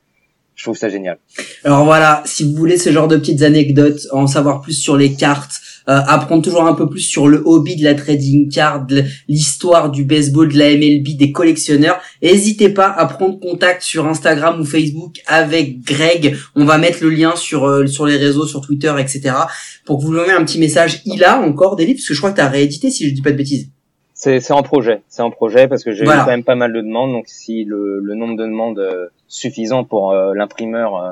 je 0.55 0.63
trouve 0.63 0.77
ça 0.77 0.87
génial. 0.87 1.17
Alors 1.65 1.83
voilà, 1.83 2.23
si 2.25 2.45
vous 2.45 2.57
voulez 2.57 2.77
ce 2.77 2.89
genre 2.89 3.09
de 3.09 3.17
petites 3.17 3.41
anecdotes, 3.41 4.07
en 4.11 4.25
savoir 4.25 4.61
plus 4.61 4.73
sur 4.73 4.95
les 4.95 5.13
cartes, 5.13 5.59
euh, 5.89 5.99
apprendre 6.07 6.41
toujours 6.43 6.65
un 6.65 6.73
peu 6.73 6.89
plus 6.89 7.01
sur 7.01 7.27
le 7.27 7.41
hobby 7.45 7.75
de 7.75 7.83
la 7.83 7.93
trading 7.95 8.51
card, 8.51 8.87
l'histoire 9.27 9.91
du 9.91 10.03
baseball, 10.03 10.51
de 10.51 10.57
la 10.57 10.69
MLB, 10.75 11.17
des 11.17 11.31
collectionneurs, 11.31 11.99
n'hésitez 12.23 12.69
pas 12.69 12.87
à 12.87 13.05
prendre 13.05 13.39
contact 13.39 13.81
sur 13.81 14.05
Instagram 14.07 14.59
ou 14.59 14.65
Facebook 14.65 15.21
avec 15.27 15.81
Greg. 15.81 16.35
On 16.55 16.65
va 16.65 16.77
mettre 16.77 17.03
le 17.03 17.09
lien 17.09 17.35
sur 17.35 17.65
euh, 17.65 17.85
sur 17.87 18.05
les 18.05 18.17
réseaux, 18.17 18.45
sur 18.47 18.61
Twitter, 18.61 18.93
etc. 18.99 19.35
pour 19.85 19.99
que 19.99 20.03
vous 20.03 20.11
lui 20.13 20.19
envoyez 20.19 20.37
un 20.37 20.43
petit 20.45 20.59
message. 20.59 21.01
Il 21.05 21.23
a 21.23 21.39
encore 21.39 21.75
des 21.75 21.85
livres, 21.85 21.97
parce 21.99 22.07
que 22.07 22.13
je 22.13 22.19
crois 22.19 22.31
que 22.31 22.37
tu 22.37 22.41
as 22.41 22.49
réédité, 22.49 22.89
si 22.89 23.07
je 23.09 23.13
dis 23.13 23.21
pas 23.21 23.31
de 23.31 23.37
bêtises. 23.37 23.69
C'est 24.17 24.39
c'est 24.39 24.53
en 24.53 24.63
projet, 24.63 25.01
c'est 25.09 25.21
en 25.21 25.29
projet 25.29 25.67
parce 25.67 25.83
que 25.83 25.91
j'ai 25.91 26.05
Voilà. 26.05 26.21
eu 26.21 26.25
quand 26.25 26.31
même 26.31 26.43
pas 26.45 26.55
mal 26.55 26.71
de 26.71 26.79
demandes. 26.81 27.11
Donc, 27.11 27.25
si 27.27 27.65
le, 27.65 27.99
le 27.99 28.15
nombre 28.15 28.37
de 28.37 28.43
demandes 28.45 28.79
euh, 28.79 29.07
suffisant 29.27 29.83
pour 29.83 30.11
euh, 30.13 30.33
l'imprimeur 30.33 30.95
euh, 30.95 31.11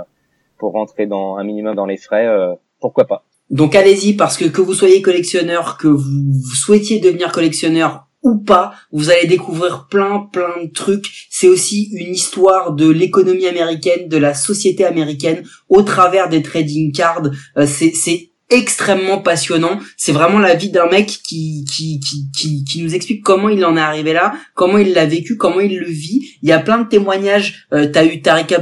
pour 0.58 0.72
rentrer 0.72 1.06
dans 1.06 1.36
un 1.36 1.44
minimum 1.44 1.76
dans 1.76 1.86
les 1.86 1.98
frais, 1.98 2.26
euh, 2.26 2.54
pourquoi 2.80 3.06
pas. 3.06 3.26
Donc 3.54 3.76
allez-y 3.76 4.14
parce 4.14 4.36
que 4.36 4.46
que 4.46 4.62
vous 4.62 4.74
soyez 4.74 5.04
collectionneur, 5.04 5.78
que 5.78 5.88
vous 5.88 6.56
souhaitiez 6.56 7.00
devenir 7.00 7.32
collectionneur 7.32 8.08
ou 8.24 8.40
pas, 8.40 8.74
vous 8.92 9.12
allez 9.12 9.28
découvrir 9.28 9.88
plein 9.92 10.28
plein 10.32 10.64
de 10.64 10.72
trucs. 10.72 11.28
C'est 11.30 11.48
aussi 11.48 11.92
une 11.94 12.16
histoire 12.16 12.74
de 12.74 12.90
l'économie 12.90 13.46
américaine, 13.46 14.10
de 14.10 14.18
la 14.18 14.34
société 14.34 14.86
américaine 14.86 15.44
au 15.70 15.84
travers 15.84 16.30
des 16.30 16.42
trading 16.42 16.92
cards. 16.92 17.30
Euh, 17.58 17.68
c'est 17.68 18.33
extrêmement 18.50 19.20
passionnant. 19.20 19.80
C'est 19.98 20.12
vraiment 20.12 20.40
la 20.40 20.54
vie 20.54 20.70
d'un 20.70 20.88
mec 20.88 21.08
qui, 21.08 21.66
qui, 21.66 22.00
qui, 22.00 22.30
qui, 22.36 22.64
qui 22.64 22.84
nous 22.84 22.94
explique 22.94 23.24
comment 23.24 23.50
il 23.50 23.64
en 23.66 23.78
est 23.78 23.82
arrivé 23.82 24.14
là, 24.14 24.34
comment 24.54 24.78
il 24.78 24.94
l'a 24.94 25.06
vécu, 25.06 25.38
comment 25.38 25.60
il 25.60 25.78
le 25.80 25.88
vit. 25.88 26.22
Il 26.42 26.50
y 26.50 26.52
a 26.52 26.60
plein 26.60 26.80
de 26.80 26.88
témoignages. 26.88 27.66
Euh, 27.74 27.88
T'as 27.92 28.06
eu 28.06 28.22
Tariq 28.22 28.54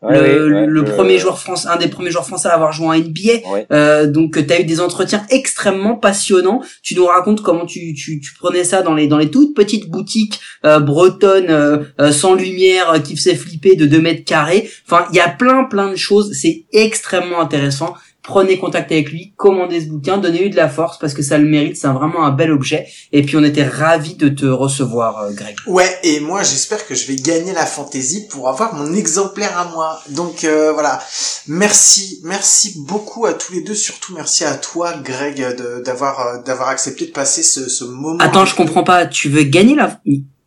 Ouais, 0.00 0.34
le, 0.34 0.80
ouais, 0.82 0.90
premier 0.90 1.18
joueur 1.18 1.38
français, 1.38 1.68
un 1.68 1.76
des 1.76 1.88
premiers 1.88 2.10
joueurs 2.10 2.26
français 2.26 2.48
à 2.48 2.54
avoir 2.54 2.72
joué 2.72 2.86
en 2.86 2.94
NBA. 2.94 3.66
Euh, 3.72 4.06
donc 4.06 4.34
tu 4.46 4.52
as 4.52 4.60
eu 4.60 4.64
des 4.64 4.80
entretiens 4.80 5.24
extrêmement 5.30 5.96
passionnants. 5.96 6.62
Tu 6.82 6.94
nous 6.94 7.06
racontes 7.06 7.42
comment 7.42 7.66
tu, 7.66 7.94
tu, 7.94 8.20
tu 8.20 8.34
prenais 8.34 8.64
ça 8.64 8.82
dans 8.82 8.94
les 8.94 9.08
dans 9.08 9.18
les 9.18 9.30
toutes 9.30 9.54
petites 9.54 9.88
boutiques 9.90 10.40
euh, 10.64 10.80
bretonnes 10.80 11.50
euh, 11.50 11.78
euh, 12.00 12.12
sans 12.12 12.34
lumière 12.34 12.90
euh, 12.90 12.98
qui 12.98 13.16
faisaient 13.16 13.34
flipper 13.34 13.76
de 13.76 13.86
2 13.86 14.00
mètres 14.00 14.24
carrés. 14.24 14.70
Enfin, 14.86 15.06
il 15.12 15.16
y 15.16 15.20
a 15.20 15.28
plein 15.28 15.64
plein 15.64 15.90
de 15.90 15.96
choses. 15.96 16.32
C'est 16.32 16.66
extrêmement 16.72 17.40
intéressant. 17.40 17.94
Prenez 18.28 18.58
contact 18.58 18.92
avec 18.92 19.10
lui, 19.10 19.32
commandez 19.38 19.80
ce 19.80 19.86
bouquin, 19.86 20.18
donnez-lui 20.18 20.50
de 20.50 20.56
la 20.56 20.68
force 20.68 20.98
parce 20.98 21.14
que 21.14 21.22
ça 21.22 21.38
le 21.38 21.46
mérite. 21.46 21.78
C'est 21.78 21.88
vraiment 21.88 22.26
un 22.26 22.30
bel 22.30 22.52
objet. 22.52 22.86
Et 23.10 23.22
puis 23.22 23.38
on 23.38 23.42
était 23.42 23.64
ravis 23.64 24.16
de 24.16 24.28
te 24.28 24.44
recevoir, 24.44 25.22
euh, 25.22 25.30
Greg. 25.32 25.56
Ouais, 25.66 25.98
et 26.02 26.20
moi 26.20 26.42
j'espère 26.42 26.86
que 26.86 26.94
je 26.94 27.06
vais 27.06 27.16
gagner 27.16 27.54
la 27.54 27.64
fantaisie 27.64 28.26
pour 28.28 28.50
avoir 28.50 28.74
mon 28.74 28.92
exemplaire 28.92 29.56
à 29.56 29.64
moi. 29.72 29.98
Donc 30.10 30.44
euh, 30.44 30.72
voilà, 30.74 31.00
merci, 31.46 32.20
merci 32.22 32.74
beaucoup 32.86 33.24
à 33.24 33.32
tous 33.32 33.54
les 33.54 33.62
deux, 33.62 33.74
surtout 33.74 34.14
merci 34.14 34.44
à 34.44 34.56
toi, 34.56 34.92
Greg, 35.02 35.42
d'avoir 35.86 36.20
euh, 36.20 36.42
d'avoir 36.42 36.68
accepté 36.68 37.06
de 37.06 37.12
passer 37.12 37.42
ce, 37.42 37.70
ce 37.70 37.84
moment. 37.84 38.18
Attends, 38.18 38.44
je 38.44 38.54
comprends 38.54 38.84
pas. 38.84 39.06
Tu 39.06 39.30
veux 39.30 39.44
gagner 39.44 39.74
la 39.74 39.98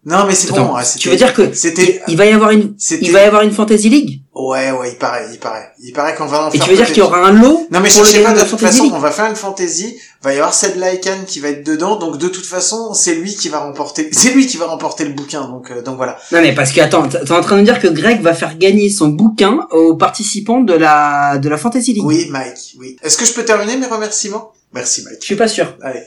Non, 0.03 0.25
mais 0.27 0.33
c'est 0.33 0.49
bon. 0.49 0.73
ouais, 0.75 0.81
tu 0.97 1.09
veux 1.09 1.15
dire 1.15 1.33
que 1.33 1.53
c'était, 1.53 2.01
il 2.07 2.17
va 2.17 2.25
y 2.25 2.31
avoir 2.31 2.49
une 2.49 2.73
c'était, 2.77 3.05
il 3.05 3.11
va 3.11 3.21
y 3.21 3.25
avoir 3.25 3.43
une 3.43 3.51
fantasy 3.51 3.87
league? 3.87 4.21
Ouais, 4.33 4.71
ouais, 4.71 4.93
il 4.93 4.97
paraît, 4.97 5.27
il 5.31 5.37
paraît, 5.37 5.71
il 5.83 5.93
paraît 5.93 6.15
qu'on 6.15 6.25
va 6.25 6.45
en 6.45 6.49
et 6.49 6.57
faire. 6.57 6.63
tu 6.63 6.71
veux 6.71 6.75
dire 6.75 6.87
qu'il 6.87 6.97
y 6.97 7.01
aura 7.01 7.23
un 7.27 7.33
lot 7.33 7.67
Non 7.69 7.79
mais 7.81 7.89
je 7.89 7.99
le 7.99 8.05
sais 8.05 8.23
pas, 8.23 8.33
de 8.33 8.49
toute 8.49 8.59
façon, 8.59 8.89
on 8.91 8.97
va 8.97 9.11
faire 9.11 9.25
une 9.29 9.35
fantasy, 9.35 9.97
va 10.23 10.33
y 10.33 10.37
avoir 10.37 10.55
Seth 10.55 10.75
Lycan 10.75 11.25
qui 11.27 11.39
va 11.39 11.49
être 11.49 11.63
dedans, 11.63 11.97
donc 11.97 12.17
de 12.17 12.27
toute 12.29 12.45
façon, 12.45 12.95
c'est 12.95 13.13
lui 13.13 13.35
qui 13.35 13.49
va 13.49 13.59
remporter, 13.59 14.09
c'est 14.13 14.33
lui 14.33 14.47
qui 14.47 14.57
va 14.57 14.65
remporter 14.65 15.05
le 15.05 15.11
bouquin, 15.11 15.47
donc, 15.47 15.69
euh, 15.69 15.83
donc 15.83 15.97
voilà. 15.97 16.17
Non 16.31 16.41
mais 16.41 16.55
parce 16.55 16.71
que 16.71 16.81
attends, 16.81 17.07
t'es 17.07 17.31
en 17.31 17.41
train 17.41 17.57
de 17.59 17.63
dire 17.63 17.79
que 17.79 17.87
Greg 17.87 18.21
va 18.21 18.33
faire 18.33 18.57
gagner 18.57 18.89
son 18.89 19.09
bouquin 19.09 19.67
aux 19.69 19.95
participants 19.95 20.61
de 20.61 20.73
la 20.73 21.37
de 21.37 21.47
la 21.47 21.57
Fantasy 21.57 21.93
League. 21.93 22.05
Oui, 22.05 22.27
Mike, 22.31 22.75
oui. 22.79 22.95
Est-ce 23.03 23.17
que 23.17 23.25
je 23.25 23.33
peux 23.33 23.45
terminer 23.45 23.77
mes 23.77 23.85
remerciements? 23.85 24.51
Merci, 24.73 25.03
Mike. 25.03 25.17
Je 25.19 25.25
suis 25.25 25.35
pas 25.35 25.49
sûr. 25.49 25.75
Allez. 25.81 26.03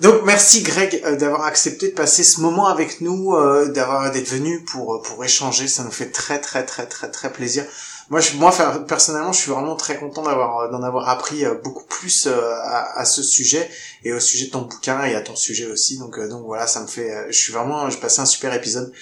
Donc 0.00 0.22
merci 0.26 0.62
Greg 0.62 1.00
euh, 1.04 1.16
d'avoir 1.16 1.44
accepté 1.44 1.88
de 1.88 1.94
passer 1.94 2.22
ce 2.22 2.40
moment 2.40 2.66
avec 2.66 3.00
nous, 3.00 3.34
euh, 3.34 3.70
d'avoir 3.72 4.10
d'être 4.10 4.28
venu 4.28 4.62
pour 4.64 4.96
euh, 4.96 5.02
pour 5.02 5.24
échanger, 5.24 5.66
ça 5.66 5.82
nous 5.82 5.90
fait 5.90 6.10
très 6.10 6.38
très 6.38 6.64
très 6.66 6.86
très 6.86 7.10
très 7.10 7.32
plaisir. 7.32 7.64
Moi, 8.12 8.20
je, 8.20 8.36
moi, 8.36 8.52
personnellement, 8.86 9.32
je 9.32 9.40
suis 9.40 9.50
vraiment 9.50 9.74
très 9.74 9.96
content 9.96 10.22
d'avoir 10.22 10.70
d'en 10.70 10.82
avoir 10.82 11.08
appris 11.08 11.46
euh, 11.46 11.54
beaucoup 11.54 11.86
plus 11.86 12.26
euh, 12.26 12.52
à, 12.62 13.06
ce 13.06 13.22
sujet 13.22 13.70
et 14.04 14.12
au 14.12 14.20
sujet 14.20 14.48
de 14.48 14.50
ton 14.50 14.60
bouquin 14.60 15.02
et 15.04 15.14
à 15.14 15.22
ton 15.22 15.34
sujet 15.34 15.64
aussi. 15.64 15.96
Donc, 15.96 16.18
euh, 16.18 16.28
donc 16.28 16.44
voilà, 16.44 16.66
ça 16.66 16.82
me 16.82 16.86
fait, 16.86 17.10
euh, 17.10 17.26
je 17.30 17.38
suis 17.38 17.54
vraiment, 17.54 17.88
je 17.88 17.96
passais 17.96 18.20
un 18.20 18.26
super 18.26 18.52
épisode 18.52 18.92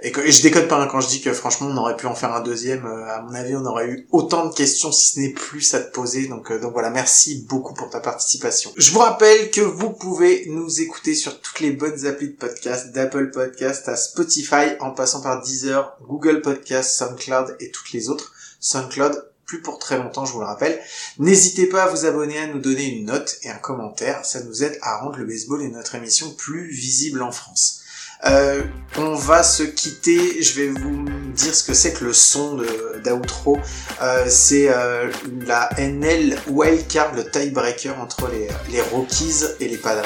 et, 0.00 0.12
je 0.30 0.42
déconne 0.42 0.68
pas 0.68 0.76
hein, 0.76 0.86
quand 0.90 1.00
je 1.00 1.08
dis 1.08 1.20
que 1.20 1.32
franchement, 1.32 1.68
on 1.70 1.76
aurait 1.76 1.96
pu 1.96 2.06
en 2.06 2.14
faire 2.14 2.32
un 2.32 2.40
deuxième. 2.40 2.86
Euh, 2.86 3.08
à 3.08 3.20
mon 3.22 3.34
avis, 3.34 3.56
on 3.56 3.64
aurait 3.66 3.88
eu 3.88 4.06
autant 4.12 4.46
de 4.46 4.54
questions 4.54 4.92
si 4.92 5.12
ce 5.12 5.20
n'est 5.20 5.30
plus 5.30 5.74
à 5.74 5.80
te 5.80 5.90
poser. 5.92 6.28
Donc, 6.28 6.52
euh, 6.52 6.60
donc 6.60 6.72
voilà, 6.72 6.90
merci 6.90 7.44
beaucoup 7.48 7.74
pour 7.74 7.90
ta 7.90 7.98
participation. 7.98 8.70
Je 8.76 8.92
vous 8.92 9.00
rappelle 9.00 9.50
que 9.50 9.60
vous 9.60 9.90
pouvez 9.90 10.46
nous 10.48 10.80
écouter 10.80 11.14
sur 11.14 11.40
toutes 11.40 11.60
les 11.60 11.72
bonnes 11.72 12.06
applis 12.06 12.28
de 12.28 12.36
podcast, 12.36 12.92
d'Apple 12.92 13.30
Podcast 13.30 13.88
à 13.88 13.96
Spotify, 13.96 14.76
en 14.80 14.92
passant 14.92 15.20
par 15.20 15.42
Deezer, 15.42 15.96
Google 16.06 16.42
Podcast, 16.42 16.96
SoundCloud 16.96 17.56
et 17.58 17.70
toutes 17.70 17.92
les 17.92 18.08
autres. 18.08 18.32
SoundCloud, 18.60 19.28
plus 19.46 19.62
pour 19.62 19.78
très 19.78 19.96
longtemps, 19.96 20.26
je 20.26 20.32
vous 20.32 20.40
le 20.40 20.46
rappelle. 20.46 20.78
N'hésitez 21.18 21.66
pas 21.66 21.84
à 21.84 21.88
vous 21.88 22.04
abonner, 22.04 22.38
à 22.38 22.46
nous 22.46 22.60
donner 22.60 22.84
une 22.84 23.06
note 23.06 23.38
et 23.42 23.50
un 23.50 23.56
commentaire. 23.56 24.24
Ça 24.24 24.42
nous 24.42 24.62
aide 24.62 24.78
à 24.82 24.98
rendre 24.98 25.16
le 25.16 25.24
baseball 25.24 25.62
et 25.62 25.68
notre 25.68 25.94
émission 25.94 26.30
plus 26.32 26.70
visible 26.70 27.22
en 27.22 27.32
France. 27.32 27.80
Euh, 28.26 28.62
on 28.96 29.14
va 29.14 29.42
se 29.42 29.62
quitter. 29.62 30.42
Je 30.42 30.60
vais 30.60 30.68
vous 30.68 31.08
dire 31.34 31.54
ce 31.54 31.62
que 31.62 31.72
c'est 31.72 31.94
que 31.94 32.04
le 32.04 32.12
son 32.12 32.60
d'outro. 33.04 33.58
Euh, 34.02 34.26
c'est 34.28 34.68
euh, 34.68 35.10
la 35.46 35.70
NL 35.78 36.38
Wildcard, 36.48 37.14
le 37.14 37.30
tiebreaker 37.30 37.98
entre 37.98 38.28
les, 38.28 38.48
les 38.70 38.82
Rockies 38.82 39.44
et 39.60 39.68
les 39.68 39.78
Padres. 39.78 40.04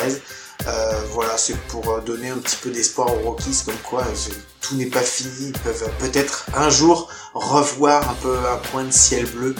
Euh, 0.66 1.00
voilà, 1.10 1.36
c'est 1.36 1.56
pour 1.68 1.88
euh, 1.90 2.00
donner 2.00 2.30
un 2.30 2.38
petit 2.38 2.56
peu 2.56 2.70
d'espoir 2.70 3.12
aux 3.12 3.20
Rockies, 3.20 3.62
comme 3.64 3.76
quoi 3.78 4.02
euh, 4.02 4.32
tout 4.60 4.76
n'est 4.76 4.86
pas 4.86 5.00
fini. 5.00 5.48
Ils 5.48 5.58
peuvent 5.58 5.90
peut-être 5.98 6.46
un 6.54 6.70
jour 6.70 7.08
revoir 7.34 8.08
un 8.08 8.14
peu 8.14 8.36
un 8.38 8.56
point 8.70 8.84
de 8.84 8.92
ciel 8.92 9.26
bleu. 9.26 9.54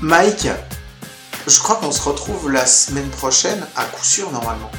Mike, 0.00 0.48
je 1.46 1.58
crois 1.58 1.76
qu'on 1.76 1.92
se 1.92 2.02
retrouve 2.02 2.50
la 2.50 2.66
semaine 2.66 3.08
prochaine, 3.10 3.66
à 3.76 3.84
coup 3.84 4.04
sûr 4.04 4.30
normalement. 4.30 4.70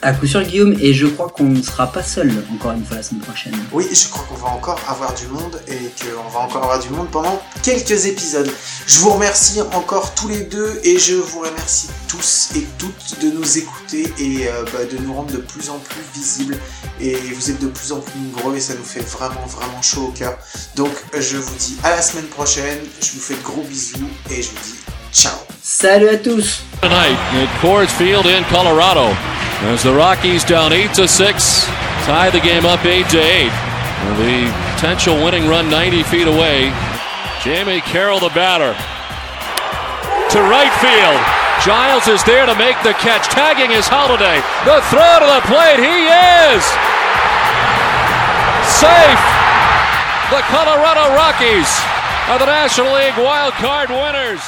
À 0.00 0.12
coup 0.12 0.28
sûr, 0.28 0.42
Guillaume, 0.42 0.76
et 0.78 0.94
je 0.94 1.08
crois 1.08 1.28
qu'on 1.28 1.44
ne 1.44 1.60
sera 1.60 1.90
pas 1.90 2.04
seul 2.04 2.32
encore 2.54 2.70
une 2.70 2.84
fois 2.84 2.98
la 2.98 3.02
semaine 3.02 3.20
prochaine. 3.22 3.52
Oui, 3.72 3.84
je 3.92 4.08
crois 4.08 4.24
qu'on 4.28 4.36
va 4.36 4.46
encore 4.46 4.78
avoir 4.86 5.12
du 5.12 5.26
monde 5.26 5.60
et 5.66 5.90
qu'on 6.00 6.28
va 6.30 6.38
encore 6.38 6.62
avoir 6.62 6.78
du 6.78 6.88
monde 6.90 7.08
pendant 7.10 7.42
quelques 7.64 8.06
épisodes. 8.06 8.48
Je 8.86 8.98
vous 9.00 9.10
remercie 9.10 9.60
encore 9.60 10.14
tous 10.14 10.28
les 10.28 10.42
deux 10.42 10.80
et 10.84 11.00
je 11.00 11.14
vous 11.14 11.40
remercie 11.40 11.88
tous 12.06 12.50
et 12.54 12.64
toutes 12.78 13.20
de 13.20 13.30
nous 13.32 13.58
écouter 13.58 14.12
et 14.20 14.46
euh, 14.46 14.62
bah, 14.72 14.84
de 14.84 14.98
nous 14.98 15.12
rendre 15.12 15.32
de 15.32 15.38
plus 15.38 15.68
en 15.68 15.78
plus 15.80 16.02
visibles. 16.14 16.56
Et 17.00 17.16
vous 17.16 17.50
êtes 17.50 17.60
de 17.60 17.66
plus 17.66 17.90
en 17.90 17.98
plus 17.98 18.20
nombreux 18.20 18.56
et 18.56 18.60
ça 18.60 18.74
nous 18.74 18.84
fait 18.84 19.00
vraiment 19.00 19.46
vraiment 19.46 19.82
chaud 19.82 20.06
au 20.08 20.12
cœur. 20.12 20.38
Donc 20.76 20.92
je 21.18 21.38
vous 21.38 21.54
dis 21.56 21.76
à 21.82 21.90
la 21.90 22.02
semaine 22.02 22.26
prochaine, 22.26 22.78
je 23.00 23.10
vous 23.12 23.20
fais 23.20 23.34
de 23.34 23.42
gros 23.42 23.62
bisous 23.62 24.08
et 24.30 24.42
je 24.42 24.50
vous 24.50 24.58
dis 24.62 24.97
ciao 25.12 25.32
Salut 25.62 26.08
à 26.08 26.16
tous 26.16 26.62
tonight 26.80 27.18
at 27.34 27.48
Coors 27.60 27.90
Field 27.98 28.26
in 28.26 28.42
Colorado. 28.44 29.14
As 29.72 29.82
the 29.82 29.92
Rockies 29.92 30.44
down 30.44 30.72
eight 30.72 30.94
to 30.94 31.06
six, 31.06 31.66
tie 32.06 32.30
the 32.30 32.40
game 32.40 32.64
up 32.64 32.84
eight 32.84 33.08
to 33.10 33.18
eight. 33.18 33.52
The 34.16 34.48
potential 34.74 35.16
winning 35.22 35.48
run 35.48 35.68
90 35.68 36.02
feet 36.04 36.26
away. 36.26 36.72
Jamie 37.42 37.80
Carroll, 37.82 38.20
the 38.20 38.30
batter, 38.30 38.72
to 40.30 40.38
right 40.46 40.72
field. 40.78 41.20
Giles 41.66 42.06
is 42.06 42.22
there 42.24 42.46
to 42.46 42.54
make 42.54 42.78
the 42.86 42.94
catch, 43.02 43.26
tagging 43.28 43.70
his 43.70 43.86
Holiday. 43.90 44.38
The 44.62 44.78
throw 44.88 45.14
to 45.18 45.26
the 45.26 45.42
plate, 45.50 45.82
he 45.82 46.06
is 46.06 46.62
safe. 48.78 49.22
The 50.30 50.42
Colorado 50.48 51.12
Rockies 51.18 51.68
are 52.30 52.38
the 52.38 52.46
National 52.46 52.94
League 52.94 53.18
wild 53.18 53.54
card 53.54 53.90
winners. 53.90 54.40